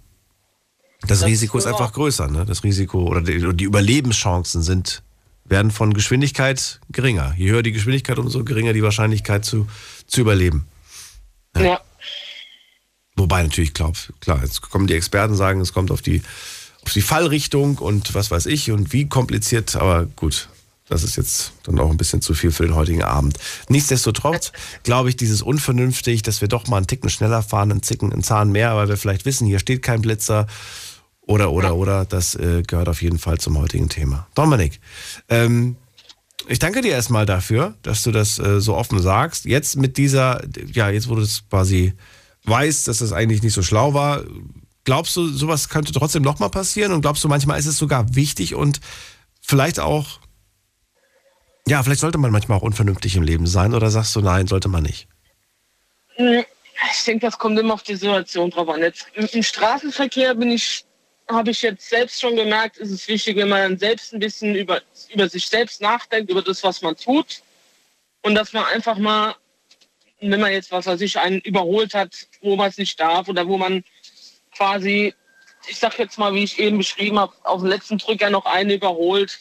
das, 1.06 1.20
Das 1.20 1.28
Risiko 1.28 1.58
ist 1.58 1.66
einfach 1.66 1.92
größer. 1.92 2.28
Ne? 2.28 2.44
Das 2.44 2.64
Risiko 2.64 3.04
oder 3.04 3.20
die, 3.20 3.56
die 3.56 3.64
Überlebenschancen 3.64 4.62
sind, 4.62 5.02
werden 5.44 5.70
von 5.70 5.92
Geschwindigkeit 5.94 6.80
geringer. 6.90 7.34
Je 7.36 7.50
höher 7.50 7.62
die 7.62 7.72
Geschwindigkeit, 7.72 8.18
umso 8.18 8.44
geringer 8.44 8.72
die 8.72 8.82
Wahrscheinlichkeit 8.82 9.44
zu, 9.44 9.66
zu 10.06 10.20
überleben. 10.20 10.66
Ja. 11.56 11.80
Wobei 13.16 13.42
natürlich, 13.42 13.74
glaub, 13.74 13.96
klar, 14.20 14.40
jetzt 14.42 14.60
kommen 14.62 14.86
die 14.86 14.94
Experten 14.94 15.32
und 15.32 15.38
sagen, 15.38 15.60
es 15.60 15.72
kommt 15.72 15.90
auf 15.90 16.02
die, 16.02 16.22
auf 16.82 16.92
die 16.92 17.02
Fallrichtung 17.02 17.78
und 17.78 18.14
was 18.14 18.30
weiß 18.30 18.46
ich 18.46 18.70
und 18.72 18.92
wie 18.92 19.08
kompliziert, 19.08 19.76
aber 19.76 20.06
gut. 20.06 20.48
Das 20.86 21.02
ist 21.02 21.16
jetzt 21.16 21.52
dann 21.62 21.78
auch 21.78 21.90
ein 21.90 21.96
bisschen 21.96 22.20
zu 22.20 22.34
viel 22.34 22.50
für 22.50 22.64
den 22.64 22.74
heutigen 22.74 23.02
Abend. 23.02 23.38
Nichtsdestotrotz 23.68 24.52
glaube 24.82 25.08
ich, 25.08 25.16
dieses 25.16 25.40
unvernünftig, 25.40 26.22
dass 26.22 26.42
wir 26.42 26.48
doch 26.48 26.66
mal 26.66 26.76
einen 26.76 26.86
Ticken 26.86 27.08
schneller 27.08 27.42
fahren, 27.42 27.70
einen 27.70 27.82
Zicken, 27.82 28.12
einen 28.12 28.22
Zahn 28.22 28.52
mehr, 28.52 28.76
weil 28.76 28.88
wir 28.88 28.98
vielleicht 28.98 29.24
wissen, 29.24 29.46
hier 29.46 29.58
steht 29.58 29.80
kein 29.80 30.02
Blitzer 30.02 30.46
oder, 31.26 31.52
oder, 31.52 31.76
oder, 31.76 32.04
das 32.04 32.34
äh, 32.34 32.62
gehört 32.66 32.88
auf 32.88 33.02
jeden 33.02 33.18
Fall 33.18 33.38
zum 33.38 33.58
heutigen 33.58 33.88
Thema. 33.88 34.26
Dominik, 34.34 34.80
ähm, 35.28 35.76
ich 36.48 36.58
danke 36.58 36.82
dir 36.82 36.92
erstmal 36.92 37.24
dafür, 37.24 37.74
dass 37.82 38.02
du 38.02 38.10
das 38.10 38.38
äh, 38.38 38.60
so 38.60 38.74
offen 38.74 39.00
sagst. 39.00 39.46
Jetzt 39.46 39.76
mit 39.76 39.96
dieser, 39.96 40.42
ja, 40.72 40.90
jetzt 40.90 41.08
wo 41.08 41.14
du 41.14 41.22
es 41.22 41.48
quasi 41.48 41.94
weißt, 42.44 42.86
dass 42.88 42.98
das 42.98 43.12
eigentlich 43.12 43.42
nicht 43.42 43.54
so 43.54 43.62
schlau 43.62 43.94
war, 43.94 44.24
glaubst 44.84 45.16
du, 45.16 45.26
sowas 45.28 45.68
könnte 45.70 45.92
trotzdem 45.92 46.22
nochmal 46.22 46.50
passieren? 46.50 46.92
Und 46.92 47.00
glaubst 47.00 47.24
du, 47.24 47.28
manchmal 47.28 47.58
ist 47.58 47.66
es 47.66 47.78
sogar 47.78 48.14
wichtig 48.14 48.54
und 48.54 48.80
vielleicht 49.40 49.80
auch, 49.80 50.20
ja, 51.66 51.82
vielleicht 51.82 52.00
sollte 52.00 52.18
man 52.18 52.30
manchmal 52.30 52.58
auch 52.58 52.62
unvernünftig 52.62 53.16
im 53.16 53.22
Leben 53.22 53.46
sein 53.46 53.72
oder 53.72 53.90
sagst 53.90 54.14
du, 54.14 54.20
nein, 54.20 54.46
sollte 54.46 54.68
man 54.68 54.82
nicht? 54.82 55.08
Hm, 56.16 56.44
Ich 56.92 57.04
denke, 57.04 57.24
das 57.26 57.38
kommt 57.38 57.58
immer 57.58 57.74
auf 57.74 57.82
die 57.82 57.96
Situation 57.96 58.50
drauf 58.50 58.68
an. 58.68 58.80
Jetzt 58.80 59.06
im 59.14 59.42
Straßenverkehr 59.42 60.34
bin 60.34 60.50
ich, 60.50 60.84
habe 61.28 61.50
ich 61.50 61.62
jetzt 61.62 61.88
selbst 61.88 62.20
schon 62.20 62.36
gemerkt, 62.36 62.76
ist 62.76 62.90
es 62.90 63.08
wichtig, 63.08 63.36
wenn 63.36 63.48
man 63.48 63.62
dann 63.62 63.78
selbst 63.78 64.12
ein 64.12 64.20
bisschen 64.20 64.54
über, 64.54 64.82
über 65.10 65.28
sich 65.28 65.46
selbst 65.46 65.80
nachdenkt, 65.80 66.30
über 66.30 66.42
das, 66.42 66.62
was 66.62 66.82
man 66.82 66.96
tut. 66.96 67.42
Und 68.22 68.34
dass 68.34 68.52
man 68.52 68.64
einfach 68.66 68.98
mal, 68.98 69.34
wenn 70.20 70.40
man 70.40 70.52
jetzt, 70.52 70.70
was 70.70 70.86
weiß 70.86 71.00
ich, 71.00 71.18
einen 71.18 71.40
überholt 71.40 71.94
hat, 71.94 72.26
wo 72.42 72.56
man 72.56 72.68
es 72.68 72.78
nicht 72.78 72.98
darf 73.00 73.28
oder 73.28 73.46
wo 73.46 73.56
man 73.56 73.84
quasi, 74.54 75.14
ich 75.66 75.78
sag 75.78 75.98
jetzt 75.98 76.18
mal, 76.18 76.34
wie 76.34 76.44
ich 76.44 76.58
eben 76.58 76.78
beschrieben 76.78 77.18
habe, 77.18 77.32
auf 77.44 77.60
dem 77.60 77.70
letzten 77.70 77.98
Drücker 77.98 78.30
noch 78.30 78.44
einen 78.44 78.70
überholt 78.70 79.38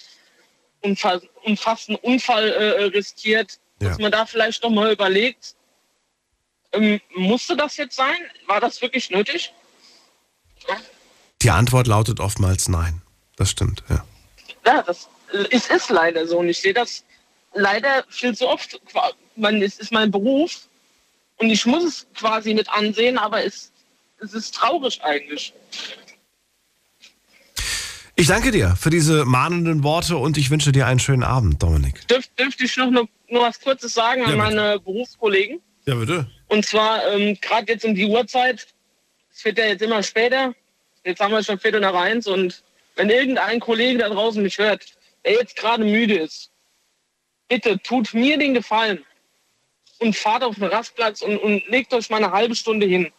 und, 0.82 1.00
und 1.44 1.60
fast 1.60 1.90
einen 1.90 1.98
Unfall 2.00 2.50
äh, 2.50 2.84
riskiert, 2.86 3.60
dass 3.80 3.98
man 4.00 4.12
da 4.12 4.26
vielleicht 4.26 4.64
noch 4.64 4.70
mal 4.70 4.92
überlegt, 4.92 5.56
ähm, 6.72 7.02
musste 7.16 7.56
das 7.56 7.78
jetzt 7.78 7.96
sein? 7.96 8.18
War 8.48 8.60
das 8.60 8.82
wirklich 8.82 9.10
nötig? 9.10 9.54
Die 11.44 11.50
Antwort 11.52 11.88
lautet 11.88 12.20
oftmals 12.20 12.70
nein. 12.70 13.02
Das 13.36 13.50
stimmt, 13.50 13.84
ja. 13.90 14.06
Ja, 14.66 14.82
das 14.84 15.10
ist, 15.50 15.70
ist 15.70 15.90
leider 15.90 16.26
so. 16.26 16.40
Und 16.40 16.48
ich 16.48 16.60
sehe 16.60 16.74
das 16.74 17.04
leider 17.54 18.06
viel 18.10 18.36
zu 18.36 18.48
oft. 18.48 18.80
Man, 19.36 19.62
es 19.62 19.78
ist 19.80 19.92
mein 19.92 20.10
Beruf 20.10 20.68
und 21.38 21.50
ich 21.50 21.66
muss 21.66 21.84
es 21.84 22.08
quasi 22.16 22.54
mit 22.54 22.70
ansehen, 22.70 23.18
aber 23.18 23.44
es, 23.44 23.72
es 24.22 24.34
ist 24.34 24.56
traurig 24.56 25.02
eigentlich. 25.04 25.54
Ich 28.16 28.28
danke 28.28 28.52
dir 28.52 28.78
für 28.80 28.92
diese 28.92 29.26
mahnenden 29.26 29.84
Worte 29.84 30.18
und 30.18 30.38
ich 30.38 30.50
wünsche 30.52 30.72
dir 30.72 30.86
einen 30.86 31.00
schönen 31.00 31.24
Abend, 31.24 31.62
Dominik. 31.62 32.08
Dürf, 32.08 32.28
dürfte 32.40 32.64
ich 32.64 32.78
noch, 32.78 32.92
nur, 32.92 33.10
nur 33.28 33.42
was 33.42 33.60
Kurzes 33.60 33.94
sagen 33.94 34.22
Ja, 34.22 34.28
an 34.28 34.32
bitte. 34.34 34.44
meine 34.44 34.80
Berufskollegen? 34.80 35.60
Ja, 35.86 35.96
bitte. 35.96 36.30
Und 36.48 36.66
zwar 36.66 37.06
ähm, 37.12 37.38
gerade 37.42 37.74
jetzt 37.74 37.84
um 37.84 37.96
die 37.96 38.06
Uhrzeit. 38.06 38.68
Es 39.34 39.44
wird 39.44 39.58
ja 39.58 39.66
jetzt 39.66 39.82
immer 39.82 40.04
später. 40.04 40.54
Jetzt 41.04 41.20
haben 41.20 41.32
wir 41.32 41.44
schon 41.44 41.60
Viertel 41.60 41.82
nach 41.82 41.94
eins. 41.94 42.28
Und 42.28 42.64
wenn 42.96 43.10
irgendein 43.10 43.60
Kollege 43.60 44.00
da 44.00 44.10
draußen 44.10 44.42
mich 44.42 44.58
hört, 44.58 44.86
der 45.26 45.34
jetzt 45.34 45.56
gerade 45.56 45.84
müde 45.84 46.16
ist, 46.16 46.50
bitte 47.48 47.80
tut 47.80 48.14
mir 48.14 48.38
den 48.38 48.54
Gefallen 48.54 49.06
und 50.00 50.16
fahrt 50.16 50.44
auf 50.44 50.56
den 50.56 50.66
Rastplatz 50.66 51.22
und, 51.22 51.38
und 51.38 51.68
legt 51.68 51.94
euch 51.94 52.10
mal 52.10 52.24
eine 52.24 52.32
halbe 52.32 52.56
Stunde 52.56 52.86
hin. 52.86 53.12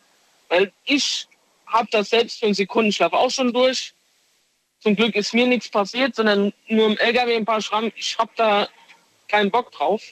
Weil 0.48 0.73
ich 0.85 1.27
habe 1.66 1.89
das 1.90 2.11
selbst 2.11 2.40
für 2.40 2.47
einen 2.47 2.55
Sekundenschlaf 2.55 3.12
auch 3.12 3.31
schon 3.31 3.52
durch. 3.52 3.93
Zum 4.81 4.97
Glück 4.97 5.15
ist 5.15 5.35
mir 5.35 5.47
nichts 5.47 5.69
passiert, 5.69 6.15
sondern 6.15 6.52
nur 6.69 6.86
im 6.86 6.98
LKW 6.98 7.36
ein 7.36 7.44
paar 7.44 7.62
Schrammen. 7.62 7.93
Ich 7.97 8.19
habe 8.19 8.31
da 8.36 8.69
keinen 9.28 9.51
Bock 9.51 9.73
drauf. 9.73 10.02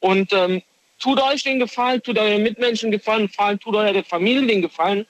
Und 0.00 0.32
ähm, 0.32 0.62
tut 0.98 1.20
euch 1.20 1.44
den 1.44 1.60
Gefallen, 1.60 2.02
tut 2.02 2.18
euren 2.18 2.42
Mitmenschen 2.42 2.90
den 2.90 2.98
Gefallen, 2.98 3.30
tut 3.60 3.76
eurer 3.76 4.02
Familie 4.02 4.46
den 4.46 4.62
Gefallen. 4.62 5.06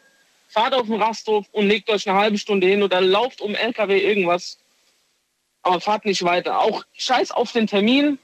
Fahrt 0.52 0.74
auf 0.74 0.86
den 0.86 1.00
Rasthof 1.00 1.46
und 1.52 1.66
legt 1.66 1.88
euch 1.88 2.08
eine 2.08 2.18
halbe 2.18 2.36
Stunde 2.36 2.66
hin 2.66 2.82
oder 2.82 3.00
lauft 3.00 3.40
um 3.40 3.54
LKW 3.54 3.98
irgendwas. 3.98 4.58
Aber 5.62 5.80
fahrt 5.80 6.04
nicht 6.04 6.22
weiter. 6.24 6.60
Auch 6.60 6.84
scheiß 6.92 7.30
auf 7.30 7.52
den 7.52 7.66
Termin. 7.66 8.18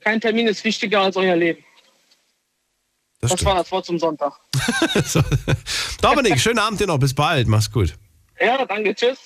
Kein 0.00 0.20
Termin 0.20 0.48
ist 0.48 0.64
wichtiger 0.64 1.02
als 1.02 1.16
euer 1.16 1.36
Leben. 1.36 1.64
Das, 3.20 3.44
war 3.44 3.54
das 3.54 3.70
Wort 3.70 3.86
zum 3.86 3.98
Sonntag. 3.98 4.32
So. 5.04 5.20
Dominik, 6.00 6.40
schönen 6.44 6.58
Abend 6.58 6.80
dir 6.80 6.86
noch. 6.86 6.98
Bis 6.98 7.14
bald. 7.14 7.46
Mach's 7.46 7.70
gut. 7.70 7.94
Ja, 8.40 8.64
danke. 8.64 8.94
Tschüss. 8.94 9.18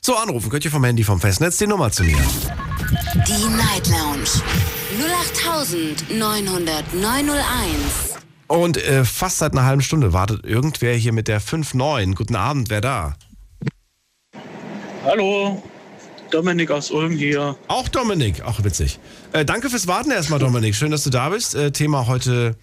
So, 0.00 0.14
anrufen 0.16 0.50
könnt 0.50 0.64
ihr 0.64 0.70
vom 0.70 0.84
Handy 0.84 1.02
vom 1.02 1.18
Festnetz 1.18 1.56
die 1.56 1.66
Nummer 1.66 1.90
zu 1.90 2.04
mir. 2.04 2.22
Die 3.26 3.46
Night 3.46 3.88
Lounge 3.88 4.28
0890901. 6.10 8.13
Und 8.46 8.76
äh, 8.76 9.04
fast 9.04 9.38
seit 9.38 9.52
einer 9.52 9.64
halben 9.64 9.82
Stunde 9.82 10.12
wartet 10.12 10.44
irgendwer 10.44 10.94
hier 10.94 11.12
mit 11.12 11.28
der 11.28 11.40
5-9. 11.40 12.14
Guten 12.14 12.36
Abend, 12.36 12.70
wer 12.70 12.80
da? 12.80 13.16
Hallo, 15.04 15.62
Dominik 16.30 16.70
aus 16.70 16.90
Ulm 16.90 17.12
hier. 17.12 17.56
Auch 17.68 17.88
Dominik, 17.88 18.42
auch 18.42 18.62
witzig. 18.64 18.98
Äh, 19.32 19.44
danke 19.44 19.70
fürs 19.70 19.86
Warten 19.86 20.10
erstmal, 20.10 20.38
Dominik. 20.38 20.74
Schön, 20.74 20.90
dass 20.90 21.04
du 21.04 21.10
da 21.10 21.28
bist. 21.28 21.54
Äh, 21.54 21.72
Thema 21.72 22.06
heute 22.06 22.56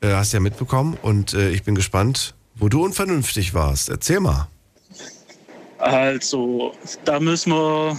äh, 0.00 0.12
hast 0.12 0.32
du 0.32 0.38
ja 0.38 0.40
mitbekommen 0.40 0.96
und 1.02 1.34
äh, 1.34 1.50
ich 1.50 1.62
bin 1.62 1.74
gespannt, 1.74 2.34
wo 2.54 2.68
du 2.68 2.84
unvernünftig 2.84 3.54
warst. 3.54 3.88
Erzähl 3.88 4.20
mal. 4.20 4.48
Also, 5.78 6.74
da 7.04 7.20
müssen 7.20 7.52
wir 7.52 7.98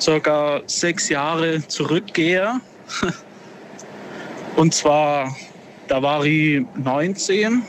circa 0.00 0.62
sechs 0.66 1.08
Jahre 1.08 1.66
zurückgehen. 1.68 2.60
Und 4.56 4.74
zwar, 4.74 5.34
da 5.88 6.02
war 6.02 6.24
ich 6.24 6.64
19 6.74 7.62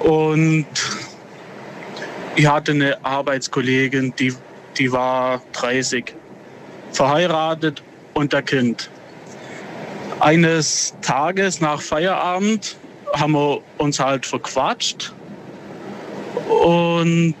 und 0.00 0.66
ich 2.36 2.46
hatte 2.46 2.72
eine 2.72 3.04
Arbeitskollegin, 3.04 4.12
die, 4.18 4.34
die 4.78 4.90
war 4.90 5.40
30, 5.52 6.14
verheiratet 6.92 7.82
und 8.14 8.34
ein 8.34 8.44
Kind. 8.44 8.90
Eines 10.20 10.94
Tages 11.02 11.60
nach 11.60 11.80
Feierabend 11.80 12.76
haben 13.12 13.32
wir 13.32 13.60
uns 13.78 14.00
halt 14.00 14.26
verquatscht 14.26 15.12
und 16.48 17.34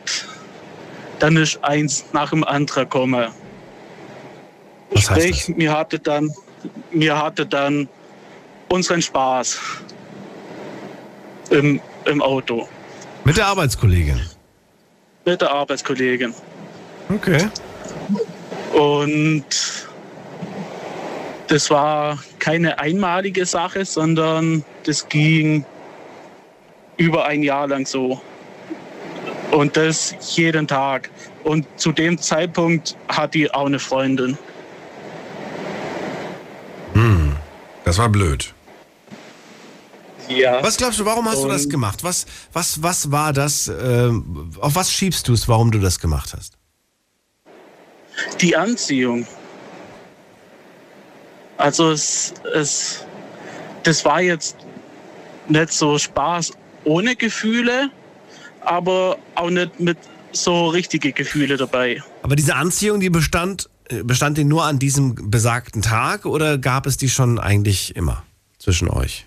dann 1.18 1.36
ist 1.36 1.62
eins 1.64 2.04
nach 2.12 2.30
dem 2.30 2.44
anderen 2.44 2.84
gekommen. 2.84 3.28
Was 4.90 5.10
heißt 5.10 5.20
Sprich, 5.20 5.56
mir 5.56 5.76
hatte 5.76 5.98
dann, 5.98 6.30
mir 6.90 7.20
hatte 7.20 7.46
dann 7.46 7.88
unseren 8.74 9.00
Spaß 9.00 9.58
im, 11.50 11.80
im 12.06 12.20
Auto 12.20 12.68
Mit 13.24 13.36
der 13.36 13.46
Arbeitskollegin. 13.46 14.20
mit 15.24 15.40
der 15.40 15.50
Arbeitskollegin. 15.50 16.34
Okay. 17.08 17.48
Und 18.72 19.44
das 21.46 21.70
war 21.70 22.18
keine 22.40 22.78
einmalige 22.78 23.46
Sache, 23.46 23.84
sondern 23.84 24.64
das 24.84 25.08
ging 25.08 25.64
über 26.96 27.24
ein 27.26 27.42
Jahr 27.42 27.68
lang 27.68 27.86
so. 27.86 28.20
Und 29.52 29.76
das 29.76 30.16
jeden 30.36 30.66
Tag. 30.66 31.10
Und 31.44 31.66
zu 31.76 31.92
dem 31.92 32.18
Zeitpunkt 32.18 32.96
hat 33.08 33.34
die 33.34 33.52
auch 33.52 33.66
eine 33.66 33.78
Freundin. 33.78 34.36
Hm, 36.94 37.36
das 37.84 37.98
war 37.98 38.08
blöd. 38.08 38.53
Ja. 40.28 40.62
Was 40.62 40.76
glaubst 40.76 40.98
du, 40.98 41.04
warum 41.04 41.26
hast 41.26 41.42
du 41.42 41.48
das 41.48 41.64
Und- 41.64 41.70
gemacht? 41.70 42.02
Was, 42.04 42.26
was, 42.52 42.82
was 42.82 43.10
war 43.10 43.32
das? 43.32 43.68
ähm, 43.68 44.50
auf 44.60 44.74
was 44.74 44.90
schiebst 44.92 45.28
du 45.28 45.32
es, 45.32 45.48
warum 45.48 45.70
du 45.70 45.78
das 45.78 45.98
gemacht 45.98 46.34
hast? 46.36 46.54
Die 48.40 48.56
Anziehung. 48.56 49.26
Also 51.56 51.90
es, 51.90 52.34
es, 52.54 53.04
das 53.82 54.04
war 54.04 54.20
jetzt 54.20 54.56
nicht 55.48 55.72
so 55.72 55.98
Spaß 55.98 56.52
ohne 56.84 57.16
Gefühle, 57.16 57.90
aber 58.60 59.18
auch 59.34 59.50
nicht 59.50 59.78
mit 59.80 59.98
so 60.32 60.68
richtige 60.68 61.12
Gefühle 61.12 61.56
dabei. 61.56 62.02
Aber 62.22 62.34
diese 62.34 62.56
Anziehung, 62.56 63.00
die 63.00 63.10
bestand, 63.10 63.68
äh, 63.88 64.02
bestand 64.02 64.38
die 64.38 64.44
nur 64.44 64.64
an 64.64 64.78
diesem 64.78 65.30
besagten 65.30 65.82
Tag 65.82 66.26
oder 66.26 66.58
gab 66.58 66.86
es 66.86 66.96
die 66.96 67.08
schon 67.08 67.38
eigentlich 67.38 67.94
immer 67.94 68.24
zwischen 68.58 68.88
euch? 68.88 69.26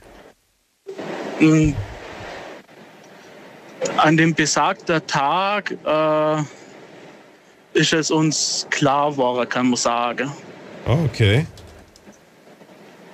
An 3.97 4.17
dem 4.17 4.33
besagten 4.33 5.05
Tag 5.05 5.75
äh, 5.85 6.41
ist 7.73 7.93
es 7.93 8.09
uns 8.09 8.65
klar 8.69 9.11
geworden, 9.11 9.47
kann 9.47 9.67
man 9.67 9.77
sagen. 9.77 10.31
Oh, 10.87 10.97
okay. 11.05 11.45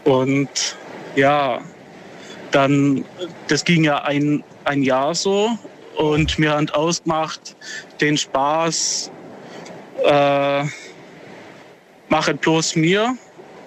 Und 0.06 0.78
ja, 1.16 1.60
dann, 2.52 3.04
das 3.48 3.64
ging 3.66 3.84
ja 3.84 4.04
ein, 4.04 4.44
ein 4.66 4.84
Jahr 4.84 5.16
so 5.16 5.58
und 5.98 6.38
wir 6.40 6.52
haben 6.52 6.70
ausgemacht, 6.70 7.56
den 8.00 8.18
Spaß 8.18 9.12
äh, 10.04 10.64
mache 12.10 12.34
bloß 12.34 12.76
mir 12.76 13.18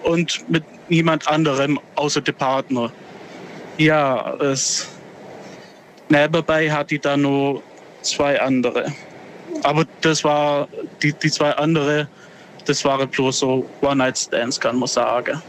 und 0.03 0.49
mit 0.49 0.63
niemand 0.89 1.27
anderem 1.27 1.79
außer 1.95 2.21
dem 2.21 2.35
Partner. 2.35 2.91
Ja, 3.77 4.33
es, 4.35 4.87
nebenbei 6.09 6.71
hatte 6.71 6.95
ich 6.95 7.01
dann 7.01 7.21
nur 7.21 7.61
zwei 8.01 8.39
andere. 8.41 8.91
Aber 9.63 9.85
das 10.01 10.23
war, 10.23 10.67
die, 11.01 11.13
die 11.13 11.31
zwei 11.31 11.51
andere, 11.51 12.07
das 12.65 12.83
waren 12.85 13.07
bloß 13.09 13.39
so 13.39 13.69
One-Night-Stands, 13.81 14.59
kann 14.59 14.77
man 14.77 14.87
sagen. 14.87 15.41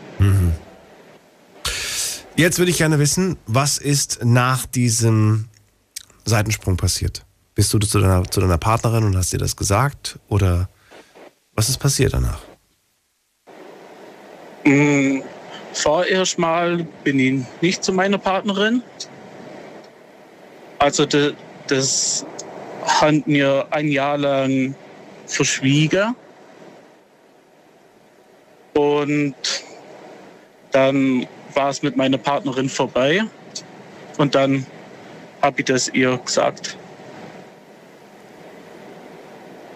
Jetzt 2.38 2.60
würde 2.60 2.70
ich 2.70 2.78
gerne 2.78 3.00
wissen, 3.00 3.36
was 3.48 3.78
ist 3.78 4.20
nach 4.22 4.64
diesem 4.64 5.48
Seitensprung 6.24 6.76
passiert? 6.76 7.24
Bist 7.56 7.74
du 7.74 7.80
zu 7.80 7.98
deiner, 7.98 8.30
zu 8.30 8.40
deiner 8.40 8.58
Partnerin 8.58 9.02
und 9.02 9.16
hast 9.16 9.32
dir 9.32 9.38
das 9.38 9.56
gesagt? 9.56 10.20
Oder 10.28 10.68
was 11.56 11.68
ist 11.68 11.78
passiert 11.78 12.14
danach? 12.14 12.38
Mm, 14.64 15.18
Vorerst 15.78 16.38
mal 16.40 16.84
bin 17.04 17.20
ich 17.20 17.44
nicht 17.60 17.84
zu 17.84 17.92
meiner 17.92 18.18
Partnerin. 18.18 18.82
Also 20.80 21.06
de, 21.06 21.34
das 21.68 22.26
haben 22.84 23.22
wir 23.26 23.66
ein 23.70 23.86
Jahr 23.88 24.18
lang 24.18 24.74
verschwiegen. 25.26 26.16
Und 28.74 29.34
dann 30.72 31.26
war 31.54 31.70
es 31.70 31.82
mit 31.82 31.96
meiner 31.96 32.18
Partnerin 32.18 32.68
vorbei. 32.68 33.22
Und 34.16 34.34
dann 34.34 34.66
habe 35.42 35.60
ich 35.60 35.66
das 35.66 35.88
ihr 35.90 36.18
gesagt. 36.18 36.76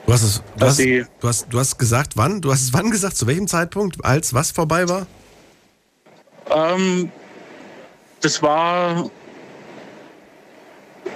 Du 0.06 0.12
hast 0.12 0.22
es, 0.22 0.42
du 0.56 0.66
hast, 0.66 0.78
du 0.80 1.28
hast, 1.28 1.46
du 1.48 1.58
hast 1.60 1.78
gesagt, 1.78 2.16
wann? 2.16 2.40
Du 2.40 2.50
hast 2.50 2.62
es 2.62 2.72
wann 2.72 2.90
gesagt? 2.90 3.16
Zu 3.16 3.28
welchem 3.28 3.46
Zeitpunkt? 3.46 4.04
Als 4.04 4.34
was 4.34 4.50
vorbei 4.50 4.88
war? 4.88 5.06
Ähm, 6.54 7.10
das 8.20 8.42
war 8.42 9.10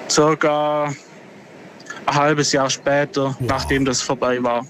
circa 0.08 0.94
ein 2.06 2.14
halbes 2.14 2.52
Jahr 2.52 2.70
später, 2.70 3.36
nachdem 3.40 3.84
das 3.84 4.02
vorbei 4.02 4.42
war. 4.42 4.66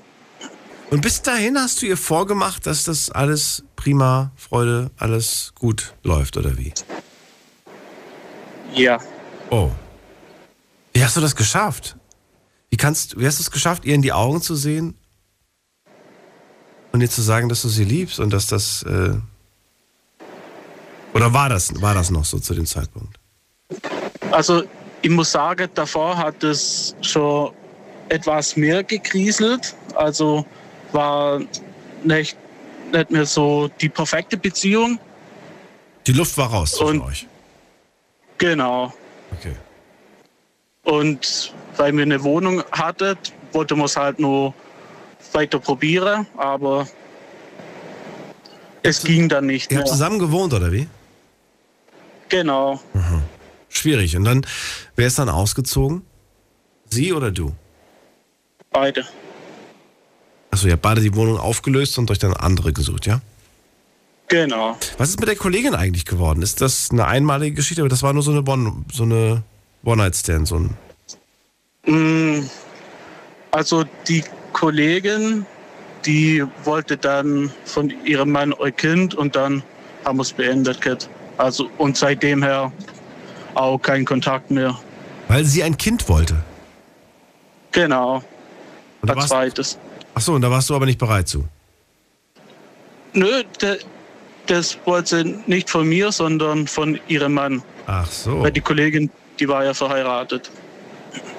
Und 0.90 1.02
bis 1.02 1.20
dahin 1.20 1.58
hast 1.58 1.82
du 1.82 1.86
ihr 1.86 1.96
vorgemacht, 1.96 2.66
dass 2.66 2.84
das 2.84 3.10
alles 3.10 3.64
prima, 3.74 4.30
Freude, 4.36 4.90
alles 4.96 5.52
gut 5.58 5.94
läuft, 6.02 6.36
oder 6.36 6.56
wie? 6.56 6.72
Ja. 8.72 8.98
Oh. 9.50 9.70
Wie 10.92 11.04
hast 11.04 11.16
du 11.16 11.20
das 11.20 11.34
geschafft? 11.34 11.96
Wie, 12.70 12.76
kannst, 12.76 13.18
wie 13.18 13.26
hast 13.26 13.38
du 13.38 13.42
es 13.42 13.50
geschafft, 13.50 13.84
ihr 13.84 13.94
in 13.94 14.02
die 14.02 14.12
Augen 14.12 14.40
zu 14.40 14.54
sehen 14.54 14.94
und 16.92 17.00
ihr 17.00 17.10
zu 17.10 17.22
sagen, 17.22 17.48
dass 17.48 17.62
du 17.62 17.68
sie 17.68 17.84
liebst 17.84 18.20
und 18.20 18.30
dass 18.32 18.46
das. 18.46 18.82
Äh 18.82 19.14
oder 21.16 21.32
war 21.32 21.48
das, 21.48 21.80
war 21.80 21.94
das 21.94 22.10
noch 22.10 22.24
so 22.24 22.38
zu 22.38 22.54
dem 22.54 22.66
Zeitpunkt? 22.66 23.18
Also 24.30 24.64
ich 25.02 25.10
muss 25.10 25.32
sagen, 25.32 25.68
davor 25.74 26.16
hat 26.16 26.44
es 26.44 26.94
schon 27.00 27.52
etwas 28.08 28.56
mehr 28.56 28.84
gekriselt. 28.84 29.74
Also 29.94 30.44
war 30.92 31.40
nicht, 32.04 32.36
nicht 32.92 33.10
mehr 33.10 33.26
so 33.26 33.68
die 33.80 33.88
perfekte 33.88 34.36
Beziehung. 34.36 34.98
Die 36.06 36.12
Luft 36.12 36.36
war 36.36 36.50
raus 36.50 36.72
zwischen 36.72 37.00
euch. 37.00 37.26
Genau. 38.38 38.92
Okay. 39.32 39.56
Und 40.84 41.52
weil 41.76 41.96
wir 41.96 42.02
eine 42.02 42.22
Wohnung 42.22 42.62
hatten, 42.70 43.16
wollte 43.52 43.74
man 43.74 43.86
es 43.86 43.96
halt 43.96 44.18
nur 44.18 44.54
weiter 45.32 45.58
probieren, 45.58 46.26
aber 46.36 46.86
es 48.82 49.02
ging 49.02 49.28
dann 49.28 49.46
nicht 49.46 49.72
Ihr 49.72 49.78
habt 49.78 49.88
zusammen 49.88 50.18
gewohnt, 50.18 50.54
oder 50.54 50.70
wie? 50.70 50.86
Genau. 52.28 52.80
Schwierig. 53.68 54.16
Und 54.16 54.24
dann, 54.24 54.46
wer 54.96 55.06
ist 55.06 55.18
dann 55.18 55.28
ausgezogen? 55.28 56.02
Sie 56.88 57.12
oder 57.12 57.30
du? 57.30 57.54
Beide. 58.70 59.04
Achso, 60.50 60.66
ihr 60.66 60.72
habt 60.74 60.82
beide 60.82 61.00
die 61.00 61.14
Wohnung 61.14 61.38
aufgelöst 61.38 61.98
und 61.98 62.10
euch 62.10 62.18
dann 62.18 62.32
andere 62.32 62.72
gesucht, 62.72 63.06
ja? 63.06 63.20
Genau. 64.28 64.76
Was 64.98 65.10
ist 65.10 65.20
mit 65.20 65.28
der 65.28 65.36
Kollegin 65.36 65.74
eigentlich 65.74 66.04
geworden? 66.04 66.42
Ist 66.42 66.60
das 66.60 66.90
eine 66.90 67.06
einmalige 67.06 67.56
Geschichte? 67.56 67.82
Aber 67.82 67.88
das 67.88 68.02
war 68.02 68.12
nur 68.12 68.22
so 68.22 68.32
eine 68.32 68.42
One, 68.48 68.84
so 68.92 69.04
eine 69.04 69.42
One-Night-Stand, 69.84 70.48
so 70.48 70.56
ein. 70.56 70.76
Mm, 71.86 72.48
Also 73.52 73.84
die 74.08 74.24
Kollegin, 74.52 75.46
die 76.04 76.44
wollte 76.64 76.96
dann 76.96 77.52
von 77.64 77.92
ihrem 78.04 78.32
Mann 78.32 78.52
ein 78.54 78.74
Kind 78.74 79.14
und 79.14 79.36
dann 79.36 79.62
haben 80.04 80.18
wir 80.18 80.22
es 80.22 80.32
beendet. 80.32 80.80
Kit. 80.80 81.08
Also 81.38 81.70
und 81.78 81.96
seitdem 81.96 82.42
her 82.42 82.72
auch 83.54 83.78
kein 83.78 84.04
Kontakt 84.04 84.50
mehr. 84.50 84.78
Weil 85.28 85.44
sie 85.44 85.62
ein 85.62 85.76
Kind 85.76 86.08
wollte. 86.08 86.36
Genau. 87.72 88.22
Und 89.02 89.08
da 89.10 89.14
Als 89.14 89.28
zweites. 89.28 89.78
Achso, 90.14 90.34
und 90.34 90.42
da 90.42 90.50
warst 90.50 90.70
du 90.70 90.74
aber 90.74 90.86
nicht 90.86 90.98
bereit 90.98 91.28
zu. 91.28 91.44
Nö, 93.12 93.42
de, 93.60 93.78
das 94.46 94.78
wollte 94.84 95.08
sie 95.08 95.38
nicht 95.46 95.68
von 95.68 95.86
mir, 95.88 96.12
sondern 96.12 96.66
von 96.66 96.98
ihrem 97.08 97.34
Mann. 97.34 97.62
Ach 97.86 98.10
so. 98.10 98.40
Weil 98.42 98.52
die 98.52 98.60
Kollegin, 98.60 99.10
die 99.38 99.48
war 99.48 99.64
ja 99.64 99.74
verheiratet. 99.74 100.50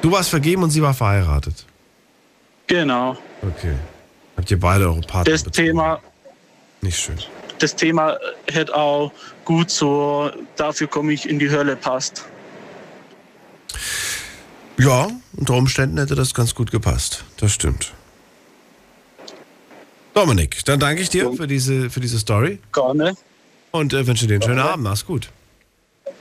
Du 0.02 0.12
warst 0.12 0.30
vergeben 0.30 0.64
und 0.64 0.70
sie 0.72 0.82
war 0.82 0.94
verheiratet. 0.94 1.66
Genau. 2.68 3.18
Okay. 3.42 3.74
Habt 4.36 4.52
ihr 4.52 4.60
beide 4.60 4.86
eure 4.86 5.02
Partner 5.02 5.32
Das 5.32 5.44
betrogen? 5.44 5.70
Thema, 5.70 6.00
Nicht 6.82 7.00
schön. 7.00 7.18
Das 7.60 7.76
Thema 7.76 8.18
hätte 8.52 8.76
auch 8.76 9.12
gut 9.46 9.72
so, 9.72 10.32
dafür 10.56 10.88
komme 10.88 11.14
ich 11.14 11.30
in 11.30 11.40
die 11.40 11.50
Hölle 11.50 11.76
passt. 11.76 12.26
Ja, 14.78 15.10
unter 15.36 15.56
Umständen 15.56 15.98
hätte 15.98 16.16
das 16.16 16.34
ganz 16.34 16.54
gut 16.54 16.72
gepasst. 16.72 17.24
Das 17.38 17.52
stimmt. 17.52 17.94
Dominik, 20.14 20.64
dann 20.66 20.80
danke 20.80 21.02
ich 21.02 21.10
dir 21.10 21.32
für 21.34 21.48
diese, 21.48 21.90
für 21.90 22.00
diese 22.00 22.20
Story. 22.20 22.60
Gerne. 22.74 23.16
Und 23.72 23.94
äh, 23.94 24.08
wünsche 24.08 24.28
dir 24.28 24.36
einen 24.36 24.44
schönen 24.44 24.58
Gerne. 24.58 24.72
Abend. 24.72 24.84
Mach's 24.84 25.06
gut. 25.06 25.30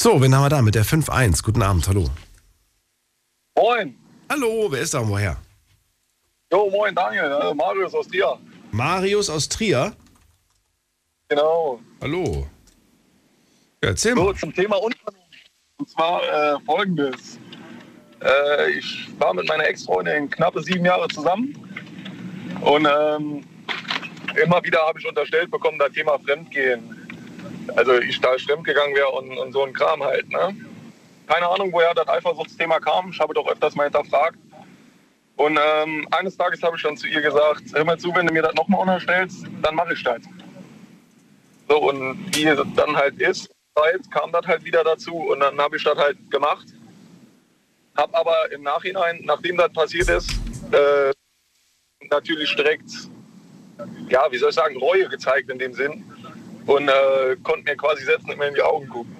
So, 0.00 0.20
wen 0.22 0.32
haben 0.32 0.44
wir 0.44 0.48
da 0.48 0.62
mit 0.62 0.76
der 0.76 0.84
5-1? 0.84 1.42
Guten 1.42 1.60
Abend, 1.60 1.88
hallo. 1.88 2.08
Moin. 3.56 3.98
Hallo, 4.30 4.68
wer 4.70 4.80
ist 4.80 4.94
da 4.94 5.00
und 5.00 5.08
woher? 5.08 5.36
Jo, 6.52 6.70
moin 6.70 6.94
Daniel, 6.94 7.24
äh, 7.42 7.52
Marius 7.52 7.92
aus 7.96 8.06
Trier. 8.06 8.38
Marius 8.70 9.28
aus 9.28 9.48
Trier. 9.48 9.92
Genau. 11.28 11.80
Hallo. 12.00 12.46
Ja, 13.82 13.88
erzähl 13.88 14.14
So, 14.14 14.22
mal. 14.22 14.36
zum 14.36 14.54
Thema 14.54 14.76
Unvernunft. 14.76 15.50
Und 15.78 15.90
zwar 15.90 16.22
äh, 16.22 16.60
folgendes. 16.64 17.40
Äh, 18.22 18.70
ich 18.78 19.08
war 19.18 19.34
mit 19.34 19.48
meiner 19.48 19.66
Ex-Freundin 19.66 20.30
knappe 20.30 20.62
sieben 20.62 20.84
Jahre 20.84 21.08
zusammen. 21.08 21.56
Und 22.60 22.86
ähm, 22.86 23.44
immer 24.40 24.62
wieder 24.62 24.78
habe 24.86 25.00
ich 25.00 25.08
unterstellt 25.08 25.50
bekommen, 25.50 25.80
das 25.80 25.90
Thema 25.90 26.20
Fremdgehen. 26.20 26.97
Also 27.76 27.98
ich 27.98 28.20
da 28.20 28.36
fremdgegangen 28.38 28.94
wäre 28.94 29.08
und, 29.08 29.36
und 29.36 29.52
so 29.52 29.64
ein 29.64 29.72
Kram 29.72 30.02
halt. 30.02 30.28
Ne? 30.28 30.56
Keine 31.26 31.48
Ahnung, 31.48 31.72
woher 31.72 31.94
das 31.94 32.08
Eifersuchtsthema 32.08 32.80
kam. 32.80 33.10
Ich 33.10 33.20
habe 33.20 33.34
doch 33.34 33.46
öfters 33.46 33.74
mal 33.74 33.84
hinterfragt. 33.84 34.38
Und 35.36 35.58
ähm, 35.62 36.08
eines 36.10 36.36
Tages 36.36 36.62
habe 36.62 36.76
ich 36.76 36.82
dann 36.82 36.96
zu 36.96 37.06
ihr 37.06 37.20
gesagt, 37.20 37.62
hör 37.72 37.84
mal 37.84 37.98
zu, 37.98 38.14
wenn 38.14 38.26
du 38.26 38.32
mir 38.32 38.42
das 38.42 38.54
nochmal 38.54 38.80
unterstellst, 38.80 39.46
dann 39.62 39.74
mache 39.76 39.94
ich 39.94 40.02
das. 40.02 40.22
So, 41.68 41.78
und 41.78 42.34
wie 42.34 42.44
es 42.44 42.58
dann 42.74 42.96
halt 42.96 43.20
ist, 43.20 43.48
kam 44.10 44.32
das 44.32 44.46
halt 44.46 44.64
wieder 44.64 44.82
dazu 44.82 45.14
und 45.14 45.40
dann 45.40 45.58
habe 45.58 45.76
ich 45.76 45.84
das 45.84 45.96
halt 45.96 46.18
gemacht. 46.30 46.66
Hab 47.96 48.12
aber 48.14 48.50
im 48.50 48.62
Nachhinein, 48.62 49.20
nachdem 49.24 49.56
das 49.56 49.72
passiert 49.72 50.08
ist, 50.08 50.30
äh, 50.72 51.12
natürlich 52.10 52.54
direkt, 52.56 52.90
ja, 54.08 54.26
wie 54.30 54.38
soll 54.38 54.48
ich 54.50 54.54
sagen, 54.56 54.76
Reue 54.78 55.08
gezeigt 55.08 55.50
in 55.50 55.58
dem 55.58 55.74
Sinn 55.74 56.04
und 56.68 56.86
äh, 56.86 57.36
konnte 57.42 57.64
mir 57.64 57.76
quasi 57.76 58.04
selbst 58.04 58.26
nicht 58.26 58.38
mehr 58.38 58.48
in 58.48 58.54
die 58.54 58.62
Augen 58.62 58.88
gucken. 58.88 59.16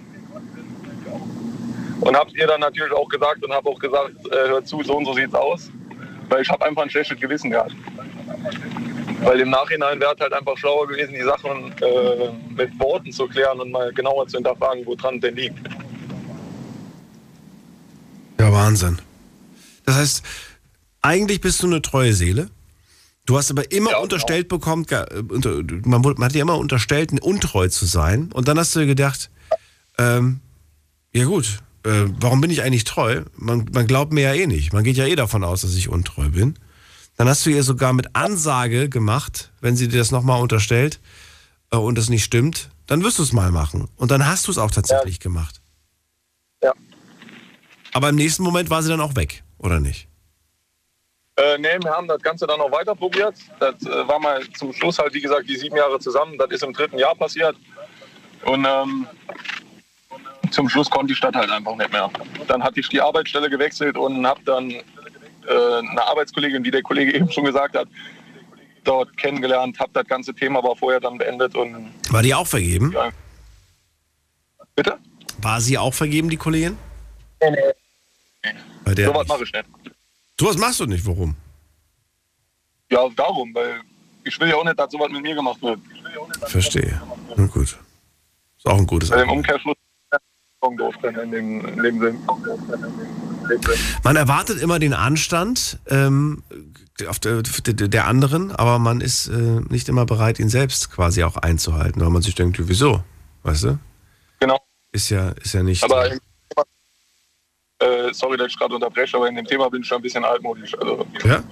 Und 2.00 2.16
habe 2.16 2.30
ihr 2.32 2.46
dann 2.46 2.60
natürlich 2.60 2.92
auch 2.92 3.08
gesagt 3.08 3.42
und 3.42 3.52
habe 3.52 3.68
auch 3.70 3.78
gesagt, 3.78 4.14
äh, 4.30 4.48
hör 4.48 4.64
zu, 4.64 4.82
so 4.82 4.98
und 4.98 5.06
so 5.06 5.14
sieht's 5.14 5.34
aus, 5.34 5.70
weil 6.28 6.42
ich 6.42 6.48
habe 6.50 6.64
einfach 6.66 6.82
ein 6.82 6.90
schlechtes 6.90 7.18
Gewissen 7.18 7.50
gehabt. 7.50 7.74
Weil 9.22 9.40
im 9.40 9.50
Nachhinein 9.50 9.98
wäre 9.98 10.14
es 10.14 10.20
halt 10.20 10.32
einfach 10.32 10.56
schlauer 10.58 10.86
gewesen, 10.86 11.14
die 11.14 11.22
Sachen 11.22 11.72
äh, 11.80 12.30
mit 12.54 12.78
Worten 12.78 13.10
zu 13.10 13.26
klären 13.26 13.58
und 13.60 13.72
mal 13.72 13.92
genauer 13.92 14.28
zu 14.28 14.36
hinterfragen, 14.36 14.84
woran 14.86 15.18
denn 15.18 15.34
liegt. 15.34 15.58
Ja, 18.38 18.52
Wahnsinn. 18.52 18.98
Das 19.86 19.96
heißt, 19.96 20.22
eigentlich 21.00 21.40
bist 21.40 21.62
du 21.62 21.66
eine 21.66 21.80
treue 21.80 22.12
Seele. 22.12 22.50
Du 23.28 23.36
hast 23.36 23.50
aber 23.50 23.70
immer 23.72 24.00
unterstellt 24.00 24.48
bekommen, 24.48 24.86
ge- 24.86 25.05
äh, 25.05 25.22
man, 25.86 26.00
man 26.00 26.24
hat 26.24 26.34
dir 26.34 26.40
immer 26.40 26.56
unterstellt, 26.56 27.12
untreu 27.20 27.68
zu 27.68 27.84
sein. 27.84 28.32
Und 28.32 28.48
dann 28.48 28.59
hast 28.59 28.74
du 28.74 28.86
gedacht, 28.86 29.30
ähm, 29.98 30.40
ja 31.12 31.26
gut, 31.26 31.59
äh, 31.84 32.06
warum 32.20 32.40
bin 32.40 32.50
ich 32.50 32.62
eigentlich 32.62 32.84
treu? 32.84 33.24
Man, 33.36 33.66
man 33.74 33.86
glaubt 33.86 34.14
mir 34.14 34.22
ja 34.22 34.32
eh 34.32 34.46
nicht. 34.46 34.72
Man 34.72 34.82
geht 34.82 34.96
ja 34.96 35.05
eh 35.05 35.14
davon 35.14 35.44
aus, 35.44 35.60
dass 35.60 35.74
ich 35.74 35.90
untreu 35.90 36.30
bin. 36.30 36.59
Dann 37.18 37.28
hast 37.28 37.44
du 37.44 37.50
ihr 37.50 37.62
sogar 37.62 37.92
mit 37.92 38.16
Ansage 38.16 38.88
gemacht, 38.88 39.52
wenn 39.60 39.76
sie 39.76 39.88
dir 39.88 39.98
das 39.98 40.10
nochmal 40.10 40.40
unterstellt 40.40 40.98
äh, 41.70 41.76
und 41.76 41.98
das 41.98 42.09
nicht 42.09 42.24
stimmt, 42.24 42.70
dann 42.86 43.05
wirst 43.05 43.18
du 43.18 43.22
es 43.24 43.34
mal 43.34 43.52
machen. 43.52 43.88
Und 43.96 44.10
dann 44.10 44.24
hast 44.24 44.46
du 44.46 44.52
es 44.52 44.56
auch 44.56 44.70
tatsächlich 44.70 45.20
gemacht. 45.20 45.60
Ja. 46.62 46.72
Aber 47.92 48.09
im 48.09 48.16
nächsten 48.16 48.42
Moment 48.42 48.70
war 48.70 48.82
sie 48.82 48.88
dann 48.88 49.02
auch 49.02 49.16
weg, 49.16 49.44
oder 49.59 49.80
nicht? 49.80 50.07
Äh, 51.39 51.56
nee, 51.59 51.78
wir 51.81 51.90
haben 51.93 52.09
das 52.09 52.20
Ganze 52.20 52.48
dann 52.48 52.59
noch 52.59 52.73
weiter 52.73 52.97
probiert. 52.97 53.35
Das 53.60 53.74
äh, 53.85 54.09
war 54.09 54.19
mal 54.19 54.43
zum 54.59 54.73
Schluss 54.73 54.98
halt, 54.98 55.15
wie 55.15 55.20
gesagt, 55.20 55.48
die 55.48 55.56
sieben 55.56 55.77
Jahre 55.77 56.01
zusammen. 56.01 56.36
Das 56.36 56.51
ist 56.51 56.65
im 56.65 56.73
dritten 56.73 56.98
Jahr 56.98 57.15
passiert. 57.15 57.55
Und 58.44 58.66
ähm, 58.69 59.06
zum 60.51 60.69
Schluss 60.69 60.90
konnte 60.90 61.09
die 61.09 61.15
Stadt 61.15 61.36
halt 61.36 61.51
einfach 61.51 61.77
nicht 61.77 61.93
mehr. 61.93 62.10
Dann 62.48 62.62
hatte 62.65 62.81
ich 62.81 62.89
die 62.89 63.01
Arbeitsstelle 63.01 63.48
gewechselt 63.48 63.97
und 63.97 64.27
habe 64.27 64.40
dann 64.44 64.70
äh, 64.70 64.82
eine 65.47 66.02
Arbeitskollegin, 66.02 66.65
wie 66.65 66.73
der 66.73 66.82
Kollege 66.82 67.15
eben 67.15 67.31
schon 67.31 67.44
gesagt 67.44 67.77
hat, 67.77 67.86
dort 68.82 69.16
kennengelernt, 69.16 69.78
habe 69.78 69.90
das 69.93 70.06
ganze 70.06 70.35
Thema 70.35 70.59
aber 70.59 70.74
vorher 70.74 70.98
dann 70.98 71.19
beendet 71.19 71.55
und 71.55 71.94
War 72.10 72.23
die 72.23 72.35
auch 72.35 72.47
vergeben? 72.47 72.90
Ja. 72.93 73.10
Bitte? 74.74 74.98
War 75.40 75.60
sie 75.60 75.78
auch 75.78 75.94
vergeben, 75.94 76.31
die 76.31 76.36
Kollegin? 76.36 76.77
Nee, 77.40 77.51
nee. 77.51 78.51
Bei 78.85 78.94
der 78.94 79.06
So 79.06 79.15
was 79.15 79.28
mache 79.28 79.44
ich 79.44 79.52
nicht. 79.52 79.66
Sowas 80.40 80.56
machst 80.56 80.81
du 80.81 80.86
nicht, 80.86 81.05
warum? 81.06 81.35
Ja, 82.90 83.09
darum, 83.16 83.55
weil 83.55 83.81
ich 84.24 84.39
will 84.40 84.48
ja 84.48 84.56
auch 84.56 84.65
nicht, 84.65 84.78
dass 84.78 84.90
sowas 84.93 85.10
mit 85.10 85.23
mir 85.23 85.35
gemacht 85.35 85.60
wird. 85.62 85.81
Verstehe. 86.47 87.01
Na 87.36 87.47
gut. 87.47 87.77
Ist 88.56 88.66
auch 88.66 88.78
ein 88.78 88.86
gutes. 88.86 89.10
Umkehrschluss 89.10 89.77
in 91.02 91.31
dem, 91.31 91.65
in 91.66 91.82
dem 91.82 92.01
Sinn. 92.01 92.19
Man 94.02 94.16
erwartet 94.16 94.60
immer 94.60 94.78
den 94.78 94.93
Anstand 94.93 95.78
ähm, 95.89 96.43
auf 97.06 97.19
der, 97.20 97.43
der 97.43 97.89
der 97.89 98.06
anderen, 98.06 98.51
aber 98.52 98.78
man 98.78 99.01
ist 99.01 99.28
äh, 99.28 99.60
nicht 99.69 99.89
immer 99.89 100.05
bereit, 100.05 100.40
ihn 100.40 100.48
selbst 100.48 100.90
quasi 100.90 101.23
auch 101.23 101.36
einzuhalten, 101.36 102.01
weil 102.01 102.10
man 102.10 102.23
sich 102.23 102.35
denkt, 102.35 102.59
ja, 102.59 102.69
wieso? 102.69 103.05
Weißt 103.44 103.65
du? 103.65 103.78
Genau. 104.40 104.59
Ist 104.93 105.10
ja, 105.10 105.31
ist 105.31 105.55
ja 105.55 105.62
nicht. 105.62 105.85
Aber 105.85 106.10
im 106.10 106.19
äh, 107.80 108.12
sorry, 108.12 108.36
dass 108.36 108.48
ich 108.48 108.59
gerade 108.59 108.74
unterbreche, 108.74 109.16
aber 109.16 109.28
in 109.28 109.36
dem 109.36 109.46
Thema 109.46 109.68
bin 109.68 109.82
ich 109.82 109.88
schon 109.88 109.98
ein 109.98 110.02
bisschen 110.02 110.24
altmodisch. 110.24 110.76
Also, 110.78 111.06
Ja? 111.24 111.42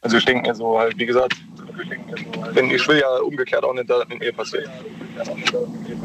also 0.00 0.16
ich 0.16 0.24
denke 0.24 0.48
mir 0.48 0.54
so 0.54 0.78
halt, 0.78 0.98
wie 0.98 1.06
gesagt, 1.06 1.34
denn 2.56 2.70
ich 2.70 2.86
will 2.88 2.98
ja 2.98 3.08
umgekehrt 3.18 3.64
auch 3.64 3.74
nicht, 3.74 3.88
dass 3.88 4.00
das 4.00 4.08
mit 4.08 4.20
mir 4.20 4.32
passiert. 4.32 4.68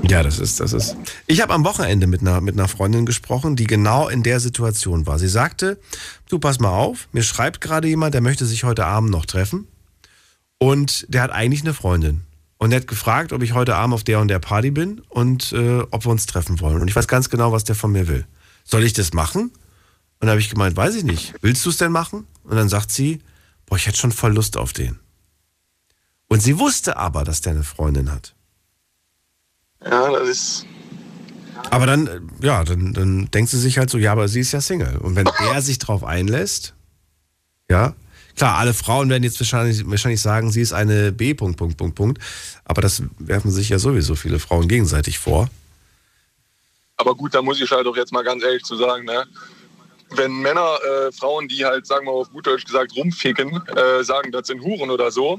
Ja, 0.04 0.24
das 0.24 0.40
ist, 0.40 0.60
das 0.60 0.74
ist. 0.74 0.96
Ich 1.28 1.42
habe 1.42 1.54
am 1.54 1.66
Wochenende 1.66 2.08
mit 2.08 2.22
einer, 2.22 2.42
mit 2.42 2.56
einer 2.56 2.68
Freundin 2.68 3.06
gesprochen, 3.06 3.56
die 3.56 3.66
genau 3.66 4.08
in 4.08 4.24
der 4.24 4.40
Situation 4.40 5.06
war. 5.08 5.20
Sie 5.20 5.28
sagte, 5.28 5.80
du 6.30 6.40
pass 6.40 6.60
mal 6.60 6.72
auf, 6.72 7.08
mir 7.12 7.24
schreibt 7.24 7.62
gerade 7.62 7.88
jemand, 7.88 8.14
der 8.14 8.22
möchte 8.22 8.46
sich 8.46 8.64
heute 8.64 8.86
Abend 8.86 9.10
noch 9.12 9.26
treffen. 9.26 9.68
Und 10.60 11.06
der 11.10 11.22
hat 11.22 11.32
eigentlich 11.32 11.62
eine 11.62 11.74
Freundin. 11.74 12.22
Und 12.58 12.70
der 12.70 12.80
hat 12.80 12.88
gefragt, 12.88 13.34
ob 13.34 13.44
ich 13.44 13.54
heute 13.54 13.76
Abend 13.76 13.94
auf 13.94 14.04
der 14.04 14.20
und 14.20 14.30
der 14.30 14.40
Party 14.40 14.72
bin 14.72 15.02
und 15.10 15.52
äh, 15.52 15.80
ob 15.92 16.06
wir 16.06 16.12
uns 16.12 16.26
treffen 16.26 16.60
wollen. 16.62 16.82
Und 16.82 16.88
ich 16.88 16.96
weiß 16.96 17.08
ganz 17.08 17.30
genau, 17.30 17.52
was 17.52 17.64
der 17.64 17.76
von 17.76 17.92
mir 17.92 18.08
will. 18.08 18.26
Soll 18.64 18.84
ich 18.84 18.94
das 18.94 19.14
machen? 19.14 19.42
Und 19.44 20.28
dann 20.28 20.30
habe 20.32 20.40
ich 20.40 20.50
gemeint, 20.50 20.76
weiß 20.76 20.96
ich 20.96 21.04
nicht. 21.04 21.34
Willst 21.42 21.66
du 21.66 21.70
es 21.70 21.78
denn 21.78 21.92
machen? 21.92 22.28
Und 22.44 22.56
dann 22.56 22.70
sagt 22.70 22.92
sie, 22.92 23.22
boah, 23.66 23.76
ich 23.76 23.88
hätte 23.88 23.98
schon 23.98 24.12
voll 24.12 24.34
Lust 24.34 24.58
auf 24.58 24.74
den. 24.74 25.00
Und 26.28 26.42
sie 26.42 26.58
wusste 26.60 26.98
aber, 26.98 27.24
dass 27.24 27.42
der 27.42 27.54
eine 27.54 27.64
Freundin 27.64 28.12
hat. 28.12 28.34
Ja, 29.84 30.12
das 30.12 30.30
ist. 30.30 30.66
Aber 31.70 31.86
dann, 31.86 32.08
äh, 32.08 32.20
ja, 32.42 32.64
dann, 32.64 32.94
dann 32.94 33.32
denkt 33.32 33.52
sie 33.52 33.60
sich 33.60 33.78
halt 33.78 33.90
so, 33.90 33.98
ja, 33.98 34.12
aber 34.12 34.28
sie 34.28 34.40
ist 34.40 34.52
ja 34.52 34.62
Single. 34.62 34.98
Und 34.98 35.16
wenn 35.16 35.28
er 35.28 35.62
sich 35.62 35.80
drauf 35.80 36.04
einlässt, 36.04 36.74
ja, 37.70 37.94
klar, 38.36 38.58
alle 38.58 38.74
Frauen 38.74 39.10
werden 39.10 39.24
jetzt 39.24 39.40
wahrscheinlich, 39.40 39.88
wahrscheinlich 39.90 40.22
sagen, 40.22 40.52
sie 40.52 40.62
ist 40.62 40.74
eine 40.74 41.12
B. 41.12 41.34
Punkt, 41.34 41.58
Punkt, 41.58 41.78
Punkt, 41.78 41.96
Punkt. 41.96 42.22
Aber 42.66 42.82
das 42.82 43.04
werfen 43.20 43.52
sich 43.52 43.70
ja 43.70 43.80
sowieso 43.80 44.16
viele 44.16 44.40
Frauen 44.40 44.68
gegenseitig 44.68 45.20
vor. 45.20 45.50
Aber 47.04 47.16
gut, 47.16 47.34
da 47.36 47.42
muss 47.42 47.60
ich 47.62 47.70
halt 47.70 47.86
auch 47.86 47.98
jetzt 47.98 48.14
mal 48.14 48.24
ganz 48.24 48.44
ehrlich 48.44 48.64
zu 48.64 48.78
sagen, 48.78 49.04
ne? 49.04 49.26
Wenn 50.16 50.32
Männer, 50.42 50.78
äh, 50.84 51.12
Frauen, 51.12 51.50
die 51.50 51.66
halt, 51.66 51.86
sagen 51.86 52.06
wir 52.06 52.14
mal 52.14 52.20
auf 52.20 52.32
gut 52.32 52.48
Deutsch 52.48 52.64
gesagt, 52.64 52.96
rumficken, 52.96 53.62
äh, 53.76 54.04
sagen, 54.06 54.32
das 54.32 54.48
sind 54.48 54.62
Huren 54.62 54.90
oder 54.90 55.12
so, 55.12 55.38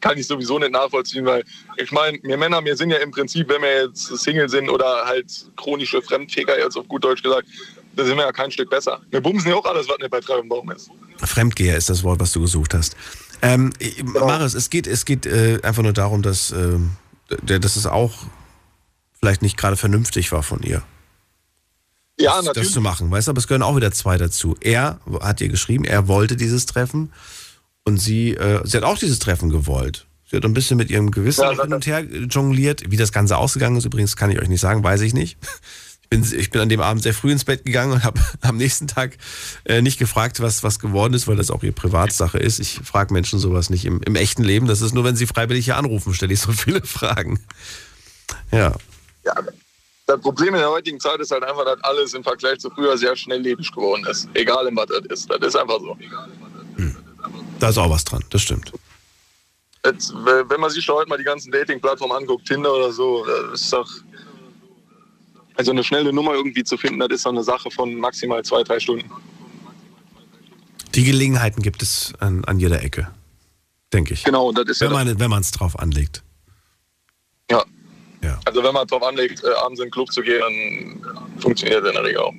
kann 0.00 0.16
ich 0.16 0.28
sowieso 0.28 0.58
nicht 0.60 0.70
nachvollziehen, 0.70 1.24
weil 1.26 1.42
ich 1.76 1.90
meine, 1.90 2.18
wir 2.22 2.36
Männer, 2.36 2.64
wir 2.64 2.76
sind 2.76 2.90
ja 2.90 2.98
im 2.98 3.10
Prinzip, 3.10 3.48
wenn 3.48 3.62
wir 3.62 3.86
jetzt 3.86 4.04
Single 4.18 4.48
sind 4.48 4.70
oder 4.70 5.04
halt 5.06 5.26
chronische 5.56 6.00
Fremdficker, 6.02 6.56
jetzt 6.58 6.76
auf 6.76 6.86
gut 6.86 7.02
Deutsch 7.02 7.22
gesagt, 7.22 7.48
da 7.96 8.04
sind 8.04 8.16
wir 8.16 8.24
ja 8.24 8.32
kein 8.32 8.50
Stück 8.52 8.70
besser. 8.70 9.00
Wir 9.10 9.20
bumsen 9.20 9.50
ja 9.50 9.56
auch 9.56 9.64
alles, 9.64 9.88
was 9.88 9.98
nicht 9.98 10.10
bei 10.10 10.20
drei 10.20 10.38
im 10.38 10.48
Baum 10.48 10.70
ist. 10.70 10.88
Fremdgeher 11.18 11.76
ist 11.76 11.90
das 11.90 12.04
Wort, 12.04 12.20
was 12.20 12.30
du 12.32 12.40
gesucht 12.40 12.74
hast. 12.74 12.96
Ähm, 13.42 13.72
ich- 13.80 14.02
Marius, 14.04 14.54
es 14.54 14.70
geht, 14.70 14.86
es 14.86 15.04
geht 15.04 15.26
äh, 15.26 15.58
einfach 15.62 15.82
nur 15.82 15.92
darum, 15.94 16.22
dass, 16.22 16.48
d- 16.48 17.58
dass 17.58 17.76
es 17.76 17.86
auch 17.86 18.12
vielleicht 19.20 19.42
nicht 19.42 19.56
gerade 19.56 19.76
vernünftig 19.76 20.32
war 20.32 20.42
von 20.42 20.62
ihr. 20.62 20.82
Ja, 22.18 22.36
das, 22.36 22.46
natürlich. 22.46 22.68
das 22.68 22.74
zu 22.74 22.80
machen, 22.80 23.10
weißt 23.10 23.28
du, 23.28 23.30
aber 23.30 23.38
es 23.38 23.46
gehören 23.46 23.62
auch 23.62 23.76
wieder 23.76 23.92
zwei 23.92 24.18
dazu. 24.18 24.56
Er 24.60 25.00
hat 25.20 25.40
ihr 25.40 25.48
geschrieben, 25.48 25.84
er 25.84 26.08
wollte 26.08 26.36
dieses 26.36 26.66
Treffen 26.66 27.12
und 27.84 27.98
sie, 27.98 28.32
äh, 28.32 28.60
sie 28.64 28.76
hat 28.76 28.84
auch 28.84 28.98
dieses 28.98 29.18
Treffen 29.18 29.48
gewollt. 29.48 30.06
Sie 30.30 30.36
hat 30.36 30.44
ein 30.44 30.54
bisschen 30.54 30.76
mit 30.76 30.90
ihrem 30.90 31.10
Gewissen 31.10 31.42
Ja, 31.42 31.62
hin 31.62 31.72
und 31.72 31.86
her 31.86 32.02
jongliert. 32.02 32.90
Wie 32.90 32.96
das 32.96 33.10
Ganze 33.10 33.36
ausgegangen 33.36 33.76
ist, 33.76 33.84
übrigens, 33.84 34.16
kann 34.16 34.30
ich 34.30 34.40
euch 34.40 34.48
nicht 34.48 34.60
sagen, 34.60 34.84
weiß 34.84 35.00
ich 35.00 35.12
nicht. 35.12 35.38
Ich 36.02 36.08
bin, 36.08 36.40
ich 36.40 36.50
bin 36.50 36.60
an 36.60 36.68
dem 36.68 36.80
Abend 36.80 37.02
sehr 37.02 37.14
früh 37.14 37.32
ins 37.32 37.44
Bett 37.44 37.64
gegangen 37.64 37.92
und 37.92 38.04
habe 38.04 38.20
am 38.42 38.56
nächsten 38.56 38.86
Tag 38.86 39.16
äh, 39.64 39.80
nicht 39.80 39.98
gefragt, 39.98 40.40
was, 40.40 40.62
was 40.62 40.78
geworden 40.78 41.14
ist, 41.14 41.26
weil 41.26 41.36
das 41.36 41.50
auch 41.50 41.62
ihre 41.62 41.72
Privatsache 41.72 42.38
ist. 42.38 42.60
Ich 42.60 42.80
frage 42.84 43.12
Menschen 43.12 43.38
sowas 43.38 43.70
nicht 43.70 43.84
im, 43.84 44.02
im 44.02 44.14
echten 44.14 44.44
Leben. 44.44 44.66
Das 44.66 44.82
ist 44.82 44.92
nur, 44.94 45.04
wenn 45.04 45.16
sie 45.16 45.26
freiwillig 45.26 45.64
hier 45.64 45.76
anrufen, 45.76 46.12
stelle 46.14 46.32
ich 46.34 46.40
so 46.40 46.52
viele 46.52 46.82
Fragen. 46.84 47.40
Ja. 48.52 48.76
Ja, 49.36 49.42
das 50.06 50.20
Problem 50.20 50.54
in 50.54 50.60
der 50.60 50.70
heutigen 50.70 50.98
Zeit 50.98 51.20
ist 51.20 51.30
halt 51.30 51.44
einfach, 51.44 51.64
dass 51.64 51.82
alles 51.84 52.14
im 52.14 52.24
Vergleich 52.24 52.58
zu 52.58 52.68
früher 52.70 52.98
sehr 52.98 53.14
schnelllebig 53.14 53.70
geworden 53.70 54.04
ist. 54.10 54.28
Egal 54.34 54.66
in 54.66 54.76
was 54.76 54.86
das 54.86 55.04
ist. 55.08 55.30
Das 55.30 55.38
ist 55.40 55.56
einfach 55.56 55.78
so. 55.78 55.96
Da 57.60 57.68
ist 57.68 57.78
auch 57.78 57.90
was 57.90 58.04
dran, 58.04 58.24
das 58.30 58.42
stimmt. 58.42 58.72
Jetzt, 59.84 60.12
wenn 60.12 60.60
man 60.60 60.70
sich 60.70 60.84
schon 60.84 60.96
heute 60.96 61.08
mal 61.08 61.18
die 61.18 61.24
ganzen 61.24 61.52
Dating-Plattformen 61.52 62.16
anguckt, 62.16 62.46
Tinder 62.46 62.74
oder 62.74 62.90
so, 62.90 63.24
das 63.24 63.60
ist 63.60 63.72
doch. 63.72 63.88
Also 65.56 65.72
eine 65.72 65.84
schnelle 65.84 66.12
Nummer 66.12 66.34
irgendwie 66.34 66.64
zu 66.64 66.78
finden, 66.78 67.00
das 67.00 67.10
ist 67.10 67.26
doch 67.26 67.30
eine 67.30 67.42
Sache 67.42 67.70
von 67.70 67.94
maximal 67.94 68.42
zwei, 68.44 68.62
drei 68.62 68.80
Stunden. 68.80 69.10
Die 70.94 71.04
Gelegenheiten 71.04 71.62
gibt 71.62 71.82
es 71.82 72.14
an, 72.18 72.44
an 72.46 72.58
jeder 72.58 72.82
Ecke, 72.82 73.08
denke 73.92 74.14
ich. 74.14 74.24
Genau, 74.24 74.52
das 74.52 74.68
ist 74.68 74.80
wenn 74.80 74.90
ja. 74.90 75.04
man 75.04 75.20
wenn 75.20 75.30
man 75.30 75.42
es 75.42 75.50
drauf 75.50 75.78
anlegt. 75.78 76.22
Ja. 78.22 78.38
Also 78.44 78.62
wenn 78.62 78.74
man 78.74 78.86
drauf 78.86 79.02
anlegt, 79.02 79.42
äh, 79.44 79.48
abends 79.64 79.80
in 79.80 79.86
den 79.86 79.90
Club 79.90 80.12
zu 80.12 80.22
gehen, 80.22 80.40
dann 80.40 81.40
funktioniert 81.40 81.82
das 81.82 81.90
in 81.90 81.94
der 81.94 82.04
Regel 82.04 82.20
auch. 82.20 82.34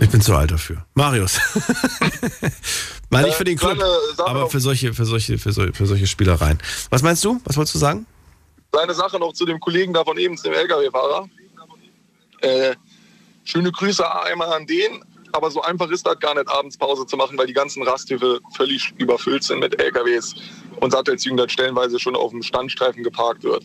Ich 0.00 0.10
bin 0.10 0.20
zu 0.20 0.34
alt 0.34 0.50
dafür. 0.50 0.84
Marius. 0.94 1.38
Nein, 3.10 3.24
nicht 3.24 3.36
für 3.36 3.44
den 3.44 3.56
Club, 3.56 3.74
kleine 3.74 3.90
Sache 4.16 4.28
aber 4.28 4.50
für 4.50 4.60
solche, 4.60 4.92
für 4.92 5.04
solche, 5.04 5.38
für 5.38 5.52
solche, 5.52 5.72
für 5.72 5.86
solche 5.86 6.06
Spielereien. 6.06 6.58
Was 6.90 7.02
meinst 7.02 7.24
du? 7.24 7.40
Was 7.44 7.56
wolltest 7.56 7.74
du 7.74 7.78
sagen? 7.78 8.06
Kleine 8.72 8.94
Sache 8.94 9.18
noch 9.18 9.32
zu 9.32 9.46
dem 9.46 9.60
Kollegen 9.60 9.94
da 9.94 10.04
von 10.04 10.18
eben, 10.18 10.36
zu 10.36 10.44
dem 10.44 10.52
LKW-Fahrer. 10.54 11.28
Äh, 12.40 12.74
schöne 13.44 13.72
Grüße 13.72 14.04
einmal 14.24 14.52
an 14.52 14.66
den. 14.66 15.04
Aber 15.32 15.50
so 15.50 15.62
einfach 15.62 15.90
ist 15.90 16.06
das 16.06 16.18
gar 16.20 16.34
nicht, 16.34 16.48
abends 16.48 16.76
Pause 16.76 17.06
zu 17.06 17.16
machen, 17.16 17.36
weil 17.36 17.46
die 17.46 17.52
ganzen 17.52 17.82
Rasthöfe 17.82 18.40
völlig 18.54 18.92
überfüllt 18.98 19.44
sind 19.44 19.60
mit 19.60 19.80
LKWs 19.80 20.34
und 20.80 20.90
Sattelzügen, 20.90 21.36
das 21.36 21.52
stellenweise 21.52 21.98
schon 21.98 22.16
auf 22.16 22.30
dem 22.30 22.42
Standstreifen 22.42 23.02
geparkt 23.02 23.42
wird. 23.42 23.62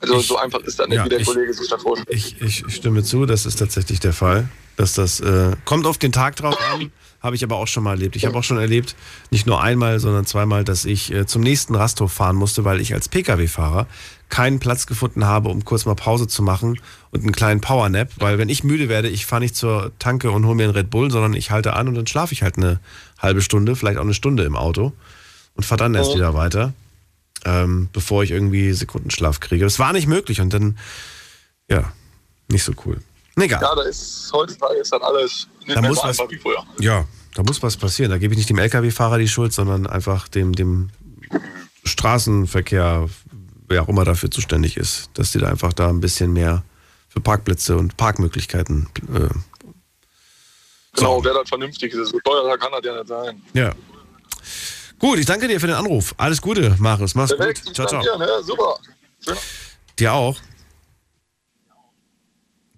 Also 0.00 0.18
so 0.20 0.36
einfach 0.38 0.60
ist 0.60 0.78
das 0.78 0.88
nicht, 0.88 0.96
ja, 0.96 1.04
wie 1.04 1.08
der 1.10 1.20
ich- 1.20 1.26
Kollege 1.26 1.52
sich 1.52 1.68
das 1.68 1.82
vorstellt. 1.82 2.08
Ich, 2.10 2.40
ich 2.40 2.64
stimme 2.74 3.02
zu, 3.04 3.26
das 3.26 3.44
ist 3.46 3.56
tatsächlich 3.58 4.00
der 4.00 4.12
Fall. 4.12 4.48
Dass 4.76 4.94
das 4.94 5.20
äh, 5.20 5.56
kommt 5.66 5.84
auf 5.86 5.98
den 5.98 6.10
Tag 6.10 6.36
drauf 6.36 6.56
an, 6.72 6.90
habe 7.22 7.36
ich 7.36 7.44
aber 7.44 7.56
auch 7.56 7.66
schon 7.66 7.82
mal 7.82 7.90
erlebt. 7.90 8.16
Ich 8.16 8.24
habe 8.24 8.38
auch 8.38 8.44
schon 8.44 8.56
erlebt, 8.56 8.96
nicht 9.30 9.46
nur 9.46 9.60
einmal, 9.62 10.00
sondern 10.00 10.24
zweimal, 10.24 10.64
dass 10.64 10.86
ich 10.86 11.12
äh, 11.12 11.26
zum 11.26 11.42
nächsten 11.42 11.74
Rasthof 11.74 12.10
fahren 12.12 12.34
musste, 12.36 12.64
weil 12.64 12.80
ich 12.80 12.94
als 12.94 13.10
Pkw-Fahrer 13.10 13.86
keinen 14.30 14.58
Platz 14.58 14.86
gefunden 14.86 15.26
habe, 15.26 15.50
um 15.50 15.66
kurz 15.66 15.84
mal 15.84 15.96
Pause 15.96 16.28
zu 16.28 16.42
machen 16.42 16.80
und 17.10 17.20
einen 17.22 17.32
kleinen 17.32 17.60
Powernap, 17.60 18.08
weil 18.16 18.38
wenn 18.38 18.48
ich 18.48 18.64
müde 18.64 18.88
werde, 18.88 19.08
ich 19.10 19.26
fahre 19.26 19.42
nicht 19.42 19.54
zur 19.54 19.92
Tanke 19.98 20.30
und 20.30 20.46
hole 20.46 20.54
mir 20.54 20.62
einen 20.64 20.72
Red 20.72 20.88
Bull, 20.88 21.10
sondern 21.10 21.34
ich 21.34 21.50
halte 21.50 21.74
an 21.74 21.88
und 21.88 21.94
dann 21.96 22.06
schlafe 22.06 22.32
ich 22.32 22.42
halt 22.42 22.56
eine 22.56 22.80
halbe 23.18 23.42
Stunde, 23.42 23.76
vielleicht 23.76 23.98
auch 23.98 24.02
eine 24.04 24.14
Stunde 24.14 24.44
im 24.44 24.56
Auto 24.56 24.92
und 25.56 25.64
fahre 25.66 25.80
dann 25.80 25.94
erst 25.94 26.12
Mhm. 26.12 26.14
wieder 26.14 26.32
weiter, 26.32 26.72
ähm, 27.44 27.88
bevor 27.92 28.22
ich 28.22 28.30
irgendwie 28.30 28.72
Sekundenschlaf 28.72 29.40
kriege. 29.40 29.64
Das 29.64 29.78
war 29.78 29.92
nicht 29.92 30.06
möglich 30.06 30.40
und 30.40 30.52
dann, 30.52 30.78
ja, 31.68 31.92
nicht 32.48 32.64
so 32.64 32.72
cool. 32.86 33.00
Egal. 33.36 33.62
Ja, 33.62 33.74
da 33.74 33.82
ist 33.82 34.30
heutzutage 34.32 34.74
ist 34.80 34.92
dann 34.92 35.02
alles 35.02 35.46
nicht 35.66 35.76
Da 35.76 35.80
mehr 35.80 35.90
muss 35.90 35.98
so 36.00 36.04
was- 36.08 36.18
einfach 36.20 36.30
wie 36.32 36.38
früher. 36.38 36.62
Ja, 36.78 37.06
Da 37.34 37.42
muss 37.44 37.62
was 37.62 37.76
passieren. 37.76 38.10
Da 38.10 38.18
gebe 38.18 38.34
ich 38.34 38.38
nicht 38.38 38.50
dem 38.50 38.58
Lkw-Fahrer 38.58 39.18
die 39.18 39.28
Schuld, 39.28 39.52
sondern 39.52 39.86
einfach 39.86 40.26
dem, 40.28 40.52
dem 40.54 40.90
Straßenverkehr, 41.84 43.08
wer 43.68 43.82
auch 43.82 43.88
immer 43.88 44.04
dafür 44.04 44.30
zuständig 44.30 44.76
ist, 44.76 45.10
dass 45.14 45.30
die 45.30 45.38
da 45.38 45.48
einfach 45.48 45.72
da 45.72 45.88
ein 45.88 46.00
bisschen 46.00 46.32
mehr 46.32 46.64
für 47.08 47.20
Parkplätze 47.20 47.76
und 47.76 47.96
Parkmöglichkeiten. 47.96 48.88
Äh, 49.14 49.28
Genau, 50.96 51.22
wer 51.24 51.34
das 51.34 51.48
vernünftig 51.48 51.92
ist. 51.94 52.10
So 52.10 52.18
teuer 52.18 52.58
kann 52.58 52.72
das 52.72 52.80
ja 52.84 52.94
nicht 52.96 53.06
sein. 53.08 53.40
ja. 53.54 53.72
Gut, 55.00 55.18
ich 55.18 55.26
danke 55.26 55.48
dir 55.48 55.58
für 55.58 55.66
den 55.66 55.76
Anruf. 55.76 56.14
Alles 56.18 56.40
Gute, 56.42 56.76
Marius. 56.78 57.14
Mach's 57.14 57.34
Perfekt, 57.34 57.64
gut. 57.64 57.74
Ciao, 57.74 57.88
ciao. 57.88 58.02
dir, 58.02 58.18
ne? 58.18 58.28
Super. 58.42 58.76
Schön. 59.24 59.36
Dir 59.98 60.12
auch. 60.12 60.36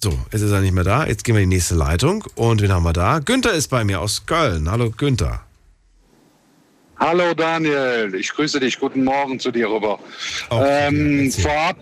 So, 0.02 0.18
jetzt 0.32 0.42
ist 0.42 0.50
er 0.50 0.60
nicht 0.60 0.72
mehr 0.72 0.84
da. 0.84 1.06
Jetzt 1.06 1.24
gehen 1.24 1.34
wir 1.34 1.42
in 1.42 1.50
die 1.50 1.56
nächste 1.56 1.74
Leitung. 1.74 2.24
Und 2.36 2.62
wen 2.62 2.72
haben 2.72 2.84
wir 2.84 2.92
da? 2.92 3.18
Günther 3.18 3.52
ist 3.52 3.68
bei 3.68 3.84
mir 3.84 4.00
aus 4.00 4.24
Köln. 4.24 4.70
Hallo, 4.70 4.90
Günther. 4.90 5.42
Hallo 6.98 7.34
Daniel, 7.34 8.14
ich 8.14 8.32
grüße 8.32 8.60
dich. 8.60 8.78
Guten 8.78 9.02
Morgen 9.02 9.40
zu 9.40 9.50
dir 9.50 9.68
rüber. 9.68 9.98
ähm, 10.52 11.32
vorab, 11.32 11.76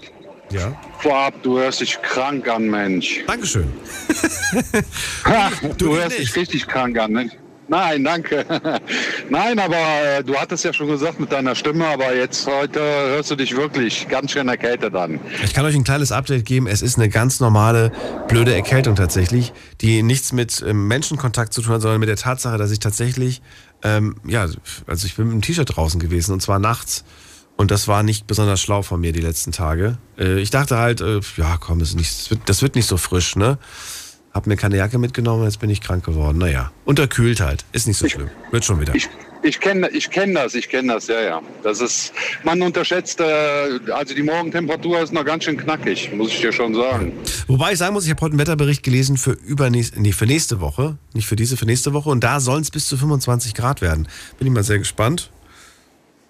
ja. 0.50 0.80
vorab, 1.00 1.34
du 1.42 1.58
hörst 1.58 1.82
dich 1.82 2.00
krank 2.00 2.48
an, 2.48 2.70
Mensch. 2.70 3.22
Dankeschön. 3.26 3.70
du 5.76 5.94
hörst 5.94 6.18
dich 6.18 6.34
richtig 6.34 6.66
krank 6.66 6.98
an, 6.98 7.12
Mensch. 7.12 7.32
Nein, 7.70 8.02
danke. 8.02 8.44
Nein, 9.30 9.60
aber 9.60 9.76
äh, 9.76 10.24
du 10.24 10.34
hattest 10.34 10.64
ja 10.64 10.72
schon 10.72 10.88
gesagt 10.88 11.20
mit 11.20 11.30
deiner 11.30 11.54
Stimme, 11.54 11.86
aber 11.86 12.16
jetzt 12.16 12.44
heute 12.48 12.80
hörst 12.80 13.30
du 13.30 13.36
dich 13.36 13.56
wirklich 13.56 14.08
ganz 14.08 14.32
schön 14.32 14.48
erkältet 14.48 14.92
an. 14.96 15.20
Ich 15.44 15.54
kann 15.54 15.64
euch 15.64 15.76
ein 15.76 15.84
kleines 15.84 16.10
Update 16.10 16.44
geben. 16.44 16.66
Es 16.66 16.82
ist 16.82 16.98
eine 16.98 17.08
ganz 17.08 17.38
normale, 17.38 17.92
blöde 18.26 18.52
Erkältung 18.52 18.96
tatsächlich, 18.96 19.52
die 19.80 20.02
nichts 20.02 20.32
mit 20.32 20.64
ähm, 20.66 20.88
Menschenkontakt 20.88 21.54
zu 21.54 21.62
tun 21.62 21.74
hat, 21.74 21.82
sondern 21.82 22.00
mit 22.00 22.08
der 22.08 22.16
Tatsache, 22.16 22.58
dass 22.58 22.72
ich 22.72 22.80
tatsächlich, 22.80 23.40
ähm, 23.84 24.16
ja, 24.26 24.48
also 24.88 25.06
ich 25.06 25.14
bin 25.14 25.26
mit 25.26 25.34
einem 25.34 25.42
T-Shirt 25.42 25.76
draußen 25.76 26.00
gewesen 26.00 26.32
und 26.32 26.42
zwar 26.42 26.58
nachts. 26.58 27.04
Und 27.56 27.70
das 27.70 27.86
war 27.86 28.02
nicht 28.02 28.26
besonders 28.26 28.60
schlau 28.60 28.82
von 28.82 29.00
mir 29.00 29.12
die 29.12 29.20
letzten 29.20 29.52
Tage. 29.52 29.98
Äh, 30.18 30.40
ich 30.40 30.50
dachte 30.50 30.76
halt, 30.76 31.02
äh, 31.02 31.20
ja 31.36 31.56
komm, 31.60 31.78
das, 31.78 31.94
nicht, 31.94 32.10
das, 32.10 32.30
wird, 32.30 32.40
das 32.46 32.62
wird 32.62 32.74
nicht 32.74 32.86
so 32.86 32.96
frisch, 32.96 33.36
ne? 33.36 33.58
Hab 34.32 34.46
mir 34.46 34.56
keine 34.56 34.76
Jacke 34.76 34.98
mitgenommen, 34.98 35.44
jetzt 35.44 35.58
bin 35.58 35.70
ich 35.70 35.80
krank 35.80 36.04
geworden. 36.04 36.38
Naja, 36.38 36.70
unterkühlt 36.84 37.40
halt. 37.40 37.64
Ist 37.72 37.88
nicht 37.88 37.96
so 37.96 38.08
schlimm. 38.08 38.30
Wird 38.52 38.64
schon 38.64 38.80
wieder. 38.80 38.94
Ich 39.42 39.58
kenne 39.58 39.88
ich 39.88 40.10
kenn 40.10 40.34
das, 40.34 40.54
ich 40.54 40.68
kenne 40.68 40.92
das, 40.92 41.06
ja, 41.06 41.20
ja. 41.20 41.42
Das 41.62 41.80
ist, 41.80 42.12
man 42.44 42.60
unterschätzt, 42.60 43.20
äh, 43.20 43.80
also 43.90 44.14
die 44.14 44.22
Morgentemperatur 44.22 45.00
ist 45.00 45.12
noch 45.12 45.24
ganz 45.24 45.44
schön 45.44 45.56
knackig, 45.56 46.12
muss 46.12 46.28
ich 46.28 46.40
dir 46.40 46.52
schon 46.52 46.74
sagen. 46.74 47.12
Wobei 47.46 47.72
ich 47.72 47.78
sagen 47.78 47.94
muss, 47.94 48.04
ich 48.04 48.10
habe 48.10 48.20
heute 48.20 48.32
einen 48.32 48.38
Wetterbericht 48.38 48.82
gelesen 48.82 49.16
für 49.16 49.32
übernächste, 49.32 50.00
nee, 50.00 50.12
für 50.12 50.26
nächste 50.26 50.60
Woche. 50.60 50.98
Nicht 51.14 51.26
für 51.26 51.36
diese, 51.36 51.56
für 51.56 51.64
nächste 51.64 51.92
Woche. 51.94 52.10
Und 52.10 52.22
da 52.22 52.38
sollen 52.40 52.62
es 52.62 52.70
bis 52.70 52.86
zu 52.86 52.96
25 52.96 53.54
Grad 53.54 53.80
werden. 53.80 54.08
Bin 54.38 54.46
ich 54.46 54.52
mal 54.52 54.62
sehr 54.62 54.78
gespannt. 54.78 55.30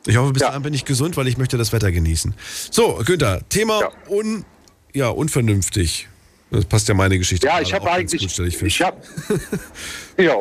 Ich 0.06 0.16
hoffe, 0.16 0.32
bis 0.32 0.43
dahin 0.43 0.62
bin 0.62 0.72
ich 0.72 0.85
gesund, 0.85 1.16
weil 1.16 1.28
ich 1.28 1.36
möchte 1.36 1.59
das 1.59 1.72
Wetter 1.72 1.93
genießen. 1.93 2.35
So, 2.70 3.02
Günther, 3.05 3.43
Thema 3.48 3.90
un, 4.09 4.44
ja, 4.94 5.09
unvernünftig. 5.09 6.09
Das 6.51 6.64
passt 6.64 6.89
ja 6.89 6.94
meine 6.94 7.16
Geschichte. 7.16 7.47
Ja, 7.47 7.60
ich 7.60 7.72
habe 7.72 7.90
eigentlich, 7.90 8.22
Gut, 8.22 8.47
ich, 8.47 8.60
ich 8.60 8.82
habe, 8.82 8.97
ja, 10.16 10.35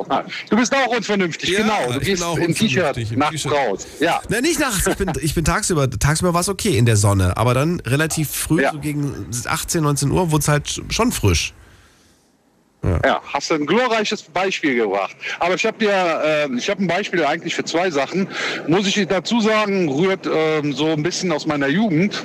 du 0.49 0.55
bist 0.55 0.73
auch 0.73 0.87
unvernünftig, 0.87 1.51
Ja, 1.51 1.61
genau. 1.61 1.85
Du 1.85 1.91
ich 1.91 1.97
bin 1.99 2.07
gehst 2.07 2.23
auch 2.23 2.37
im 2.37 2.55
T-Shirt 2.55 3.15
nachts 3.15 3.45
raus. 3.45 3.85
Ja. 3.99 4.19
Na, 4.27 4.41
nicht 4.41 4.59
nachts. 4.59 4.87
Ich 4.87 4.95
bin, 4.95 5.11
ich 5.21 5.35
bin 5.35 5.45
tagsüber. 5.45 5.87
Tagsüber 5.87 6.33
war 6.33 6.41
es 6.41 6.49
okay 6.49 6.77
in 6.77 6.87
der 6.87 6.97
Sonne. 6.97 7.37
Aber 7.37 7.53
dann 7.53 7.79
relativ 7.81 8.31
früh, 8.31 8.63
so 8.71 8.79
gegen 8.79 9.27
18, 9.45 9.83
19 9.83 10.11
Uhr, 10.11 10.31
wurde 10.31 10.41
es 10.41 10.47
halt 10.47 10.81
schon 10.89 11.11
frisch. 11.11 11.53
Ja. 12.81 13.21
hast 13.33 13.51
du 13.51 13.55
ein 13.55 13.65
glorreiches 13.65 14.23
Beispiel 14.23 14.75
gebracht. 14.75 15.15
Aber 15.39 15.55
ich 15.55 15.65
habe 15.65 15.77
dir, 15.77 15.91
äh, 15.91 16.57
ich 16.57 16.69
habe 16.69 16.81
ein 16.81 16.87
Beispiel 16.87 17.23
eigentlich 17.25 17.53
für 17.53 17.65
zwei 17.65 17.91
Sachen. 17.91 18.27
Muss 18.67 18.87
ich 18.87 19.05
dazu 19.07 19.41
sagen, 19.41 19.89
rührt 19.89 20.27
ähm, 20.31 20.73
so 20.73 20.87
ein 20.87 21.03
bisschen 21.03 21.31
aus 21.31 21.45
meiner 21.45 21.67
Jugend. 21.67 22.23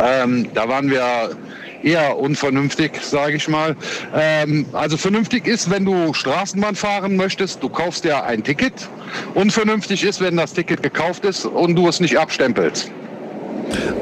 Ähm, 0.00 0.48
da 0.54 0.68
waren 0.68 0.90
wir 0.90 1.36
eher 1.82 2.18
unvernünftig, 2.18 2.92
sage 3.02 3.36
ich 3.36 3.48
mal. 3.48 3.76
Ähm, 4.14 4.66
also 4.72 4.96
vernünftig 4.96 5.46
ist, 5.46 5.70
wenn 5.70 5.84
du 5.84 6.12
Straßenbahn 6.12 6.74
fahren 6.74 7.16
möchtest, 7.16 7.62
du 7.62 7.68
kaufst 7.68 8.04
dir 8.04 8.24
ein 8.24 8.42
Ticket. 8.44 8.88
Unvernünftig 9.34 10.04
ist, 10.04 10.20
wenn 10.20 10.36
das 10.36 10.52
Ticket 10.52 10.82
gekauft 10.82 11.24
ist 11.24 11.44
und 11.44 11.74
du 11.76 11.88
es 11.88 12.00
nicht 12.00 12.18
abstempelst. 12.18 12.90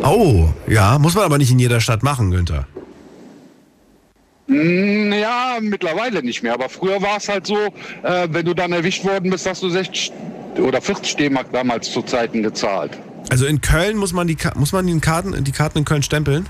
Oh, 0.02 0.48
ja, 0.66 0.98
muss 0.98 1.14
man 1.14 1.24
aber 1.24 1.38
nicht 1.38 1.50
in 1.50 1.58
jeder 1.58 1.80
Stadt 1.80 2.02
machen, 2.02 2.30
Günther. 2.30 2.66
Mm, 4.46 5.12
Ja, 5.12 5.58
mittlerweile 5.60 6.22
nicht 6.22 6.42
mehr. 6.42 6.54
Aber 6.54 6.68
früher 6.68 7.02
war 7.02 7.18
es 7.18 7.28
halt 7.28 7.46
so, 7.46 7.56
äh, 8.02 8.28
wenn 8.30 8.46
du 8.46 8.54
dann 8.54 8.72
erwischt 8.72 9.04
worden 9.04 9.30
bist, 9.30 9.46
hast 9.46 9.62
du 9.62 9.68
60 9.68 10.12
oder 10.58 10.80
40 10.80 11.16
D-Mark 11.16 11.52
damals 11.52 11.92
zu 11.92 12.02
Zeiten 12.02 12.42
gezahlt. 12.42 12.92
Also 13.30 13.46
in 13.46 13.60
Köln 13.60 13.96
muss 13.96 14.12
man 14.12 14.26
die, 14.26 14.36
muss 14.54 14.72
man 14.72 14.86
die, 14.86 14.98
Karten, 15.00 15.44
die 15.44 15.52
Karten 15.52 15.78
in 15.78 15.84
Köln 15.84 16.02
stempeln? 16.02 16.46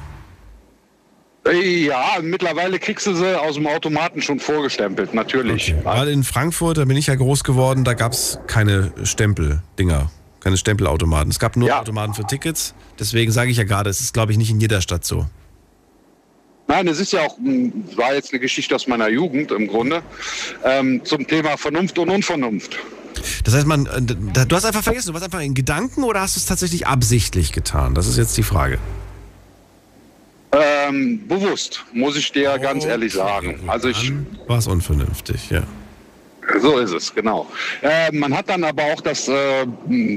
Ja, 1.51 2.19
mittlerweile 2.21 2.79
kriegst 2.79 3.07
du 3.07 3.15
sie 3.15 3.41
aus 3.41 3.55
dem 3.55 3.67
Automaten 3.67 4.21
schon 4.21 4.39
vorgestempelt, 4.39 5.15
natürlich. 5.15 5.75
Gerade 5.83 6.11
in 6.11 6.25
Frankfurt, 6.25 6.79
da 6.79 6.85
bin 6.85 6.97
ich 6.97 7.07
ja 7.07 7.15
groß 7.15 7.45
geworden, 7.45 7.85
da 7.85 7.95
gab 7.95 8.13
es 8.13 8.39
keine 8.47 8.93
Stempeldinger, 9.05 10.11
keine 10.41 10.57
Stempelautomaten. 10.57 11.31
Es 11.31 11.39
gab 11.39 11.57
nur 11.57 11.75
Automaten 11.79 12.15
für 12.15 12.25
Tickets. 12.25 12.75
Deswegen 12.99 13.33
sage 13.33 13.51
ich 13.51 13.57
ja 13.57 13.65
gerade, 13.65 13.89
es 13.89 14.01
ist, 14.01 14.13
glaube 14.13 14.33
ich, 14.33 14.39
nicht 14.39 14.51
in 14.51 14.61
jeder 14.61 14.81
Stadt 14.81 15.05
so. 15.05 15.27
Nein, 16.67 16.87
es 16.87 17.01
ist 17.01 17.13
ja 17.13 17.23
auch, 17.23 17.39
war 17.97 18.15
jetzt 18.15 18.31
eine 18.31 18.41
Geschichte 18.41 18.75
aus 18.75 18.87
meiner 18.87 19.09
Jugend 19.09 19.51
im 19.53 19.69
Grunde, 19.69 20.03
ähm, 20.65 21.01
zum 21.03 21.27
Thema 21.27 21.57
Vernunft 21.57 21.99
und 21.99 22.11
Unvernunft. 22.11 22.79
Das 23.45 23.55
heißt, 23.55 23.67
man, 23.67 23.87
äh, 23.87 24.03
du 24.03 24.55
hast 24.55 24.67
einfach 24.67 24.83
vergessen, 24.83 25.09
du 25.09 25.15
warst 25.15 25.25
einfach 25.25 25.41
in 25.41 25.55
Gedanken 25.55 26.05
oder 26.05 26.21
hast 26.21 26.37
du 26.37 26.41
es 26.41 26.47
tatsächlich 26.47 26.87
absichtlich 26.87 27.53
getan? 27.53 27.95
Das 27.95 28.07
ist 28.07 28.19
jetzt 28.19 28.37
die 28.37 28.43
Frage. 28.43 28.79
Ähm, 30.51 31.27
bewusst, 31.29 31.85
muss 31.93 32.17
ich 32.17 32.33
dir 32.33 32.59
ganz 32.59 32.85
ehrlich 32.85 33.13
sagen. 33.13 33.61
Also 33.67 33.89
ich, 33.89 34.13
War 34.47 34.59
es 34.59 34.67
unvernünftig, 34.67 35.51
ja. 35.51 35.63
So 36.61 36.79
ist 36.79 36.93
es, 36.93 37.15
genau. 37.15 37.47
Äh, 37.83 38.11
man 38.13 38.35
hat 38.35 38.49
dann 38.49 38.65
aber 38.65 38.83
auch 38.85 39.01
das, 39.01 39.29
äh, 39.29 39.67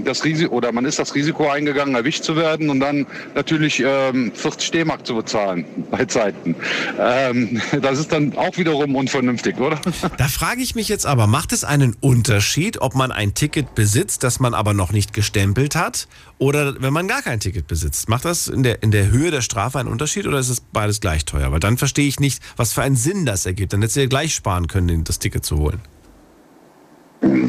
das 0.04 0.24
Risiko, 0.24 0.56
oder 0.56 0.72
man 0.72 0.86
ist 0.86 0.98
das 0.98 1.14
Risiko 1.14 1.50
eingegangen, 1.50 1.94
erwischt 1.96 2.24
zu 2.24 2.36
werden 2.36 2.70
und 2.70 2.80
dann 2.80 3.06
natürlich 3.36 3.84
ähm, 3.86 4.32
40 4.34 4.72
D-Mark 4.72 5.06
zu 5.06 5.16
bezahlen 5.16 5.66
bei 5.92 6.06
Zeiten. 6.06 6.56
Ähm, 7.00 7.62
das 7.82 8.00
ist 8.00 8.12
dann 8.12 8.36
auch 8.38 8.58
wiederum 8.58 8.96
unvernünftig, 8.96 9.58
oder? 9.58 9.80
Da 10.18 10.28
frage 10.28 10.62
ich 10.62 10.76
mich 10.76 10.88
jetzt 10.88 11.06
aber, 11.06 11.26
macht 11.26 11.52
es 11.52 11.64
einen 11.64 11.96
Unterschied, 12.00 12.82
ob 12.82 12.96
man 12.96 13.12
ein 13.12 13.34
Ticket 13.34 13.76
besitzt, 13.76 14.24
das 14.24 14.40
man 14.40 14.54
aber 14.54 14.74
noch 14.74 14.92
nicht 14.92 15.14
gestempelt 15.14 15.76
hat, 15.76 16.08
oder 16.38 16.82
wenn 16.82 16.94
man 16.94 17.08
gar 17.08 17.22
kein 17.22 17.40
Ticket 17.40 17.68
besitzt? 17.68 18.10
Macht 18.10 18.26
das 18.26 18.48
in 18.48 18.64
der, 18.64 18.84
in 18.84 18.92
der 18.92 19.10
Höhe 19.10 19.32
der 19.32 19.42
Strafe 19.42 19.80
einen 19.80 19.90
Unterschied 19.90 20.28
oder 20.28 20.40
ist 20.40 20.50
es 20.50 20.60
beides 20.60 21.00
gleich 21.02 21.26
teuer? 21.26 21.52
Weil 21.52 21.60
dann 21.60 21.78
verstehe 21.78 22.08
ich 22.08 22.20
nicht, 22.20 22.42
was 22.56 22.74
für 22.74 22.82
einen 22.82 22.96
Sinn 22.96 23.26
das 23.26 23.46
ergibt. 23.46 23.74
Dann 23.74 23.82
hättest 23.82 23.98
du 23.98 24.02
ja 24.02 24.08
gleich 24.08 24.34
sparen 24.34 24.68
können, 24.68 25.04
das 25.04 25.20
Ticket 25.20 25.46
zu 25.46 25.58
holen. 25.58 25.82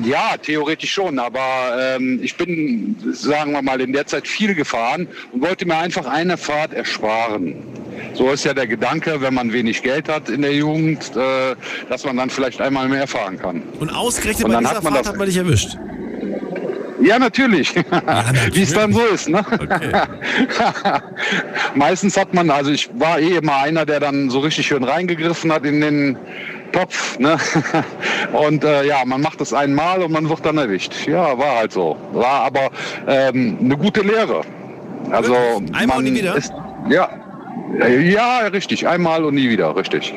Ja, 0.04 0.36
theoretisch 0.36 0.92
schon, 0.92 1.18
aber 1.18 1.40
ähm, 1.80 2.20
ich 2.22 2.36
bin, 2.36 2.96
sagen 3.12 3.52
wir 3.52 3.62
mal, 3.62 3.80
in 3.80 3.92
der 3.92 4.06
Zeit 4.06 4.28
viel 4.28 4.54
gefahren 4.54 5.08
und 5.32 5.40
wollte 5.40 5.64
mir 5.64 5.76
einfach 5.78 6.06
eine 6.06 6.36
Fahrt 6.36 6.74
ersparen. 6.74 7.54
So 8.12 8.30
ist 8.30 8.44
ja 8.44 8.52
der 8.52 8.66
Gedanke, 8.66 9.20
wenn 9.20 9.32
man 9.32 9.52
wenig 9.52 9.82
Geld 9.82 10.08
hat 10.08 10.28
in 10.28 10.42
der 10.42 10.54
Jugend, 10.54 11.16
äh, 11.16 11.54
dass 11.88 12.04
man 12.04 12.16
dann 12.18 12.28
vielleicht 12.28 12.60
einmal 12.60 12.88
mehr 12.88 13.06
fahren 13.06 13.38
kann. 13.38 13.62
Und 13.80 13.90
ausgerechnet 13.90 14.44
Und 14.44 14.52
bei 14.52 14.58
dieser 14.58 14.76
hat 14.76 14.84
man 14.84 14.92
Fahrt 14.92 15.06
hat 15.06 15.16
man 15.16 15.26
dich 15.26 15.36
erwischt. 15.38 15.76
Ja, 17.02 17.18
natürlich. 17.18 17.74
Wie 18.52 18.62
es 18.62 18.72
dann 18.72 18.92
so 18.92 19.04
ist. 19.06 19.28
Ne? 19.28 19.44
Meistens 21.74 22.16
hat 22.16 22.32
man, 22.32 22.50
also 22.50 22.70
ich 22.70 22.90
war 22.94 23.18
eh 23.18 23.36
immer 23.36 23.56
einer, 23.56 23.84
der 23.84 24.00
dann 24.00 24.30
so 24.30 24.40
richtig 24.40 24.66
schön 24.66 24.84
reingegriffen 24.84 25.52
hat 25.52 25.64
in 25.64 25.80
den 25.80 26.16
Topf. 26.72 27.18
Ne? 27.18 27.36
Und 28.32 28.64
äh, 28.64 28.84
ja, 28.86 29.02
man 29.04 29.20
macht 29.20 29.40
es 29.40 29.52
einmal 29.52 30.02
und 30.02 30.12
man 30.12 30.28
wird 30.28 30.44
dann 30.44 30.58
erwischt. 30.58 31.06
Ja, 31.06 31.38
war 31.38 31.56
halt 31.56 31.72
so. 31.72 31.96
War 32.12 32.44
aber 32.44 32.70
ähm, 33.06 33.58
eine 33.60 33.76
gute 33.76 34.00
Lehre. 34.00 34.42
Also 35.10 35.36
Einmal 35.72 35.98
und 35.98 36.04
nie 36.04 36.14
wieder? 36.14 36.36
Ist, 36.36 36.52
ja, 36.88 37.08
ja, 37.78 38.38
richtig. 38.52 38.86
Einmal 38.86 39.24
und 39.24 39.34
nie 39.34 39.48
wieder, 39.48 39.74
richtig. 39.74 40.14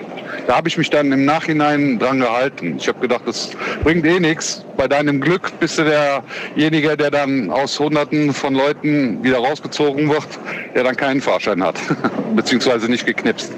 Da 0.48 0.57
habe 0.57 0.68
ich 0.68 0.77
mich 0.77 0.90
dann 0.90 1.11
im 1.11 1.26
Nachhinein 1.26 1.98
dran 1.98 2.19
gehalten. 2.19 2.76
Ich 2.77 2.88
habe 2.88 2.99
gedacht, 2.99 3.23
das 3.26 3.52
bringt 3.84 4.06
eh 4.06 4.19
nichts. 4.19 4.64
Bei 4.77 4.88
deinem 4.88 5.22
Glück 5.22 5.52
bist 5.60 5.77
du 5.80 5.84
derjenige, 5.84 6.95
der 6.98 7.11
dann 7.11 7.49
aus 7.49 7.80
Hunderten 7.80 8.34
von 8.34 8.53
Leuten 8.53 9.23
wieder 9.23 9.38
rausgezogen 9.38 10.10
wird, 10.10 10.27
der 10.76 10.84
dann 10.84 10.95
keinen 10.95 11.22
Fahrschein 11.22 11.64
hat, 11.64 11.76
beziehungsweise 12.36 12.90
nicht 12.90 13.06
geknipst. 13.06 13.52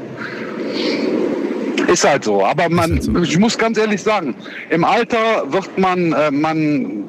Ist 1.88 2.04
halt 2.04 2.26
so. 2.26 2.46
Aber 2.46 2.70
man, 2.70 2.98
ich 3.24 3.38
muss 3.40 3.58
ganz 3.58 3.78
ehrlich 3.78 4.04
sagen, 4.04 4.36
im 4.70 4.84
Alter 4.84 5.52
wird 5.52 5.78
man, 5.78 6.12
äh, 6.14 6.32
man, 6.32 7.06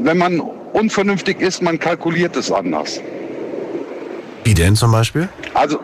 wenn 0.00 0.18
man 0.18 0.40
unvernünftig 0.40 1.40
ist, 1.40 1.62
man 1.62 1.78
kalkuliert 1.78 2.36
es 2.36 2.52
anders. 2.52 3.00
Wie 4.44 4.54
denn 4.54 4.76
zum 4.76 4.92
Beispiel? 4.92 5.28
Also 5.54 5.80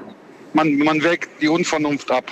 man, 0.52 0.76
man 0.78 1.02
wägt 1.02 1.28
die 1.40 1.48
Unvernunft 1.48 2.10
ab. 2.10 2.30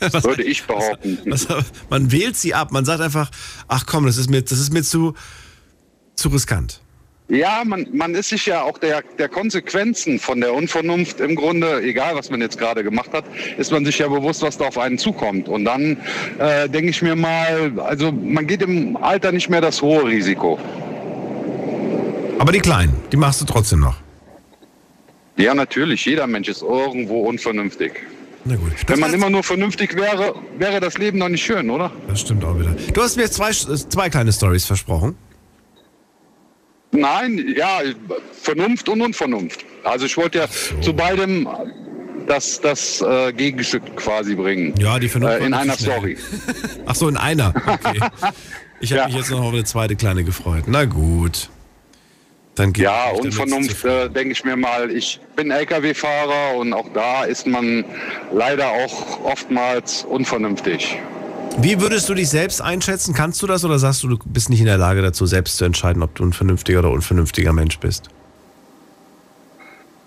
Würde 0.22 0.42
ich 0.42 0.64
behaupten. 0.64 1.18
Was, 1.26 1.46
man 1.90 2.12
wählt 2.12 2.36
sie 2.36 2.54
ab. 2.54 2.72
Man 2.72 2.84
sagt 2.84 3.00
einfach, 3.00 3.30
ach 3.66 3.84
komm, 3.86 4.06
das 4.06 4.16
ist 4.16 4.30
mir, 4.30 4.42
das 4.42 4.58
ist 4.58 4.72
mir 4.72 4.82
zu, 4.82 5.14
zu 6.14 6.28
riskant. 6.28 6.80
Ja, 7.28 7.62
man, 7.66 7.86
man 7.92 8.14
ist 8.14 8.30
sich 8.30 8.46
ja 8.46 8.62
auch 8.62 8.78
der, 8.78 9.02
der 9.18 9.28
Konsequenzen 9.28 10.18
von 10.18 10.40
der 10.40 10.54
Unvernunft 10.54 11.20
im 11.20 11.34
Grunde, 11.36 11.82
egal 11.82 12.16
was 12.16 12.30
man 12.30 12.40
jetzt 12.40 12.58
gerade 12.58 12.82
gemacht 12.82 13.10
hat, 13.12 13.24
ist 13.58 13.70
man 13.70 13.84
sich 13.84 13.98
ja 13.98 14.08
bewusst, 14.08 14.40
was 14.40 14.56
da 14.56 14.68
auf 14.68 14.78
einen 14.78 14.96
zukommt. 14.96 15.46
Und 15.46 15.66
dann 15.66 15.98
äh, 16.38 16.70
denke 16.70 16.88
ich 16.88 17.02
mir 17.02 17.14
mal, 17.14 17.72
also 17.80 18.12
man 18.12 18.46
geht 18.46 18.62
im 18.62 18.96
Alter 18.96 19.30
nicht 19.32 19.50
mehr 19.50 19.60
das 19.60 19.82
hohe 19.82 20.06
Risiko. 20.06 20.58
Aber 22.38 22.50
die 22.50 22.60
Kleinen, 22.60 22.94
die 23.12 23.18
machst 23.18 23.42
du 23.42 23.44
trotzdem 23.44 23.80
noch. 23.80 23.96
Ja, 25.36 25.54
natürlich. 25.54 26.06
Jeder 26.06 26.26
Mensch 26.26 26.48
ist 26.48 26.62
irgendwo 26.62 27.28
unvernünftig. 27.28 27.92
Na 28.46 28.56
gut. 28.56 28.72
Wenn 28.86 29.00
man 29.00 29.12
immer 29.12 29.28
nur 29.28 29.42
vernünftig 29.42 29.94
wäre, 29.94 30.34
wäre 30.56 30.80
das 30.80 30.96
Leben 30.96 31.20
doch 31.20 31.28
nicht 31.28 31.44
schön, 31.44 31.68
oder? 31.68 31.92
Das 32.08 32.22
stimmt 32.22 32.42
auch 32.44 32.58
wieder. 32.58 32.74
Du 32.94 33.02
hast 33.02 33.16
mir 33.16 33.24
jetzt 33.24 33.34
zwei, 33.34 33.50
zwei 33.50 34.08
kleine 34.08 34.32
Stories 34.32 34.64
versprochen. 34.64 35.14
Nein, 36.92 37.54
ja, 37.56 37.80
Vernunft 38.32 38.88
und 38.88 39.00
Unvernunft. 39.00 39.64
Also 39.84 40.06
ich 40.06 40.16
wollte 40.16 40.38
ja 40.38 40.46
zu 40.80 40.92
beidem 40.92 41.48
das, 42.26 42.60
das 42.60 43.00
äh, 43.02 43.32
Gegenstück 43.32 43.96
quasi 43.96 44.34
bringen. 44.34 44.74
Ja, 44.78 44.98
die 44.98 45.08
Vernunft 45.08 45.40
äh, 45.40 45.46
in 45.46 45.54
einer 45.54 45.74
so 45.74 45.90
Story. 45.90 46.16
Ach 46.86 46.94
so, 46.94 47.08
in 47.08 47.16
einer. 47.16 47.54
Okay. 47.54 48.00
Ich 48.80 48.92
habe 48.92 49.08
mich 49.08 49.16
jetzt 49.16 49.30
noch 49.30 49.42
auf 49.42 49.52
eine 49.52 49.64
zweite 49.64 49.96
kleine 49.96 50.24
gefreut. 50.24 50.64
Na 50.66 50.84
gut. 50.84 51.48
Dann 52.54 52.72
geht 52.72 52.84
Ja, 52.84 53.10
Unvernunft, 53.10 53.84
äh, 53.84 54.08
denke 54.08 54.32
ich 54.32 54.44
mir 54.44 54.56
mal. 54.56 54.90
Ich 54.90 55.20
bin 55.36 55.50
Lkw-Fahrer 55.50 56.56
und 56.56 56.72
auch 56.72 56.88
da 56.92 57.24
ist 57.24 57.46
man 57.46 57.84
leider 58.32 58.68
auch 58.68 59.24
oftmals 59.24 60.04
unvernünftig. 60.04 60.98
Wie 61.60 61.80
würdest 61.80 62.08
du 62.08 62.14
dich 62.14 62.28
selbst 62.28 62.62
einschätzen? 62.62 63.14
Kannst 63.14 63.42
du 63.42 63.48
das 63.48 63.64
oder 63.64 63.80
sagst 63.80 64.04
du, 64.04 64.08
du 64.08 64.18
bist 64.26 64.48
nicht 64.48 64.60
in 64.60 64.66
der 64.66 64.78
Lage 64.78 65.02
dazu, 65.02 65.26
selbst 65.26 65.56
zu 65.56 65.64
entscheiden, 65.64 66.04
ob 66.04 66.14
du 66.14 66.24
ein 66.24 66.32
vernünftiger 66.32 66.78
oder 66.78 66.90
unvernünftiger 66.92 67.52
Mensch 67.52 67.80
bist? 67.80 68.08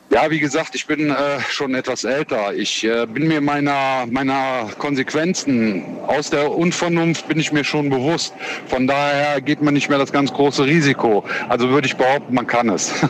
Ja, 0.10 0.30
wie 0.30 0.40
gesagt, 0.40 0.76
ich 0.76 0.88
bin 0.88 1.10
äh, 1.10 1.40
schon 1.50 1.76
etwas 1.76 2.06
älter. 2.06 2.54
Ich 2.54 2.86
äh, 2.86 3.06
bin 3.06 3.28
mir 3.28 3.42
meiner, 3.42 4.06
meiner 4.10 4.70
Konsequenzen 4.78 5.84
aus 6.08 6.30
der 6.30 6.52
Unvernunft 6.52 7.28
bin 7.28 7.38
ich 7.38 7.52
mir 7.52 7.66
schon 7.66 7.90
bewusst. 7.90 8.34
Von 8.68 8.88
daher 8.88 9.42
geht 9.42 9.62
man 9.62 9.74
nicht 9.74 9.90
mehr 9.90 9.98
das 9.98 10.14
ganz 10.14 10.32
große 10.32 10.64
Risiko. 10.64 11.26
Also 11.50 11.70
würde 11.70 11.88
ich 11.88 11.98
behaupten, 11.98 12.34
man 12.34 12.48
kann 12.48 12.70
es. 12.70 12.94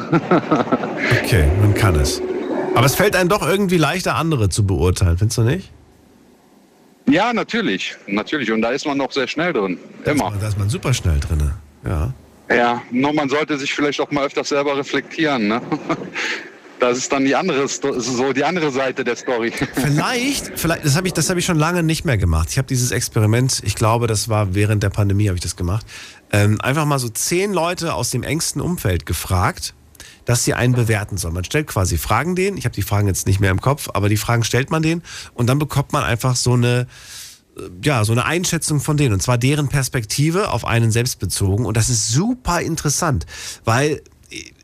Okay, 1.23 1.45
man 1.61 1.73
kann 1.73 1.95
es. 1.95 2.21
Aber 2.73 2.85
es 2.85 2.95
fällt 2.95 3.15
einem 3.15 3.29
doch 3.29 3.47
irgendwie 3.47 3.77
leichter, 3.77 4.15
andere 4.15 4.49
zu 4.49 4.65
beurteilen, 4.65 5.17
findest 5.17 5.37
du 5.37 5.43
nicht? 5.43 5.71
Ja, 7.11 7.33
natürlich, 7.33 7.95
natürlich. 8.07 8.51
Und 8.51 8.61
da 8.61 8.71
ist 8.71 8.85
man 8.85 8.97
noch 8.97 9.11
sehr 9.11 9.27
schnell 9.27 9.53
drin. 9.53 9.77
Immer. 10.05 10.33
Da 10.39 10.47
ist 10.47 10.57
man 10.57 10.69
super 10.69 10.93
schnell 10.93 11.19
drin. 11.19 11.51
Ja. 11.85 12.13
Ja, 12.49 12.81
nur 12.91 13.13
man 13.13 13.29
sollte 13.29 13.57
sich 13.57 13.73
vielleicht 13.73 14.01
auch 14.01 14.11
mal 14.11 14.25
öfters 14.25 14.49
selber 14.49 14.77
reflektieren. 14.77 15.47
Ne? 15.47 15.61
Das 16.81 16.97
ist 16.97 17.11
dann 17.11 17.25
die 17.25 17.35
andere, 17.35 17.67
so 17.67 18.33
die 18.33 18.43
andere 18.43 18.71
Seite 18.71 19.03
der 19.03 19.15
Story. 19.15 19.53
Vielleicht, 19.75 20.59
vielleicht, 20.59 20.83
das 20.83 20.95
habe 20.97 21.05
ich, 21.05 21.13
das 21.13 21.29
habe 21.29 21.39
ich 21.39 21.45
schon 21.45 21.59
lange 21.59 21.83
nicht 21.83 22.05
mehr 22.05 22.17
gemacht. 22.17 22.47
Ich 22.49 22.57
habe 22.57 22.67
dieses 22.67 22.89
Experiment, 22.89 23.61
ich 23.63 23.75
glaube, 23.75 24.07
das 24.07 24.29
war 24.29 24.55
während 24.55 24.81
der 24.81 24.89
Pandemie, 24.89 25.27
habe 25.27 25.35
ich 25.35 25.43
das 25.43 25.55
gemacht. 25.55 25.85
Ähm, 26.31 26.59
einfach 26.59 26.85
mal 26.85 26.97
so 26.97 27.07
zehn 27.07 27.53
Leute 27.53 27.93
aus 27.93 28.09
dem 28.09 28.23
engsten 28.23 28.61
Umfeld 28.61 29.05
gefragt, 29.05 29.75
dass 30.31 30.45
sie 30.45 30.53
einen 30.53 30.73
bewerten 30.73 31.17
sollen. 31.17 31.33
Man 31.33 31.43
stellt 31.43 31.67
quasi 31.67 31.97
Fragen 31.97 32.37
denen. 32.37 32.55
Ich 32.55 32.63
habe 32.63 32.73
die 32.73 32.83
Fragen 32.83 33.05
jetzt 33.07 33.27
nicht 33.27 33.41
mehr 33.41 33.51
im 33.51 33.59
Kopf, 33.59 33.89
aber 33.93 34.07
die 34.07 34.15
Fragen 34.15 34.45
stellt 34.45 34.71
man 34.71 34.81
denen 34.81 35.03
und 35.33 35.47
dann 35.47 35.59
bekommt 35.59 35.91
man 35.91 36.05
einfach 36.05 36.37
so 36.37 36.53
eine 36.53 36.87
äh, 37.57 37.63
ja, 37.83 38.05
so 38.05 38.13
eine 38.13 38.23
Einschätzung 38.23 38.79
von 38.79 38.95
denen 38.95 39.13
und 39.13 39.21
zwar 39.21 39.37
deren 39.37 39.67
Perspektive 39.67 40.51
auf 40.51 40.63
einen 40.63 40.89
selbst 40.89 41.19
bezogen 41.19 41.65
und 41.65 41.75
das 41.75 41.89
ist 41.89 42.07
super 42.07 42.61
interessant, 42.61 43.25
weil 43.65 44.01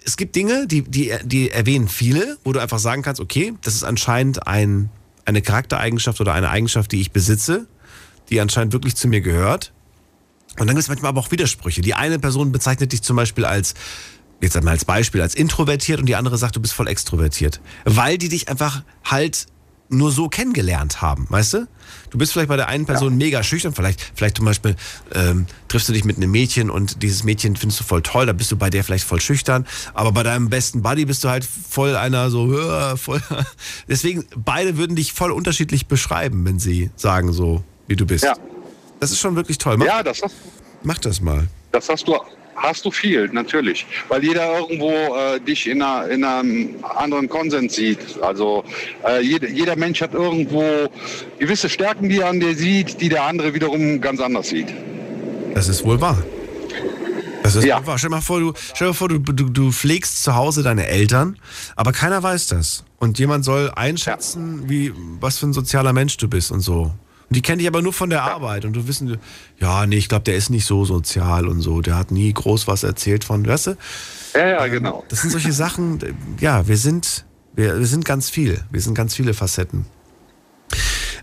es 0.06 0.16
gibt 0.16 0.38
Dinge, 0.38 0.68
die, 0.68 0.84
die, 0.84 1.12
die 1.26 1.52
erwähnen 1.52 1.90
viele, 1.90 2.38
wo 2.46 2.54
du 2.54 2.62
einfach 2.62 2.80
sagen 2.80 3.02
kannst, 3.02 3.20
okay, 3.20 3.54
das 3.62 3.76
ist 3.76 3.84
anscheinend 3.84 4.48
ein, 4.48 4.90
eine 5.26 5.42
Charaktereigenschaft 5.42 6.22
oder 6.22 6.32
eine 6.32 6.50
Eigenschaft, 6.50 6.94
die 6.94 7.02
ich 7.02 7.12
besitze, 7.12 7.68
die 8.30 8.40
anscheinend 8.40 8.72
wirklich 8.72 8.96
zu 8.96 9.10
mir 9.10 9.20
gehört. 9.20 9.74
Und 10.52 10.68
dann 10.68 10.78
gibt 10.78 10.84
es 10.84 10.88
manchmal 10.88 11.10
aber 11.10 11.20
auch 11.20 11.32
Widersprüche. 11.32 11.82
Die 11.82 11.94
eine 11.94 12.20
Person 12.20 12.54
bezeichnet 12.54 12.94
dich 12.94 13.04
zum 13.04 13.18
Beispiel 13.18 13.44
als, 13.44 13.74
jetzt 14.42 14.56
einmal 14.58 14.74
als 14.74 14.86
Beispiel, 14.86 15.22
als 15.22 15.36
introvertiert 15.36 16.00
und 16.00 16.06
die 16.06 16.16
andere 16.16 16.38
sagt, 16.38 16.56
du 16.56 16.60
bist 16.62 16.74
voll 16.74 16.88
extrovertiert. 16.88 17.60
Weil 17.86 18.18
die 18.18 18.30
dich 18.30 18.50
einfach 18.50 18.84
halt 19.04 19.48
nur 19.90 20.12
so 20.12 20.28
kennengelernt 20.28 21.02
haben, 21.02 21.28
weißt 21.30 21.54
du? 21.54 21.68
Du 22.10 22.18
bist 22.18 22.34
vielleicht 22.34 22.50
bei 22.50 22.58
der 22.58 22.68
einen 22.68 22.86
Person 22.86 23.16
mega 23.16 23.42
schüchtern, 23.42 23.74
vielleicht, 23.74 24.12
vielleicht 24.16 24.36
zum 24.36 24.44
Beispiel 24.46 24.76
ähm, 25.16 25.46
triffst 25.70 25.88
du 25.88 25.94
dich 25.94 26.04
mit 26.04 26.18
einem 26.18 26.30
Mädchen 26.30 26.70
und 26.70 27.02
dieses 27.04 27.24
Mädchen 27.24 27.56
findest 27.56 27.80
du 27.80 27.84
voll 27.86 28.02
toll, 28.02 28.26
da 28.26 28.34
bist 28.34 28.52
du 28.52 28.58
bei 28.58 28.70
der 28.70 28.84
vielleicht 28.84 29.06
voll 29.06 29.22
schüchtern, 29.22 29.66
aber 29.94 30.12
bei 30.12 30.24
deinem 30.24 30.50
besten 30.50 30.82
Buddy 30.82 31.06
bist 31.06 31.24
du 31.24 31.30
halt 31.30 31.46
voll 31.46 31.96
einer 31.96 32.30
so, 32.30 32.48
"Hör", 32.52 32.98
voll. 32.98 33.22
Deswegen, 33.88 34.26
beide 34.36 34.76
würden 34.78 34.98
dich 34.98 35.14
voll 35.14 35.32
unterschiedlich 35.32 35.88
beschreiben, 35.88 36.44
wenn 36.46 36.60
sie 36.60 36.92
sagen 36.98 37.32
so, 37.32 37.64
wie 37.88 37.96
du 37.96 38.06
bist. 38.06 38.26
Ja. 38.26 38.36
Das 39.00 39.12
ist 39.12 39.20
schon 39.20 39.38
wirklich 39.38 39.58
toll. 39.58 39.78
Mach, 39.78 39.86
Ja, 39.86 40.04
das 40.04 40.22
hast, 40.22 40.36
mach 40.84 40.98
das 40.98 41.22
mal. 41.22 41.48
das 41.72 41.88
hast 41.88 42.06
du 42.10 42.18
hast 42.58 42.86
du 42.86 42.92
viel, 42.92 43.30
natürlich. 43.32 43.86
Weil 44.10 44.24
jeder 44.24 44.60
irgendwo 44.60 44.92
äh, 44.92 45.40
dich 45.40 45.68
in, 45.68 45.82
einer, 45.82 46.10
in 46.10 46.24
einem 46.24 46.76
anderen 46.84 47.30
Konsens 47.30 47.76
sieht. 47.76 48.00
Also 48.22 48.64
äh, 49.08 49.22
jeder, 49.22 49.48
jeder 49.48 49.76
Mensch 49.76 50.02
hat 50.02 50.14
irgendwo 50.14 50.90
gewisse 51.40 51.70
Stärken, 51.70 52.10
die 52.10 52.20
er 52.20 52.30
an 52.30 52.40
dir 52.40 52.56
sieht, 52.56 53.00
die 53.00 53.10
der 53.10 53.24
andere 53.24 53.54
wiederum 53.54 54.02
ganz 54.02 54.20
anders 54.20 54.50
sieht. 54.50 54.68
Das 55.54 55.68
ist 55.68 55.86
wohl 55.86 56.02
wahr. 56.02 56.22
Das 57.44 57.56
ist 57.56 57.64
wohl 57.64 57.88
wahr. 57.88 57.98
Stell 57.98 58.10
dir 58.10 58.16
mal 58.16 58.22
vor, 58.22 58.40
du, 58.40 58.54
stell 58.74 58.90
dir 58.90 58.94
vor 58.94 59.10
du, 59.10 59.20
du, 59.20 59.50
du 59.50 59.72
pflegst 59.72 60.24
zu 60.24 60.36
Hause 60.36 60.64
deine 60.64 60.88
Eltern, 60.88 61.38
aber 61.76 61.92
keiner 61.92 62.22
weiß 62.22 62.48
das. 62.48 62.84
Und 63.00 63.20
jemand 63.20 63.46
soll 63.46 63.72
einschätzen, 63.76 64.68
wie, 64.68 64.92
was 65.20 65.38
für 65.38 65.48
ein 65.48 65.54
sozialer 65.54 65.94
Mensch 65.94 66.18
du 66.18 66.28
bist 66.28 66.52
und 66.52 66.62
so. 66.62 66.92
Und 67.30 67.36
die 67.36 67.42
kennen 67.42 67.60
dich 67.60 67.68
aber 67.68 67.82
nur 67.82 67.92
von 67.94 68.10
der 68.10 68.24
Arbeit 68.24 68.64
und 68.64 68.74
du 68.74 68.88
wissen, 68.88 69.18
ja, 69.60 69.86
nee, 69.86 69.98
ich 69.98 70.08
glaube, 70.08 70.24
der 70.24 70.36
ist 70.36 70.50
nicht 70.50 70.66
so 70.66 70.86
sozial 70.86 71.48
und 71.48 71.62
so. 71.62 71.82
Der 71.82 71.98
hat 71.98 72.10
nie 72.12 72.32
groß 72.32 72.68
was 72.68 72.84
erzählt 72.84 73.26
von, 73.26 73.46
weißt 73.46 73.68
du? 73.68 73.78
Ja, 74.34 74.48
ja, 74.48 74.68
genau. 74.68 75.04
Das 75.10 75.22
sind 75.22 75.32
solche 75.32 75.52
Sachen, 75.52 76.00
ja, 76.40 76.68
wir 76.68 76.78
sind, 76.78 77.26
wir, 77.54 77.80
wir 77.80 77.86
sind 77.88 78.06
ganz 78.06 78.30
viel. 78.30 78.64
Wir 78.72 78.80
sind 78.82 78.94
ganz 78.94 79.14
viele 79.14 79.34
Facetten. 79.34 79.86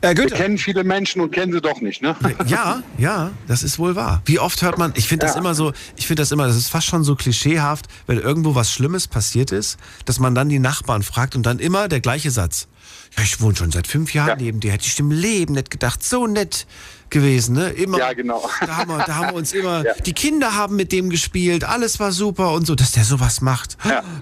Äh, 0.03 0.15
Wir 0.15 0.27
kennen 0.27 0.59
viele 0.59 0.85
Menschen 0.85 1.23
und 1.23 1.31
kennen 1.31 1.53
sie 1.53 1.63
doch 1.63 1.81
nicht, 1.81 2.03
ne? 2.03 2.15
Ja, 2.47 2.83
ja, 2.99 3.31
das 3.47 3.63
ist 3.63 3.79
wohl 3.79 3.97
wahr. 3.97 4.21
Wie 4.27 4.39
oft 4.39 4.61
hört 4.61 4.77
man, 4.77 4.93
ich 4.97 5.09
finde 5.09 5.25
das 5.25 5.35
Ja. 5.37 5.41
immer 5.41 5.55
so, 5.55 5.73
ich 5.97 6.07
finde 6.07 6.21
das 6.23 6.31
immer, 6.33 6.47
das 6.47 6.57
ist 6.57 6.69
fast 6.69 6.87
schon 6.87 7.05
so 7.05 7.15
klischeehaft, 7.17 7.87
wenn 8.07 8.19
irgendwo 8.19 8.55
was 8.55 8.71
Schlimmes 8.71 9.09
passiert 9.09 9.53
ist, 9.53 9.79
dass 10.05 10.19
man 10.21 10.35
dann 10.35 10.51
die 10.51 10.59
Nachbarn 10.59 11.03
fragt 11.03 11.35
und 11.37 11.45
dann 11.47 11.59
immer 11.59 11.89
der 11.89 12.01
gleiche 12.01 12.31
Satz. 12.31 12.69
Ja, 13.17 13.23
ich 13.23 13.41
wohne 13.41 13.57
schon 13.57 13.71
seit 13.71 13.87
fünf 13.87 14.13
Jahren 14.15 14.39
neben 14.39 14.61
dir, 14.61 14.73
hätte 14.73 14.87
ich 14.87 14.99
im 14.99 15.11
Leben 15.11 15.55
nicht 15.55 15.71
gedacht, 15.71 16.03
so 16.03 16.27
nett 16.27 16.67
gewesen, 17.11 17.55
ne? 17.55 17.71
Immer, 17.71 17.99
Ja, 17.99 18.13
genau. 18.13 18.49
Da 18.61 18.77
haben 18.77 18.91
wir, 18.91 19.05
da 19.05 19.15
haben 19.15 19.29
wir 19.31 19.35
uns 19.35 19.53
immer, 19.53 19.85
die 20.07 20.13
Kinder 20.13 20.55
haben 20.55 20.77
mit 20.77 20.91
dem 20.91 21.11
gespielt, 21.11 21.65
alles 21.65 22.01
war 22.01 22.13
super 22.13 22.53
und 22.53 22.67
so, 22.67 22.75
dass 22.75 22.93
der 22.93 23.05
sowas 23.05 23.41
macht. 23.41 23.77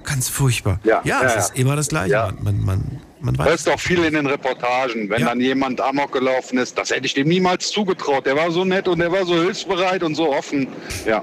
Ganz 0.04 0.28
furchtbar. 0.28 0.78
Ja, 0.84 1.00
ja, 1.04 1.20
ja, 1.20 1.26
es 1.26 1.34
ja. 1.34 1.40
ist 1.40 1.56
immer 1.56 1.74
das 1.74 1.88
Gleiche. 1.88 2.12
Ja. 2.12 2.32
Man, 2.42 2.62
man, 2.64 3.00
man, 3.20 3.38
weiß. 3.38 3.48
Hörst 3.48 3.68
auch 3.70 3.80
viel 3.80 4.04
in 4.04 4.14
den 4.14 4.26
Reportagen, 4.26 5.08
wenn 5.08 5.24
dann 5.24 5.40
jemand 5.40 5.80
Amok 5.80 6.12
gelaufen 6.12 6.58
ist. 6.58 6.76
Das 6.76 6.90
hätte 6.90 7.06
ich 7.06 7.14
dem 7.14 7.28
niemals 7.28 7.70
zugetraut. 7.70 8.26
Der 8.26 8.36
war 8.36 8.50
so 8.50 8.64
nett 8.64 8.88
und 8.88 8.98
der 8.98 9.10
war 9.10 9.24
so 9.24 9.34
hilfsbereit 9.34 10.02
und 10.02 10.14
so 10.14 10.32
offen. 10.32 10.68
Ja. 11.06 11.22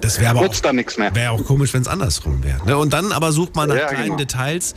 Das 0.00 0.20
wäre 0.20 0.30
aber 0.30 0.42
Nutzt 0.42 0.64
da 0.64 0.72
nichts 0.72 0.98
mehr. 0.98 1.14
Wäre 1.14 1.30
auch 1.30 1.44
komisch, 1.44 1.72
wenn 1.74 1.82
es 1.82 1.88
andersrum 1.88 2.42
wäre. 2.42 2.64
Ne? 2.66 2.76
Und 2.76 2.92
dann 2.92 3.12
aber 3.12 3.32
sucht 3.32 3.54
man 3.54 3.68
nach 3.68 3.76
Ja, 3.76 3.86
kleinen 3.86 4.04
genau. 4.04 4.16
Details, 4.16 4.74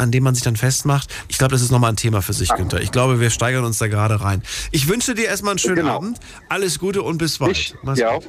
an 0.00 0.10
denen 0.10 0.24
man 0.24 0.34
sich 0.34 0.42
dann 0.42 0.56
festmacht. 0.56 1.08
Ich 1.28 1.38
glaube, 1.38 1.52
das 1.52 1.62
ist 1.62 1.70
nochmal 1.70 1.92
ein 1.92 1.96
Thema 1.96 2.22
für 2.22 2.32
sich, 2.32 2.48
Günther. 2.48 2.80
Ich 2.80 2.90
glaube, 2.90 3.20
wir 3.20 3.30
steigern 3.30 3.64
uns 3.64 3.78
da 3.78 3.86
gerade 3.86 4.20
rein. 4.20 4.42
Ich 4.70 4.88
wünsche 4.88 5.14
dir 5.14 5.26
erstmal 5.26 5.52
einen 5.52 5.58
schönen 5.58 5.76
Genau. 5.76 5.96
Abend. 5.96 6.18
Alles 6.48 6.78
Gute 6.78 7.02
und 7.02 7.18
bis 7.18 7.38
bald. 7.38 7.52
Ich, 7.52 7.74
Mach's 7.82 8.00
ja, 8.00 8.14
gut. 8.14 8.26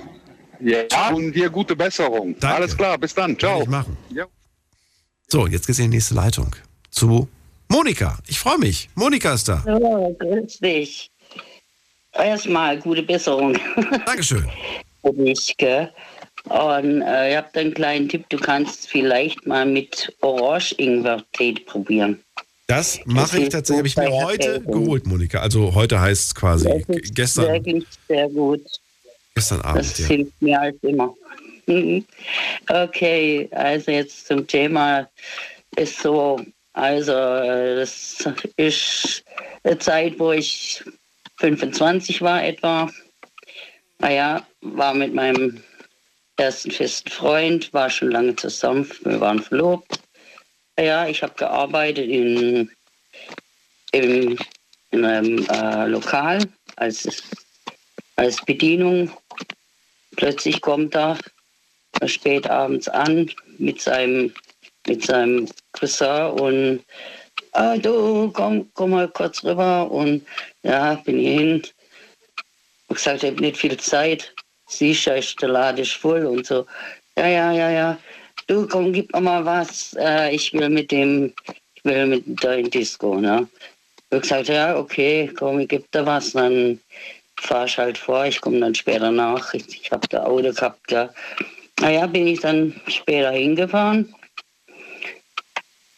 ja, 0.59 1.09
und 1.09 1.31
dir 1.33 1.49
gute 1.49 1.75
Besserung. 1.75 2.35
Alles 2.41 2.75
klar, 2.75 2.97
bis 2.97 3.13
dann. 3.15 3.37
Ciao. 3.39 3.65
machen. 3.65 3.97
Ja. 4.13 4.25
So, 5.27 5.47
jetzt 5.47 5.65
geht's 5.65 5.79
in 5.79 5.89
die 5.89 5.97
nächste 5.97 6.13
Leitung. 6.13 6.55
Zu 6.89 7.29
Monika. 7.69 8.17
Ich 8.27 8.37
freue 8.37 8.57
mich. 8.57 8.89
Monika 8.95 9.33
ist 9.33 9.47
da. 9.47 9.63
Oh, 9.65 10.13
grüß 10.19 10.59
dich. 10.59 11.09
Erstmal 12.13 12.77
gute 12.79 13.01
Besserung. 13.03 13.57
Dankeschön. 14.05 14.49
Für 15.01 15.13
dich, 15.13 15.55
gell? 15.57 15.89
Und 16.51 17.01
äh, 17.01 17.31
ich 17.31 17.37
habe 17.37 17.47
da 17.53 17.59
einen 17.61 17.73
kleinen 17.73 18.09
Tipp, 18.09 18.25
du 18.29 18.37
kannst 18.37 18.89
vielleicht 18.89 19.45
mal 19.47 19.65
mit 19.65 20.13
Orange-Ingwer-Tee 20.21 21.53
probieren. 21.65 22.21
Das 22.67 22.99
mache 23.05 23.41
ich 23.41 23.49
tatsächlich. 23.49 23.95
Habe 23.97 24.05
ich 24.07 24.11
mir 24.11 24.23
heute 24.25 24.47
Erkältung. 24.53 24.83
geholt, 24.83 25.07
Monika. 25.07 25.39
Also 25.39 25.73
heute 25.75 25.99
heißt 25.99 26.25
es 26.27 26.35
quasi 26.35 26.67
Das 26.87 26.97
ist 26.97 27.15
gestern, 27.15 27.53
wirklich 27.53 27.85
sehr 28.07 28.29
gut. 28.29 28.61
gestern 29.35 29.61
Abend. 29.61 29.81
Das 29.81 29.97
Ja. 29.99 30.07
hilft 30.07 30.41
mir 30.41 30.59
als 30.61 30.75
immer. 30.81 31.13
Mhm. 31.67 32.05
Okay, 32.69 33.47
also 33.51 33.91
jetzt 33.91 34.27
zum 34.27 34.45
Thema 34.47 35.09
ist 35.75 35.99
so, 36.01 36.39
Also, 36.73 37.11
äh, 37.11 37.75
das 37.75 38.25
ist 38.55 39.23
eine 39.63 39.77
Zeit, 39.79 40.17
wo 40.17 40.31
ich 40.31 40.81
25 41.39 42.21
war 42.21 42.41
etwa. 42.45 42.89
Naja, 43.99 44.47
war 44.61 44.93
mit 44.93 45.13
meinem 45.13 45.61
ersten 46.41 46.71
festen 46.71 47.09
Freund, 47.09 47.71
war 47.71 47.89
schon 47.89 48.11
lange 48.11 48.35
zusammen, 48.35 48.89
wir 49.03 49.21
waren 49.21 49.41
verlobt. 49.41 49.99
Ja, 50.79 51.07
ich 51.07 51.21
habe 51.21 51.33
gearbeitet 51.35 52.09
in, 52.09 52.71
in, 53.91 54.37
in 54.89 55.05
einem 55.05 55.45
äh, 55.49 55.85
Lokal 55.85 56.39
als, 56.77 57.23
als 58.15 58.43
Bedienung. 58.43 59.11
Plötzlich 60.15 60.59
kommt 60.61 60.95
er 60.95 61.19
spät 62.05 62.49
abends 62.49 62.87
an 62.87 63.29
mit 63.59 63.79
seinem, 63.79 64.33
mit 64.87 65.05
seinem 65.05 65.47
Cousin 65.73 66.31
und 66.31 66.85
ah, 67.51 67.77
du, 67.77 68.31
komm, 68.31 68.71
komm 68.73 68.91
mal 68.91 69.09
kurz 69.09 69.43
rüber. 69.43 69.91
Und 69.91 70.25
ja, 70.63 70.95
bin 70.95 71.19
ich 71.19 71.37
hin. 71.37 71.61
Ich 72.89 72.95
gesagt, 72.95 73.23
ich 73.23 73.29
habe 73.29 73.41
nicht 73.41 73.57
viel 73.57 73.77
Zeit. 73.77 74.33
Siehst 74.71 75.05
du, 75.05 75.21
der 75.41 75.49
Laden 75.49 75.81
ist 75.81 75.93
voll 75.93 76.25
und 76.25 76.45
so. 76.45 76.65
Ja, 77.17 77.27
ja, 77.27 77.51
ja, 77.51 77.69
ja. 77.69 77.97
Du, 78.47 78.65
komm, 78.67 78.93
gib 78.93 79.13
mir 79.13 79.21
mal 79.21 79.45
was. 79.45 79.93
Äh, 79.99 80.33
ich 80.33 80.53
will 80.53 80.69
mit 80.69 80.91
dem, 80.91 81.33
ich 81.75 81.83
will 81.83 82.05
mit 82.07 82.43
deinem 82.43 82.69
Disco, 82.69 83.15
ne? 83.15 83.47
Ich 84.11 84.21
gesagt, 84.21 84.47
ja, 84.47 84.77
okay, 84.77 85.29
komm, 85.37 85.59
ich 85.59 85.67
geb 85.67 85.91
dir 85.91 86.05
was. 86.05 86.31
Dann 86.31 86.79
fahr 87.35 87.65
ich 87.65 87.77
halt 87.77 87.97
vor, 87.97 88.25
ich 88.25 88.39
komme 88.39 88.61
dann 88.61 88.73
später 88.73 89.11
nach. 89.11 89.53
Ich, 89.53 89.67
ich 89.67 89.91
habe 89.91 90.07
da 90.07 90.23
Auto 90.23 90.51
gehabt, 90.51 90.89
ja. 90.89 91.09
Naja, 91.81 92.07
bin 92.07 92.27
ich 92.27 92.39
dann 92.39 92.79
später 92.87 93.31
hingefahren. 93.31 94.13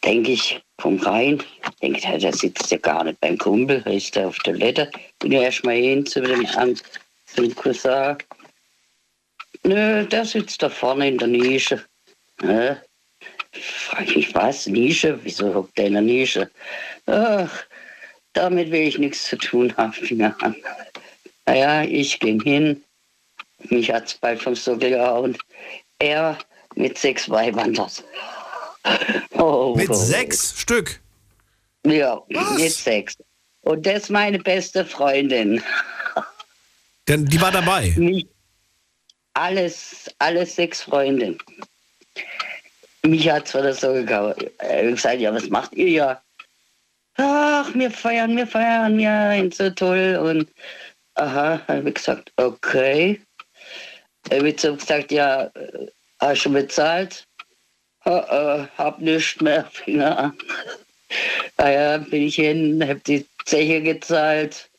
Denke 0.03 0.31
ich, 0.31 0.59
komm 0.77 0.97
rein. 0.97 1.43
Denke, 1.81 2.01
der, 2.01 2.17
der 2.17 2.33
sitzt 2.33 2.71
ja 2.71 2.77
gar 2.79 3.03
nicht 3.03 3.19
beim 3.19 3.37
Kumpel, 3.37 3.81
der 3.81 3.93
ist 3.93 4.15
da 4.15 4.27
auf 4.27 4.37
der 4.39 4.53
Toilette. 4.53 4.91
Bin 5.19 5.31
ja 5.31 5.43
erstmal 5.43 5.75
hin 5.75 6.05
zu 6.05 6.21
dem, 6.21 6.45
an, 6.57 6.75
zum 7.27 7.53
Cousin. 7.55 8.17
Nö, 9.63 10.05
der 10.05 10.25
sitzt 10.25 10.61
da 10.61 10.69
vorne 10.69 11.07
in 11.07 11.17
der 11.17 11.27
Nische. 11.27 11.83
Ja. 12.41 12.77
Frag 13.51 14.07
ich 14.07 14.15
mich, 14.15 14.35
was? 14.35 14.67
Nische? 14.67 15.19
Wieso 15.23 15.53
hockt 15.53 15.77
der 15.77 15.87
in 15.87 15.93
der 15.93 16.01
Nische? 16.01 16.49
Ach, 17.05 17.63
damit 18.33 18.71
will 18.71 18.87
ich 18.87 18.97
nichts 18.97 19.25
zu 19.25 19.37
tun 19.37 19.73
haben. 19.77 19.93
An. 20.41 20.55
Naja, 21.45 21.83
ich 21.83 22.19
ging 22.19 22.41
hin. 22.41 22.83
Mich 23.69 23.91
hat's 23.91 24.15
bald 24.15 24.41
vom 24.41 24.55
Sockel 24.55 24.89
gehauen. 24.89 25.37
Er 25.99 26.37
mit 26.75 26.97
sechs 26.97 27.29
Weibern 27.29 27.73
das. 27.73 28.03
Oh, 29.37 29.73
Mit 29.77 29.89
oh. 29.89 29.93
sechs 29.93 30.59
Stück. 30.59 30.99
Ja, 31.85 32.21
mit 32.27 32.71
sechs. 32.71 33.15
Und 33.61 33.85
das 33.85 34.03
ist 34.03 34.09
meine 34.09 34.39
beste 34.39 34.85
Freundin. 34.85 35.63
Denn 37.07 37.25
die 37.25 37.39
war 37.39 37.51
dabei. 37.51 37.93
Mich, 37.97 38.25
alles, 39.33 40.09
alles 40.19 40.55
sechs 40.55 40.81
Freundinnen. 40.81 41.37
Mich 43.03 43.29
hat 43.29 43.47
zwar 43.47 43.63
das 43.63 43.81
so 43.81 43.93
gehauen. 43.93 44.35
Er 44.59 44.85
hat 44.87 44.95
gesagt, 44.95 45.19
ja, 45.19 45.33
was 45.33 45.49
macht 45.49 45.73
ihr 45.73 45.89
ja? 45.89 46.21
Ach, 47.15 47.73
wir 47.73 47.91
feiern, 47.91 48.35
wir 48.35 48.47
feiern, 48.47 48.99
ja, 48.99 49.33
und 49.33 49.53
so 49.53 49.69
toll. 49.69 50.17
Und 50.21 50.49
aha, 51.15 51.61
habe 51.67 51.89
ich 51.89 51.95
gesagt, 51.95 52.31
okay. 52.37 53.21
Er 54.29 54.47
hat 54.47 54.59
so 54.59 54.75
gesagt, 54.75 55.11
ja, 55.11 55.43
äh, 55.43 55.87
hast 56.19 56.45
du 56.45 56.53
bezahlt? 56.53 57.25
Oh, 58.05 58.21
oh, 58.29 58.65
hab 58.77 58.99
nichts 58.99 59.39
mehr, 59.41 59.65
Finger 59.71 60.17
an. 60.17 60.37
Naja, 61.57 61.97
bin 61.97 62.23
ich 62.23 62.35
hin, 62.35 62.83
hab 62.87 63.03
die 63.03 63.25
Zeche 63.45 63.81
gezahlt, 63.81 64.69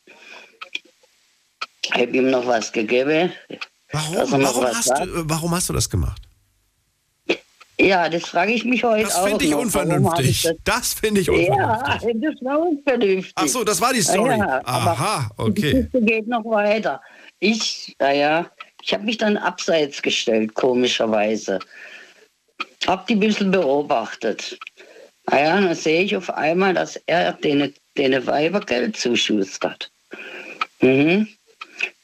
hab 1.91 2.13
ihm 2.13 2.29
noch 2.29 2.45
was 2.45 2.71
gegeben. 2.71 3.31
Warum, 3.95 4.41
warum, 4.43 4.65
hast 4.65 4.89
du, 4.89 5.29
warum 5.29 5.51
hast 5.55 5.69
du 5.69 5.73
das 5.73 5.89
gemacht? 5.89 6.21
Ja, 7.77 8.07
das 8.07 8.23
frage 8.23 8.53
ich 8.53 8.63
mich 8.63 8.83
heute 8.83 9.03
Das 9.03 9.15
auch. 9.15 9.27
finde 9.27 9.43
ich 9.45 9.51
noch. 9.51 9.57
Warum 9.57 9.73
hab 9.73 9.85
unvernünftig. 9.85 10.41
das- 10.43 10.55
Das 10.63 10.93
finde 10.93 11.21
ich 11.21 11.27
Ja, 11.27 11.33
unvernünftig. 11.33 12.15
das 12.21 12.35
war 12.45 12.59
unvernünftig. 12.59 13.33
Ach 13.35 13.47
so, 13.47 13.63
das 13.63 13.81
war 13.81 13.93
die 13.93 14.01
Story. 14.01 14.37
Ja, 14.37 14.61
Aha, 14.63 15.29
Die 15.37 15.41
okay. 15.41 15.71
Geschichte 15.73 16.01
geht 16.01 16.27
noch 16.27 16.45
weiter. 16.45 17.01
Ich, 17.39 17.95
naja, 17.99 18.49
ich 18.81 18.93
habe 18.93 19.03
mich 19.03 19.17
dann 19.17 19.35
abseits 19.37 20.01
gestellt, 20.01 20.53
komischerweise. 20.55 21.59
Hab 22.87 23.07
die 23.07 23.15
ein 23.15 23.19
bisschen 23.19 23.51
beobachtet. 23.51 24.57
Naja, 25.29 25.59
dann 25.59 25.75
sehe 25.75 26.03
ich 26.03 26.15
auf 26.15 26.29
einmal, 26.29 26.73
dass 26.75 26.95
er 27.07 27.33
den, 27.33 27.73
den 27.97 28.25
Weiber 28.27 28.61
Geld 28.61 28.95
zuschustert. 28.95 29.91
Mhm. 30.81 31.27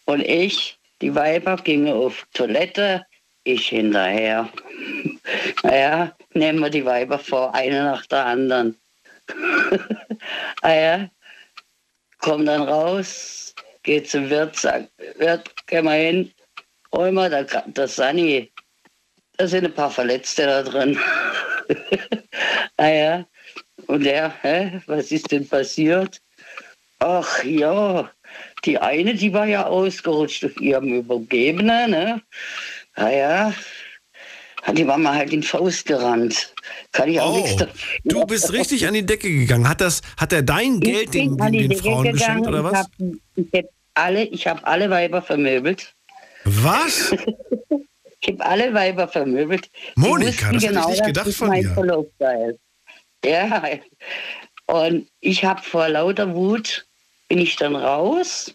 Und 0.06 0.22
ich, 0.22 0.78
die 1.02 1.14
Weiber 1.14 1.58
gingen 1.58 1.94
auf 1.94 2.26
Toilette, 2.34 3.06
ich 3.44 3.70
hinterher. 3.70 4.50
Naja, 5.64 6.16
nehmen 6.34 6.60
wir 6.60 6.70
die 6.70 6.86
Weiber 6.86 7.20
vor, 7.20 7.54
eine 7.54 7.84
nach 7.84 8.06
der 8.08 8.26
anderen. 8.26 8.80
naja, 10.64 11.10
komm 12.18 12.46
dann 12.46 12.64
raus, 12.64 13.54
geht 13.84 14.10
zum 14.10 14.30
Wirt, 14.30 14.56
sagt, 14.56 14.90
Wirt, 15.18 15.50
geh 15.68 15.82
mal 15.82 16.00
hin, 16.00 16.32
hol 16.92 17.12
mal 17.12 17.30
da, 17.30 17.44
das 17.68 17.96
Sani. 17.96 18.52
Da 19.38 19.48
sind 19.48 19.66
ein 19.66 19.74
paar 19.74 19.92
Verletzte 19.92 20.46
da 20.46 20.64
drin. 20.64 21.00
naja, 22.78 23.26
und 23.88 24.06
er, 24.06 24.34
hä, 24.42 24.82
was 24.88 25.12
ist 25.12 25.32
denn 25.32 25.48
passiert? 25.48 26.22
Ach 27.00 27.44
ja, 27.44 28.12
die 28.66 28.78
eine, 28.78 29.16
die 29.16 29.34
war 29.34 29.46
ja 29.46 29.66
ausgerutscht 29.66 30.46
auf 30.46 30.60
ihrem 30.60 30.94
Übergebenen, 30.94 31.92
ne? 31.92 32.22
Naja, 32.96 33.54
die 34.74 34.86
war 34.88 34.98
mal 34.98 35.16
halt 35.16 35.34
in 35.34 35.42
die 35.42 35.48
Faust 35.48 35.86
gerannt. 35.86 36.54
Kann 36.92 37.10
ich 37.10 37.20
auch 37.20 37.36
nichts 37.36 37.54
Oh, 37.54 37.66
dafür. 37.66 38.00
du 38.06 38.26
bist 38.26 38.54
richtig 38.54 38.88
an 38.88 38.94
die 38.94 39.06
Decke 39.06 39.30
gegangen. 39.30 39.68
Hat, 39.68 39.82
das, 39.82 40.02
hat 40.18 40.34
er 40.34 40.44
dein 40.44 40.80
Geld 40.80 41.14
den, 41.14 41.38
die 41.38 41.58
den 41.58 41.70
Decke 41.70 41.82
Frauen 41.82 42.12
geschenkt 42.12 42.48
oder 42.48 42.64
gegangen. 42.64 42.88
was? 43.00 43.10
Ich 43.36 43.54
habe 43.54 43.68
hab 43.68 43.72
alle, 43.96 44.24
ich 44.24 44.48
alle 44.48 44.90
Weiber 44.90 45.22
vermöbelt. 45.22 45.96
Was? 46.44 47.14
Ich 48.20 48.30
habe 48.30 48.46
alle 48.46 48.74
Weiber 48.74 49.08
vermöbelt. 49.08 49.70
Die 49.96 50.00
Monika, 50.00 50.52
das 50.52 50.64
hätte 50.64 50.80
ich 50.80 50.88
nicht 50.88 51.06
gedacht 51.06 51.28
ich 51.28 51.36
von 51.36 51.48
mein 51.48 51.64
dir. 51.64 52.58
Ja, 53.26 53.64
und 54.68 55.10
ich 55.20 55.44
habe 55.44 55.62
vor 55.62 55.90
lauter 55.90 56.34
Wut 56.34 56.88
bin 57.32 57.40
ich 57.40 57.56
dann 57.56 57.78
raus 57.78 58.54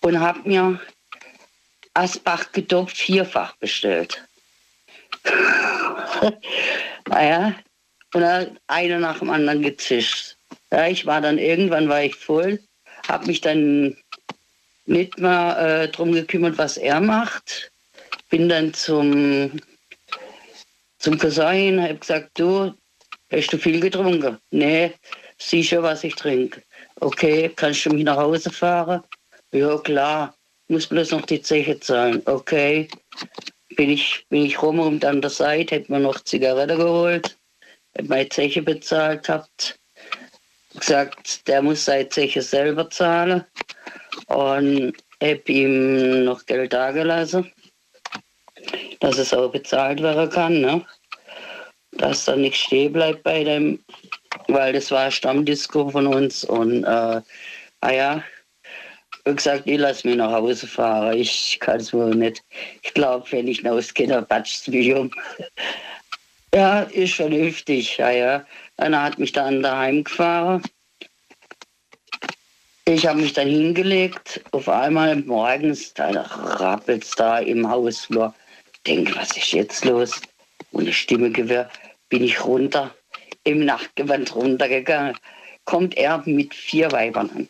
und 0.00 0.18
habe 0.18 0.40
mir 0.42 0.80
Asbach 1.94 2.50
gedopft 2.50 2.96
vierfach 2.96 3.54
bestellt. 3.58 4.26
naja, 7.08 7.54
und 8.12 8.22
dann 8.22 8.58
einer 8.66 8.98
nach 8.98 9.20
dem 9.20 9.30
anderen 9.30 9.62
gezischt. 9.62 10.36
Ja, 10.72 10.88
ich 10.88 11.06
war 11.06 11.20
dann 11.20 11.38
irgendwann 11.38 11.88
war 11.88 12.02
ich 12.02 12.16
voll, 12.16 12.58
habe 13.06 13.28
mich 13.28 13.40
dann 13.40 13.96
nicht 14.86 15.16
mehr 15.20 15.56
äh, 15.56 15.88
drum 15.88 16.10
gekümmert, 16.10 16.58
was 16.58 16.78
er 16.78 17.00
macht. 17.00 17.70
Bin 18.30 18.48
dann 18.48 18.74
zum 18.74 19.60
zum 20.98 21.18
Cousin, 21.18 21.80
habe 21.80 21.94
gesagt, 21.94 22.30
du, 22.34 22.74
hast 23.30 23.52
du 23.52 23.58
viel 23.58 23.78
getrunken? 23.78 24.38
Nee, 24.50 24.92
sicher, 25.38 25.84
was 25.84 26.02
ich 26.02 26.16
trinke. 26.16 26.64
Okay, 27.00 27.50
kannst 27.54 27.84
du 27.84 27.90
mich 27.90 28.04
nach 28.04 28.16
Hause 28.16 28.50
fahren? 28.50 29.02
Ja, 29.52 29.76
klar. 29.78 30.34
Muss 30.68 30.86
bloß 30.86 31.12
noch 31.12 31.26
die 31.26 31.40
Zeche 31.40 31.78
zahlen. 31.78 32.22
Okay. 32.24 32.88
Bin 33.76 33.90
ich, 33.90 34.26
bin 34.30 34.46
ich 34.46 34.60
rum 34.60 34.80
und 34.80 35.04
an 35.04 35.20
der 35.20 35.30
Seite, 35.30 35.76
hätte 35.76 35.92
mir 35.92 36.00
noch 36.00 36.18
Zigarette 36.20 36.76
geholt, 36.76 37.36
hätte 37.94 38.08
meine 38.08 38.28
Zeche 38.30 38.62
bezahlt 38.62 39.24
gehabt. 39.24 39.78
Gesagt, 40.74 41.46
der 41.46 41.62
muss 41.62 41.84
seine 41.84 42.08
Zeche 42.08 42.40
selber 42.40 42.88
zahlen. 42.88 43.44
Und 44.28 44.94
habe 45.22 45.42
ihm 45.46 46.24
noch 46.24 46.44
Geld 46.46 46.72
dagelassen, 46.72 47.52
dass 49.00 49.18
es 49.18 49.32
auch 49.34 49.50
bezahlt 49.50 50.02
werden 50.02 50.30
kann. 50.30 50.60
Ne? 50.60 50.84
Dass 51.98 52.24
da 52.24 52.36
nichts 52.36 52.58
stehen 52.58 52.92
bleibt 52.92 53.22
bei 53.22 53.44
dem, 53.44 53.78
weil 54.48 54.72
das 54.72 54.90
war 54.90 55.10
Stammdisco 55.10 55.88
von 55.90 56.06
uns. 56.06 56.44
Und 56.44 56.84
äh, 56.84 57.20
naja, 57.80 58.22
wie 59.24 59.34
gesagt, 59.34 59.66
ich 59.66 59.78
lasse 59.78 60.06
mich 60.06 60.16
nach 60.16 60.32
Hause 60.32 60.66
fahren. 60.66 61.16
Ich 61.16 61.58
kann 61.60 61.80
es 61.80 61.92
wohl 61.92 62.14
nicht. 62.14 62.42
Ich 62.82 62.94
glaube, 62.94 63.26
wenn 63.32 63.48
ich 63.48 63.64
rauskenne, 63.64 64.22
patscht 64.22 64.68
mich 64.68 64.94
um. 64.94 65.10
Ja, 66.54 66.82
ist 66.82 67.14
vernünftig. 67.14 67.98
Ja, 67.98 68.10
ja. 68.10 68.46
Einer 68.78 69.02
hat 69.02 69.18
mich 69.18 69.32
dann 69.32 69.62
daheim 69.62 70.04
gefahren. 70.04 70.62
Ich 72.86 73.06
habe 73.06 73.20
mich 73.20 73.34
dann 73.34 73.48
hingelegt. 73.48 74.40
Auf 74.52 74.66
einmal 74.66 75.16
morgens, 75.16 75.92
da 75.92 76.08
rappelt 76.22 77.04
es 77.04 77.10
da 77.10 77.40
im 77.40 77.68
Hausflur. 77.68 78.32
Denke, 78.86 79.14
was 79.16 79.36
ist 79.36 79.52
jetzt 79.52 79.84
los? 79.84 80.18
Und 80.70 80.86
die 80.86 80.94
Stimme 80.94 81.30
gewirrt, 81.30 81.70
bin 82.16 82.24
ich 82.24 82.42
runter 82.42 82.94
im 83.44 83.66
Nachtgewand 83.66 84.34
runtergegangen. 84.34 85.18
Kommt 85.66 85.98
er 85.98 86.22
mit 86.24 86.54
vier 86.54 86.90
Weibern 86.90 87.28
an. 87.28 87.48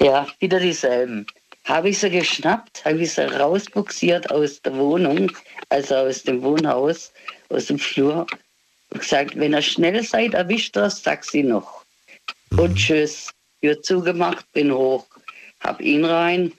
Ja, 0.00 0.26
wieder 0.38 0.58
dieselben. 0.58 1.26
Habe 1.64 1.90
ich 1.90 1.98
sie 1.98 2.08
geschnappt, 2.08 2.86
habe 2.86 3.02
ich 3.02 3.12
sie 3.12 3.30
rausbuxiert 3.38 4.30
aus 4.30 4.62
der 4.62 4.74
Wohnung, 4.78 5.30
also 5.68 5.94
aus 5.94 6.22
dem 6.22 6.42
Wohnhaus, 6.42 7.12
aus 7.50 7.66
dem 7.66 7.78
Flur. 7.78 8.26
Und 8.88 9.00
gesagt, 9.00 9.38
wenn 9.38 9.52
ihr 9.52 9.60
schnell 9.60 10.02
seid, 10.02 10.32
erwischt 10.32 10.74
das 10.74 11.02
Taxi 11.02 11.42
noch. 11.42 11.84
Und 12.56 12.76
tschüss. 12.76 13.28
Tür 13.60 13.82
zugemacht, 13.82 14.50
bin 14.54 14.72
hoch, 14.72 15.04
hab 15.60 15.82
ihn 15.82 16.06
rein. 16.06 16.50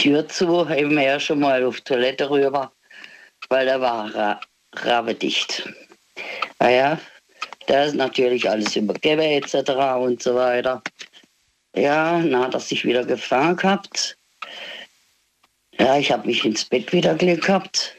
Tür 0.00 0.26
zu, 0.28 0.68
eben 0.68 0.98
er 0.98 1.20
schon 1.20 1.38
mal 1.38 1.62
auf 1.62 1.80
Toilette 1.82 2.28
rüber, 2.28 2.72
weil 3.48 3.66
da 3.66 3.80
war 3.80 4.14
ra 4.14 4.40
rabedicht. 4.74 5.68
Naja, 6.58 6.98
da 7.66 7.84
ist 7.84 7.94
natürlich 7.94 8.48
alles 8.48 8.76
übergeben 8.76 9.22
etc. 9.22 9.70
und 9.98 10.22
so 10.22 10.34
weiter. 10.34 10.82
Ja, 11.74 12.20
dann 12.20 12.38
hat 12.38 12.54
er 12.54 12.60
sich 12.60 12.84
wieder 12.84 13.04
gefangen 13.04 13.56
gehabt. 13.56 14.16
Ja, 15.78 15.98
ich 15.98 16.10
habe 16.10 16.26
mich 16.26 16.44
ins 16.44 16.64
Bett 16.64 16.92
wieder 16.92 17.14
gelegt 17.14 17.44
gehabt. 17.44 17.94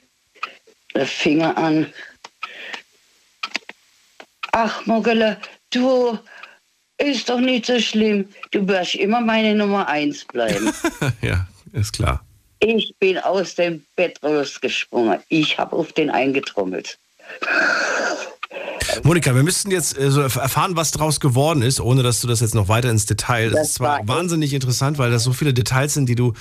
Der 0.95 1.05
Finger 1.05 1.55
an. 1.57 1.93
Ach, 4.51 4.85
Mogele, 4.87 5.37
du, 5.69 6.17
ist 6.97 7.29
doch 7.29 7.39
nicht 7.39 7.67
so 7.67 7.79
schlimm. 7.79 8.27
Du 8.51 8.67
wirst 8.67 8.95
immer 8.95 9.21
meine 9.21 9.53
Nummer 9.53 9.87
eins 9.87 10.25
bleiben. 10.25 10.73
ja, 11.21 11.47
ist 11.73 11.93
klar. 11.93 12.26
Ich 12.59 12.93
bin 12.99 13.17
aus 13.19 13.55
dem 13.55 13.85
Bett 13.95 14.19
rausgesprungen. 14.23 15.19
Ich 15.29 15.57
habe 15.57 15.75
auf 15.75 15.93
den 15.93 16.09
eingetrommelt. 16.09 16.97
Monika, 19.03 19.35
wir 19.35 19.43
müssten 19.43 19.69
jetzt 19.69 19.97
äh, 19.97 20.09
so 20.09 20.21
erfahren, 20.21 20.75
was 20.75 20.91
daraus 20.91 21.19
geworden 21.19 21.61
ist, 21.61 21.79
ohne 21.79 22.01
dass 22.03 22.19
du 22.21 22.27
das 22.27 22.39
jetzt 22.39 22.55
noch 22.55 22.67
weiter 22.67 22.89
ins 22.89 23.05
Detail. 23.05 23.49
Das, 23.49 23.59
Das 23.59 23.67
ist 23.69 23.73
zwar 23.75 23.99
war- 23.99 24.07
wahnsinnig 24.07 24.53
interessant, 24.53 24.97
weil 24.97 25.11
das 25.11 25.23
so 25.23 25.33
viele 25.33 25.53
Details 25.53 25.93
sind, 25.93 26.07
die 26.09 26.15
du 26.15 26.33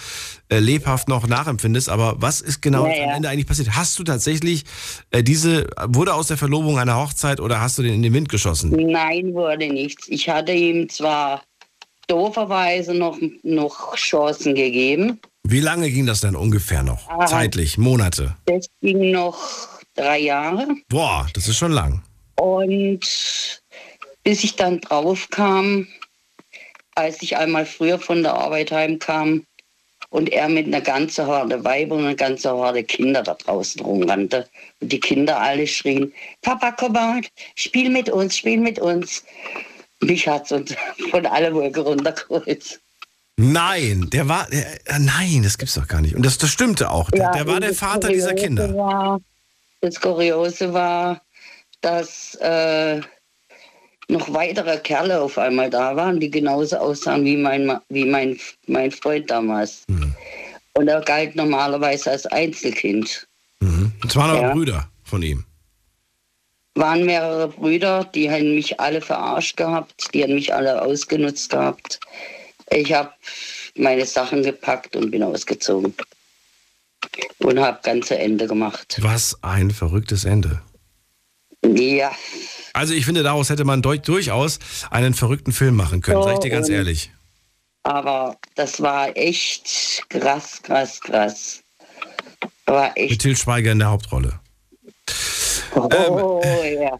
äh, 0.48 0.58
lebhaft 0.58 1.08
noch 1.08 1.26
nachempfindest. 1.26 1.88
Aber 1.90 2.14
was 2.18 2.40
ist 2.40 2.62
genau 2.62 2.86
Ja, 2.86 3.04
am. 3.04 3.10
Ende 3.16 3.28
eigentlich 3.28 3.46
passiert? 3.46 3.70
Hast 3.76 3.98
du 3.98 4.04
tatsächlich 4.04 4.64
äh, 5.10 5.22
diese, 5.22 5.66
wurde 5.86 6.14
aus 6.14 6.28
der 6.28 6.36
Verlobung 6.38 6.78
eine 6.78 6.96
Hochzeit 6.96 7.40
oder 7.40 7.60
hast 7.60 7.78
du 7.78 7.82
den 7.82 7.94
in 7.94 8.02
den 8.02 8.14
Wind 8.14 8.28
geschossen? 8.30 8.70
Nein, 8.70 9.34
wurde 9.34 9.66
nichts. 9.68 10.08
Ich 10.08 10.28
hatte 10.28 10.52
ihm 10.52 10.88
zwar 10.88 11.42
dooferweise 12.08 12.94
noch, 12.94 13.18
noch 13.42 13.96
Chancen 13.96 14.54
gegeben. 14.54 15.20
Wie 15.48 15.60
lange 15.60 15.90
ging 15.90 16.06
das 16.06 16.22
denn 16.22 16.34
ungefähr 16.34 16.82
noch? 16.82 17.08
Ah. 17.08 17.24
Zeitlich, 17.24 17.78
Monate. 17.78 18.34
Das 18.46 18.66
ging 18.80 19.12
noch 19.12 19.38
drei 19.94 20.18
Jahre. 20.18 20.66
Boah, 20.88 21.28
das 21.34 21.46
ist 21.46 21.56
schon 21.56 21.70
lang. 21.70 22.02
Und 22.34 23.06
bis 24.24 24.42
ich 24.42 24.56
dann 24.56 24.80
drauf 24.80 25.28
kam, 25.30 25.86
als 26.96 27.22
ich 27.22 27.36
einmal 27.36 27.64
früher 27.64 28.00
von 28.00 28.24
der 28.24 28.34
Arbeit 28.34 28.72
heimkam 28.72 29.44
und 30.10 30.30
er 30.30 30.48
mit 30.48 30.66
einer 30.66 30.80
ganzen 30.80 31.28
Horde 31.28 31.62
Weiber 31.62 31.94
und 31.94 32.06
einer 32.06 32.16
ganzen 32.16 32.50
Horde 32.50 32.82
Kinder 32.82 33.22
da 33.22 33.34
draußen 33.34 33.82
rumrannte 33.82 34.48
und 34.80 34.90
die 34.90 34.98
Kinder 34.98 35.40
alle 35.40 35.68
schrien, 35.68 36.12
Papa, 36.42 36.72
komm 36.72 36.92
mal, 36.92 37.20
spiel 37.54 37.88
mit 37.90 38.08
uns, 38.08 38.36
spiel 38.36 38.58
mit 38.58 38.80
uns. 38.80 39.24
Mich 40.00 40.26
hat's 40.26 40.50
uns 40.50 40.74
von 41.10 41.24
alle 41.24 41.54
Wolke 41.54 41.82
runtergeholt. 41.82 42.80
Nein, 43.36 44.08
der 44.10 44.28
war, 44.28 44.46
der, 44.50 44.74
äh, 44.86 44.98
nein, 44.98 45.42
das 45.42 45.58
gibt's 45.58 45.74
doch 45.74 45.86
gar 45.86 46.00
nicht. 46.00 46.14
Und 46.14 46.24
das, 46.24 46.38
das 46.38 46.50
stimmte 46.50 46.90
auch. 46.90 47.10
Der, 47.10 47.20
Ja, 47.20 47.32
der 47.32 47.46
war 47.46 47.60
der 47.60 47.74
Vater 47.74 48.08
dieser 48.08 48.30
Kuriose 48.30 48.44
Kinder. 48.46 48.74
War, 48.74 49.20
das 49.82 50.00
Kuriose 50.00 50.72
war, 50.72 51.20
dass 51.82 52.34
äh, 52.36 53.00
noch 54.08 54.32
weitere 54.32 54.78
Kerle 54.78 55.20
auf 55.20 55.36
einmal 55.36 55.68
da 55.68 55.94
waren, 55.96 56.18
die 56.18 56.30
genauso 56.30 56.76
aussahen 56.76 57.24
wie 57.24 57.36
mein, 57.36 57.78
wie 57.90 58.04
mein, 58.06 58.38
mein 58.66 58.90
Freund 58.90 59.30
damals. 59.30 59.84
Mhm. 59.88 60.14
Und 60.74 60.88
er 60.88 61.00
galt 61.02 61.36
normalerweise 61.36 62.10
als 62.10 62.26
Einzelkind. 62.26 63.26
Das 64.02 64.16
waren 64.16 64.30
aber 64.30 64.42
Ja. 64.42 64.52
Brüder 64.52 64.88
von 65.04 65.22
ihm. 65.22 65.44
Waren 66.74 67.06
mehrere 67.06 67.48
Brüder, 67.48 68.04
die 68.04 68.30
haben 68.30 68.54
mich 68.54 68.78
alle 68.78 69.00
verarscht 69.00 69.56
gehabt, 69.56 70.12
die 70.12 70.22
haben 70.22 70.34
mich 70.34 70.52
alle 70.52 70.82
ausgenutzt 70.82 71.50
gehabt. 71.50 71.98
Ich 72.70 72.92
habe 72.92 73.12
meine 73.76 74.04
Sachen 74.06 74.42
gepackt 74.42 74.96
und 74.96 75.10
bin 75.10 75.22
ausgezogen. 75.22 75.94
Und 77.38 77.58
habe 77.60 77.78
ganze 77.82 78.18
Ende 78.18 78.46
gemacht. 78.46 78.96
Was 79.00 79.42
ein 79.42 79.70
verrücktes 79.70 80.24
Ende. 80.24 80.60
Ja, 81.64 82.12
Also 82.74 82.94
ich 82.94 83.04
finde, 83.06 83.22
daraus 83.22 83.48
hätte 83.50 83.64
man 83.64 83.82
durch, 83.82 84.02
durchaus 84.02 84.58
einen 84.90 85.14
verrückten 85.14 85.52
Film 85.52 85.74
machen 85.76 86.00
können, 86.00 86.18
So, 86.22 86.24
sag 86.28 86.34
ich 86.34 86.40
dir 86.40 86.50
ganz 86.50 86.68
ehrlich. 86.68 87.10
aber 87.82 88.36
das 88.54 88.80
war 88.80 89.16
echt 89.16 90.04
krass, 90.08 90.60
krass, 90.62 91.00
krass. 91.00 91.62
War 92.66 92.88
Mit 92.88 92.96
echt. 93.12 93.20
Til 93.22 93.36
Schweiger 93.36 93.72
in 93.72 93.78
der 93.78 93.88
Hauptrolle. 93.90 94.40
Oh, 95.74 96.40
ja. 96.64 96.98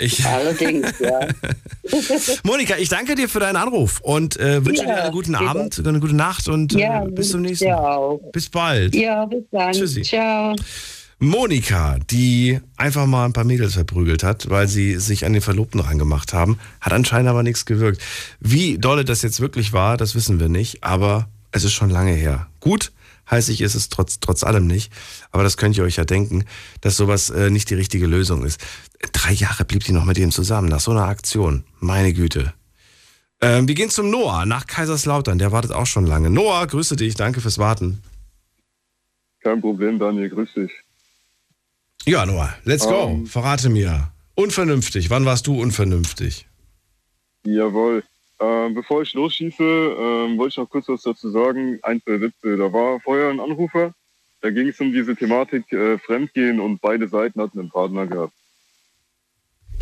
Ich, 0.00 0.24
Allerdings, 0.24 0.98
ja. 0.98 1.28
Monika, 2.42 2.76
ich 2.78 2.88
danke 2.88 3.14
dir 3.14 3.28
für 3.28 3.38
deinen 3.40 3.56
Anruf 3.56 4.00
und 4.00 4.38
äh, 4.38 4.64
wünsche 4.64 4.82
Ja, 4.84 4.94
dir 4.94 5.02
einen 5.04 5.12
guten 5.12 5.32
bitte. 5.32 5.44
Abend, 5.44 5.86
eine 5.86 6.00
gute 6.00 6.16
Nacht 6.16 6.48
und 6.48 6.74
äh, 6.74 6.80
Ja, 6.80 7.04
bis 7.04 7.30
zum 7.30 7.42
nächsten 7.42 7.68
Mal. 7.68 8.18
Bis 8.32 8.48
bald. 8.48 8.94
Ja, 8.94 9.26
bis 9.26 9.44
dann. 9.50 9.72
Tschüssi. 9.72 10.02
Ciao. 10.02 10.56
Monika, 11.18 11.98
die 12.10 12.60
einfach 12.78 13.04
mal 13.04 13.26
ein 13.26 13.34
paar 13.34 13.44
Mädels 13.44 13.74
verprügelt 13.74 14.22
hat, 14.22 14.48
weil 14.48 14.68
sie 14.68 14.96
sich 14.98 15.26
an 15.26 15.34
den 15.34 15.42
Verlobten 15.42 15.80
rangemacht 15.80 16.32
haben, 16.32 16.58
hat 16.80 16.94
anscheinend 16.94 17.28
aber 17.28 17.42
nichts 17.42 17.66
gewirkt. 17.66 18.00
Wie 18.40 18.78
dolle 18.78 19.04
das 19.04 19.20
jetzt 19.20 19.40
wirklich 19.40 19.74
war, 19.74 19.98
das 19.98 20.14
wissen 20.14 20.40
wir 20.40 20.48
nicht, 20.48 20.82
aber 20.82 21.28
es 21.52 21.64
ist 21.64 21.74
schon 21.74 21.90
lange 21.90 22.12
her. 22.12 22.46
Gut, 22.60 22.92
heißig 23.30 23.60
ist 23.60 23.74
es 23.74 23.90
trotz, 23.90 24.18
trotz 24.20 24.44
allem 24.44 24.66
nicht, 24.66 24.90
aber 25.30 25.42
das 25.42 25.58
könnt 25.58 25.76
ihr 25.76 25.84
euch 25.84 25.96
ja 25.96 26.04
denken, 26.04 26.44
dass 26.80 26.96
sowas 26.96 27.28
äh, 27.28 27.50
nicht 27.50 27.68
die 27.68 27.74
richtige 27.74 28.06
Lösung 28.06 28.42
ist. 28.46 28.58
Drei 29.12 29.32
Jahre 29.32 29.64
blieb 29.64 29.84
die 29.84 29.92
noch 29.92 30.04
mit 30.04 30.18
ihm 30.18 30.30
zusammen, 30.30 30.68
nach 30.68 30.80
so 30.80 30.90
einer 30.90 31.08
Aktion. 31.08 31.64
Meine 31.80 32.12
Güte. 32.12 32.52
Ähm, 33.40 33.66
wir 33.66 33.74
gehen 33.74 33.88
zum 33.88 34.10
Noah 34.10 34.44
nach 34.44 34.66
Kaiserslautern, 34.66 35.38
der 35.38 35.52
wartet 35.52 35.72
auch 35.72 35.86
schon 35.86 36.06
lange. 36.06 36.28
Noah, 36.28 36.66
grüße 36.66 36.96
dich, 36.96 37.14
danke 37.14 37.40
fürs 37.40 37.58
Warten. 37.58 38.02
Kein 39.40 39.60
Problem, 39.62 39.98
Daniel, 39.98 40.28
grüß 40.28 40.52
dich. 40.54 40.70
Ja, 42.04 42.26
Noah, 42.26 42.54
let's 42.64 42.86
go. 42.86 43.08
Ähm. 43.08 43.26
Verrate 43.26 43.70
mir. 43.70 44.10
Unvernünftig. 44.34 45.10
Wann 45.10 45.24
warst 45.24 45.46
du 45.46 45.60
unvernünftig? 45.60 46.46
Jawohl. 47.44 48.02
Ähm, 48.38 48.74
bevor 48.74 49.02
ich 49.02 49.12
losschieße, 49.12 49.62
ähm, 49.62 50.38
wollte 50.38 50.48
ich 50.48 50.56
noch 50.56 50.70
kurz 50.70 50.88
was 50.88 51.02
dazu 51.02 51.30
sagen. 51.30 51.78
Ein, 51.82 52.02
zwei 52.02 52.20
Witze. 52.20 52.56
Da 52.56 52.72
war 52.72 53.00
vorher 53.00 53.30
ein 53.30 53.40
Anrufer. 53.40 53.94
Da 54.40 54.50
ging 54.50 54.68
es 54.68 54.80
um 54.80 54.92
diese 54.92 55.14
Thematik 55.14 55.70
äh, 55.72 55.98
Fremdgehen 55.98 56.60
und 56.60 56.80
beide 56.80 57.06
Seiten 57.08 57.40
hatten 57.40 57.60
einen 57.60 57.70
Partner 57.70 58.06
gehabt. 58.06 58.32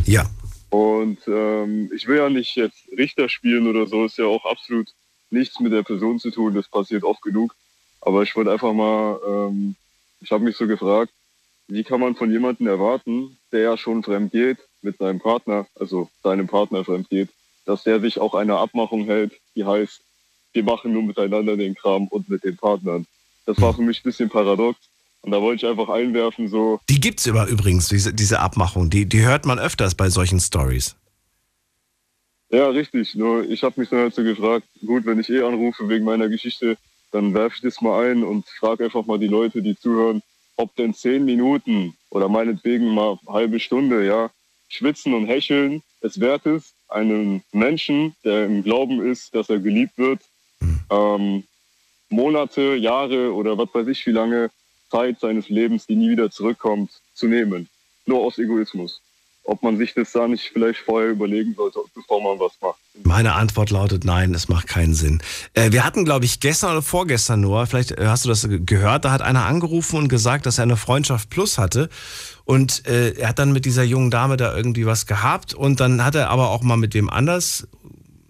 Ja. 0.09 0.26
Und 0.70 1.18
ähm, 1.26 1.90
ich 1.94 2.06
will 2.06 2.16
ja 2.16 2.30
nicht 2.30 2.56
jetzt 2.56 2.89
Richter 2.97 3.28
spielen 3.28 3.66
oder 3.66 3.86
so. 3.86 4.06
Ist 4.06 4.16
ja 4.16 4.24
auch 4.24 4.44
absolut 4.47 4.89
nichts 5.30 5.60
mit 5.60 5.72
der 5.72 5.82
Person 5.82 6.18
zu 6.18 6.30
tun. 6.30 6.55
Das 6.55 6.66
passiert 6.68 7.05
oft 7.05 7.20
genug. 7.20 7.55
Aber 8.01 8.22
ich 8.22 8.35
wollte 8.35 8.51
einfach 8.51 8.72
mal, 8.72 9.20
ähm, 9.26 9.76
ich 10.20 10.30
habe 10.32 10.44
mich 10.44 10.56
so 10.56 10.66
gefragt, 10.66 11.12
wie 11.66 11.85
kann 11.85 12.01
man 12.01 12.16
von 12.16 12.30
jemandem 12.30 12.68
erwarten, 12.68 13.36
der 13.52 13.60
ja 13.60 13.76
schon 13.76 14.02
fremd 14.02 14.32
geht 14.32 14.59
mit 14.80 14.97
seinem 14.97 15.20
Partner, 15.20 15.66
also 15.74 16.09
seinem 16.22 16.47
Partner 16.47 16.85
fremd 16.85 17.10
geht, 17.10 17.28
dass 17.66 17.82
der 17.82 18.01
sich 18.01 18.18
auch 18.18 18.35
einer 18.35 18.59
Abmachung 18.59 19.05
hält, 19.05 19.32
die 19.55 19.66
heißt, 19.66 20.01
wir 20.55 20.64
machen 20.64 20.94
nur 20.94 21.02
miteinander 21.02 21.56
den 21.59 21.74
Kram 21.74 22.09
und 22.09 22.30
mit 22.30 22.44
den 22.44 22.56
Partnern. 22.56 23.06
Das 23.44 23.60
war 23.60 23.74
für 23.74 23.82
mich 23.82 23.98
ein 23.98 24.05
bisschen 24.05 24.30
paradox. 24.30 24.78
Und 25.23 25.32
da 25.32 25.40
wollte 25.43 25.65
ich 25.65 25.70
einfach 25.70 25.89
einwerfen, 25.89 26.49
so, 26.49 26.81
Die 26.89 27.01
gibt's 27.01 27.27
über 27.27 27.47
übrigens, 27.49 27.89
diese, 27.89 28.15
diese 28.15 28.40
Abmachung. 28.40 28.89
Die, 28.90 29.07
die 29.07 29.24
hört 29.24 29.47
man 29.47 29.59
öfters 29.59 29.95
bei 29.95 30.11
solchen 30.11 30.40
Stories. 30.40 30.97
Ja, 32.51 32.69
richtig. 32.69 33.15
Nur 33.15 33.45
ich 33.49 33.62
habe 33.62 33.81
mich 33.81 33.90
dann 33.90 34.01
halt 34.01 34.15
so 34.15 34.23
gefragt, 34.23 34.66
gut, 34.86 35.05
wenn 35.05 35.20
ich 35.20 35.28
eh 35.28 35.43
anrufe 35.43 35.89
wegen 35.89 36.05
meiner 36.05 36.28
Geschichte, 36.28 36.78
dann 37.12 37.35
werfe 37.35 37.57
ich 37.57 37.62
das 37.62 37.81
mal 37.81 38.11
ein 38.11 38.23
und 38.23 38.47
frage 38.47 38.85
einfach 38.85 39.07
mal 39.07 39.19
die 39.19 39.28
Leute, 39.28 39.61
die 39.61 39.77
zuhören, 39.77 40.23
ob 40.57 40.74
denn 40.77 40.95
zehn 40.95 41.24
Minuten 41.24 41.95
oder 42.11 42.28
meinetwegen 42.28 42.95
mal 42.95 43.19
eine 43.27 43.35
halbe 43.35 43.61
Stunde, 43.61 44.07
ja, 44.07 44.31
schwitzen 44.69 45.15
und 45.15 45.27
hecheln 45.27 45.82
es 46.01 46.20
wert 46.20 46.47
ist, 46.47 46.74
einem 46.89 47.43
Menschen, 47.53 48.15
der 48.24 48.45
im 48.45 48.62
Glauben 48.62 49.05
ist, 49.05 49.35
dass 49.35 49.51
er 49.51 49.59
geliebt 49.59 49.99
wird, 49.99 50.20
ähm, 50.90 51.45
Monate, 52.09 52.74
Jahre 52.77 53.35
oder 53.35 53.59
was 53.59 53.69
weiß 53.73 53.86
ich 53.89 54.07
wie 54.07 54.12
lange 54.12 54.51
Zeit 54.90 55.20
seines 55.20 55.48
Lebens, 55.48 55.86
die 55.86 55.97
nie 55.97 56.10
wieder 56.10 56.31
zurückkommt, 56.31 56.90
zu 57.15 57.27
nehmen. 57.27 57.69
Nur 58.06 58.20
aus 58.20 58.39
Egoismus. 58.39 59.01
ob 59.48 59.62
man 59.62 59.78
sich 59.78 59.94
das 59.94 60.12
da 60.12 60.28
nicht 60.28 60.51
vielleicht 60.52 60.81
vorher 60.81 61.10
überlegen 61.10 61.55
sollte, 61.55 61.81
bevor 61.94 62.23
man 62.23 62.39
was 62.39 62.52
macht. 62.60 62.78
Meine 63.02 63.32
Antwort 63.32 63.70
lautet 63.70 64.05
nein, 64.05 64.35
es 64.35 64.48
macht 64.48 64.66
keinen 64.66 64.93
Sinn. 64.94 65.23
Äh, 65.55 65.73
wir 65.73 65.86
hatten, 65.86 66.05
glaube 66.05 66.27
ich, 66.27 66.40
gestern 66.40 66.73
oder 66.73 66.82
vorgestern 66.82 67.40
nur, 67.40 67.66
vielleicht 67.66 67.93
äh, 67.93 68.06
hast 68.06 68.27
du 68.27 68.28
das 68.28 68.47
gehört, 68.66 69.06
da 69.06 69.10
hat 69.10 69.23
einer 69.23 69.47
angerufen 69.47 69.97
und 69.97 70.09
gesagt, 70.09 70.44
dass 70.44 70.59
er 70.59 70.65
eine 70.65 70.77
Freundschaft 70.77 71.31
plus 71.31 71.56
hatte. 71.56 71.89
Und 72.44 72.86
äh, 72.86 73.12
er 73.12 73.31
hat 73.31 73.39
dann 73.39 73.52
mit 73.52 73.65
dieser 73.65 73.85
jungen 73.85 74.10
Dame 74.10 74.36
da 74.36 74.55
irgendwie 74.55 74.85
was 74.85 75.06
gehabt 75.06 75.55
und 75.55 75.81
dann 75.81 76.05
hat 76.05 76.15
er 76.15 76.28
aber 76.28 76.51
auch 76.51 76.62
mal 76.62 76.77
mit 76.77 76.93
wem 76.93 77.09
anders. 77.09 77.66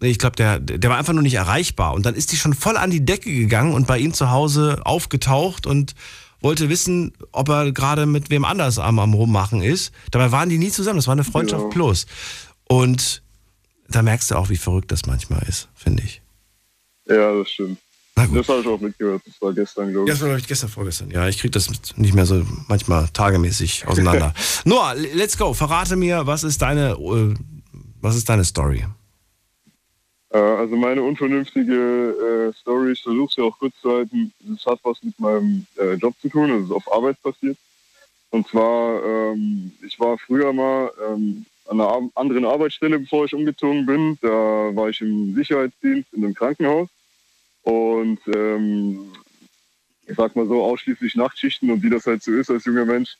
Ich 0.01 0.21
glaube, 0.21 0.37
der, 0.37 0.61
der 0.61 0.89
war 0.89 0.99
einfach 0.99 1.15
nur 1.15 1.23
nicht 1.23 1.35
erreichbar. 1.35 1.95
Und 1.95 2.07
dann 2.07 2.15
ist 2.15 2.31
die 2.31 2.37
schon 2.37 2.55
voll 2.55 2.77
an 2.77 2.91
die 2.91 3.05
Decke 3.05 3.35
gegangen 3.35 3.75
und 3.75 3.89
bei 3.89 3.99
ihm 3.99 4.15
zu 4.15 4.31
Hause 4.31 4.83
aufgetaucht 4.85 5.67
und 5.67 5.97
wollte 6.41 6.69
wissen, 6.69 7.13
ob 7.33 7.49
er 7.49 7.73
gerade 7.73 8.07
mit 8.07 8.31
wem 8.31 8.45
anders 8.45 8.79
am, 8.79 8.99
am 8.99 9.15
Rummachen 9.15 9.63
ist. 9.63 9.93
Dabei 10.11 10.31
waren 10.33 10.49
die 10.49 10.59
nie 10.59 10.71
zusammen. 10.71 10.97
Das 10.99 11.07
war 11.07 11.13
eine 11.13 11.25
Freundschaft 11.25 11.63
Genau. 11.65 11.73
plus. 11.75 12.07
Und 12.69 13.23
da 13.89 14.03
merkst 14.03 14.31
du 14.31 14.35
auch, 14.37 14.49
wie 14.51 14.57
verrückt 14.57 14.93
das 14.93 15.07
manchmal 15.07 15.43
ist, 15.49 15.69
finde 15.75 16.03
ich. 16.03 16.23
Ja, 17.09 17.35
das 17.35 17.51
stimmt. 17.51 17.79
Das 18.15 18.49
habe 18.49 18.61
ich 18.61 18.67
auch 18.67 18.81
mitgehört. 18.81 19.23
Das 19.25 19.41
war 19.41 19.53
gestern, 19.53 19.93
glaube 19.93 20.09
ich. 20.09 20.13
Das 20.13 20.21
war, 20.21 20.29
glaube 20.29 20.41
ich, 20.41 20.49
gestern, 20.49 20.69
vorgestern. 20.69 21.11
Ja, 21.11 21.29
ich 21.29 21.39
kriege 21.39 21.53
das 21.53 21.71
nicht 21.97 22.15
mehr 22.15 22.27
so 22.27 22.45
manchmal 22.67 23.09
tagemäßig 23.09 23.87
auseinander. 23.87 24.35
Noah, 24.65 24.95
let's 24.95 25.39
go. 25.39 25.55
Verrate 25.55 25.95
mir, 25.97 26.27
was 26.27 26.43
ist 26.43 26.61
deine, 26.61 26.91
äh, 26.93 27.35
was 28.01 28.17
ist 28.17 28.29
deine 28.29 28.45
Story? 28.45 28.85
Äh, 30.31 30.39
also 30.39 30.77
meine 30.77 31.03
unvernünftige 31.03 32.51
äh, 32.51 32.61
Story, 32.61 32.93
ich 32.93 33.03
versuche 33.03 33.35
sie 33.35 33.43
auch 33.43 33.59
kurz 33.59 33.75
zu 33.81 33.91
halten, 33.91 34.33
das 34.41 34.67
hat 34.67 34.81
was 34.83 35.03
mit 35.03 35.19
meinem 35.19 35.67
äh, 35.77 35.95
Job 35.95 36.15
zu 36.21 36.29
tun, 36.29 36.51
das 36.51 36.65
ist 36.65 36.73
auf 36.73 36.93
Arbeit 36.93 37.23
passiert. 37.23 37.57
Und 38.31 38.47
zwar, 38.47 39.03
ähm, 39.05 39.73
ich 39.83 39.99
war 39.99 40.19
früher 40.19 40.53
mal 40.53 40.93
ähm, 41.09 41.47
an 41.69 41.81
einer 41.81 42.11
anderen 42.15 42.45
Arbeitsstelle, 42.45 42.99
bevor 42.99 43.25
ich 43.25 43.35
umgezogen 43.35 43.87
bin. 43.87 44.19
Da 44.21 44.29
war 44.29 44.89
ich 44.89 45.01
im 45.01 45.35
Sicherheitsdienst 45.35 46.13
in 46.13 46.25
einem 46.25 46.35
Krankenhaus. 46.35 46.89
Und 47.63 48.21
ähm, 48.35 49.13
ich 50.07 50.17
sag 50.17 50.35
mal 50.37 50.47
so, 50.47 50.63
ausschließlich 50.63 51.15
Nachtschichten 51.15 51.71
und 51.71 51.83
wie 51.83 51.91
das 51.91 52.07
halt 52.07 52.23
so 52.23 52.33
ist 52.33 52.51
als 52.51 52.65
junger 52.65 52.87
Mensch, 52.87 53.17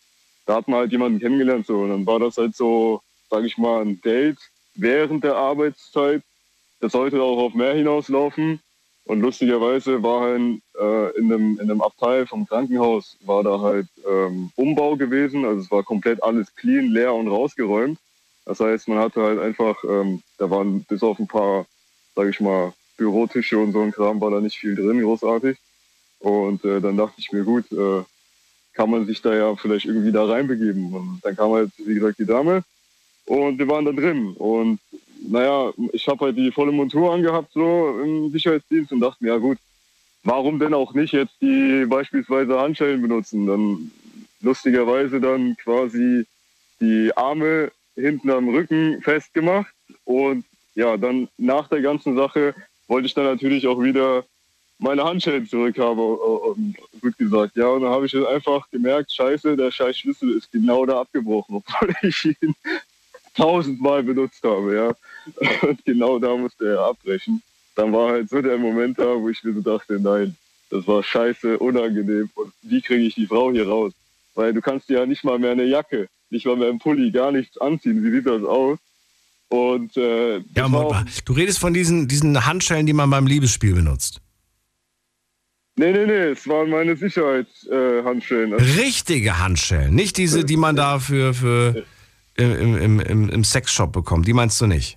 da 0.47 0.57
hat 0.57 0.69
man 0.69 0.81
halt 0.81 0.93
jemanden 0.93 1.21
kennengelernt. 1.21 1.67
So. 1.67 1.81
Und 1.81 1.91
dann 1.91 2.07
war 2.07 2.19
das 2.19 2.39
halt 2.39 2.57
so, 2.57 3.03
sag 3.31 3.45
ich 3.45 3.59
mal, 3.59 3.83
ein 3.83 4.01
Date 4.01 4.39
während 4.75 5.25
der 5.25 5.37
Arbeitszeit. 5.37 6.23
Das 6.81 6.93
sollte 6.93 7.23
auch 7.23 7.39
auf 7.39 7.55
mehr 7.55 7.75
hinauslaufen. 7.75 8.61
Und 9.05 9.21
lustigerweise 9.21 10.03
war 10.03 10.21
halt 10.21 10.61
äh, 10.79 11.19
in, 11.19 11.33
einem, 11.33 11.55
in 11.55 11.71
einem 11.71 11.81
Abteil 11.81 12.27
vom 12.27 12.47
Krankenhaus 12.47 13.17
war 13.23 13.43
da 13.43 13.59
halt 13.59 13.87
ähm, 14.07 14.51
Umbau 14.57 14.97
gewesen. 14.97 15.47
Also 15.47 15.63
es 15.63 15.71
war 15.71 15.83
komplett 15.83 16.23
alles 16.23 16.55
clean, 16.55 16.89
leer 16.89 17.15
und 17.15 17.29
rausgeräumt. 17.29 17.99
Das 18.45 18.61
heißt, 18.61 18.89
man 18.89 18.99
hatte 18.99 19.23
halt 19.23 19.39
einfach, 19.39 19.83
ähm, 19.85 20.23
da 20.37 20.51
waren 20.51 20.83
bis 20.85 21.03
auf 21.03 21.19
ein 21.19 21.27
paar, 21.27 21.67
sage 22.15 22.31
ich 22.31 22.41
mal, 22.41 22.73
Bürotische 22.99 23.59
und 23.59 23.73
so 23.73 23.81
ein 23.81 23.93
Kram 23.93 24.21
war 24.21 24.31
da 24.31 24.41
nicht 24.41 24.59
viel 24.59 24.75
drin, 24.75 25.01
großartig. 25.01 25.57
Und 26.19 26.65
äh, 26.65 26.81
dann 26.81 26.97
dachte 26.97 27.15
ich 27.19 27.33
mir, 27.33 27.45
gut, 27.45 27.71
äh, 27.73 28.03
kann 28.75 28.91
man 28.91 29.07
sich 29.07 29.23
da 29.23 29.35
ja 29.35 29.57
vielleicht 29.57 29.87
irgendwie 29.87 30.13
da 30.13 30.25
reinbegeben. 30.25 30.93
Und 30.93 31.21
dann 31.23 31.35
kam 31.35 31.53
halt, 31.53 31.71
wie 31.79 31.95
gesagt, 31.95 32.19
die 32.19 32.27
Dame 32.27 32.63
und 33.25 33.59
wir 33.59 33.69
waren 33.69 33.85
da 33.85 33.93
drin. 33.93 34.35
Und 34.35 34.81
naja, 35.27 35.73
ich 35.93 36.07
habe 36.09 36.27
halt 36.27 36.37
die 36.37 36.53
volle 36.53 36.73
Montur 36.73 37.13
angehabt 37.13 37.53
so 37.53 38.01
im 38.03 38.31
Sicherheitsdienst 38.31 38.93
und 38.93 39.01
dachte 39.01 39.23
mir, 39.23 39.31
ja 39.31 39.39
gut, 39.39 39.59
warum 40.25 40.59
denn 40.59 40.75
auch 40.75 40.95
nicht 40.95 41.13
jetzt 41.13 41.35
die 41.41 41.87
beispielsweise 41.87 42.59
Handschellen 42.59 43.03
benutzen? 43.03 43.47
Dann 43.47 43.91
lustigerweise 44.41 45.21
dann 45.21 45.57
quasi 45.57 46.25
die 46.81 47.11
Arme 47.17 47.73
hinten 47.97 48.31
am 48.31 48.49
Rücken 48.49 49.03
festgemacht 49.03 49.75
und 50.05 50.45
ja, 50.75 50.97
dann 50.97 51.29
nach 51.39 51.69
der 51.69 51.81
ganzen 51.81 52.15
Sache 52.15 52.55
wollte 52.87 53.07
ich 53.07 53.15
dann 53.15 53.25
natürlich 53.25 53.67
auch 53.67 53.83
wieder 53.83 54.25
meine 54.79 55.03
Handschellen 55.03 55.47
zurückhaben, 55.47 55.99
und 55.99 56.77
gut 57.01 57.19
gesagt. 57.19 57.57
Ja, 57.57 57.67
und 57.69 57.83
dann 57.83 57.91
habe 57.91 58.07
ich 58.07 58.13
dann 58.13 58.27
einfach 58.27 58.71
gemerkt, 58.71 59.13
scheiße, 59.13 59.57
der 59.57 59.73
scheiß 59.73 59.99
Schlüssel 59.99 60.37
ist 60.37 60.53
genau 60.53 60.87
da 60.87 61.01
abgebrochen, 61.01 61.57
obwohl 61.67 61.95
ich 62.03 62.25
ihn 62.25 62.55
tausendmal 63.39 64.03
benutzt 64.03 64.43
habe, 64.43 64.75
ja. 64.75 65.69
Und 65.69 65.85
genau 65.85 66.19
da 66.19 66.37
musste 66.37 66.69
er 66.69 66.81
abbrechen. 66.81 67.43
Dann 67.75 67.93
war 67.93 68.11
halt 68.11 68.29
so 68.29 68.43
der 68.43 68.59
Moment 68.59 68.99
da, 68.99 69.15
wo 69.15 69.29
ich 69.29 69.43
mir 69.45 69.55
so 69.55 69.61
dachte, 69.61 69.99
nein, 70.01 70.37
das 70.71 70.87
war 70.87 71.03
scheiße, 71.03 71.59
unangenehm. 71.59 72.29
Und 72.35 72.53
wie 72.63 72.83
kriege 72.83 73.05
ich 73.05 73.15
die 73.15 73.27
Frau 73.27 73.53
hier 73.53 73.69
raus? 73.69 73.93
Weil 74.35 74.53
du 74.53 74.61
kannst 74.61 74.89
dir 74.89 74.99
ja 74.99 75.07
nicht 75.07 75.25
mal 75.25 75.39
mehr 75.39 75.53
eine 75.53 75.65
Jacke, 75.65 76.09
nicht 76.31 76.45
mal 76.47 76.57
mehr 76.57 76.69
einen 76.69 76.79
Pulli, 76.79 77.11
gar 77.11 77.33
nichts 77.33 77.57
anziehen. 77.59 78.05
Wie 78.05 78.11
sieht 78.11 78.27
das 78.27 78.43
aus? 78.43 78.79
Und 79.49 79.97
äh, 79.97 80.39
Ja, 80.55 80.65
aber 80.65 81.07
du 81.25 81.33
redest 81.33 81.59
von 81.59 81.73
diesen, 81.73 82.09
diesen 82.09 82.45
Handschellen, 82.47 82.87
die 82.87 82.93
man 82.93 83.09
beim 83.09 83.27
Liebesspiel 83.27 83.75
benutzt. 83.75 84.21
nee, 85.77 85.93
nee, 85.93 86.07
nee, 86.07 86.33
es 86.33 86.47
waren 86.49 86.69
meine 86.69 86.97
Sicherheitshandschellen. 86.97 88.53
Also, 88.55 88.81
Richtige 88.81 89.39
Handschellen, 89.39 89.95
nicht 89.95 90.19
diese, 90.19 90.45
die 90.45 90.57
man 90.57 90.77
da 90.77 90.99
für, 90.99 91.33
für 91.33 91.87
im, 92.39 92.77
im, 92.79 93.01
im, 93.01 93.29
im 93.29 93.45
Sexshop 93.45 93.93
bekommt. 93.93 94.27
Die 94.27 94.33
meinst 94.33 94.61
du 94.61 94.67
nicht? 94.67 94.97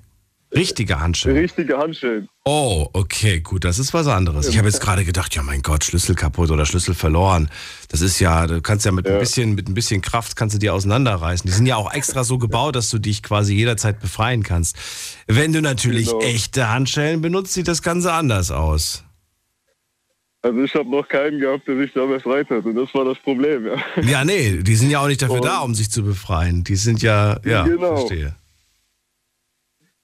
Richtige 0.53 0.99
Handschellen. 0.99 1.38
richtige 1.38 1.77
Handschellen. 1.77 2.27
Oh, 2.43 2.89
okay, 2.91 3.39
gut, 3.39 3.63
das 3.63 3.80
ist 3.80 3.93
was 3.93 4.07
anderes. 4.07 4.49
Ich 4.49 4.57
habe 4.57 4.68
jetzt 4.68 4.81
gerade 4.81 5.05
gedacht, 5.05 5.34
ja 5.34 5.43
mein 5.43 5.61
Gott, 5.61 5.85
Schlüssel 5.85 6.13
kaputt 6.13 6.51
oder 6.51 6.65
Schlüssel 6.65 6.93
verloren. 6.93 7.49
Das 7.88 8.01
ist 8.01 8.19
ja, 8.19 8.47
du 8.47 8.61
kannst 8.61 8.85
ja 8.85 8.91
mit 8.91 9.07
ein 9.07 9.18
bisschen, 9.18 9.55
mit 9.55 9.69
ein 9.69 9.73
bisschen 9.73 10.01
Kraft 10.01 10.35
kannst 10.35 10.53
du 10.55 10.59
die 10.59 10.69
auseinanderreißen. 10.69 11.47
Die 11.49 11.55
sind 11.55 11.68
ja 11.68 11.77
auch 11.77 11.93
extra 11.93 12.26
so 12.26 12.38
gebaut, 12.38 12.76
dass 12.76 12.89
du 12.89 12.99
dich 12.99 13.23
quasi 13.23 13.53
jederzeit 13.55 14.01
befreien 14.01 14.43
kannst. 14.43 14.76
Wenn 15.26 15.53
du 15.53 15.61
natürlich 15.61 16.07
Genau. 16.07 16.19
echte 16.19 16.68
Handschellen 16.69 17.22
benutzt, 17.22 17.53
sieht 17.53 17.69
das 17.69 17.81
Ganze 17.81 18.11
anders 18.11 18.51
aus. 18.51 19.05
Also 20.43 20.63
ich 20.63 20.73
habe 20.73 20.89
noch 20.89 21.07
keinen 21.07 21.39
gehabt, 21.39 21.68
der 21.68 21.77
sich 21.77 21.93
da 21.93 22.05
befreit 22.05 22.49
hat. 22.49 22.65
Und 22.65 22.76
das 22.76 22.93
war 22.95 23.05
das 23.05 23.18
Problem, 23.19 23.68
ja. 23.68 23.76
Ja, 24.01 24.26
nee, 24.26 24.57
die 24.63 24.76
sind 24.76 24.89
ja 24.89 24.99
auch 24.99 25.07
nicht 25.07 25.22
dafür 25.22 25.41
da, 25.41 25.59
um 25.59 25.76
sich 25.76 25.91
zu 25.91 26.03
befreien. 26.03 26.63
Die 26.63 26.76
sind 26.76 27.01
ja, 27.03 27.39
ja, 27.45 27.63
Genau. 27.63 27.97
verstehe. 27.97 28.35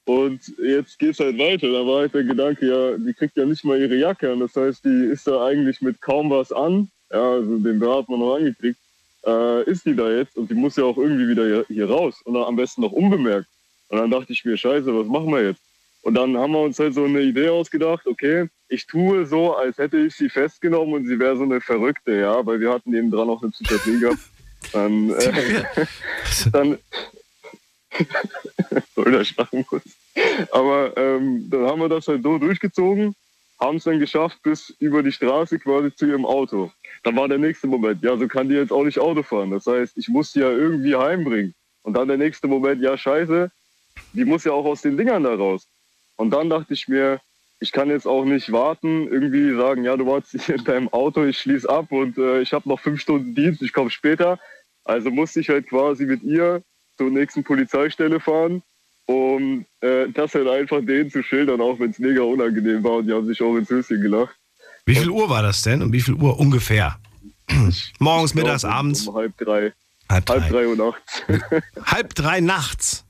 Und 0.05 0.39
jetzt 0.63 0.97
geht's 0.99 1.19
halt 1.19 1.37
weiter. 1.37 1.67
Da 1.71 1.85
war 1.85 1.99
halt 2.01 2.13
der 2.13 2.23
Gedanke, 2.23 2.65
ja, 2.67 2.97
die 2.97 3.13
kriegt 3.13 3.35
ja 3.35 3.45
nicht 3.45 3.65
mal 3.65 3.79
ihre 3.79 3.95
Jacke 3.95 4.31
an. 4.31 4.39
Das 4.39 4.55
heißt, 4.55 4.85
die 4.85 5.09
ist 5.11 5.27
da 5.27 5.45
eigentlich 5.45 5.81
mit 5.81 5.99
kaum 6.01 6.29
was 6.29 6.51
an. 6.51 6.89
Ja, 7.11 7.31
also 7.31 7.57
den 7.57 7.79
Bär 7.79 7.97
hat 7.97 8.07
man 8.07 8.19
noch 8.19 8.35
angekriegt. 8.35 8.79
Äh, 9.25 9.63
ist 9.63 9.85
die 9.85 9.95
da 9.95 10.09
jetzt? 10.09 10.37
Und 10.37 10.49
die 10.49 10.53
muss 10.55 10.77
ja 10.77 10.85
auch 10.85 10.97
irgendwie 10.97 11.27
wieder 11.27 11.45
hier, 11.45 11.65
hier 11.67 11.89
raus. 11.89 12.21
Und 12.23 12.35
dann 12.35 12.43
am 12.43 12.55
besten 12.55 12.81
noch 12.81 12.93
unbemerkt. 12.93 13.47
Und 13.89 13.97
dann 13.97 14.11
dachte 14.11 14.31
ich 14.31 14.45
mir, 14.45 14.55
scheiße, 14.55 14.95
was 14.97 15.07
machen 15.07 15.29
wir 15.31 15.43
jetzt? 15.43 15.61
Und 16.03 16.13
dann 16.13 16.37
haben 16.37 16.53
wir 16.53 16.61
uns 16.61 16.79
halt 16.79 16.93
so 16.93 17.03
eine 17.03 17.21
Idee 17.21 17.49
ausgedacht, 17.49 18.05
okay, 18.07 18.47
ich 18.69 18.87
tue 18.87 19.25
so, 19.25 19.55
als 19.55 19.77
hätte 19.77 19.97
ich 19.97 20.15
sie 20.15 20.29
festgenommen 20.29 20.93
und 20.93 21.07
sie 21.07 21.19
wäre 21.19 21.37
so 21.37 21.43
eine 21.43 21.61
Verrückte, 21.61 22.19
ja, 22.19 22.45
weil 22.45 22.59
wir 22.59 22.71
hatten 22.71 22.91
neben 22.91 23.11
dran 23.11 23.29
auch 23.29 23.41
eine 23.41 23.51
Psychiatrie 23.51 23.99
gehabt. 23.99 24.19
Dann, 24.73 25.11
äh, 25.11 25.63
dann 26.51 26.77
oder 28.95 29.23
schlagen 29.23 29.65
muss. 29.71 29.81
Aber 30.51 30.95
ähm, 30.97 31.49
dann 31.49 31.65
haben 31.65 31.79
wir 31.79 31.89
das 31.89 32.07
halt 32.07 32.23
so 32.23 32.37
durchgezogen, 32.37 33.15
haben 33.59 33.77
es 33.77 33.83
dann 33.83 33.99
geschafft 33.99 34.41
bis 34.43 34.69
über 34.79 35.03
die 35.03 35.11
Straße 35.11 35.59
quasi 35.59 35.93
zu 35.95 36.05
ihrem 36.05 36.25
Auto. 36.25 36.71
Dann 37.03 37.15
war 37.15 37.27
der 37.27 37.37
nächste 37.37 37.67
Moment, 37.67 38.03
ja, 38.03 38.17
so 38.17 38.27
kann 38.27 38.49
die 38.49 38.55
jetzt 38.55 38.71
auch 38.71 38.83
nicht 38.83 38.99
Auto 38.99 39.23
fahren. 39.23 39.51
Das 39.51 39.65
heißt, 39.65 39.97
ich 39.97 40.07
muss 40.07 40.33
sie 40.33 40.41
ja 40.41 40.49
irgendwie 40.49 40.95
heimbringen. 40.95 41.53
Und 41.83 41.93
dann 41.93 42.07
der 42.07 42.17
nächste 42.17 42.47
Moment, 42.47 42.81
ja, 42.81 42.97
scheiße, 42.97 43.51
die 44.13 44.25
muss 44.25 44.43
ja 44.43 44.51
auch 44.51 44.65
aus 44.65 44.81
den 44.81 44.97
Dingern 44.97 45.23
da 45.23 45.35
raus. 45.35 45.67
Und 46.15 46.31
dann 46.31 46.49
dachte 46.49 46.73
ich 46.73 46.87
mir, 46.87 47.19
ich 47.59 47.71
kann 47.71 47.89
jetzt 47.89 48.07
auch 48.07 48.23
nicht 48.25 48.51
warten, 48.51 49.07
irgendwie 49.07 49.55
sagen, 49.55 49.83
ja, 49.83 49.97
du 49.97 50.05
warst 50.05 50.31
hier 50.31 50.55
in 50.55 50.63
deinem 50.63 50.89
Auto, 50.89 51.23
ich 51.23 51.39
schließe 51.39 51.69
ab 51.69 51.91
und 51.91 52.17
äh, 52.17 52.41
ich 52.41 52.53
habe 52.53 52.69
noch 52.69 52.79
fünf 52.79 53.01
Stunden 53.01 53.33
Dienst, 53.33 53.61
ich 53.61 53.73
komme 53.73 53.89
später. 53.89 54.39
Also 54.83 55.09
musste 55.09 55.39
ich 55.39 55.49
halt 55.49 55.67
quasi 55.67 56.05
mit 56.05 56.23
ihr 56.23 56.61
zur 56.97 57.09
nächsten 57.09 57.43
Polizeistelle 57.43 58.19
fahren, 58.19 58.63
um 59.05 59.65
äh, 59.81 60.07
das 60.09 60.33
halt 60.35 60.47
einfach 60.47 60.81
denen 60.81 61.11
zu 61.11 61.23
schildern, 61.23 61.61
auch 61.61 61.79
wenn 61.79 61.91
es 61.91 61.99
mega 61.99 62.21
unangenehm 62.21 62.83
war 62.83 62.97
und 62.97 63.07
die 63.07 63.13
haben 63.13 63.25
sich 63.25 63.41
auch 63.41 63.55
ins 63.55 63.69
Höschen 63.69 64.01
gelacht. 64.01 64.35
Wie 64.85 64.95
viel 64.95 65.09
Uhr 65.09 65.29
war 65.29 65.41
das 65.41 65.61
denn? 65.63 65.81
Um 65.81 65.91
wie 65.91 65.99
viel 65.99 66.13
Uhr 66.13 66.39
ungefähr? 66.39 66.97
Morgens, 67.99 68.31
glaub, 68.31 68.45
mittags, 68.45 68.63
abends? 68.63 69.07
Um 69.07 69.15
halb 69.15 69.37
drei. 69.37 69.73
Halb 70.09 70.25
drei. 70.25 70.39
Halb 70.39 70.49
drei 70.49 70.67
Uhr 70.67 70.75
nachts. 70.75 71.23
Halb 71.85 72.15
drei 72.15 72.39
nachts. 72.39 73.06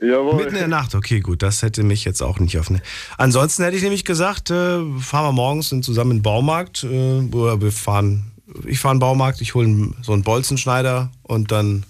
Jawohl. 0.00 0.36
Mitten 0.36 0.54
in 0.54 0.60
der 0.60 0.68
Nacht, 0.68 0.94
okay, 0.94 1.20
gut, 1.20 1.42
das 1.42 1.62
hätte 1.62 1.82
mich 1.82 2.04
jetzt 2.04 2.22
auch 2.22 2.38
nicht 2.38 2.58
auf. 2.58 2.70
Ne 2.70 2.80
Ansonsten 3.16 3.64
hätte 3.64 3.76
ich 3.76 3.82
nämlich 3.82 4.04
gesagt, 4.04 4.50
äh, 4.50 4.78
fahren 5.00 5.24
wir 5.24 5.32
morgens 5.32 5.68
zusammen 5.68 6.12
in 6.12 6.16
den 6.18 6.22
Baumarkt, 6.22 6.84
äh, 6.84 7.20
oder 7.32 7.60
wir 7.60 7.72
fahren, 7.72 8.32
ich 8.64 8.78
fahre 8.78 8.94
in 8.94 8.98
den 8.98 9.00
Baumarkt, 9.00 9.40
ich 9.40 9.54
hole 9.54 9.92
so 10.02 10.12
einen 10.12 10.22
Bolzenschneider 10.22 11.10
und 11.22 11.50
dann 11.50 11.84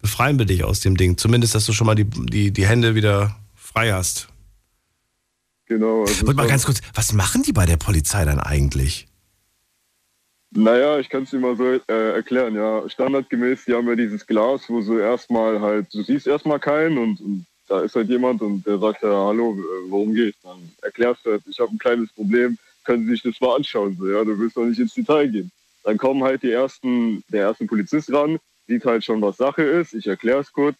befreien 0.00 0.38
wir 0.38 0.46
dich 0.46 0.64
aus 0.64 0.80
dem 0.80 0.96
Ding. 0.96 1.16
Zumindest, 1.16 1.54
dass 1.54 1.66
du 1.66 1.72
schon 1.72 1.86
mal 1.86 1.94
die, 1.94 2.04
die, 2.04 2.50
die 2.50 2.66
Hände 2.66 2.94
wieder 2.94 3.36
frei 3.54 3.92
hast. 3.92 4.28
Genau. 5.66 6.02
Also 6.02 6.26
Und 6.26 6.36
mal 6.36 6.46
ganz 6.46 6.64
kurz, 6.64 6.80
was 6.94 7.12
machen 7.12 7.42
die 7.42 7.52
bei 7.52 7.66
der 7.66 7.76
Polizei 7.76 8.24
dann 8.24 8.38
eigentlich? 8.38 9.08
Naja, 10.56 10.98
ich 10.98 11.10
kann 11.10 11.24
es 11.24 11.30
dir 11.30 11.38
mal 11.38 11.54
so 11.54 11.64
äh, 11.66 12.12
erklären, 12.14 12.54
ja. 12.54 12.88
Standardgemäß, 12.88 13.66
die 13.66 13.74
haben 13.74 13.88
ja 13.88 13.94
dieses 13.94 14.26
Glas, 14.26 14.62
wo 14.70 14.80
so 14.80 14.98
erstmal 14.98 15.60
halt, 15.60 15.92
du 15.92 16.02
siehst 16.02 16.26
erstmal 16.26 16.58
keinen 16.58 16.96
und, 16.96 17.20
und 17.20 17.46
da 17.68 17.82
ist 17.82 17.94
halt 17.94 18.08
jemand 18.08 18.40
und 18.40 18.66
der 18.66 18.78
sagt 18.78 19.02
ja, 19.02 19.10
hallo, 19.10 19.52
äh, 19.52 19.90
worum 19.90 20.14
geht's? 20.14 20.38
Dann 20.42 20.56
erklärst 20.80 21.26
du 21.26 21.32
halt, 21.32 21.42
ich 21.46 21.60
habe 21.60 21.72
ein 21.72 21.78
kleines 21.78 22.10
Problem, 22.10 22.56
können 22.84 23.04
Sie 23.04 23.10
sich 23.10 23.22
das 23.22 23.38
mal 23.42 23.56
anschauen, 23.56 23.98
so, 24.00 24.08
ja, 24.08 24.24
du 24.24 24.38
willst 24.38 24.56
doch 24.56 24.64
nicht 24.64 24.80
ins 24.80 24.94
Detail 24.94 25.28
gehen. 25.28 25.50
Dann 25.84 25.98
kommen 25.98 26.22
halt 26.24 26.42
die 26.42 26.52
ersten, 26.52 27.22
der 27.28 27.42
erste 27.42 27.66
Polizist 27.66 28.10
ran, 28.10 28.38
sieht 28.66 28.86
halt 28.86 29.04
schon, 29.04 29.20
was 29.20 29.36
Sache 29.36 29.62
ist, 29.62 29.92
ich 29.92 30.06
erkläre 30.06 30.40
es 30.40 30.50
kurz. 30.50 30.76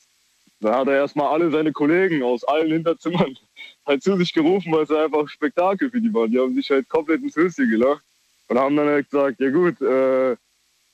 Dann 0.60 0.74
hat 0.74 0.88
er 0.88 0.94
erstmal 0.94 1.28
alle 1.28 1.50
seine 1.50 1.72
Kollegen 1.72 2.22
aus 2.22 2.44
allen 2.44 2.72
Hinterzimmern 2.72 3.36
halt 3.86 4.02
zu 4.02 4.16
sich 4.16 4.32
gerufen, 4.32 4.72
weil 4.72 4.84
es 4.84 4.90
einfach 4.90 5.28
Spektakel 5.28 5.90
für 5.90 6.00
die 6.00 6.14
waren. 6.14 6.30
Die 6.30 6.38
haben 6.38 6.54
sich 6.54 6.70
halt 6.70 6.88
komplett 6.88 7.22
ins 7.22 7.36
Höschen 7.36 7.68
gelacht 7.68 8.02
und 8.48 8.58
haben 8.58 8.76
dann 8.76 8.86
halt 8.88 9.10
gesagt, 9.10 9.40
ja 9.40 9.50
gut, 9.50 9.80
äh, 9.80 10.36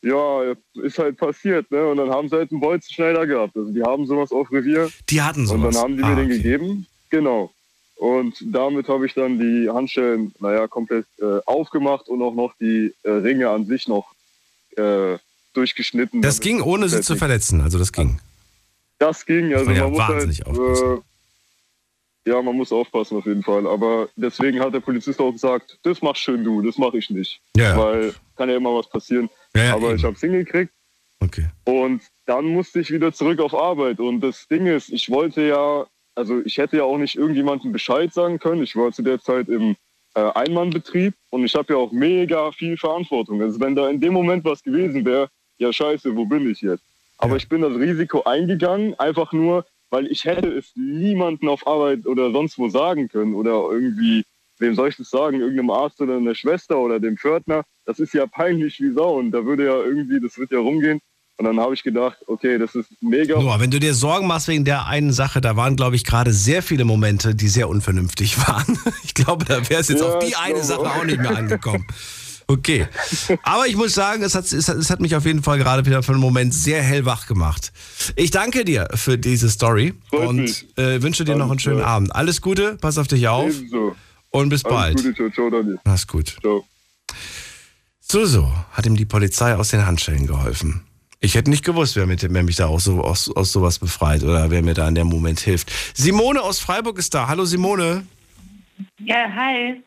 ja, 0.05 0.55
ist 0.83 0.99
halt 0.99 1.17
passiert, 1.17 1.71
ne? 1.71 1.87
Und 1.87 1.99
dann 1.99 2.11
haben 2.11 2.29
sie 2.29 2.37
halt 2.37 2.51
einen 2.51 2.61
Bolzenschneider 2.61 3.27
gehabt. 3.27 3.57
Also 3.57 3.71
die 3.71 3.83
haben 3.83 4.05
sowas 4.07 4.33
auf 4.33 4.51
Revier. 4.51 4.91
Die 5.09 5.23
hatten 5.23 5.47
sowas. 5.47 5.65
Und 5.65 5.75
dann 5.75 5.83
haben 5.83 5.97
die 5.97 6.03
Ah, 6.03 6.09
mir 6.09 6.17
den 6.17 6.27
okay. 6.27 6.37
gegeben. 6.39 6.87
Genau. 7.11 7.53
Und 7.97 8.35
damit 8.41 8.89
habe 8.89 9.07
ich 9.07 9.15
dann 9.15 9.39
die 9.39 9.71
Handschellen, 9.71 10.35
naja, 10.41 10.67
komplett 10.67 11.07
äh, 11.21 11.39
aufgemacht 11.47 12.09
und 12.09 12.21
auch 12.21 12.35
noch 12.35 12.53
die 12.61 12.93
äh, 13.05 13.11
Ringe 13.11 13.49
an 13.49 13.65
sich 13.67 13.87
noch 13.87 14.13
äh, 14.77 15.19
durchgeschnitten. 15.55 16.21
Das 16.21 16.41
ging, 16.41 16.63
ohne 16.63 16.89
sie 16.89 17.01
zu 17.01 17.15
verletzen. 17.15 17.61
Also 17.61 17.79
das 17.79 17.93
ging. 17.93 18.19
Das 18.99 19.25
ging, 19.25 19.53
also 19.55 19.67
man 19.67 19.77
ja 19.77 19.89
muss 19.89 20.01
halt, 20.01 20.41
äh, 20.41 21.01
ja, 22.27 22.41
man 22.41 22.57
muss 22.57 22.73
aufpassen 22.73 23.19
auf 23.19 23.27
jeden 23.27 23.43
Fall. 23.43 23.67
Aber 23.67 24.09
deswegen 24.17 24.61
hat 24.61 24.75
der 24.75 24.81
Polizist 24.81 25.21
auch 25.21 25.33
gesagt, 25.33 25.79
das 25.83 26.03
machst 26.03 26.23
schön 26.23 26.45
du, 26.45 26.63
das 26.63 26.79
mache 26.79 26.99
ich 26.99 27.11
nicht. 27.11 27.41
Ja, 27.57 27.65
ja. 27.65 27.79
Weil 27.79 28.15
kann 28.37 28.49
ja 28.49 28.57
immer 28.57 28.75
was 28.75 28.89
passieren. 28.89 29.29
Ja, 29.55 29.65
ja, 29.65 29.75
Aber 29.75 29.89
eben. 29.89 29.97
ich 29.97 30.05
habe 30.05 30.15
es 30.15 30.21
hingekriegt. 30.21 30.73
Okay. 31.21 31.47
Und 31.65 32.03
dann 32.27 32.47
musste 32.47 32.81
ich 32.81 32.91
wieder 32.91 33.13
zurück 33.13 33.41
auf 33.41 33.55
Arbeit. 33.55 34.01
Und 34.01 34.21
das 34.21 34.49
Ding 34.49 34.67
ist, 34.67 34.89
ich 34.89 35.11
wollte 35.11 35.43
ja, 35.43 35.87
also 36.15 36.41
ich 36.45 36.59
hätte 36.59 36.79
ja 36.79 36.85
auch 36.85 36.99
nicht 36.99 37.17
irgendjemandem 37.17 37.73
Bescheid 37.73 38.13
sagen 38.13 38.39
können. 38.39 38.63
Ich 38.63 38.75
war 38.75 38.93
zu 38.93 39.03
der 39.03 39.21
Zeit 39.21 39.49
im 39.49 39.77
äh, 40.15 40.21
Einmannbetrieb 40.21 41.15
und 41.31 41.45
ich 41.45 41.55
habe 41.55 41.73
ja 41.73 41.79
auch 41.79 41.93
mega 41.93 42.51
viel 42.53 42.77
Verantwortung. 42.77 43.41
Also 43.43 43.61
wenn 43.61 43.75
da 43.75 43.89
in 43.89 44.01
dem 44.01 44.13
Moment 44.13 44.45
was 44.45 44.63
gewesen 44.63 45.05
wäre, 45.05 45.29
ja 45.59 45.73
scheiße, 45.73 46.15
wo 46.17 46.25
bin 46.25 46.51
ich 46.51 46.61
jetzt? 46.61 46.85
Aber 47.19 47.37
ich 47.37 47.49
bin 47.49 47.63
das 47.63 47.75
Risiko 47.75 48.25
eingegangen, 48.25 48.99
einfach 48.99 49.33
nur, 49.33 49.65
weil 49.93 50.07
ich 50.07 50.25
hätte 50.25 50.49
es 50.49 50.73
niemandem 50.75 51.51
auf 51.51 51.67
Arbeit 51.67 52.07
oder 52.07 52.33
sonst 52.33 52.59
wo 52.59 52.69
sagen 52.69 53.09
können 53.09 53.35
oder 53.35 53.69
irgendwie, 53.71 54.25
wem 54.59 54.75
soll 54.75 54.89
ich 54.89 54.97
das 54.97 55.11
sagen, 55.11 55.41
irgendeinem 55.41 55.71
Arzt 55.71 56.01
oder 56.01 56.17
einer 56.17 56.35
Schwester 56.35 56.79
oder 56.79 56.99
dem 56.99 57.19
Pförtner. 57.19 57.63
Das 57.85 57.99
ist 57.99 58.15
ja 58.15 58.27
peinlich 58.27 58.81
wie 58.81 58.93
Sau 58.93 59.19
und 59.19 59.33
da 59.33 59.45
würde 59.45 59.67
ja 59.67 59.77
irgendwie, 59.77 60.19
das 60.19 60.39
wird 60.39 60.51
ja 60.51 60.61
rumgehen. 60.61 61.01
Und 61.37 61.45
dann 61.45 61.61
habe 61.61 61.75
ich 61.75 61.83
gedacht, 61.83 62.19
okay, 62.27 62.59
das 62.59 62.75
ist 62.75 62.91
mega. 63.03 63.39
Nur, 63.39 63.59
wenn 63.61 63.71
du 63.71 63.81
dir 63.81 63.95
Sorgen 63.95 64.27
machst 64.27 64.49
wegen 64.49 64.65
der 64.65 64.87
einen 64.87 65.13
Sache, 65.13 65.41
da 65.41 65.57
waren, 65.57 65.77
glaube 65.77 65.97
ich, 65.97 66.05
gerade 66.05 66.33
sehr 66.33 66.63
viele 66.63 66.85
Momente, 66.85 67.35
die 67.35 67.49
sehr 67.49 67.69
unvernünftig 67.69 68.39
waren. 68.49 68.79
Ich 69.05 69.13
glaube, 69.13 69.45
da 69.45 69.69
wäre 69.69 69.81
es 69.81 69.89
jetzt 69.89 70.01
Ja, 70.01 70.09
auf 70.09 70.25
die 70.25 70.37
eine 70.37 70.55
glaube 70.55 70.67
Sache 70.67 70.81
auch 70.81 71.05
nicht 71.05 71.21
mehr 71.21 71.37
angekommen. 71.37 71.87
Okay. 72.47 72.87
Aber 73.43 73.67
ich 73.67 73.77
muss 73.77 73.95
sagen, 73.95 74.23
es 74.23 74.35
hat, 74.35 74.51
es, 74.53 74.69
hat, 74.69 74.77
es 74.77 74.91
hat 74.91 75.01
mich 75.01 75.15
auf 75.17 75.25
jeden 75.25 75.43
Fall 75.43 75.59
gerade 75.59 75.87
wieder 75.87 76.03
für 76.03 76.13
einen 76.13 76.21
Moment 76.21 76.55
sehr 76.55 76.83
hellwach 76.83 77.27
gemacht. 77.27 77.73
Ich 78.17 78.31
danke 78.31 78.65
dir 78.65 78.89
für 78.95 79.19
diese 79.19 79.49
Story 79.51 79.95
und 80.11 80.67
äh, 80.77 81.03
wünsche 81.03 81.25
dir 81.25 81.37
noch 81.37 81.51
einen 81.51 81.59
schönen 81.59 81.83
Abend. 81.83 82.15
Alles 82.15 82.41
Gute, 82.41 82.77
pass 82.81 82.99
auf 82.99 83.07
dich 83.09 83.29
auf 83.29 83.49
Ebenso. 83.55 83.95
und 84.31 84.49
bis 84.49 84.65
Alles 84.65 84.77
bald. 84.77 84.97
Gute, 84.97 85.15
ciao, 85.15 85.31
ciao, 85.31 85.51
Daniel. 85.51 85.79
Mach's 85.85 86.07
gut. 86.07 86.37
Ciao. 86.41 86.65
So, 88.01 88.27
so, 88.27 88.53
hat 88.73 88.85
ihm 88.85 88.97
die 88.97 89.07
Polizei 89.07 89.55
aus 89.55 89.71
den 89.71 89.87
Handschellen 89.87 90.27
geholfen. 90.27 90.83
Ich 91.21 91.37
hätte 91.37 91.51
nicht 91.51 91.65
gewusst, 91.65 91.95
wer, 91.95 92.07
mit, 92.07 92.27
wer 92.29 92.43
mich 92.43 92.57
da 92.57 92.67
auch 92.67 92.81
so, 92.81 93.01
aus, 93.01 93.31
aus 93.35 93.53
sowas 93.53 93.79
befreit 93.79 94.25
oder 94.25 94.51
wer 94.51 94.61
mir 94.61 94.75
da 94.75 94.89
in 94.89 94.97
dem 94.97 95.07
Moment 95.07 95.39
hilft. 95.39 95.71
Simone 95.95 96.43
aus 96.43 96.59
Freiburg 96.59 96.99
ist 96.99 97.15
da. 97.15 97.29
Hallo 97.29 97.45
Simone. 97.45 98.05
Ja, 98.99 99.31
hi. 99.35 99.81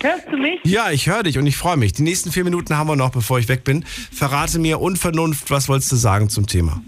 Hörst 0.00 0.28
du 0.30 0.36
mich? 0.36 0.60
Ja, 0.64 0.90
ich 0.90 1.08
höre 1.08 1.22
dich 1.22 1.38
und 1.38 1.46
ich 1.46 1.56
freue 1.56 1.76
mich. 1.76 1.92
Die 1.92 2.02
nächsten 2.02 2.32
vier 2.32 2.44
Minuten 2.44 2.76
haben 2.76 2.88
wir 2.88 2.96
noch, 2.96 3.10
bevor 3.10 3.38
ich 3.38 3.48
weg 3.48 3.64
bin. 3.64 3.84
Verrate 3.84 4.58
mir 4.58 4.80
Unvernunft, 4.80 5.50
was 5.50 5.68
wolltest 5.68 5.92
du 5.92 5.96
sagen 5.96 6.28
zum 6.28 6.46
Thema? 6.46 6.82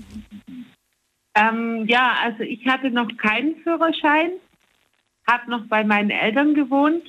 Ähm, 1.35 1.87
ja, 1.87 2.15
also 2.23 2.43
ich 2.43 2.67
hatte 2.67 2.91
noch 2.91 3.09
keinen 3.17 3.57
Führerschein, 3.63 4.31
habe 5.29 5.51
noch 5.51 5.67
bei 5.67 5.85
meinen 5.85 6.11
Eltern 6.11 6.55
gewohnt 6.55 7.05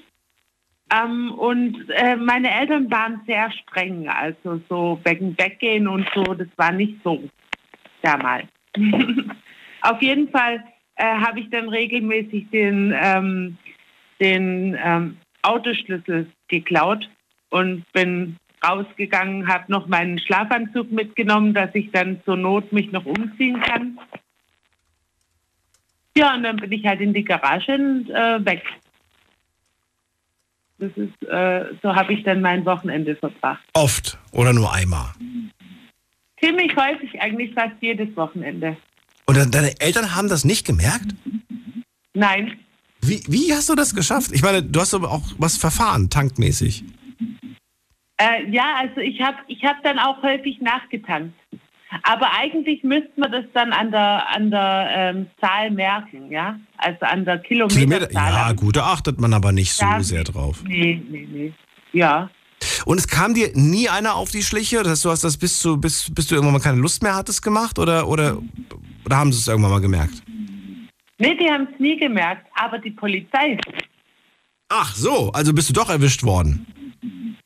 ähm, 0.92 1.32
und 1.34 1.90
äh, 1.90 2.18
meine 2.18 2.52
Eltern 2.52 2.92
waren 2.92 3.22
sehr 3.26 3.52
streng, 3.52 4.10
also 4.10 4.62
so 4.70 5.00
Weggehen 5.04 5.88
und 5.88 6.08
so, 6.14 6.24
das 6.24 6.48
war 6.58 6.72
nicht 6.72 6.96
so 7.04 7.24
damals. 8.02 8.48
Auf 9.82 10.02
jeden 10.02 10.30
Fall 10.30 10.64
äh, 10.96 11.06
habe 11.06 11.40
ich 11.40 11.50
dann 11.50 11.70
regelmäßig 11.70 12.50
den, 12.52 12.94
ähm, 12.96 13.58
den 14.20 14.78
ähm, 14.84 15.18
Autoschlüssel 15.44 16.28
geklaut 16.48 17.10
und 17.50 17.84
bin 17.94 18.38
rausgegangen, 18.64 19.48
habe 19.48 19.72
noch 19.72 19.88
meinen 19.88 20.20
Schlafanzug 20.20 20.92
mitgenommen, 20.92 21.54
dass 21.54 21.74
ich 21.74 21.90
dann 21.92 22.22
zur 22.26 22.38
Not 22.38 22.72
mich 22.72 22.92
noch 22.92 23.06
umziehen 23.06 23.60
kann. 23.62 23.98
Ja, 26.16 26.36
und 26.36 26.44
dann 26.44 26.58
bin 26.58 26.72
ich 26.72 26.86
halt 26.86 27.02
in 27.02 27.14
die 27.14 27.24
Garage 27.24 27.74
und 27.74 28.10
äh, 28.10 28.46
weg. 28.46 28.64
Das 30.78 30.92
ist, 30.96 31.24
äh, 31.28 31.66
so 31.82 31.96
habe 31.96 32.14
ich 32.14 32.24
dann 32.24 32.42
mein 32.42 32.66
Wochenende 32.66 33.16
verbracht. 33.16 33.64
Oft 33.74 34.18
oder 34.32 34.52
nur 34.52 34.74
einmal? 34.74 35.12
Ziemlich 36.40 36.76
häufig, 36.76 37.22
eigentlich 37.22 37.54
fast 37.54 37.76
jedes 37.82 38.16
Wochenende. 38.16 38.76
Und 39.26 39.38
de- 39.38 39.50
deine 39.50 39.80
Eltern 39.80 40.16
haben 40.16 40.28
das 40.28 40.44
nicht 40.44 40.66
gemerkt? 40.66 41.14
Nein, 42.14 42.60
Wie, 43.04 43.24
wie 43.28 43.54
hast 43.54 43.70
du 43.70 43.76
das 43.76 43.96
geschafft? 43.96 44.32
Ich 44.34 44.44
meine, 44.44 44.62
du 44.62 44.80
hast 44.80 44.94
aber 44.94 45.12
auch 45.12 45.24
was 45.38 45.58
verfahren, 45.58 46.10
tankmäßig. 46.10 46.84
Äh, 48.18 48.50
ja, 48.52 48.76
also 48.80 49.02
ich 49.02 49.20
habe 49.22 49.38
ich 49.48 49.64
hab 49.64 49.84
dann 49.84 49.98
auch 49.98 50.22
häufig 50.22 50.62
nachgetankt. 50.62 51.34
Aber 52.04 52.28
eigentlich 52.40 52.84
müsste 52.84 53.12
man 53.18 53.32
das 53.32 53.44
dann 53.54 53.74
an 53.74 53.92
der, 53.92 54.30
an 54.30 54.50
der 54.50 54.90
ähm, 54.96 55.28
Zahl 55.42 55.72
merken, 55.72 56.32
ja? 56.32 56.58
Also 56.78 57.00
an 57.02 57.26
der 57.26 57.40
Kilometerzahl. 57.40 58.08
Kilometer, 58.08 58.14
ja, 58.14 58.52
gut, 58.54 58.76
da 58.78 58.86
achtet 58.86 59.20
man 59.20 59.34
aber 59.34 59.52
nicht 59.52 59.74
so 59.74 59.84
Ja. 59.84 60.02
sehr 60.02 60.24
drauf. 60.24 60.64
Nee, 60.66 61.04
nee, 61.10 61.28
nee. 61.30 61.54
Ja. 61.92 62.30
Und 62.86 62.98
es 63.00 63.08
kam 63.08 63.34
dir 63.34 63.52
nie 63.56 63.90
einer 63.90 64.16
auf 64.16 64.32
die 64.32 64.44
Schliche? 64.44 64.84
Das 64.84 64.92
heißt, 64.92 65.06
du 65.06 65.10
hast 65.10 65.24
das 65.24 65.38
bis, 65.38 65.60
zu, 65.60 65.78
bis, 65.78 66.14
bis 66.14 66.28
du 66.28 66.36
irgendwann 66.36 66.54
mal 66.54 66.62
keine 66.62 66.78
Lust 66.80 67.04
mehr 67.04 67.16
hattest 67.16 67.42
gemacht? 67.42 67.78
Oder, 67.78 68.08
oder, 68.08 68.38
oder 69.04 69.18
haben 69.18 69.34
sie 69.34 69.40
es 69.40 69.48
irgendwann 69.48 69.72
mal 69.72 69.82
gemerkt? 69.82 70.22
Nee, 71.22 71.36
die 71.36 71.52
haben 71.52 71.68
es 71.72 71.80
nie 71.80 71.98
gemerkt, 71.98 72.48
aber 72.56 72.80
die 72.80 72.90
Polizei. 72.90 73.56
Ach 74.70 74.96
so, 74.96 75.30
also 75.32 75.54
bist 75.54 75.70
du 75.70 75.74
doch 75.74 75.92
erwischt 75.92 76.24
worden. 76.24 76.66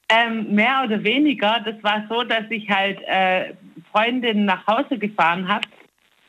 Ähm, 0.07 0.56
mehr 0.56 0.84
oder 0.85 1.03
weniger. 1.03 1.60
Das 1.65 1.76
war 1.84 2.06
so, 2.07 2.23
dass 2.23 2.45
ich 2.52 2.69
halt 2.69 3.02
äh, 3.06 3.53
Freundinnen 3.91 4.45
nach 4.45 4.65
Hause 4.65 4.97
gefahren 4.97 5.49
habe 5.49 5.68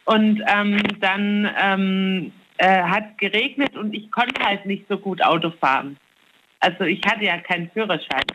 und 0.06 0.42
ähm, 0.48 0.82
dann 0.98 1.48
ähm, 1.56 2.32
äh, 2.58 2.82
hat 2.82 3.16
geregnet 3.18 3.76
und 3.76 3.94
ich 3.94 4.10
konnte 4.10 4.44
halt 4.44 4.66
nicht 4.66 4.84
so 4.88 4.98
gut 4.98 5.22
Auto 5.22 5.52
fahren. 5.52 5.96
Also 6.58 6.82
ich 6.82 7.00
hatte 7.06 7.26
ja 7.26 7.38
keinen 7.38 7.70
Führerschein. 7.70 8.26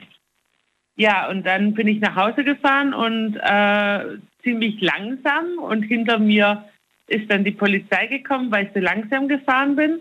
Ja, 0.96 1.28
und 1.30 1.46
dann 1.46 1.74
bin 1.74 1.88
ich 1.88 2.00
nach 2.00 2.16
Hause 2.16 2.46
gefahren 2.46 2.94
und 2.94 3.36
äh, 3.36 4.20
ziemlich 4.42 4.80
langsam 4.80 5.58
und 5.60 5.84
hinter 5.84 6.18
mir 6.18 6.64
ist 7.12 7.30
dann 7.30 7.44
die 7.44 7.52
Polizei 7.52 8.08
gekommen, 8.08 8.52
weil 8.52 8.66
ich 8.66 8.72
so 8.74 8.80
langsam 8.80 9.28
gefahren 9.28 9.76
bin. 9.76 10.00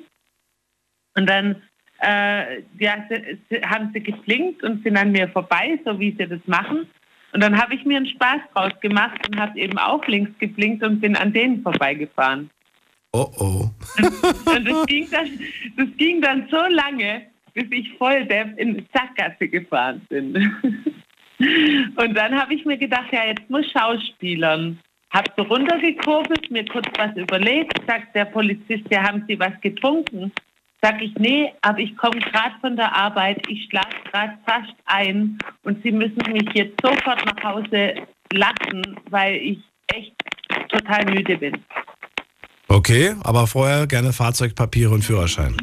Und 1.16 1.28
dann 1.28 1.62
äh, 2.01 2.62
ja, 2.78 3.05
sie, 3.09 3.39
sie, 3.49 3.61
haben 3.62 3.91
sie 3.93 4.01
geblinkt 4.01 4.62
und 4.62 4.82
sind 4.82 4.97
an 4.97 5.12
mir 5.12 5.28
vorbei, 5.28 5.78
so 5.85 5.99
wie 5.99 6.16
sie 6.19 6.27
das 6.27 6.41
machen. 6.47 6.87
Und 7.32 7.43
dann 7.43 7.61
habe 7.61 7.74
ich 7.74 7.85
mir 7.85 7.99
einen 7.99 8.07
Spaß 8.07 8.41
draus 8.55 8.73
gemacht 8.81 9.28
und 9.28 9.39
habe 9.39 9.59
eben 9.59 9.78
auch 9.78 10.05
links 10.07 10.32
geblinkt 10.39 10.82
und 10.82 11.01
bin 11.01 11.15
an 11.15 11.32
denen 11.32 11.62
vorbeigefahren. 11.62 12.51
Oh 13.12 13.31
oh. 13.39 13.70
Und 13.99 14.69
das 14.69 14.87
ging 14.87 15.09
dann, 15.11 15.28
das 15.77 15.89
ging 15.97 16.20
dann 16.20 16.49
so 16.51 16.61
lange, 16.69 17.27
bis 17.55 17.66
ich 17.70 17.93
voll 17.99 18.24
depp 18.27 18.59
in 18.59 18.77
die 18.77 18.87
Sackgasse 18.93 19.49
gefahren 19.49 20.01
bin. 20.09 20.35
Und 21.97 22.15
dann 22.15 22.39
habe 22.39 22.53
ich 22.53 22.66
mir 22.66 22.77
gedacht, 22.77 23.11
ja, 23.12 23.24
jetzt 23.24 23.49
muss 23.49 23.65
Schauspielern. 23.70 24.78
Hab 25.11 25.28
so 25.37 25.43
runtergekurbelt, 25.43 26.51
mir 26.51 26.65
kurz 26.66 26.87
was 26.97 27.16
überlegt, 27.16 27.81
sagt 27.87 28.15
der 28.15 28.27
Polizist, 28.27 28.85
ja, 28.91 29.03
haben 29.03 29.24
Sie 29.27 29.39
was 29.39 29.53
getrunken? 29.61 30.32
Sag 30.82 31.03
ich, 31.03 31.12
nee, 31.16 31.53
aber 31.62 31.78
ich 31.78 31.97
komme 31.97 32.20
gerade 32.20 32.55
von 32.61 32.77
der 32.77 32.95
Arbeit, 32.95 33.43
ich 33.49 33.65
schlafe 33.69 33.97
gerade 34.11 34.39
fast 34.47 34.74
ein 34.87 35.37
und 35.62 35.82
Sie 35.82 35.91
müssen 35.91 36.23
mich 36.32 36.49
jetzt 36.55 36.81
sofort 36.82 37.24
nach 37.27 37.45
Hause 37.45 37.95
lassen, 38.32 38.97
weil 39.11 39.35
ich 39.35 39.59
echt 39.89 40.15
total 40.69 41.05
müde 41.07 41.37
bin. 41.37 41.59
Okay, 42.69 43.15
aber 43.24 43.49
vorher 43.49 43.87
gerne 43.89 44.12
Fahrzeugpapiere 44.12 44.95
und 44.95 45.03
Führerschein. 45.03 45.57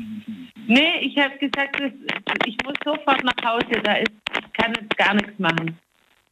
Nee, 0.68 1.00
ich 1.02 1.18
habe 1.18 1.38
gesagt, 1.38 1.82
ich 2.46 2.58
muss 2.66 2.76
sofort 2.84 3.24
nach 3.24 3.50
Hause, 3.50 3.82
da 3.82 3.94
ist, 3.94 4.12
ich 4.38 4.54
kann 4.54 4.74
jetzt 4.74 4.98
gar 4.98 5.14
nichts 5.14 5.40
machen. 5.40 5.78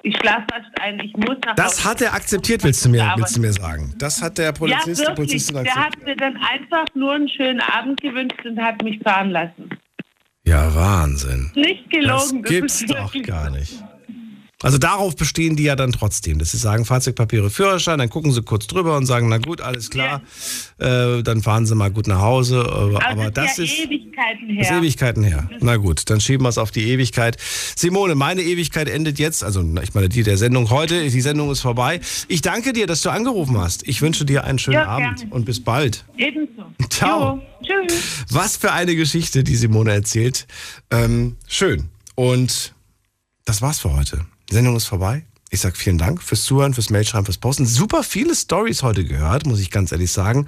Ich 0.05 0.15
schlafe 0.17 0.45
erst 0.55 0.81
ein, 0.81 0.99
ich 0.99 1.13
muss 1.17 1.37
nach 1.45 1.55
Das 1.55 1.79
Hause. 1.79 1.89
hat 1.89 2.01
er 2.01 2.13
akzeptiert, 2.13 2.63
willst 2.63 2.85
du 2.85 2.89
mir, 2.89 3.13
willst 3.17 3.35
du 3.35 3.41
mir 3.41 3.51
sagen. 3.53 3.93
Das 3.97 4.21
hat 4.21 4.37
der 4.37 4.51
Polizist, 4.51 5.01
ja, 5.01 5.17
wirklich. 5.17 5.45
Der 5.47 5.57
akzeptiert. 5.61 5.75
hat 5.85 6.03
mir 6.05 6.15
dann 6.15 6.37
einfach 6.37 6.85
nur 6.93 7.13
einen 7.13 7.27
schönen 7.29 7.59
Abend 7.61 7.99
gewünscht 8.01 8.45
und 8.45 8.59
hat 8.61 8.81
mich 8.83 8.99
fahren 9.01 9.31
lassen. 9.31 9.69
Ja, 10.45 10.73
Wahnsinn. 10.75 11.51
Nicht 11.55 11.89
gelogen. 11.89 12.43
Das 12.43 12.51
gibt's 12.51 12.81
ist 12.81 12.89
doch 12.91 13.11
gar 13.23 13.49
nicht. 13.49 13.83
Also 14.65 14.79
darauf 14.79 15.15
bestehen 15.15 15.55
die 15.55 15.61
ja 15.61 15.75
dann 15.75 15.91
trotzdem, 15.91 16.39
dass 16.39 16.49
sie 16.49 16.57
sagen, 16.57 16.85
Fahrzeugpapiere, 16.85 17.51
Führerschein, 17.51 17.99
dann 17.99 18.09
gucken 18.09 18.31
sie 18.31 18.41
kurz 18.41 18.65
drüber 18.65 18.97
und 18.97 19.05
sagen, 19.05 19.29
na 19.29 19.37
gut, 19.37 19.61
alles 19.61 19.91
klar, 19.91 20.23
äh, 20.79 21.21
dann 21.21 21.43
fahren 21.43 21.67
sie 21.67 21.75
mal 21.75 21.91
gut 21.91 22.07
nach 22.07 22.21
Hause. 22.21 22.61
Aber, 22.67 23.05
Aber, 23.07 23.29
das 23.29 23.59
ist 23.59 23.77
ja 23.77 23.83
Ewigkeiten 23.85 24.49
her. 24.49 24.57
das 24.57 24.71
ist 24.71 24.77
Ewigkeiten 24.77 25.23
her. 25.23 25.49
Na 25.61 25.75
gut, 25.77 26.09
dann 26.09 26.19
schieben 26.19 26.45
wir 26.45 26.49
es 26.49 26.57
auf 26.57 26.71
die 26.71 26.89
Ewigkeit. 26.89 27.37
Simone, 27.75 28.15
meine 28.15 28.41
Ewigkeit 28.41 28.89
endet 28.89 29.19
jetzt, 29.19 29.43
also 29.43 29.63
ich 29.83 29.93
meine 29.93 30.09
die 30.09 30.23
der 30.23 30.37
Sendung 30.37 30.71
heute, 30.71 31.07
die 31.07 31.21
Sendung 31.21 31.51
ist 31.51 31.61
vorbei. 31.61 31.99
Ich 32.27 32.41
danke 32.41 32.73
dir, 32.73 32.87
dass 32.87 33.01
du 33.01 33.11
angerufen 33.11 33.59
hast. 33.59 33.87
Ich 33.87 34.01
wünsche 34.01 34.25
dir 34.25 34.45
einen 34.45 34.57
schönen 34.57 34.77
Ja, 34.79 34.87
Abend 34.87 35.27
und 35.29 35.45
bis 35.45 35.63
bald. 35.63 36.05
Ebenso. 36.17 36.63
Ciao. 36.89 37.35
Jo, 37.61 37.75
tschüss. 37.87 38.25
Was 38.31 38.57
für 38.57 38.71
eine 38.71 38.95
Geschichte, 38.95 39.43
die 39.43 39.55
Simone 39.57 39.93
erzählt. 39.93 40.47
Ähm, 40.89 41.35
schön. 41.47 41.89
Und 42.15 42.73
das 43.45 43.61
war's 43.61 43.77
für 43.77 43.93
heute. 43.93 44.25
Sendung 44.49 44.75
ist 44.75 44.85
vorbei. 44.85 45.25
Ich 45.51 45.61
sag 45.61 45.77
vielen 45.77 45.99
Dank 45.99 46.21
fürs 46.21 46.43
Zuhören, 46.43 46.73
fürs 46.73 46.89
Mailschreiben, 46.89 47.23
fürs 47.23 47.37
Posten. 47.37 47.65
Super 47.65 48.03
viele 48.03 48.35
Stories 48.35 48.83
heute 48.83 49.05
gehört, 49.05 49.45
muss 49.45 49.59
ich 49.59 49.69
ganz 49.69 49.91
ehrlich 49.91 50.11
sagen. 50.11 50.47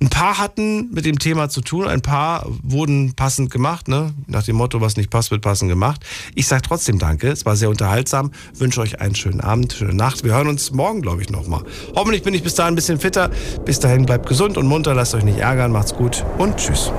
Ein 0.00 0.10
paar 0.10 0.36
hatten 0.36 0.90
mit 0.92 1.06
dem 1.06 1.18
Thema 1.18 1.48
zu 1.48 1.60
tun, 1.60 1.86
ein 1.86 2.02
paar 2.02 2.46
wurden 2.62 3.14
passend 3.14 3.50
gemacht, 3.50 3.86
ne? 3.88 4.12
Nach 4.26 4.42
dem 4.42 4.56
Motto, 4.56 4.80
was 4.80 4.96
nicht 4.96 5.10
passt, 5.10 5.30
wird 5.30 5.42
passend 5.42 5.70
gemacht. 5.70 6.04
Ich 6.34 6.48
sag 6.48 6.64
trotzdem 6.64 6.98
Danke. 6.98 7.28
Es 7.28 7.46
war 7.46 7.56
sehr 7.56 7.70
unterhaltsam. 7.70 8.32
Wünsche 8.54 8.80
euch 8.80 9.00
einen 9.00 9.14
schönen 9.14 9.40
Abend, 9.40 9.72
schöne 9.72 9.94
Nacht. 9.94 10.24
Wir 10.24 10.34
hören 10.34 10.48
uns 10.48 10.72
morgen, 10.72 11.02
glaube 11.02 11.22
ich, 11.22 11.30
nochmal. 11.30 11.62
Hoffentlich 11.94 12.22
bin 12.22 12.34
ich 12.34 12.42
bis 12.42 12.54
dahin 12.54 12.74
ein 12.74 12.76
bisschen 12.76 12.98
fitter. 12.98 13.30
Bis 13.64 13.78
dahin 13.78 14.04
bleibt 14.04 14.28
gesund 14.28 14.58
und 14.58 14.66
munter, 14.66 14.92
lasst 14.92 15.14
euch 15.14 15.24
nicht 15.24 15.38
ärgern, 15.38 15.72
macht's 15.72 15.94
gut 15.94 16.26
und 16.36 16.56
tschüss. 16.56 16.92